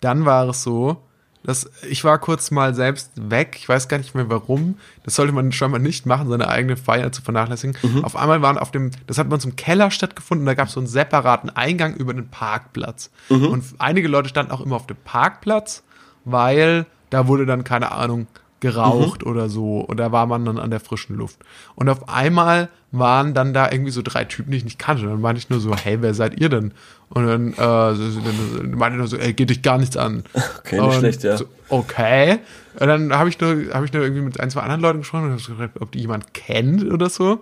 dann 0.00 0.24
war 0.24 0.48
es 0.48 0.62
so, 0.62 0.98
dass 1.44 1.70
ich 1.88 2.04
war 2.04 2.18
kurz 2.18 2.50
mal 2.50 2.74
selbst 2.74 3.10
weg. 3.16 3.56
Ich 3.58 3.68
weiß 3.68 3.88
gar 3.88 3.98
nicht 3.98 4.14
mehr 4.14 4.30
warum. 4.30 4.76
Das 5.04 5.16
sollte 5.16 5.32
man 5.32 5.50
scheinbar 5.52 5.80
nicht 5.80 6.06
machen, 6.06 6.28
seine 6.28 6.48
eigene 6.48 6.76
Feier 6.76 7.10
zu 7.12 7.20
vernachlässigen. 7.22 7.76
Auf 8.04 8.14
einmal 8.16 8.42
waren 8.42 8.58
auf 8.58 8.70
dem, 8.70 8.90
das 9.06 9.18
hat 9.18 9.28
bei 9.28 9.34
uns 9.34 9.44
im 9.44 9.56
Keller 9.56 9.90
stattgefunden, 9.90 10.46
da 10.46 10.54
gab 10.54 10.68
es 10.68 10.74
so 10.74 10.80
einen 10.80 10.86
separaten 10.86 11.50
Eingang 11.50 11.94
über 11.94 12.14
den 12.14 12.28
Parkplatz. 12.28 13.10
Und 13.50 13.64
einige 13.78 14.08
Leute 14.08 14.28
standen 14.28 14.52
auch 14.52 14.60
immer 14.60 14.76
auf 14.76 14.86
dem 14.86 14.96
Parkplatz, 15.04 15.82
weil 16.24 16.86
da 17.10 17.26
wurde 17.26 17.44
dann, 17.44 17.64
keine 17.64 17.92
Ahnung, 17.92 18.26
geraucht 18.62 19.26
oder 19.26 19.50
so. 19.50 19.80
Und 19.80 19.98
da 19.98 20.12
war 20.12 20.26
man 20.26 20.46
dann 20.46 20.58
an 20.58 20.70
der 20.70 20.80
frischen 20.80 21.16
Luft. 21.16 21.38
Und 21.74 21.90
auf 21.90 22.08
einmal 22.08 22.70
waren 22.92 23.34
dann 23.34 23.52
da 23.52 23.70
irgendwie 23.70 23.90
so 23.90 24.00
drei 24.02 24.24
Typen, 24.24 24.52
die 24.52 24.58
ich 24.58 24.64
nicht 24.64 24.78
kannte. 24.78 25.02
Und 25.02 25.10
dann 25.10 25.20
meinte 25.20 25.40
ich 25.40 25.50
nur 25.50 25.60
so, 25.60 25.74
hey, 25.74 25.98
wer 26.00 26.14
seid 26.14 26.40
ihr 26.40 26.48
denn? 26.48 26.72
Und 27.10 27.26
dann, 27.26 27.52
äh, 27.52 27.94
so, 27.94 28.20
dann 28.20 28.70
meinte 28.70 28.96
ich 28.96 28.98
nur 28.98 29.08
so, 29.08 29.16
ey, 29.18 29.34
geht 29.34 29.50
dich 29.50 29.60
gar 29.60 29.76
nichts 29.76 29.98
an. 29.98 30.24
Okay, 30.64 30.76
nicht 30.76 30.84
und 30.84 30.94
schlecht, 30.94 31.22
ja. 31.24 31.36
So, 31.36 31.46
okay. 31.68 32.38
Und 32.78 32.86
dann 32.86 33.12
habe 33.12 33.28
ich 33.28 33.38
nur, 33.40 33.50
habe 33.74 33.84
ich 33.84 33.92
nur 33.92 34.02
irgendwie 34.02 34.22
mit 34.22 34.38
ein, 34.38 34.48
zwei 34.48 34.60
anderen 34.60 34.80
Leuten 34.80 34.98
gesprochen 35.00 35.24
und 35.24 35.32
hab 35.32 35.40
so 35.40 35.52
gefragt, 35.52 35.78
ob 35.80 35.90
die 35.90 35.98
jemand 35.98 36.32
kennt 36.32 36.84
oder 36.90 37.10
so. 37.10 37.40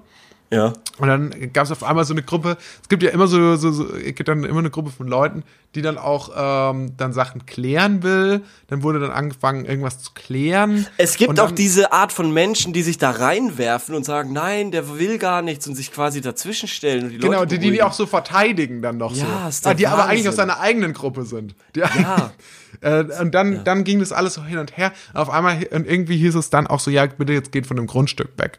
Ja. 0.52 0.72
Und 0.98 1.06
dann 1.08 1.52
gab 1.52 1.64
es 1.64 1.70
auf 1.70 1.84
einmal 1.84 2.04
so 2.04 2.12
eine 2.12 2.22
Gruppe, 2.24 2.56
es 2.82 2.88
gibt 2.88 3.02
ja 3.04 3.10
immer 3.10 3.28
so, 3.28 3.54
so, 3.56 3.70
so 3.70 3.94
es 3.94 4.14
gibt 4.16 4.28
dann 4.28 4.42
immer 4.42 4.58
eine 4.58 4.70
Gruppe 4.70 4.90
von 4.90 5.06
Leuten, 5.06 5.44
die 5.76 5.80
dann 5.82 5.96
auch 5.96 6.30
ähm, 6.72 6.94
dann 6.96 7.12
Sachen 7.12 7.46
klären 7.46 8.02
will. 8.02 8.42
Dann 8.66 8.82
wurde 8.82 8.98
dann 8.98 9.12
angefangen, 9.12 9.64
irgendwas 9.64 10.02
zu 10.02 10.10
klären. 10.12 10.86
Es 10.96 11.16
gibt 11.16 11.30
Und 11.30 11.38
auch 11.40 11.46
dann- 11.46 11.54
diese 11.54 11.92
Art 11.92 12.12
von 12.12 12.32
Menschen, 12.32 12.72
die 12.72 12.82
sich 12.82 12.98
da 12.98 13.12
reinwerfen 13.12 13.94
und 13.94 14.04
sagen, 14.04 14.32
nein, 14.32 14.72
der 14.72 14.98
will 14.98 15.18
gar 15.18 15.40
nichts 15.40 15.68
und 15.68 15.76
sich 15.76 15.92
quasi 15.92 16.20
dazwischen 16.20 16.68
stellen 16.68 17.04
und 17.04 17.10
die 17.10 17.18
Genau, 17.18 17.38
Leute 17.40 17.58
die, 17.60 17.70
die, 17.70 17.82
auch 17.84 17.92
so 17.92 18.06
verteidigen 18.06 18.82
dann 18.82 18.98
noch 18.98 19.14
Ja, 19.14 19.42
so. 19.44 19.48
ist 19.48 19.64
der 19.64 19.70
Ah, 19.70 19.74
die 19.74 19.86
aber 19.86 20.04
eigentlich 20.06 20.26
Wahnsinn. 20.26 20.28
aus 20.30 20.36
seiner 20.36 20.58
eigenen 20.60 20.92
Gruppe 20.94 21.22
sind. 21.24 21.54
Die, 21.76 21.80
Ja. 21.80 22.32
äh, 22.80 23.04
und 23.20 23.32
dann, 23.36 23.62
dann 23.62 23.84
ging 23.84 24.00
das 24.00 24.10
alles 24.10 24.34
so 24.34 24.44
hin 24.44 24.58
und 24.58 24.76
her. 24.76 24.92
Auf 25.14 25.30
einmal, 25.30 25.64
und 25.70 25.86
irgendwie 25.86 26.16
hieß 26.16 26.34
es 26.34 26.50
dann 26.50 26.66
auch 26.66 26.80
so, 26.80 26.90
ja, 26.90 27.06
bitte 27.06 27.32
jetzt 27.32 27.52
geht 27.52 27.66
von 27.68 27.76
dem 27.76 27.86
Grundstück 27.86 28.30
weg. 28.38 28.58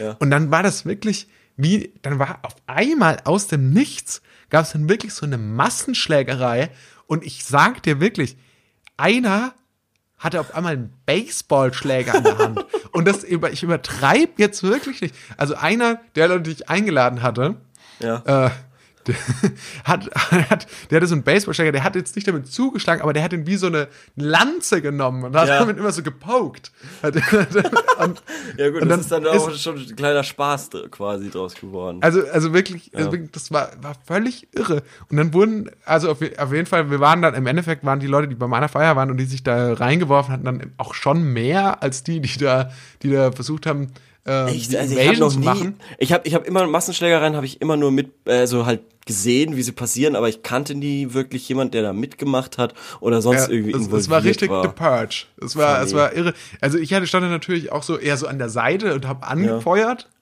Ja. 0.00 0.16
Und 0.20 0.30
dann 0.30 0.52
war 0.52 0.62
das 0.62 0.86
wirklich, 0.86 1.26
wie, 1.56 1.92
dann 2.02 2.18
war 2.18 2.38
auf 2.42 2.54
einmal 2.66 3.18
aus 3.24 3.46
dem 3.46 3.70
Nichts, 3.70 4.22
gab 4.50 4.64
es 4.64 4.72
dann 4.72 4.88
wirklich 4.88 5.14
so 5.14 5.26
eine 5.26 5.38
Massenschlägerei. 5.38 6.70
Und 7.06 7.24
ich 7.24 7.44
sag 7.44 7.82
dir 7.82 8.00
wirklich, 8.00 8.36
einer 8.96 9.54
hatte 10.18 10.40
auf 10.40 10.54
einmal 10.54 10.74
einen 10.74 10.92
Baseballschläger 11.04 12.14
in 12.14 12.24
der 12.24 12.38
Hand. 12.38 12.64
Und 12.92 13.06
das 13.06 13.24
über, 13.24 13.50
ich 13.50 13.62
übertreibe 13.62 14.32
jetzt 14.36 14.62
wirklich 14.62 15.00
nicht. 15.00 15.14
Also 15.36 15.54
einer 15.56 16.00
der 16.14 16.28
Leute, 16.28 16.42
die 16.42 16.50
ich 16.52 16.68
eingeladen 16.68 17.22
hatte, 17.22 17.56
Ja. 18.00 18.46
äh, 18.46 18.50
der 19.06 19.14
hat, 19.84 20.10
hat, 20.50 20.66
der 20.90 20.96
hatte 20.96 21.06
so 21.06 21.14
einen 21.14 21.22
Baseballschläger, 21.24 21.72
der 21.72 21.84
hat 21.84 21.94
jetzt 21.96 22.14
nicht 22.16 22.26
damit 22.28 22.46
zugeschlagen, 22.46 23.02
aber 23.02 23.12
der 23.12 23.22
hat 23.22 23.32
ihn 23.32 23.46
wie 23.46 23.56
so 23.56 23.66
eine 23.66 23.88
Lanze 24.16 24.80
genommen 24.82 25.24
und 25.24 25.36
hat 25.36 25.48
Ja. 25.48 25.58
damit 25.60 25.78
immer 25.78 25.92
so 25.92 26.02
gepokt. 26.02 26.72
Und, 27.02 28.22
ja 28.56 28.70
gut, 28.70 28.82
und 28.82 28.88
das 28.88 29.08
dann 29.08 29.22
ist 29.22 29.26
dann 29.26 29.36
ist- 29.36 29.42
auch 29.42 29.54
schon 29.54 29.76
ein 29.78 29.96
kleiner 29.96 30.22
Spaß 30.22 30.70
quasi 30.90 31.30
draus 31.30 31.54
geworden. 31.54 31.98
also, 32.02 32.22
also 32.32 32.52
wirklich, 32.52 32.90
also 32.94 33.12
wirklich, 33.12 33.30
das 33.32 33.50
war, 33.52 33.70
war 33.80 33.94
völlig 34.04 34.48
irre. 34.54 34.82
Und 35.10 35.16
dann 35.16 35.32
wurden, 35.34 35.70
also 35.84 36.10
auf, 36.10 36.18
auf 36.38 36.52
jeden 36.52 36.66
Fall, 36.66 36.90
wir 36.90 37.00
waren 37.00 37.22
dann, 37.22 37.34
im 37.34 37.46
Endeffekt 37.46 37.84
waren 37.84 38.00
die 38.00 38.06
Leute, 38.06 38.28
die 38.28 38.34
bei 38.34 38.46
meiner 38.46 38.68
Feier 38.68 38.96
waren 38.96 39.10
und 39.10 39.16
die 39.18 39.24
sich 39.24 39.42
da 39.42 39.72
reingeworfen 39.74 40.32
hatten, 40.32 40.44
dann 40.44 40.72
auch 40.78 40.94
schon 40.94 41.22
mehr 41.32 41.82
als 41.82 42.02
die, 42.02 42.20
die 42.20 42.38
da, 42.38 42.70
die 43.02 43.10
da 43.10 43.32
versucht 43.32 43.66
haben, 43.66 43.88
äh, 44.26 44.50
Echt? 44.50 44.74
Also 44.76 44.96
ich 44.96 45.18
noch 45.18 45.32
zu 45.32 45.40
nie, 45.40 45.44
machen. 45.44 45.76
ich 45.98 46.12
habe 46.12 46.26
ich 46.26 46.34
hab 46.34 46.46
immer 46.46 46.66
Massenschlägereien 46.66 47.34
habe 47.34 47.46
ich 47.46 47.60
immer 47.60 47.76
nur 47.76 47.90
mit 47.90 48.12
also 48.26 48.66
halt 48.66 48.80
gesehen, 49.04 49.56
wie 49.56 49.62
sie 49.62 49.72
passieren, 49.72 50.14
aber 50.14 50.28
ich 50.28 50.42
kannte 50.42 50.76
nie 50.76 51.12
wirklich 51.12 51.48
jemand, 51.48 51.74
der 51.74 51.82
da 51.82 51.92
mitgemacht 51.92 52.56
hat 52.56 52.74
oder 53.00 53.20
sonst 53.20 53.48
Ja, 53.48 53.52
irgendwie 53.52 53.72
es, 53.72 53.78
involviert 53.78 54.00
es 54.00 54.10
war 54.10 54.22
richtig 54.22 54.50
war. 54.50 54.62
The 54.62 54.68
Purge. 54.68 55.24
Es 55.44 55.56
war, 55.56 55.82
es 55.82 55.92
war 55.92 56.12
irre. 56.14 56.34
Also 56.60 56.78
ich 56.78 56.94
hatte 56.94 57.06
stand 57.08 57.24
da 57.24 57.28
natürlich 57.28 57.72
auch 57.72 57.82
so 57.82 57.98
eher 57.98 58.16
so 58.16 58.28
an 58.28 58.38
der 58.38 58.48
Seite 58.48 58.94
und 58.94 59.06
habe 59.08 59.26
angefeuert. 59.26 60.04
Gut, 60.04 60.12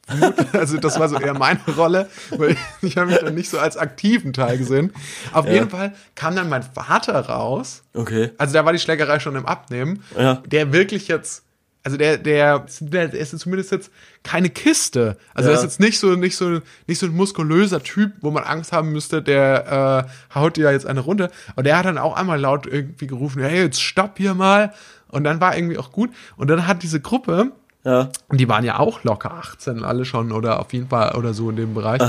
Also 0.55 0.79
das 0.79 0.99
war 0.99 1.09
so 1.09 1.17
eher 1.19 1.35
meine 1.35 1.61
Rolle, 1.77 2.09
weil 2.37 2.57
ich, 2.83 2.97
habe 2.97 3.11
mich 3.11 3.19
dann 3.19 3.35
nicht 3.35 3.51
so 3.51 3.59
als 3.59 3.77
aktiven 3.77 4.33
Teil 4.33 4.59
gesehen. 4.59 4.93
Auf 5.33 5.47
jeden 5.47 5.71
Fall 5.71 5.95
kam 6.15 6.35
dann 6.35 6.49
mein 6.49 6.63
Vater 6.63 7.19
raus. 7.21 7.83
Okay. 7.95 8.31
Also 8.39 8.55
da 8.55 8.65
war 8.65 8.73
die 8.73 8.79
Schlägerei 8.79 9.21
schon 9.21 9.37
im 9.37 9.47
Abnehmen. 9.47 10.03
Ja. 10.19 10.43
Der 10.47 10.73
wirklich 10.73 11.07
jetzt, 11.07 11.45
also 11.83 11.97
der, 11.97 12.19
der, 12.19 12.67
der 12.81 13.13
ist 13.15 13.39
zumindest 13.39 13.73
jetzt 13.73 13.91
keine 14.23 14.51
Kiste. 14.51 15.17
Also 15.35 15.49
Ja. 15.49 15.55
der 15.57 15.65
ist 15.65 15.71
jetzt 15.71 15.81
nicht 15.81 15.99
so, 15.99 16.15
nicht 16.17 16.37
so, 16.37 16.61
nicht 16.87 16.99
so 16.99 17.07
ein 17.07 17.15
muskulöser 17.17 17.83
Typ, 17.83 18.13
wo 18.21 18.31
man 18.31 18.45
Angst 18.45 18.73
haben 18.73 18.93
müsste, 18.93 19.23
der 19.23 20.07
äh, 20.33 20.35
haut 20.39 20.57
dir 20.57 20.71
jetzt 20.73 20.87
eine 20.87 21.01
runter. 21.01 21.31
Aber 21.53 21.63
der 21.63 21.79
hat 21.79 21.87
dann 21.87 21.97
auch 21.99 22.17
einmal 22.17 22.39
laut 22.39 22.67
irgendwie 22.67 23.07
gerufen, 23.07 23.43
hey, 23.43 23.63
jetzt 23.63 23.81
stopp 23.83 24.19
hier 24.19 24.35
mal. 24.35 24.73
Und 25.09 25.25
dann 25.25 25.41
war 25.41 25.57
irgendwie 25.57 25.79
auch 25.79 25.91
gut. 25.91 26.11
Und 26.37 26.49
dann 26.49 26.67
hat 26.67 26.83
diese 26.83 27.01
Gruppe, 27.01 27.53
Ja. 27.85 28.11
und 28.29 28.39
die 28.39 28.49
waren 28.49 28.65
ja 28.65 28.79
auch 28.79 29.03
locker 29.05 29.33
18 29.33 29.83
alle 29.85 30.05
schon 30.05 30.33
oder 30.33 30.61
auf 30.61 30.73
jeden 30.75 30.89
Fall 30.89 31.17
oder 31.17 31.33
so 31.35 31.49
in 31.51 31.57
dem 31.57 31.73
Bereich. 31.75 32.01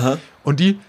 Und 0.44 0.60
die 0.60 0.80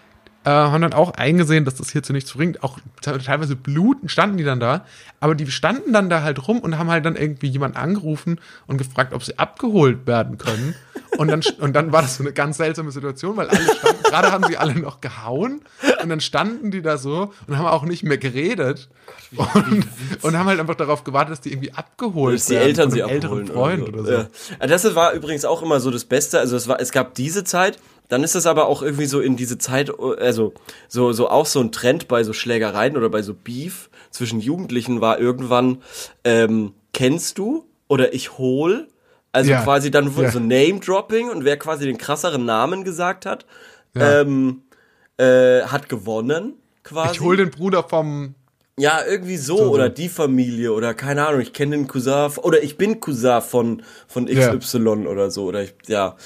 äh, 0.45 0.51
haben 0.51 0.82
dann 0.82 0.93
auch 0.93 1.12
eingesehen, 1.12 1.64
dass 1.64 1.76
das 1.76 1.90
hier 1.90 2.03
zu 2.03 2.12
nichts 2.12 2.32
bringt. 2.32 2.62
Auch 2.64 2.78
te- 3.01 3.18
teilweise 3.18 3.57
bluten 3.57 4.09
standen 4.09 4.36
die 4.38 4.45
dann 4.45 4.61
da. 4.61 4.84
Aber 5.20 5.34
die 5.34 5.51
standen 5.51 5.93
dann 5.93 6.11
da 6.11 6.22
halt 6.22 6.47
rum 6.49 6.59
und 6.59 6.78
haben 6.78 6.90
halt 6.90 7.05
dann 7.05 7.16
irgendwie 7.16 7.47
jemanden 7.49 7.76
angerufen 7.76 8.40
und 8.66 8.76
gefragt, 8.78 9.12
ob 9.12 9.22
sie 9.22 9.38
abgeholt 9.38 10.07
werden 10.07 10.38
können. 10.38 10.74
Und 11.18 11.28
dann, 11.28 11.43
und 11.61 11.74
dann 11.74 11.93
war 11.93 12.01
das 12.03 12.16
so 12.16 12.22
eine 12.22 12.32
ganz 12.32 12.57
seltsame 12.57 12.90
Situation, 12.90 13.36
weil 13.36 13.49
alle 13.51 13.61
standen, 13.62 14.03
gerade 14.03 14.32
haben 14.32 14.45
sie 14.49 14.57
alle 14.57 14.74
noch 14.74 15.01
gehauen 15.03 15.61
und 16.03 16.09
dann 16.09 16.20
standen 16.22 16.70
die 16.70 16.80
da 16.80 16.97
so 16.97 17.32
und 17.47 17.59
haben 17.59 17.66
auch 17.66 17.84
nicht 17.84 18.03
mehr 18.03 18.16
geredet 18.16 18.88
und, 19.36 19.84
und 20.22 20.38
haben 20.38 20.47
halt 20.47 20.59
einfach 20.59 20.74
darauf 20.74 21.05
gewartet, 21.05 21.32
dass 21.32 21.40
die 21.43 21.53
irgendwie 21.53 21.72
abgeholt 21.72 22.36
dass 22.36 22.47
die 22.47 22.55
werden 22.55 22.66
Eltern 22.68 22.84
von 22.88 22.93
sie 22.93 23.03
einem 23.03 23.12
älteren 23.12 23.40
abholen 23.51 23.78
Freund 23.78 23.88
oder 23.88 24.05
so. 24.05 24.12
Ja. 24.12 24.26
Ja, 24.61 24.66
Das 24.66 24.95
war 24.95 25.12
übrigens 25.12 25.45
auch 25.45 25.62
immer 25.62 25.80
so 25.80 25.90
das 25.90 26.05
Beste. 26.07 26.38
Also 26.38 26.57
es 26.57 26.66
war, 26.66 26.80
es 26.80 26.93
gab 26.93 27.14
diese 27.14 27.45
Zeit, 27.45 27.78
dann 28.12 28.22
ist 28.24 28.34
es 28.34 28.44
aber 28.46 28.66
auch 28.66 28.82
irgendwie 28.82 29.06
so 29.06 29.20
in 29.20 29.36
diese 29.36 29.56
Zeit, 29.56 29.90
also 29.98 30.52
so 30.88 31.12
so 31.12 31.28
auch 31.30 31.46
so 31.46 31.60
ein 31.60 31.72
Trend 31.72 32.08
bei 32.08 32.22
so 32.24 32.32
Schlägereien 32.34 32.96
oder 32.96 33.08
bei 33.08 33.22
so 33.22 33.32
Beef 33.34 33.88
zwischen 34.10 34.38
Jugendlichen 34.40 35.00
war 35.00 35.18
irgendwann 35.18 35.78
ähm, 36.24 36.74
kennst 36.92 37.38
du 37.38 37.64
oder 37.88 38.12
ich 38.12 38.36
hol. 38.36 38.88
Also 39.32 39.50
Ja. 39.52 39.62
quasi 39.62 39.90
dann 39.90 40.14
wurde 40.14 40.26
Ja. 40.26 40.32
so 40.32 40.40
Name 40.40 40.80
Dropping 40.80 41.30
und 41.30 41.44
wer 41.46 41.56
quasi 41.56 41.86
den 41.86 41.96
krasseren 41.96 42.44
Namen 42.44 42.84
gesagt 42.84 43.24
hat, 43.24 43.46
Ja. 43.94 44.20
ähm, 44.20 44.62
äh, 45.16 45.62
hat 45.62 45.88
gewonnen. 45.88 46.54
Quasi. 46.84 47.14
Ich 47.14 47.20
hol 47.22 47.36
den 47.38 47.50
Bruder 47.50 47.82
vom. 47.82 48.34
Ja, 48.78 49.00
irgendwie 49.06 49.36
so, 49.36 49.58
So, 49.58 49.64
so. 49.64 49.70
oder 49.72 49.90
die 49.90 50.08
Familie 50.08 50.72
oder 50.72 50.94
keine 50.94 51.26
Ahnung, 51.26 51.40
ich 51.42 51.52
kenne 51.52 51.76
den 51.76 51.86
Cousin 51.88 52.30
oder 52.38 52.62
ich 52.62 52.78
bin 52.78 53.00
Cousin 53.00 53.42
von 53.42 53.82
von 54.08 54.26
Ja. 54.26 54.54
XY 54.56 55.06
oder 55.06 55.30
so 55.30 55.44
oder 55.44 55.62
ich 55.62 55.74
ja, 55.86 56.16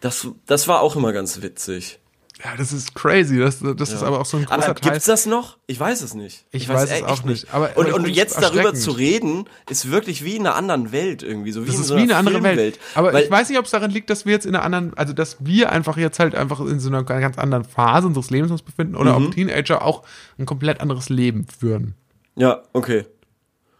das 0.00 0.28
das 0.46 0.68
war 0.68 0.82
auch 0.82 0.94
immer 0.96 1.12
ganz 1.12 1.42
witzig. 1.42 1.98
Ja, 2.44 2.50
das 2.58 2.70
ist 2.70 2.94
crazy. 2.94 3.38
Das, 3.38 3.60
das 3.60 3.92
ist 3.92 4.02
aber 4.02 4.20
auch 4.20 4.26
so 4.26 4.36
ein 4.36 4.44
großer 4.44 4.54
Aber 4.68 4.74
Teil. 4.74 4.92
gibt's 4.92 5.06
das 5.06 5.24
noch? 5.24 5.56
Ich 5.66 5.80
weiß 5.80 6.02
es 6.02 6.12
nicht. 6.12 6.44
Ich 6.50 6.68
weiß 6.68 6.84
es 6.84 6.90
echt 6.90 7.04
auch 7.04 7.24
nicht, 7.24 7.52
aber- 7.54 7.74
und 7.76 7.88
ich 7.88 7.94
und 7.94 8.06
jetzt 8.08 8.42
darüber 8.42 8.74
zu 8.74 8.90
reden, 8.90 9.48
ist 9.70 9.90
wirklich 9.90 10.22
wie 10.22 10.36
in 10.36 10.46
einer 10.46 10.54
anderen 10.54 10.92
Welt 10.92 11.22
irgendwie, 11.22 11.50
so 11.52 11.62
wie 11.62 11.66
Das 11.68 11.76
in 11.76 11.80
ist 11.80 11.86
so 11.88 11.96
wie 11.96 12.00
einer 12.02 12.16
eine 12.18 12.28
andere 12.28 12.42
Welt. 12.42 12.54
Filmwelt. 12.56 12.78
Aber 12.94 13.12
Weil, 13.14 13.24
ich 13.24 13.30
weiß 13.30 13.48
nicht, 13.48 13.58
ob 13.58 13.64
es 13.64 13.70
daran 13.70 13.90
liegt, 13.90 14.10
dass 14.10 14.26
wir 14.26 14.32
jetzt 14.32 14.44
in 14.44 14.54
einer 14.54 14.64
anderen, 14.64 14.92
also 14.98 15.14
dass 15.14 15.38
wir 15.40 15.72
einfach 15.72 15.96
jetzt 15.96 16.18
halt 16.18 16.34
einfach 16.34 16.60
in 16.60 16.78
so 16.78 16.88
einer 16.90 17.04
ganz 17.04 17.38
anderen 17.38 17.64
Phase 17.64 18.06
unseres 18.06 18.28
Lebens 18.28 18.50
uns 18.52 18.60
befinden 18.62 18.96
oder 18.96 19.18
Mhm. 19.18 19.26
ob 19.28 19.32
Teenager 19.34 19.80
auch 19.82 20.02
ein 20.38 20.44
komplett 20.44 20.80
anderes 20.82 21.08
Leben 21.08 21.46
führen. 21.58 21.94
ja, 22.34 22.60
okay. 22.74 23.06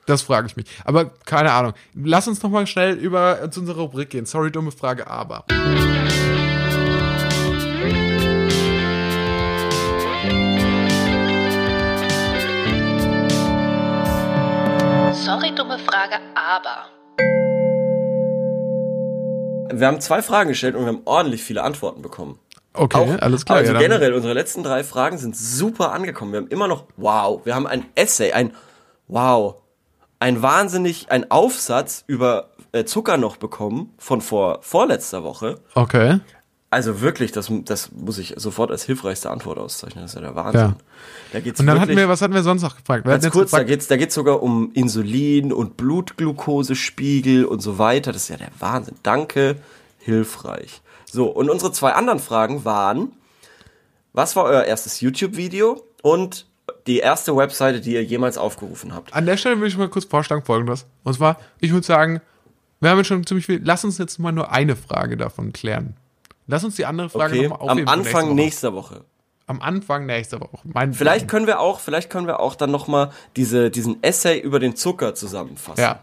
Das 0.06 0.22
frage 0.22 0.46
ich 0.46 0.54
mich. 0.56 0.66
Aber 0.84 1.06
keine 1.26 1.50
Ahnung. 1.50 1.72
Lass 1.94 2.28
uns 2.28 2.40
noch 2.40 2.50
mal 2.50 2.64
schnell 2.68 2.94
über 2.94 3.50
zu 3.50 3.58
unserer 3.58 3.80
Rubrik 3.80 4.08
gehen. 4.10 4.24
Sorry, 4.24 4.52
dumme 4.52 4.70
Frage, 4.70 5.08
aber. 5.08 5.44
Sorry, 15.24 15.54
dumme 15.54 15.78
Frage, 15.78 16.16
aber. 16.34 16.86
Wir 19.72 19.86
haben 19.86 20.00
zwei 20.00 20.20
Fragen 20.20 20.50
gestellt 20.50 20.74
und 20.74 20.82
wir 20.82 20.88
haben 20.88 21.02
ordentlich 21.06 21.42
viele 21.42 21.62
Antworten 21.62 22.02
bekommen. 22.02 22.38
Okay, 22.74 22.98
Auch, 22.98 23.22
alles 23.22 23.46
klar. 23.46 23.58
Also 23.58 23.72
ja, 23.72 23.78
generell, 23.78 24.12
unsere 24.12 24.34
letzten 24.34 24.62
drei 24.62 24.84
Fragen 24.84 25.16
sind 25.16 25.34
super 25.34 25.92
angekommen. 25.92 26.32
Wir 26.32 26.40
haben 26.40 26.48
immer 26.48 26.68
noch, 26.68 26.84
wow, 26.96 27.40
wir 27.44 27.54
haben 27.54 27.66
ein 27.66 27.86
Essay, 27.94 28.32
ein, 28.32 28.52
wow, 29.08 29.56
ein 30.18 30.42
wahnsinnig, 30.42 31.10
ein 31.10 31.30
Aufsatz 31.30 32.04
über 32.06 32.50
äh, 32.72 32.84
Zucker 32.84 33.16
noch 33.16 33.38
bekommen 33.38 33.94
von 33.96 34.20
vor, 34.20 34.58
vorletzter 34.60 35.24
Woche. 35.24 35.60
Okay. 35.74 36.20
Also 36.68 37.00
wirklich, 37.00 37.30
das, 37.30 37.50
das 37.64 37.92
muss 37.92 38.18
ich 38.18 38.34
sofort 38.36 38.70
als 38.70 38.84
hilfreichste 38.84 39.30
Antwort 39.30 39.58
auszeichnen. 39.58 40.04
Das 40.04 40.12
ist 40.12 40.14
ja 40.16 40.22
der 40.22 40.34
Wahnsinn. 40.34 40.60
Ja. 40.60 40.76
Da 41.32 41.40
geht's 41.40 41.60
Und 41.60 41.66
dann 41.66 41.76
wirklich, 41.76 41.90
hatten 41.90 41.98
wir, 41.98 42.08
was 42.08 42.22
hatten 42.22 42.34
wir 42.34 42.42
sonst 42.42 42.62
noch 42.62 42.76
gefragt? 42.76 43.04
Wir 43.04 43.12
Ganz 43.12 43.30
kurz, 43.30 43.50
da 43.52 43.58
gefragt, 43.58 43.68
geht's, 43.68 43.86
da 43.86 43.96
geht's 43.96 44.14
sogar 44.14 44.42
um 44.42 44.72
Insulin 44.72 45.52
und 45.52 45.76
Blutglukosespiegel 45.76 47.44
und 47.44 47.60
so 47.60 47.78
weiter. 47.78 48.12
Das 48.12 48.22
ist 48.22 48.28
ja 48.30 48.36
der 48.36 48.50
Wahnsinn. 48.58 48.96
Danke, 49.04 49.56
hilfreich. 50.00 50.82
So, 51.10 51.26
und 51.26 51.50
unsere 51.50 51.70
zwei 51.70 51.92
anderen 51.92 52.18
Fragen 52.18 52.64
waren, 52.64 53.12
was 54.12 54.34
war 54.34 54.44
euer 54.44 54.64
erstes 54.64 55.00
YouTube-Video 55.00 55.82
und 56.02 56.46
die 56.88 56.98
erste 56.98 57.36
Webseite, 57.36 57.80
die 57.80 57.94
ihr 57.94 58.04
jemals 58.04 58.38
aufgerufen 58.38 58.92
habt? 58.92 59.14
an 59.14 59.24
der 59.24 59.36
Stelle 59.36 59.56
würde 59.56 59.68
ich 59.68 59.78
mal 59.78 59.88
kurz 59.88 60.04
vorschlagen 60.04 60.44
folgendes. 60.44 60.86
Und 61.04 61.14
zwar, 61.14 61.38
ich 61.60 61.72
würde 61.72 61.86
sagen, 61.86 62.20
wir 62.80 62.90
haben 62.90 62.98
jetzt 62.98 63.06
schon 63.06 63.24
ziemlich 63.24 63.46
viel. 63.46 63.60
Lass 63.62 63.84
uns 63.84 63.98
jetzt 63.98 64.18
mal 64.18 64.32
nur 64.32 64.50
eine 64.50 64.74
Frage 64.74 65.16
davon 65.16 65.52
klären. 65.52 65.94
Lass 66.46 66.64
uns 66.64 66.76
die 66.76 66.86
andere 66.86 67.08
Frage 67.08 67.34
Okay, 67.38 67.48
nochmal 67.48 67.60
am 67.60 67.68
aufheben. 67.70 67.86
für 67.86 67.92
Anfang 67.92 68.26
Woche. 68.26 68.34
nächster 68.34 68.74
Woche. 68.74 69.04
Am 69.48 69.60
Anfang 69.62 70.06
nächster 70.06 70.40
Woche. 70.40 70.58
Mein 70.64 70.92
Vielleicht 70.92 71.28
können 71.28 71.46
wir 71.46 71.60
auch, 71.60 71.78
vielleicht 71.80 72.10
können 72.10 72.26
wir 72.26 72.40
auch 72.40 72.54
dann 72.56 72.70
noch 72.70 72.88
mal 72.88 73.10
diese, 73.36 73.70
diesen 73.70 74.02
Essay 74.02 74.38
über 74.40 74.58
den 74.58 74.74
Zucker 74.76 75.14
zusammenfassen. 75.14 75.80
Ja. 75.80 76.00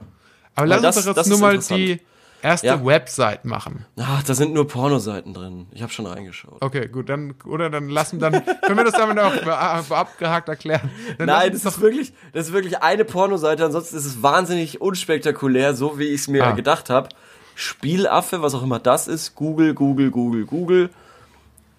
Aber 0.55 0.67
lass 0.67 0.81
das- 0.81 0.97
uns 0.97 1.05
doch 1.07 1.17
jetzt 1.17 1.27
nur 1.29 1.39
mal 1.39 1.57
die 1.57 1.99
erste 2.41 2.67
Ja. 2.67 2.85
Website 2.85 3.43
machen. 3.45 3.85
Ach, 3.99 4.21
da 4.23 4.33
sind 4.33 4.53
nur 4.53 4.67
Pornoseiten 4.67 5.33
drin. 5.33 5.67
Ich 5.71 5.81
habe 5.81 5.91
schon 5.91 6.05
reingeschaut. 6.05 6.57
Okay, 6.61 6.87
gut, 6.87 7.09
dann, 7.09 7.35
oder 7.45 7.69
dann 7.69 7.89
lassen, 7.89 8.19
dann 8.19 8.33
können 8.61 8.77
wir 8.77 8.83
das 8.85 8.93
damit 8.93 9.17
auch 9.19 9.33
be- 9.33 9.95
abgehakt 9.95 10.47
erklären. 10.49 10.89
Dann 11.17 11.27
Nein, 11.27 11.51
das 11.53 11.65
ist 11.65 11.81
wirklich, 11.81 12.13
das 12.33 12.47
ist 12.47 12.53
wirklich 12.53 12.81
eine 12.81 13.03
Pornoseite, 13.05 13.65
ansonsten 13.65 13.95
ist 13.97 14.05
es 14.05 14.21
wahnsinnig 14.23 14.79
unspektakulär, 14.81 15.73
so 15.73 15.99
wie 15.99 16.05
ich 16.05 16.21
es 16.21 16.27
mir 16.27 16.45
Ah. 16.45 16.51
gedacht 16.51 16.89
habe. 16.89 17.09
Spielaffe, 17.55 18.41
was 18.41 18.53
auch 18.55 18.63
immer 18.63 18.79
das 18.79 19.07
ist, 19.07 19.35
Google, 19.35 19.73
Google, 19.73 20.11
Google, 20.11 20.45
Google. 20.45 20.89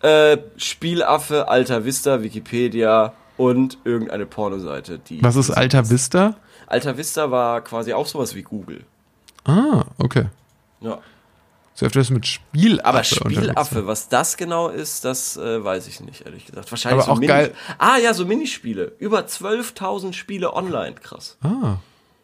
Äh, 0.03 0.39
Spielaffe, 0.57 1.49
Alta 1.49 1.85
Vista, 1.85 2.23
Wikipedia 2.23 3.15
und 3.37 3.79
irgendeine 3.85 4.27
Pornoseite. 4.27 4.99
Die 4.99 5.23
Was 5.23 5.37
ist 5.37 5.51
Alta 5.51 5.89
Vista? 5.89 6.35
Alta 6.67 6.97
Vista 6.97 7.31
war 7.31 7.61
quasi 7.63 7.93
auch 7.93 8.07
sowas 8.07 8.35
wie 8.35 8.43
Google. 8.43 8.85
Ah, 9.45 9.85
okay. 9.99 10.27
Ja. 10.81 10.99
So 11.77 11.87
öfters 11.87 12.11
mit 12.11 12.27
Spielaffe. 12.27 12.85
Aber. 12.87 13.03
Spielaffe, 13.05 13.87
was 13.87 14.09
das 14.09 14.37
genau 14.37 14.69
ist, 14.69 15.05
das 15.05 15.37
äh, 15.37 15.65
weiß 15.65 15.89
ich 15.89 16.01
nicht, 16.01 16.25
ehrlich 16.25 16.47
gesagt. 16.47 16.71
Wahrscheinlich 16.71 16.99
Aber 17.03 17.07
so 17.07 17.13
auch 17.13 17.17
Mini 17.17 17.27
geil- 17.27 17.55
Ah 17.79 17.97
ja, 17.97 18.15
so 18.15 18.25
Minispiele. 18.27 18.93
Über 18.99 19.21
12.000 19.21 20.13
Spiele 20.13 20.53
online, 20.55 20.95
krass. 20.95 21.37
Ah. 21.43 21.79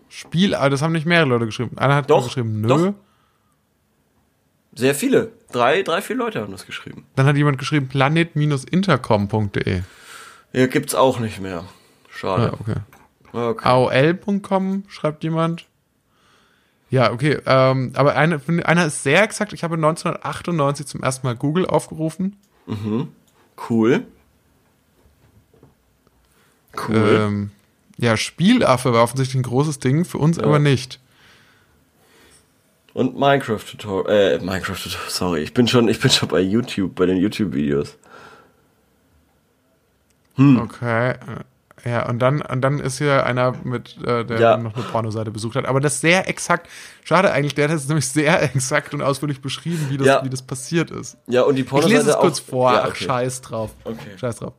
Spiel, 0.09 0.55
aber 0.55 0.71
das 0.71 0.83
haben 0.83 0.93
nicht 0.93 1.07
mehrere 1.07 1.29
Leute 1.29 1.47
geschrieben. 1.47 1.77
Einer 1.79 1.97
hat 1.97 2.11
Doch, 2.11 2.25
geschrieben, 2.25 2.61
nö. 2.61 2.69
doch. 2.69 2.95
Sehr 4.81 4.95
viele. 4.95 5.33
Drei, 5.53 5.83
drei, 5.83 6.01
vier 6.01 6.17
Leute 6.17 6.41
haben 6.41 6.53
das 6.53 6.65
geschrieben. 6.65 7.05
Dann 7.15 7.27
hat 7.27 7.37
jemand 7.37 7.59
geschrieben, 7.59 7.89
planet-intercom.de. 7.89 9.83
Ja, 10.55 10.67
gibt's 10.69 10.95
auch 10.95 11.21
nicht 11.21 11.39
mehr. 11.39 11.65
Ah, 11.67 12.09
Schade. 12.09 12.55
okay. 12.59 12.77
Okay. 13.31 13.69
AOL.com 13.69 14.85
schreibt 14.89 15.23
jemand. 15.23 15.67
Ja, 16.89 17.13
okay. 17.13 17.41
Ähm, 17.45 17.93
aber 17.95 18.17
eine, 18.17 18.41
einer 18.65 18.87
ist 18.87 19.03
sehr 19.03 19.23
exakt. 19.23 19.53
Ich 19.53 19.63
habe 19.63 19.75
1998 19.75 20.87
zum 20.87 21.03
ersten 21.03 21.27
Mal 21.27 21.37
Google 21.37 21.67
aufgerufen. 21.67 22.37
Cool. 23.69 24.07
Cool. 26.89 27.21
Ähm, 27.21 27.51
ja, 27.99 28.17
Spielaffe 28.17 28.95
war 28.95 29.03
offensichtlich 29.03 29.39
ein 29.39 29.43
großes 29.43 29.79
Ding, 29.79 30.07
für 30.07 30.17
uns 30.17 30.39
aber 30.39 30.59
nicht. 30.59 31.01
Und 32.93 33.19
Minecraft 33.19 33.59
Tutorial, 33.61 34.11
äh, 34.17 34.39
Minecraft 34.39 34.75
Tutorial, 34.77 35.09
sorry, 35.11 35.41
ich 35.43 35.55
bin 35.55 35.69
schon, 35.69 35.89
ich 35.89 36.01
bin 36.01 36.11
schon 36.11 36.29
bei 36.29 36.41
YouTube, 36.41 36.95
bei 36.97 37.07
den 37.07 37.17
YouTube-Videos. 37.19 37.97
Hm. 40.37 40.61
Okay. 40.61 41.11
äh, 41.13 41.17
Ja, 41.89 42.07
und 42.11 42.19
dann, 42.19 42.43
und 42.43 42.61
dann 42.61 42.79
ist 42.79 42.99
hier 42.99 43.25
einer 43.25 43.55
mit, 43.65 43.97
äh, 44.05 44.23
der 44.27 44.39
Ja. 44.39 44.57
noch 44.59 44.75
eine 44.75 44.83
Pornoseite 44.85 45.31
besucht 45.31 45.55
hat. 45.57 45.65
Aber 45.65 45.81
das 45.81 46.01
sehr 46.03 46.29
exakt, 46.29 46.69
schade 47.05 47.33
eigentlich, 47.33 47.55
der 47.55 47.69
hat 47.71 47.77
es 47.77 47.89
nämlich 47.89 48.07
sehr 48.07 48.43
exakt 48.55 48.93
und 48.93 49.01
ausführlich 49.01 49.41
beschrieben, 49.41 49.87
wie 49.89 49.97
das, 49.97 50.07
Ja. 50.07 50.23
wie 50.25 50.29
das 50.29 50.43
passiert 50.43 50.91
ist. 50.91 51.17
Ja, 51.27 51.43
und 51.43 51.55
die 51.55 51.63
Ich 51.63 51.69
Pornoseite 51.69 51.95
lese 51.97 52.11
es 52.11 52.17
kurz 52.19 52.39
vor. 52.39 52.71
Ja, 52.73 52.83
Ach, 52.83 52.89
okay. 52.89 53.05
scheiß 53.05 53.41
drauf. 53.41 53.71
Okay. 53.85 54.19
Scheiß 54.19 54.37
drauf. 54.41 54.53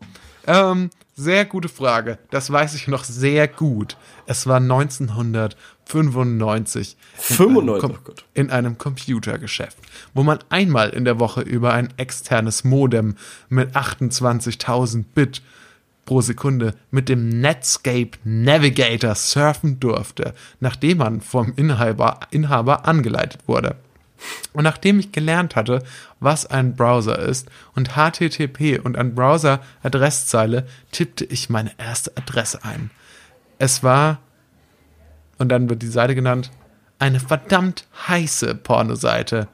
Ähm, 0.47 0.89
sehr 1.15 1.45
gute 1.45 1.69
Frage. 1.69 2.17
Das 2.31 2.51
weiß 2.51 2.73
ich 2.73 2.87
noch 2.87 3.03
sehr 3.03 3.47
gut. 3.47 3.97
Es 4.25 4.47
war 4.47 4.57
1995. 4.57 6.97
in 7.29 7.35
95, 7.35 7.83
einem 7.83 7.83
oh 7.83 7.99
Gott. 8.03 8.25
In 8.33 8.49
einem 8.49 8.77
Computergeschäft, 8.77 9.77
wo 10.13 10.23
man 10.23 10.39
einmal 10.49 10.89
in 10.89 11.05
der 11.05 11.19
Woche 11.19 11.41
über 11.41 11.73
ein 11.73 11.93
externes 11.97 12.63
Modem 12.63 13.15
mit 13.49 13.75
28.000 13.75 15.05
Bit 15.13 15.41
pro 16.05 16.21
Sekunde 16.21 16.73
mit 16.89 17.09
dem 17.09 17.29
Netscape 17.29 18.11
Navigator 18.23 19.15
surfen 19.15 19.79
durfte, 19.79 20.33
nachdem 20.59 20.99
man 20.99 21.21
vom 21.21 21.53
Inhaber, 21.55 22.21
Inhaber 22.31 22.87
angeleitet 22.87 23.41
wurde. 23.47 23.75
Und 24.53 24.63
nachdem 24.63 24.99
ich 24.99 25.11
gelernt 25.11 25.55
hatte, 25.55 25.83
was 26.19 26.45
ein 26.45 26.75
Browser 26.75 27.19
ist 27.19 27.49
und 27.75 27.91
HTTP 27.95 28.79
und 28.79 28.97
ein 28.97 29.15
Browser-Adresszeile, 29.15 30.67
tippte 30.91 31.25
ich 31.25 31.49
meine 31.49 31.71
erste 31.77 32.15
Adresse 32.17 32.63
ein. 32.63 32.91
Es 33.59 33.83
war, 33.83 34.19
und 35.37 35.49
dann 35.49 35.69
wird 35.69 35.81
die 35.81 35.87
Seite 35.87 36.15
genannt, 36.15 36.51
eine 36.99 37.19
verdammt 37.19 37.87
heiße 38.07 38.55
Pornoseite. 38.55 39.47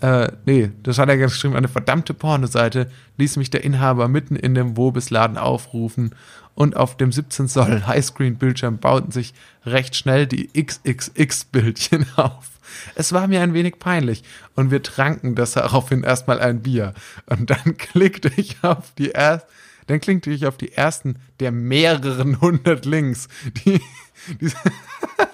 Äh, 0.00 0.32
nee, 0.44 0.70
das 0.82 0.98
hat 0.98 1.08
er 1.08 1.18
ganz 1.18 1.32
geschrieben, 1.32 1.56
eine 1.56 1.68
verdammte 1.68 2.14
Pornoseite 2.14 2.90
ließ 3.16 3.36
mich 3.36 3.50
der 3.50 3.64
Inhaber 3.64 4.08
mitten 4.08 4.36
in 4.36 4.54
dem 4.54 4.76
Wobisladen 4.76 5.38
aufrufen 5.38 6.14
und 6.54 6.76
auf 6.76 6.96
dem 6.96 7.12
17 7.12 7.48
Zoll 7.48 7.86
Highscreen-Bildschirm 7.86 8.78
bauten 8.78 9.10
sich 9.10 9.34
recht 9.64 9.96
schnell 9.96 10.26
die 10.26 10.48
XXX-Bildchen 10.52 12.06
auf. 12.16 12.53
Es 12.94 13.12
war 13.12 13.26
mir 13.28 13.40
ein 13.40 13.54
wenig 13.54 13.78
peinlich 13.78 14.22
und 14.54 14.70
wir 14.70 14.82
tranken 14.82 15.34
daraufhin 15.34 16.02
erstmal 16.02 16.40
ein 16.40 16.62
Bier. 16.62 16.94
Und 17.26 17.50
dann 17.50 17.76
klickte 17.78 18.30
ich 18.36 18.62
auf 18.62 18.92
die 18.98 19.10
erst, 19.10 19.46
dann 19.86 20.00
klickte 20.00 20.30
ich 20.30 20.46
auf 20.46 20.56
die 20.56 20.72
ersten 20.72 21.16
der 21.40 21.52
mehreren 21.52 22.40
hundert 22.40 22.84
Links, 22.86 23.28
die 23.64 23.80
diese, 24.40 24.56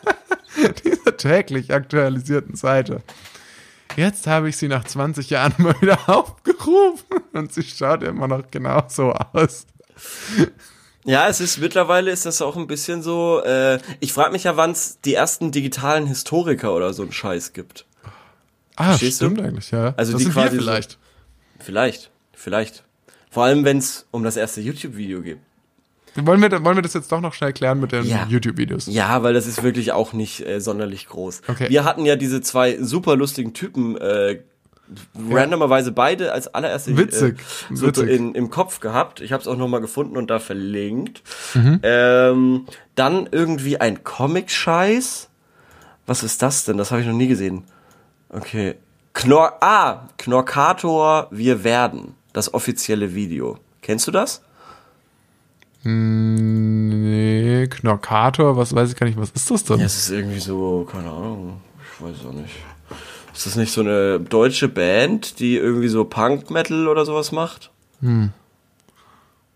dieser 0.84 1.16
täglich 1.16 1.72
aktualisierten 1.72 2.57
Seite. 2.57 3.03
Jetzt 3.97 4.26
habe 4.26 4.49
ich 4.49 4.57
sie 4.57 4.68
nach 4.68 4.84
20 4.84 5.30
Jahren 5.30 5.55
mal 5.59 5.80
wieder 5.80 6.09
aufgerufen 6.09 7.22
und 7.32 7.53
sie 7.53 7.62
schaut 7.62 8.03
immer 8.03 8.28
noch 8.28 8.51
genauso 8.51 9.12
aus. 9.12 9.66
Ja, 11.05 11.28
es 11.28 11.40
ist 11.40 11.59
mittlerweile 11.59 12.11
ist 12.11 12.26
das 12.26 12.42
auch 12.42 12.57
ein 12.57 12.66
bisschen 12.66 13.03
so. 13.03 13.42
Äh, 13.42 13.78
ich 14.01 14.12
frage 14.12 14.32
mich 14.32 14.44
ja, 14.44 14.57
wann 14.57 14.72
es 14.72 15.01
die 15.01 15.14
ersten 15.14 15.51
digitalen 15.51 16.07
Historiker 16.07 16.74
oder 16.74 16.92
so 16.92 17.03
einen 17.03 17.12
Scheiß 17.12 17.53
gibt. 17.55 17.86
Ah, 18.76 18.90
Verstehst 18.90 19.20
du? 19.20 19.26
stimmt 19.26 19.40
eigentlich, 19.40 19.70
ja. 19.70 19.94
Also 19.96 20.12
das 20.12 20.22
die 20.22 20.28
quasi 20.30 20.57
so- 20.57 20.62
vielleicht. 20.62 20.98
Vielleicht, 21.59 22.11
vielleicht. 22.34 22.84
Vor 23.30 23.44
allem, 23.44 23.64
wenn 23.64 23.78
es 23.78 24.07
um 24.11 24.24
das 24.24 24.36
erste 24.36 24.61
YouTube-Video 24.61 25.22
geht. 25.22 25.38
Wollen 26.16 26.40
wir, 26.42 26.51
wollen 26.64 26.76
wir 26.76 26.82
das 26.82 26.94
jetzt 26.94 27.12
doch 27.12 27.20
noch 27.20 27.34
schnell 27.34 27.53
klären 27.53 27.78
mit 27.78 27.92
den 27.92 28.05
Ja. 28.05 28.26
YouTube-Videos? 28.28 28.86
Ja, 28.86 29.22
weil 29.22 29.32
das 29.32 29.46
ist 29.46 29.62
wirklich 29.62 29.92
auch 29.92 30.12
nicht 30.12 30.44
äh, 30.44 30.61
sonderlich 30.61 31.07
groß. 31.07 31.42
Okay. 31.46 31.68
Wir 31.70 31.84
hatten 31.84 32.05
ja 32.05 32.16
diese 32.16 32.40
zwei 32.40 32.78
super 32.82 33.14
lustigen 33.14 33.55
Typen 33.55 33.96
äh, 33.96 34.40
randomerweise 35.30 35.93
beide 35.93 36.32
als 36.32 36.49
allererste 36.49 36.97
Witzig, 36.97 37.38
äh, 37.38 37.74
so 37.74 37.86
witzig. 37.86 38.09
In, 38.11 38.34
im 38.34 38.51
Kopf 38.51 38.80
gehabt. 38.80 39.20
Ich 39.20 39.32
habe 39.32 39.41
es 39.41 39.49
auch 39.49 39.57
noch 39.57 39.68
mal 39.68 39.80
gefunden 39.80 40.16
und 40.16 40.30
da 40.30 40.38
verlinkt. 40.38 41.22
Mhm. 41.55 41.80
Ähm, 41.82 42.66
dann 42.95 43.28
irgendwie 43.30 43.80
ein 43.80 44.05
Comic-Scheiß. 44.05 45.28
Was 46.07 46.22
ist 46.22 46.43
das 46.43 46.64
denn? 46.64 46.76
Das 46.76 46.91
habe 46.91 47.01
ich 47.01 47.07
noch 47.07 47.14
nie 47.14 47.28
gesehen. 47.28 47.64
Okay. 48.28 48.76
Knorr 49.12 49.59
ah, 49.61 50.09
Knorkator, 50.18 51.28
wir 51.30 51.64
werden. 51.64 52.14
Das 52.32 52.55
offizielle 52.55 53.14
Video. 53.14 53.59
Kennst 53.82 54.07
du 54.07 54.12
das? 54.12 54.43
Nee, 55.82 57.66
Knorkator, 57.68 58.57
was 58.57 58.74
weiß 58.74 58.91
ich 58.91 58.97
gar 58.97 59.07
nicht, 59.07 59.18
was 59.18 59.30
ist 59.30 59.51
das 59.51 59.64
denn? 59.64 59.78
Ja, 59.78 59.86
es 59.86 59.97
ist 59.97 60.11
irgendwie 60.11 60.38
so, 60.38 60.86
keine 60.91 61.09
Ahnung, 61.09 61.61
ich 61.82 62.05
weiß 62.05 62.26
auch 62.26 62.34
nicht. 62.34 62.55
Ist 63.35 63.47
das 63.47 63.57
nicht 63.57 63.72
so 63.72 63.81
eine 63.81 64.20
deutsche 64.20 64.68
Band, 64.68 65.39
die 65.39 65.57
irgendwie 65.57 65.89
so 65.89 66.05
Punk-Metal 66.05 66.89
oder 66.89 67.05
sowas 67.05 67.33
macht? 67.33 67.70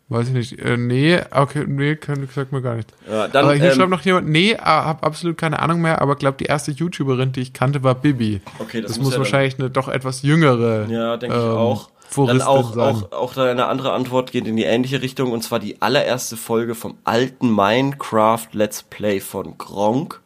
Weiß 0.08 0.28
ich 0.28 0.34
nicht. 0.34 0.58
Äh, 0.58 0.76
nee, 0.76 1.18
okay, 1.30 1.64
nee, 1.66 1.96
kann, 1.96 2.28
sagt 2.32 2.52
mir 2.52 2.60
gar 2.62 2.76
nicht. 2.76 2.92
Ja, 3.10 3.26
dann, 3.26 3.44
aber 3.46 3.54
hier 3.54 3.70
ähm, 3.70 3.74
schreibt 3.76 3.90
noch 3.90 4.02
jemand, 4.02 4.28
nee, 4.28 4.52
äh, 4.52 4.58
hab 4.58 5.04
absolut 5.04 5.38
keine 5.38 5.60
Ahnung 5.60 5.80
mehr, 5.80 6.00
aber 6.02 6.16
glaube 6.16 6.36
die 6.38 6.44
erste 6.44 6.72
YouTuberin, 6.72 7.32
die 7.32 7.40
ich 7.40 7.52
kannte, 7.52 7.82
war 7.82 7.94
Bibi. 7.94 8.40
Okay, 8.58 8.82
das 8.82 8.92
das, 8.92 8.98
muss 8.98 9.06
muss 9.06 9.12
ja 9.14 9.16
dann- 9.16 9.20
wahrscheinlich 9.24 9.58
eine 9.58 9.70
doch 9.70 9.88
etwas 9.88 10.22
jüngere. 10.22 10.86
Ja, 10.88 11.16
denke 11.16 11.36
ich 11.36 11.42
ähm, 11.42 11.48
auch. 11.50 11.90
Floristin 12.10 12.38
Dann 12.38 12.46
auch, 12.48 12.74
sein. 12.74 12.94
auch, 12.96 13.12
auch 13.12 13.34
da 13.34 13.50
eine 13.50 13.66
andere 13.66 13.92
Antwort 13.92 14.30
geht 14.30 14.46
in 14.46 14.56
die 14.56 14.62
ähnliche 14.64 15.02
Richtung 15.02 15.32
und 15.32 15.42
zwar 15.42 15.58
die 15.58 15.82
allererste 15.82 16.36
Folge 16.36 16.74
vom 16.76 16.96
alten 17.02 17.52
Minecraft 17.52 18.46
Let's 18.52 18.84
Play 18.84 19.18
von 19.20 19.58
Gronk. 19.58 20.20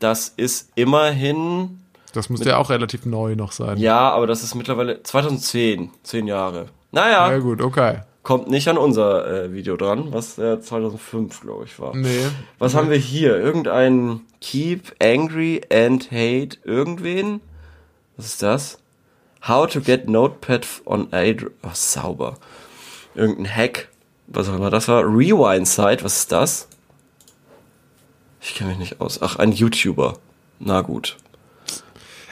Das 0.00 0.32
ist 0.36 0.70
immerhin, 0.74 1.80
Das 2.12 2.30
müsste 2.30 2.50
ja 2.50 2.56
auch 2.58 2.70
relativ 2.70 3.04
neu 3.06 3.34
noch 3.36 3.52
sein. 3.52 3.78
ja, 3.78 4.10
aber 4.10 4.26
das 4.26 4.42
ist 4.42 4.54
mittlerweile 4.54 5.02
2010, 5.02 5.90
zehn 6.02 6.26
Jahre. 6.26 6.66
Naja, 6.90 7.30
Ja, 7.30 7.38
gut, 7.38 7.60
okay. 7.60 8.00
kommt 8.22 8.48
nicht 8.48 8.68
an 8.68 8.78
unser 8.78 9.44
äh, 9.44 9.52
Video 9.52 9.76
dran, 9.76 10.12
was 10.12 10.38
äh, 10.38 10.60
2005, 10.60 11.40
glaube 11.42 11.64
ich, 11.64 11.78
war. 11.78 11.94
Nee. 11.94 12.26
Was 12.58 12.74
haben 12.74 12.88
wir 12.90 12.96
hier? 12.96 13.36
Irgendein 13.36 14.20
Keep 14.40 14.94
Angry 15.02 15.60
and 15.70 16.10
Hate 16.10 16.58
irgendwen? 16.64 17.40
Was 18.16 18.26
ist 18.26 18.42
das? 18.42 18.78
How 19.46 19.66
to 19.70 19.80
get 19.80 20.08
Notepad 20.08 20.66
on 20.86 21.12
Android. 21.12 21.52
Oh, 21.62 21.70
sauber. 21.72 22.36
Irgendein 23.14 23.54
Hack. 23.54 23.88
Was 24.26 24.48
auch 24.48 24.56
immer 24.56 24.70
das 24.70 24.88
war. 24.88 25.02
Rewind 25.04 25.66
Site. 25.68 26.02
Was 26.04 26.18
ist 26.18 26.32
das? 26.32 26.68
Ich 28.40 28.54
kenne 28.54 28.70
mich 28.70 28.78
nicht 28.78 29.00
aus. 29.00 29.20
Ach, 29.22 29.36
ein 29.36 29.52
YouTuber. 29.52 30.14
Na 30.58 30.80
gut. 30.80 31.16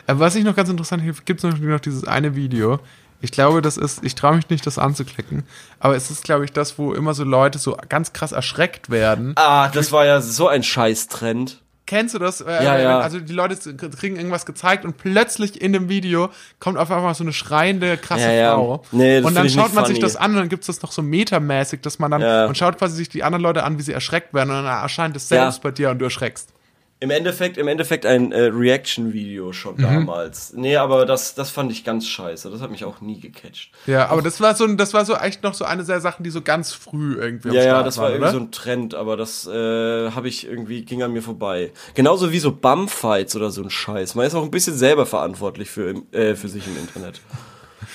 Äh, 0.07 0.15
Was 0.17 0.35
ich 0.35 0.45
noch 0.45 0.57
ganz 0.57 0.69
interessant 0.69 1.03
finde, 1.03 1.21
gibt 1.25 1.43
es 1.43 1.51
noch, 1.51 1.59
noch 1.59 1.81
dieses 1.81 2.05
eine 2.05 2.35
Video. 2.35 2.79
Ich 3.23 3.33
glaube, 3.33 3.63
das 3.63 3.77
ist, 3.79 4.05
ich 4.05 4.15
traue 4.15 4.37
mich 4.37 4.51
nicht, 4.51 4.67
das 4.67 4.79
anzuklicken, 4.79 5.45
aber 5.81 5.97
es 5.97 6.11
ist, 6.11 6.23
glaube 6.25 6.45
ich, 6.45 6.53
das, 6.53 6.79
wo 6.79 6.93
immer 6.93 7.15
so 7.15 7.25
Leute 7.25 7.59
so 7.59 7.77
ganz 7.89 8.13
krass 8.13 8.33
erschreckt 8.33 8.91
werden. 8.91 9.33
Ah, 9.37 9.69
das 9.69 9.91
war 9.91 10.05
ja 10.05 10.21
so 10.21 10.49
ein 10.49 10.63
Scheiß-Trend. 10.63 11.63
Kennst 11.87 12.15
du 12.17 12.19
das? 12.19 12.41
Äh, 12.41 12.65
Ja, 12.65 12.79
ja. 12.79 12.99
Also 12.99 13.21
die 13.21 13.33
Leute 13.33 13.57
kriegen 13.77 14.17
irgendwas 14.17 14.45
gezeigt 14.45 14.85
und 14.85 14.97
plötzlich 14.99 15.61
in 15.63 15.73
dem 15.73 15.89
Video 15.89 16.31
kommt 16.59 16.79
auf 16.79 16.91
einmal 16.91 17.15
so 17.15 17.23
eine 17.23 17.33
schreiende, 17.33 17.97
krasse 17.97 18.25
Ja, 18.25 18.33
ja. 18.33 18.55
Frau. 18.55 18.83
Nee, 18.91 19.21
das 19.21 19.27
und 19.27 19.35
dann 19.37 19.49
schaut 19.49 19.73
man 19.73 19.85
sich 19.85 19.95
funny. 19.95 20.01
das 20.03 20.17
an 20.17 20.33
und 20.33 20.37
dann 20.39 20.49
gibt's 20.49 20.67
das 20.67 20.83
noch 20.83 20.91
so 20.91 21.01
metamäßig, 21.01 21.81
dass 21.83 21.99
man 22.01 22.11
dann 22.11 22.49
und 22.49 22.59
schaut 22.59 22.77
quasi 22.77 22.97
sich 22.97 23.09
die 23.09 23.23
anderen 23.23 23.43
Leute 23.43 23.63
an, 23.63 23.79
wie 23.79 23.83
sie 23.83 23.93
erschreckt 23.93 24.35
werden 24.35 24.51
und 24.51 24.57
dann 24.57 24.67
erscheint 24.83 25.17
es 25.17 25.29
selbst 25.29 25.63
bei 25.63 25.71
dir 25.71 25.91
und 25.91 26.01
du 26.01 26.05
erschreckst. 26.07 26.51
Im 26.99 27.11
Endeffekt, 27.11 27.59
im 27.59 27.69
Endeffekt 27.69 28.07
ein 28.07 28.33
äh, 28.33 28.45
Reaction-Video 28.45 29.53
schon 29.53 29.77
damals. 29.77 30.55
Nee, 30.55 30.77
aber 30.77 31.05
das, 31.05 31.35
das 31.35 31.51
fand 31.51 31.71
ich 31.71 31.85
ganz 31.85 32.09
scheiße. 32.09 32.51
Das 32.51 32.63
hat 32.63 32.71
mich 32.71 32.87
auch 32.87 33.03
nie 33.03 33.21
gecatcht. 33.21 33.71
Ja, 33.87 34.09
aber 34.09 34.23
das 34.23 34.41
war 34.41 34.55
so, 34.55 34.65
ein- 34.65 34.79
das 34.79 34.95
war 34.95 35.05
so 35.05 35.15
echt 35.15 35.43
noch 35.43 35.53
so 35.53 35.67
eine 35.67 35.85
der 35.85 36.01
Sachen, 36.01 36.23
die 36.25 36.31
so 36.31 36.41
ganz 36.41 36.73
früh 36.73 37.17
irgendwie 37.21 37.49
Ja, 37.51 37.63
ja, 37.63 37.83
das 37.83 37.99
war 37.99 38.05
waren, 38.05 38.13
irgendwie 38.13 38.23
oder? 38.31 38.33
so 38.33 38.39
ein 38.47 38.51
Trend, 38.51 38.95
aber 38.95 39.19
das 39.19 39.47
äh, 39.47 40.11
habe 40.11 40.29
ich 40.29 40.47
irgendwie, 40.47 40.87
ging 40.87 41.03
an 41.03 41.13
mir 41.13 41.21
vorbei. 41.23 41.71
Genauso 41.95 42.33
wie 42.33 42.39
so 42.39 42.51
Bumfights 42.53 43.37
oder 43.37 43.51
so 43.51 43.63
ein 43.63 43.69
Scheiß. 43.69 44.15
Man 44.15 44.27
ist 44.27 44.35
auch 44.35 44.43
ein 44.45 44.51
bisschen 44.51 44.75
selber 44.77 45.05
verantwortlich 45.05 45.69
für, 45.69 46.03
äh, 46.13 46.35
für 46.35 46.49
sich 46.49 46.67
im 46.67 46.79
Internet. 46.79 47.21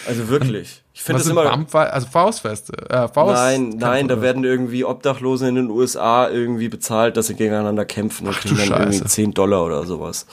Also 0.07 0.29
wirklich. 0.29 0.80
Ich 0.93 1.03
finde 1.03 1.19
das 1.19 1.27
sind 1.27 1.37
immer. 1.37 1.49
Bump, 1.49 1.73
also 1.73 2.07
Faustfeste. 2.07 2.73
Äh, 2.89 3.07
Faust 3.07 3.33
Nein, 3.33 3.69
nein, 3.77 4.07
da 4.07 4.21
werden 4.21 4.43
irgendwie 4.43 4.83
Obdachlosen 4.83 5.47
in 5.47 5.55
den 5.55 5.69
USA 5.69 6.29
irgendwie 6.29 6.67
bezahlt, 6.67 7.15
dass 7.17 7.27
sie 7.27 7.35
gegeneinander 7.35 7.85
kämpfen 7.85 8.27
und 8.27 8.35
Ach 8.37 8.41
kriegen 8.41 8.57
dann 8.57 8.69
irgendwie 8.69 8.97
Scheiße. 8.97 9.05
10 9.09 9.33
Dollar 9.33 9.65
oder 9.65 9.85
sowas. 9.85 10.25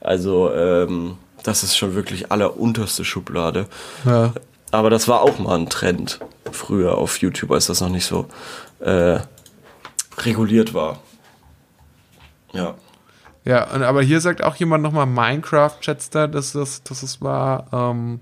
Also, 0.00 0.52
ähm, 0.52 1.16
das 1.42 1.62
ist 1.64 1.76
schon 1.76 1.94
wirklich 1.94 2.30
allerunterste 2.30 3.04
Schublade. 3.04 3.66
Ja. 4.04 4.32
Aber 4.70 4.90
das 4.90 5.08
war 5.08 5.22
auch 5.22 5.38
mal 5.38 5.58
ein 5.58 5.68
Trend 5.68 6.20
früher 6.52 6.96
auf 6.96 7.18
YouTube, 7.18 7.50
als 7.50 7.66
das 7.66 7.80
noch 7.80 7.88
nicht 7.88 8.06
so 8.06 8.26
äh, 8.80 9.18
reguliert 10.18 10.74
war. 10.74 11.00
Ja. 12.52 12.74
Ja, 13.44 13.66
aber 13.70 14.02
hier 14.02 14.20
sagt 14.20 14.44
auch 14.44 14.56
jemand 14.56 14.82
nochmal 14.82 15.06
Minecraft, 15.06 15.76
schätzt 15.80 16.14
er, 16.14 16.28
dass 16.28 16.52
das, 16.52 16.82
dass 16.82 17.02
es 17.02 17.22
war, 17.22 17.66
ähm, 17.72 18.20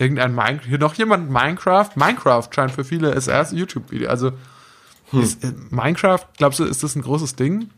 irgendein 0.00 0.34
Minecraft, 0.34 0.66
hier 0.66 0.78
noch 0.78 0.94
jemand 0.94 1.30
Minecraft, 1.30 1.90
Minecraft 1.94 2.48
scheint 2.50 2.72
für 2.72 2.84
viele 2.84 3.14
erste 3.14 3.54
YouTube-Video, 3.54 4.08
also, 4.08 4.32
Hm. 5.10 5.22
ist, 5.22 5.44
äh, 5.44 5.52
Minecraft, 5.70 6.20
glaubst 6.38 6.58
du, 6.60 6.64
ist 6.64 6.82
das 6.82 6.96
ein 6.96 7.02
großes 7.02 7.36
Ding? 7.36 7.70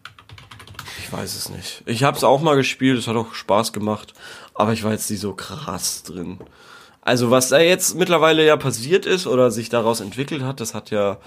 Ich 0.98 1.12
weiß 1.12 1.34
es 1.34 1.48
nicht. 1.48 1.82
Ich 1.86 2.04
habe 2.04 2.16
es 2.16 2.24
auch 2.24 2.42
mal 2.42 2.56
gespielt, 2.56 2.98
es 2.98 3.08
hat 3.08 3.16
auch 3.16 3.34
Spaß 3.34 3.72
gemacht, 3.72 4.14
aber 4.54 4.72
ich 4.72 4.84
war 4.84 4.92
jetzt 4.92 5.10
nicht 5.10 5.20
so 5.20 5.32
krass 5.34 6.02
drin. 6.02 6.38
Also 7.00 7.30
was 7.30 7.48
da 7.48 7.58
jetzt 7.58 7.96
mittlerweile 7.96 8.44
ja 8.46 8.56
passiert 8.56 9.06
ist 9.06 9.26
oder 9.26 9.50
sich 9.50 9.68
daraus 9.68 10.00
entwickelt 10.00 10.42
hat, 10.42 10.60
das 10.60 10.74
hat 10.74 10.90
ja 10.90 11.18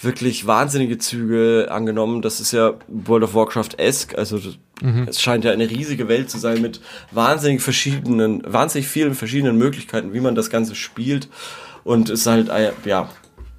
wirklich 0.00 0.46
wahnsinnige 0.46 0.98
Züge 0.98 1.68
angenommen. 1.70 2.22
Das 2.22 2.40
ist 2.40 2.52
ja 2.52 2.74
World 2.88 3.24
of 3.24 3.34
Warcraft-esque, 3.34 4.16
also 4.16 4.38
das- 4.38 4.58
es 5.08 5.20
scheint 5.20 5.44
ja 5.44 5.52
eine 5.52 5.68
riesige 5.68 6.08
Welt 6.08 6.30
zu 6.30 6.38
sein 6.38 6.62
mit 6.62 6.80
wahnsinnig 7.10 7.60
verschiedenen, 7.60 8.42
wahnsinnig 8.50 8.88
vielen 8.88 9.14
verschiedenen 9.14 9.58
Möglichkeiten, 9.58 10.14
wie 10.14 10.20
man 10.20 10.34
das 10.34 10.48
Ganze 10.48 10.74
spielt. 10.74 11.28
Und 11.84 12.08
ist 12.08 12.26
halt, 12.26 12.48
äh, 12.48 12.72
ja, 12.86 13.10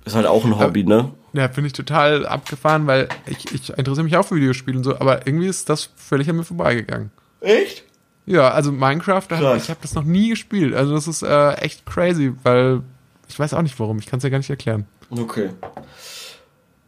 ist 0.05 0.15
halt 0.15 0.25
auch 0.25 0.45
ein 0.45 0.57
Hobby, 0.57 0.83
ne? 0.83 1.11
Ja, 1.33 1.47
finde 1.47 1.67
ich 1.67 1.73
total 1.73 2.25
abgefahren, 2.25 2.87
weil 2.87 3.07
ich, 3.27 3.53
ich 3.53 3.69
interessiere 3.69 4.03
mich 4.03 4.17
auch 4.17 4.25
für 4.25 4.35
Videospiele 4.35 4.77
und 4.77 4.83
so, 4.83 4.95
aber 4.99 5.25
irgendwie 5.27 5.47
ist 5.47 5.69
das 5.69 5.89
völlig 5.95 6.27
an 6.29 6.35
mir 6.37 6.43
vorbeigegangen. 6.43 7.11
Echt? 7.39 7.83
Ja, 8.25 8.49
also 8.51 8.71
Minecraft, 8.71 9.27
Krass. 9.27 9.63
ich 9.63 9.69
habe 9.69 9.79
das 9.81 9.93
noch 9.93 10.03
nie 10.03 10.29
gespielt, 10.29 10.73
also 10.75 10.93
das 10.93 11.07
ist 11.07 11.21
äh, 11.23 11.53
echt 11.53 11.85
crazy, 11.85 12.33
weil 12.43 12.81
ich 13.27 13.37
weiß 13.39 13.53
auch 13.53 13.61
nicht 13.61 13.79
warum, 13.79 13.97
ich 13.99 14.07
kann 14.07 14.17
es 14.17 14.23
ja 14.23 14.29
gar 14.29 14.37
nicht 14.39 14.49
erklären. 14.49 14.85
Okay. 15.09 15.49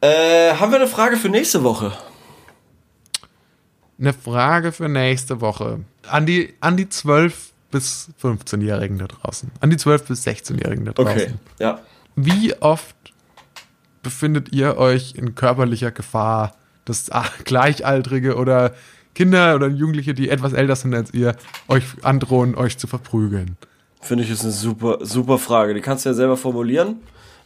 Äh, 0.03 0.55
haben 0.55 0.73
wir 0.73 0.79
eine 0.79 0.87
Frage 0.87 1.15
für 1.15 1.29
nächste 1.29 1.63
Woche? 1.63 1.93
Eine 3.97 4.11
Frage 4.11 4.73
für 4.73 4.89
nächste 4.89 5.39
Woche. 5.39 5.79
An 6.09 6.25
die, 6.25 6.53
an 6.59 6.75
die 6.75 6.89
12 6.89 7.53
bis 7.71 8.09
15-Jährigen 8.21 8.97
da 8.97 9.07
draußen. 9.07 9.49
An 9.61 9.69
die 9.69 9.77
12 9.77 10.03
bis 10.03 10.27
16-Jährigen 10.27 10.83
da 10.83 10.91
draußen. 10.91 11.13
Okay. 11.13 11.33
Ja. 11.57 11.79
Wie 12.17 12.53
oft 12.55 12.97
befindet 14.01 14.51
ihr 14.51 14.75
euch 14.75 15.15
in 15.15 15.35
körperlicher 15.35 15.91
Gefahr, 15.91 16.57
dass 16.83 17.09
Gleichaltrige 17.45 18.35
oder 18.35 18.73
Kinder 19.15 19.55
oder 19.55 19.67
Jugendliche, 19.67 20.13
die 20.13 20.27
etwas 20.27 20.51
älter 20.51 20.75
sind 20.75 20.93
als 20.93 21.13
ihr, 21.13 21.37
euch 21.69 21.85
androhen, 22.01 22.55
euch 22.55 22.77
zu 22.77 22.87
verprügeln? 22.87 23.55
Finde 24.01 24.25
ich 24.25 24.29
ist 24.29 24.43
eine 24.43 24.51
super, 24.51 24.97
super 24.99 25.37
Frage. 25.37 25.73
Die 25.73 25.79
kannst 25.79 26.03
du 26.03 26.09
ja 26.09 26.13
selber 26.13 26.35
formulieren. 26.35 26.97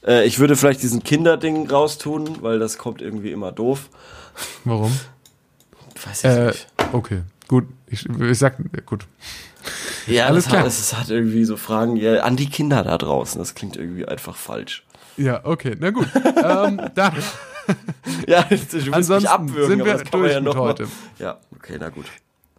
Äh, 0.07 0.25
ich 0.25 0.39
würde 0.39 0.55
vielleicht 0.55 0.81
diesen 0.81 1.03
Kinderding 1.03 1.69
raustun, 1.69 2.41
weil 2.41 2.57
das 2.59 2.77
kommt 2.77 3.01
irgendwie 3.01 3.31
immer 3.31 3.51
doof. 3.51 3.89
Warum? 4.63 4.97
Weiß 6.05 6.23
ich 6.23 6.29
Äh, 6.29 6.47
nicht. 6.47 6.67
okay, 6.93 7.21
gut. 7.47 7.65
Ich, 7.87 8.07
ich 8.07 8.37
sag, 8.39 8.57
gut. 8.85 9.05
Ja, 10.07 10.27
alles 10.27 10.45
das 10.45 10.51
klar. 10.53 10.61
Hat, 10.63 10.67
es 10.69 10.93
hat 10.95 11.09
irgendwie 11.09 11.43
so 11.43 11.57
Fragen 11.57 11.97
ja, 11.97 12.21
an 12.21 12.37
die 12.37 12.49
Kinder 12.49 12.83
da 12.83 12.97
draußen. 12.97 13.39
Das 13.39 13.53
klingt 13.55 13.75
irgendwie 13.75 14.07
einfach 14.07 14.35
falsch. 14.35 14.85
Ja, 15.17 15.41
okay, 15.43 15.75
na 15.79 15.89
gut. 15.89 16.07
ähm, 16.15 16.79
dann, 16.95 17.13
Ja, 18.27 18.43
du 18.43 18.51
willst 18.51 18.73
mich 18.73 18.93
Ansonsten 18.93 19.27
abwürgen, 19.27 19.67
sind 19.67 19.81
aber 19.81 19.97
wir 19.99 20.03
durch 20.05 20.31
ja 20.33 20.39
noch 20.39 20.55
mal- 20.55 20.61
heute. 20.69 20.87
Ja, 21.19 21.37
okay, 21.55 21.77
na 21.79 21.89
gut. 21.89 22.05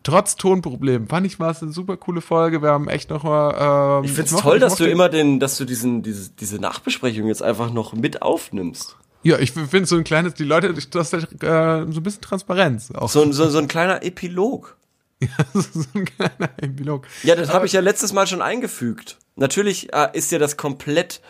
Trotz 0.09 0.36
Tonproblem, 0.36 1.09
fand 1.09 1.26
ich 1.26 1.38
war 1.38 1.50
es 1.50 1.62
eine 1.62 1.72
super 1.72 1.96
coole 1.96 2.20
Folge. 2.20 2.62
Wir 2.62 2.70
haben 2.70 2.88
echt 2.88 3.11
noch 3.11 3.22
mal. 3.24 3.98
Ähm, 4.00 4.04
Ich 4.04 4.12
find's 4.12 4.32
mochte- 4.32 4.42
toll, 4.44 4.59
dass 4.59 4.76
du 4.76 4.84
immer 4.88 5.09
den, 5.09 5.38
dass 5.40 5.56
du 5.59 5.64
diesen, 5.64 6.02
diese, 6.02 6.30
diese 6.30 6.56
Nachbesprechung 6.56 7.26
jetzt 7.28 7.42
einfach 7.42 7.72
noch 7.72 7.92
mit 7.92 8.22
aufnimmst. 8.22 8.96
Ja, 9.22 9.38
ich 9.38 9.50
finde 9.52 9.86
so 9.86 9.96
ein 9.96 10.04
kleines, 10.04 10.34
die 10.34 10.44
Leute, 10.44 10.72
das 10.72 10.84
ist 11.12 11.12
äh, 11.14 11.20
so 11.42 11.46
ein 11.46 12.02
bisschen 12.02 12.22
Transparenz. 12.22 12.90
Auch 12.92 13.09
So, 13.09 13.22
ein- 13.22 13.32
so, 13.32 13.48
so 13.48 13.59
ein 13.59 13.68
kleiner 13.68 14.02
Epilog. 14.04 14.76
so 15.54 15.82
ein 15.94 16.04
kleiner 16.04 16.50
Epilog. 16.59 17.06
Ja, 17.24 17.34
das 17.34 17.52
habe 17.52 17.66
ich 17.66 17.72
ja 17.72 17.80
letztes 17.80 18.12
Mal 18.12 18.26
schon 18.28 18.40
eingefügt. 18.40 19.18
Natürlich 19.36 19.92
äh, 19.92 20.09
ist 20.12 20.30
ja 20.32 20.38
das 20.38 20.56
komplett, 20.56 21.20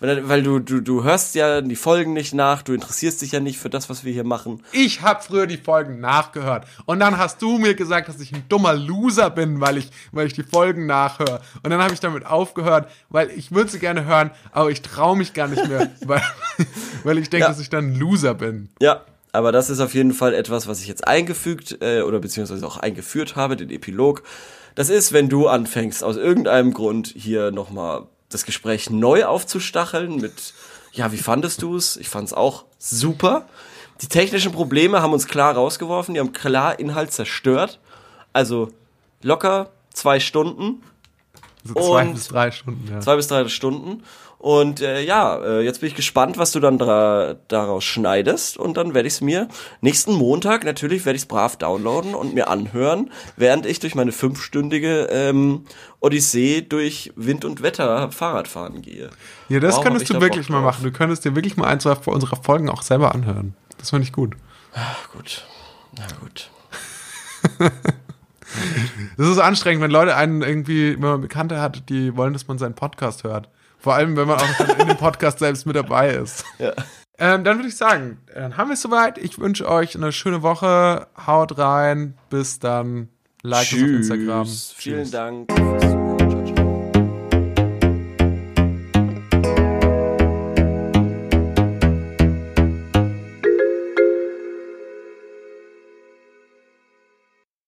weil, 0.00 0.28
weil 0.28 0.42
du, 0.42 0.58
du, 0.60 0.80
du 0.80 1.02
hörst 1.04 1.34
ja 1.34 1.60
die 1.60 1.74
Folgen 1.76 2.12
nicht 2.12 2.32
nach, 2.34 2.62
du 2.62 2.72
interessierst 2.72 3.20
dich 3.22 3.32
ja 3.32 3.40
nicht 3.40 3.58
für 3.58 3.68
das, 3.70 3.88
was 3.90 4.04
wir 4.04 4.12
hier 4.12 4.24
machen. 4.24 4.62
Ich 4.72 5.02
habe 5.02 5.22
früher 5.22 5.46
die 5.46 5.56
Folgen 5.56 6.00
nachgehört 6.00 6.66
und 6.86 7.00
dann 7.00 7.18
hast 7.18 7.42
du 7.42 7.58
mir 7.58 7.74
gesagt, 7.74 8.08
dass 8.08 8.20
ich 8.20 8.32
ein 8.32 8.44
dummer 8.48 8.74
Loser 8.74 9.30
bin, 9.30 9.60
weil 9.60 9.76
ich, 9.78 9.90
weil 10.12 10.26
ich 10.26 10.32
die 10.34 10.42
Folgen 10.44 10.86
nachhöre. 10.86 11.40
Und 11.62 11.70
dann 11.70 11.82
habe 11.82 11.92
ich 11.94 12.00
damit 12.00 12.26
aufgehört, 12.26 12.90
weil 13.08 13.30
ich 13.30 13.52
würde 13.52 13.70
sie 13.70 13.78
gerne 13.78 14.04
hören, 14.04 14.30
aber 14.52 14.70
ich 14.70 14.82
traue 14.82 15.16
mich 15.16 15.34
gar 15.34 15.48
nicht 15.48 15.66
mehr, 15.68 15.90
weil, 16.06 16.22
weil 17.04 17.18
ich 17.18 17.30
denke, 17.30 17.44
Ja. 17.44 17.48
dass 17.48 17.60
ich 17.60 17.70
dann 17.70 17.92
ein 17.92 17.94
Loser 17.96 18.34
bin. 18.34 18.68
Ja, 18.80 19.02
aber 19.32 19.52
das 19.52 19.68
ist 19.68 19.80
auf 19.80 19.94
jeden 19.94 20.12
Fall 20.12 20.32
etwas, 20.34 20.66
was 20.68 20.80
ich 20.80 20.86
jetzt 20.88 21.06
eingefügt 21.06 21.78
äh, 21.80 22.02
oder 22.02 22.18
beziehungsweise 22.18 22.66
auch 22.66 22.76
eingeführt 22.78 23.36
habe, 23.36 23.56
den 23.56 23.70
Epilog. 23.70 24.22
Das 24.74 24.90
ist, 24.90 25.12
wenn 25.12 25.28
du 25.28 25.48
anfängst, 25.48 26.04
aus 26.04 26.16
irgendeinem 26.16 26.72
Grund 26.72 27.08
hier 27.16 27.50
nochmal 27.50 28.06
das 28.30 28.44
Gespräch 28.44 28.90
neu 28.90 29.24
aufzustacheln 29.24 30.16
mit, 30.16 30.54
ja, 30.92 31.12
wie 31.12 31.18
fandest 31.18 31.62
du 31.62 31.76
es? 31.76 31.96
Ich 31.96 32.08
fand 32.08 32.28
es 32.28 32.32
auch 32.34 32.64
super. 32.78 33.48
Die 34.02 34.08
technischen 34.08 34.52
Probleme 34.52 35.02
haben 35.02 35.12
uns 35.12 35.26
klar 35.26 35.54
rausgeworfen, 35.54 36.14
die 36.14 36.20
haben 36.20 36.32
klar 36.32 36.78
Inhalt 36.78 37.12
zerstört. 37.12 37.80
Also 38.32 38.70
locker 39.22 39.70
zwei 39.92 40.20
Stunden. 40.20 40.82
So 41.64 41.74
zwei 41.74 42.06
Und- 42.06 42.14
bis 42.14 42.28
drei 42.28 42.50
Stunden, 42.50 42.88
ja. 42.90 43.00
Zwei 43.00 43.16
bis 43.16 43.26
drei 43.28 43.48
Stunden. 43.48 44.02
Und 44.38 44.80
äh, 44.80 45.02
ja, 45.02 45.36
äh, 45.36 45.60
jetzt 45.62 45.80
bin 45.80 45.88
ich 45.88 45.96
gespannt, 45.96 46.38
was 46.38 46.52
du 46.52 46.60
dann 46.60 46.78
dra 46.78 47.34
daraus 47.48 47.82
schneidest. 47.82 48.56
Und 48.56 48.76
dann 48.76 48.94
werde 48.94 49.08
ich 49.08 49.14
es 49.14 49.20
mir 49.20 49.48
nächsten 49.80 50.14
Montag, 50.14 50.64
natürlich 50.64 51.04
werde 51.04 51.16
ich 51.16 51.22
es 51.22 51.28
brav 51.28 51.56
downloaden 51.56 52.14
und 52.14 52.34
mir 52.34 52.48
anhören, 52.48 53.10
während 53.36 53.66
ich 53.66 53.80
durch 53.80 53.96
meine 53.96 54.12
fünfstündige 54.12 55.08
ähm, 55.10 55.64
Odyssee 56.00 56.62
durch 56.62 57.12
Wind 57.16 57.44
und 57.44 57.62
Wetter 57.62 58.12
Fahrradfahren 58.12 58.80
gehe. 58.80 59.10
Ja, 59.48 59.58
das 59.58 59.76
hab 59.76 59.84
könntest 59.84 60.08
du 60.08 60.20
wirklich 60.20 60.48
mal 60.48 60.62
machen. 60.62 60.84
Du 60.84 60.92
könntest 60.92 61.24
dir 61.24 61.34
wirklich 61.34 61.56
mal 61.56 61.66
ein, 61.66 61.80
zwei 61.80 61.94
unserer 61.94 62.36
Folgen 62.36 62.70
auch 62.70 62.82
selber 62.82 63.14
anhören. 63.14 63.56
Das 63.78 63.90
finde 63.90 64.04
ich 64.04 64.12
gut. 64.12 64.36
Ach, 64.72 65.10
gut. 65.10 65.44
Na 65.96 66.06
gut. 66.20 66.50
Das 69.18 69.28
ist 69.28 69.38
anstrengend, 69.38 69.82
wenn 69.82 69.90
Leute 69.90 70.16
einen 70.16 70.40
irgendwie, 70.42 70.94
wenn 70.94 71.10
man 71.10 71.20
Bekannte 71.20 71.60
hat, 71.60 71.88
die 71.90 72.16
wollen, 72.16 72.32
dass 72.32 72.48
man 72.48 72.56
seinen 72.56 72.74
Podcast 72.74 73.24
hört. 73.24 73.50
Vor 73.78 73.94
allem, 73.94 74.16
wenn 74.16 74.28
man 74.28 74.38
auch 74.38 74.78
in 74.78 74.88
dem 74.88 74.96
Podcast 74.96 75.38
selbst 75.38 75.66
mit 75.66 75.76
dabei 75.76 76.10
ist. 76.10 76.44
Ja. 76.58 76.72
Ähm, 77.20 77.42
dann 77.42 77.58
würde 77.58 77.68
ich 77.68 77.76
sagen, 77.76 78.18
dann 78.32 78.56
haben 78.56 78.68
wir 78.68 78.74
es 78.74 78.82
soweit. 78.82 79.18
Ich 79.18 79.38
wünsche 79.38 79.68
euch 79.68 79.96
eine 79.96 80.12
schöne 80.12 80.42
Woche. 80.42 81.08
Haut 81.26 81.58
rein. 81.58 82.14
Bis 82.30 82.60
dann. 82.60 83.08
Like 83.42 83.72
uns 83.72 83.82
auf 83.82 83.88
Instagram. 83.88 84.46
Vielen 84.46 85.10
Dank 85.10 85.52
fürs 85.52 85.80
Zuhören. 85.80 85.97